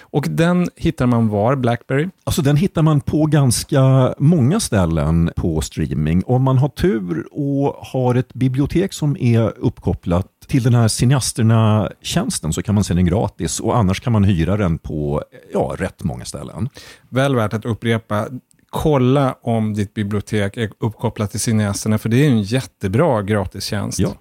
Och 0.00 0.26
den 0.28 0.68
hittar 0.76 1.06
man 1.06 1.28
var, 1.28 1.56
Blackberry? 1.56 2.08
Alltså 2.24 2.42
den 2.42 2.56
hittar 2.56 2.82
man 2.82 3.00
på 3.00 3.26
ganska 3.26 4.14
många 4.18 4.60
ställen 4.60 5.30
på 5.36 5.60
streaming. 5.60 6.22
Om 6.26 6.42
man 6.42 6.58
har 6.58 6.68
tur 6.68 7.26
och 7.32 7.74
har 7.86 8.14
ett 8.14 8.34
bibliotek 8.34 8.92
som 8.92 9.16
är 9.16 9.58
uppkopplat 9.58 10.26
till 10.46 10.62
den 10.62 10.74
här 10.74 10.88
Cineasterna-tjänsten 10.88 12.52
så 12.52 12.62
kan 12.62 12.74
man 12.74 12.84
se 12.84 12.94
den 12.94 13.06
gratis 13.06 13.60
och 13.60 13.76
annars 13.76 14.00
kan 14.00 14.12
man 14.12 14.24
hyra 14.24 14.56
den 14.56 14.78
på 14.78 15.22
ja, 15.52 15.74
rätt 15.78 16.04
många 16.04 16.24
ställen. 16.24 16.68
Väl 17.08 17.36
värt 17.36 17.52
att 17.52 17.64
upprepa. 17.64 18.26
Kolla 18.70 19.36
om 19.42 19.74
ditt 19.74 19.94
bibliotek 19.94 20.56
är 20.56 20.70
uppkopplat 20.78 21.30
till 21.30 21.40
Cineasterna, 21.40 21.98
för 21.98 22.08
det 22.08 22.26
är 22.26 22.30
en 22.30 22.42
jättebra 22.42 23.22
gratistjänst. 23.22 23.98
Ja. 23.98 24.14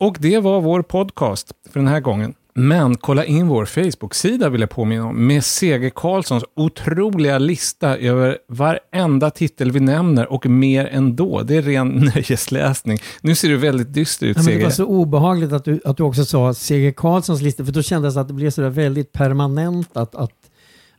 Och 0.00 0.16
det 0.20 0.38
var 0.38 0.60
vår 0.60 0.82
podcast 0.82 1.52
för 1.72 1.80
den 1.80 1.88
här 1.88 2.00
gången. 2.00 2.34
Men 2.58 2.96
kolla 2.96 3.24
in 3.24 3.48
vår 3.48 3.64
Facebook-sida 3.64 4.48
vill 4.48 4.60
jag 4.60 4.70
påminna 4.70 5.06
om 5.06 5.26
med 5.26 5.44
CG 5.44 5.90
Karlssons 5.94 6.44
otroliga 6.56 7.38
lista 7.38 7.96
över 7.96 8.38
varenda 8.48 9.30
titel 9.30 9.70
vi 9.70 9.80
nämner 9.80 10.32
och 10.32 10.46
mer 10.46 10.86
ändå. 10.86 11.42
Det 11.42 11.56
är 11.56 11.62
ren 11.62 11.88
nöjesläsning. 12.14 12.98
Nu 13.20 13.34
ser 13.34 13.48
du 13.48 13.56
väldigt 13.56 13.94
dyster 13.94 14.26
ut 14.26 14.36
Ja, 14.36 14.42
men 14.42 14.52
det 14.52 14.58
CG. 14.58 14.64
var 14.64 14.70
så 14.70 14.84
obehagligt 14.84 15.52
att 15.52 15.64
du, 15.64 15.80
att 15.84 15.96
du 15.96 16.02
också 16.02 16.24
sa 16.24 16.54
Seger 16.54 16.92
Karlssons 16.92 17.42
lista, 17.42 17.64
för 17.64 17.72
då 17.72 17.82
kändes 17.82 18.14
det 18.14 18.20
att 18.20 18.28
det 18.28 18.34
blev 18.34 18.50
så 18.50 18.60
där 18.60 18.70
väldigt 18.70 19.12
permanent 19.12 19.96
att, 19.96 20.14
att, 20.14 20.32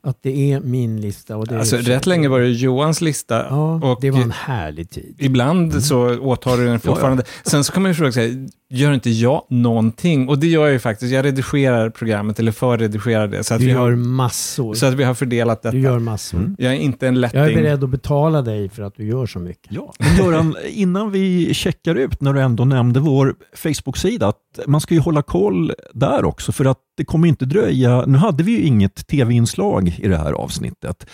att 0.04 0.18
det 0.24 0.52
är 0.54 0.60
min 0.60 1.02
lista. 1.02 1.38
Och 1.38 1.48
det 1.48 1.56
är 1.56 1.60
Alltså, 1.60 1.78
så- 1.84 1.90
rätt 1.90 2.06
länge 2.06 2.28
var 2.28 2.40
det 2.40 2.50
Johans 2.50 3.02
lista. 3.02 3.46
Ja, 3.50 3.74
och 3.92 3.98
det 4.02 4.12
var 4.12 4.22
en 4.22 4.32
härlig 4.32 4.90
tid. 4.90 5.16
Ibland 5.20 5.84
så 5.84 6.20
åtar 6.20 6.58
du 6.58 6.66
den 6.66 6.80
fortfarande. 6.80 7.24
Sen 7.46 7.64
så 7.64 7.72
kan 7.74 7.82
man 7.84 7.92
ju 7.92 7.96
fråga 7.96 8.12
sig, 8.12 8.48
gör 8.70 8.94
inte 8.94 9.10
jag 9.10 9.44
någonting? 9.50 10.30
Och 10.30 10.40
det 10.40 10.48
gör 10.48 10.64
jag 10.64 10.72
ju 10.74 10.80
faktiskt. 10.80 11.12
Jag 11.14 11.26
redigerar 11.26 11.90
programmet, 11.90 12.40
eller 12.40 12.52
förredigerar 12.52 13.28
det. 13.28 13.44
Så 13.44 13.54
att, 13.54 13.60
Du 13.60 13.66
vi, 13.66 13.72
gör 13.72 13.80
har, 13.80 13.96
massor. 13.96 14.74
så 14.74 14.86
att 14.86 14.94
vi 14.94 15.04
har 15.04 15.14
fördelat 15.14 15.62
detta. 15.62 15.76
Du 15.76 15.82
gör 15.82 16.00
massor. 16.00 16.56
Jag 16.58 16.74
är 16.74 16.78
inte 16.78 17.08
en 17.08 17.22
lätting. 17.22 17.40
Jag 17.40 17.50
är 17.52 17.56
beredd 17.56 17.84
att 17.84 17.90
betala 17.90 18.42
dig 18.42 18.70
för 18.70 18.84
att 18.84 18.96
du 18.96 19.06
gör 19.08 19.26
så 19.26 19.40
mycket. 19.40 19.72
Ja. 19.72 19.94
Men 20.00 20.18
Göran, 20.26 20.56
innan 20.70 21.12
vi 21.12 21.54
checkar 21.54 21.96
ut, 21.96 22.22
när 22.22 22.34
du 22.34 22.42
ändå 22.42 22.66
nämnde 22.66 23.00
vår 23.00 23.36
Facebook-sida, 23.56 24.28
att 24.28 24.60
man 24.68 24.82
ska 24.82 24.94
ju 24.94 25.00
hålla 25.00 25.22
koll 25.22 25.74
där 25.94 26.26
också, 26.26 26.52
för 26.52 26.66
att 26.66 26.78
det 27.00 27.06
kommer 27.06 27.28
inte 27.28 27.46
dröja. 27.46 28.06
Nu 28.06 28.18
hade 28.18 28.44
vi 28.44 28.52
ju 28.52 28.62
inget 28.62 29.08
tv-inslag 29.08 29.96
i 30.00 30.08
det 30.08 30.18
här 30.18 30.32
avsnittet, 30.32 31.06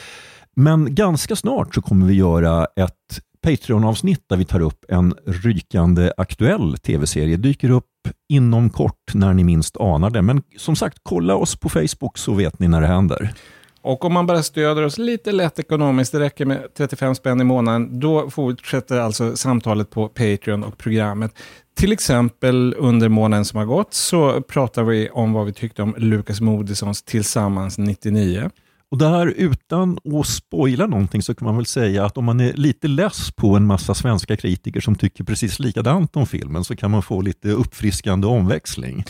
men 0.56 0.96
ganska 0.96 1.36
snart 1.36 1.76
så 1.76 1.82
kommer 1.82 2.08
vi 2.08 2.14
göra 2.14 2.66
ett 2.66 3.22
Patreon-avsnitt 3.46 4.24
där 4.30 4.38
vi 4.38 4.46
tar 4.46 4.60
upp 4.60 4.86
en 4.90 5.14
rykande 5.26 6.12
aktuell 6.18 6.78
tv-serie. 6.78 7.38
Dyker 7.38 7.70
upp 7.70 7.86
inom 8.30 8.70
kort 8.70 9.14
när 9.14 9.34
ni 9.34 9.44
minst 9.44 9.78
anar 9.78 10.10
det. 10.10 10.22
Men 10.22 10.44
som 10.58 10.76
sagt, 10.76 10.98
kolla 11.04 11.36
oss 11.36 11.56
på 11.56 11.70
Facebook 11.70 12.18
så 12.18 12.34
vet 12.34 12.60
ni 12.60 12.68
när 12.68 12.82
det 12.82 12.88
händer. 12.88 13.34
Och 13.82 14.06
om 14.06 14.14
man 14.14 14.26
bara 14.26 14.44
stöder 14.44 14.86
oss 14.86 14.98
lite 14.98 15.32
lätt 15.32 15.60
ekonomiskt, 15.60 16.12
det 16.12 16.20
räcker 16.20 16.46
med 16.46 16.68
35 16.78 17.16
spänn 17.16 17.42
i 17.42 17.44
månaden, 17.44 18.00
då 18.00 18.30
fortsätter 18.30 19.00
alltså 19.00 19.36
samtalet 19.36 19.90
på 19.90 20.08
Patreon 20.08 20.64
och 20.64 20.78
programmet. 20.78 21.32
Till 21.76 21.92
exempel 21.92 22.76
under 22.78 23.10
månaden 23.10 23.46
som 23.46 23.58
har 23.58 23.66
gått 23.66 23.94
så 23.94 24.42
pratar 24.42 24.84
vi 24.84 25.10
om 25.10 25.34
vad 25.34 25.46
vi 25.46 25.54
tyckte 25.54 25.84
om 25.84 25.96
Lukas 25.98 26.42
Moodyssons 26.42 27.04
Tillsammans 27.04 27.78
99. 27.78 28.50
Och 28.92 28.98
där 28.98 29.28
utan 29.28 29.98
att 30.20 30.28
spoila 30.28 30.88
någonting 30.88 31.22
så 31.22 31.36
kan 31.36 31.46
man 31.46 31.56
väl 31.56 31.66
säga 31.66 32.06
att 32.06 32.18
om 32.18 32.26
man 32.26 32.40
är 32.40 32.54
lite 32.54 32.88
less 32.88 33.32
på 33.32 33.56
en 33.56 33.66
massa 33.66 33.94
svenska 33.94 34.38
kritiker 34.38 34.80
som 34.80 34.96
tycker 34.96 35.24
precis 35.24 35.60
likadant 35.60 36.16
om 36.16 36.26
filmen 36.26 36.64
så 36.64 36.76
kan 36.76 36.92
man 36.92 37.02
få 37.02 37.22
lite 37.22 37.50
uppfriskande 37.50 38.28
omväxling. 38.28 39.06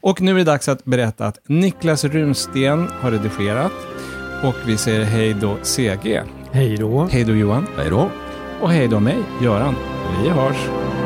Och 0.00 0.20
nu 0.20 0.30
är 0.30 0.38
det 0.38 0.44
dags 0.44 0.68
att 0.68 0.84
berätta 0.84 1.26
att 1.26 1.38
Niklas 1.48 2.04
Runsten 2.04 2.88
har 3.00 3.10
redigerat 3.10 3.72
och 4.44 4.54
vi 4.66 4.76
säger 4.76 5.04
hej 5.04 5.34
då 5.34 5.56
CG. 5.62 6.22
Hej 6.52 6.76
då. 6.76 7.08
Hej 7.10 7.24
då 7.24 7.34
Johan. 7.34 7.66
Hej 7.76 7.90
då. 7.90 8.10
Och 8.60 8.70
hej 8.70 8.88
då 8.88 9.00
mig, 9.00 9.18
Göran. 9.42 9.74
Vi 10.22 10.28
hörs. 10.28 10.97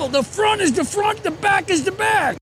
Simple. 0.00 0.22
The 0.22 0.26
front 0.26 0.60
is 0.60 0.72
the 0.72 0.84
front, 0.84 1.22
the 1.22 1.30
back 1.30 1.70
is 1.70 1.84
the 1.84 1.92
back. 1.92 2.40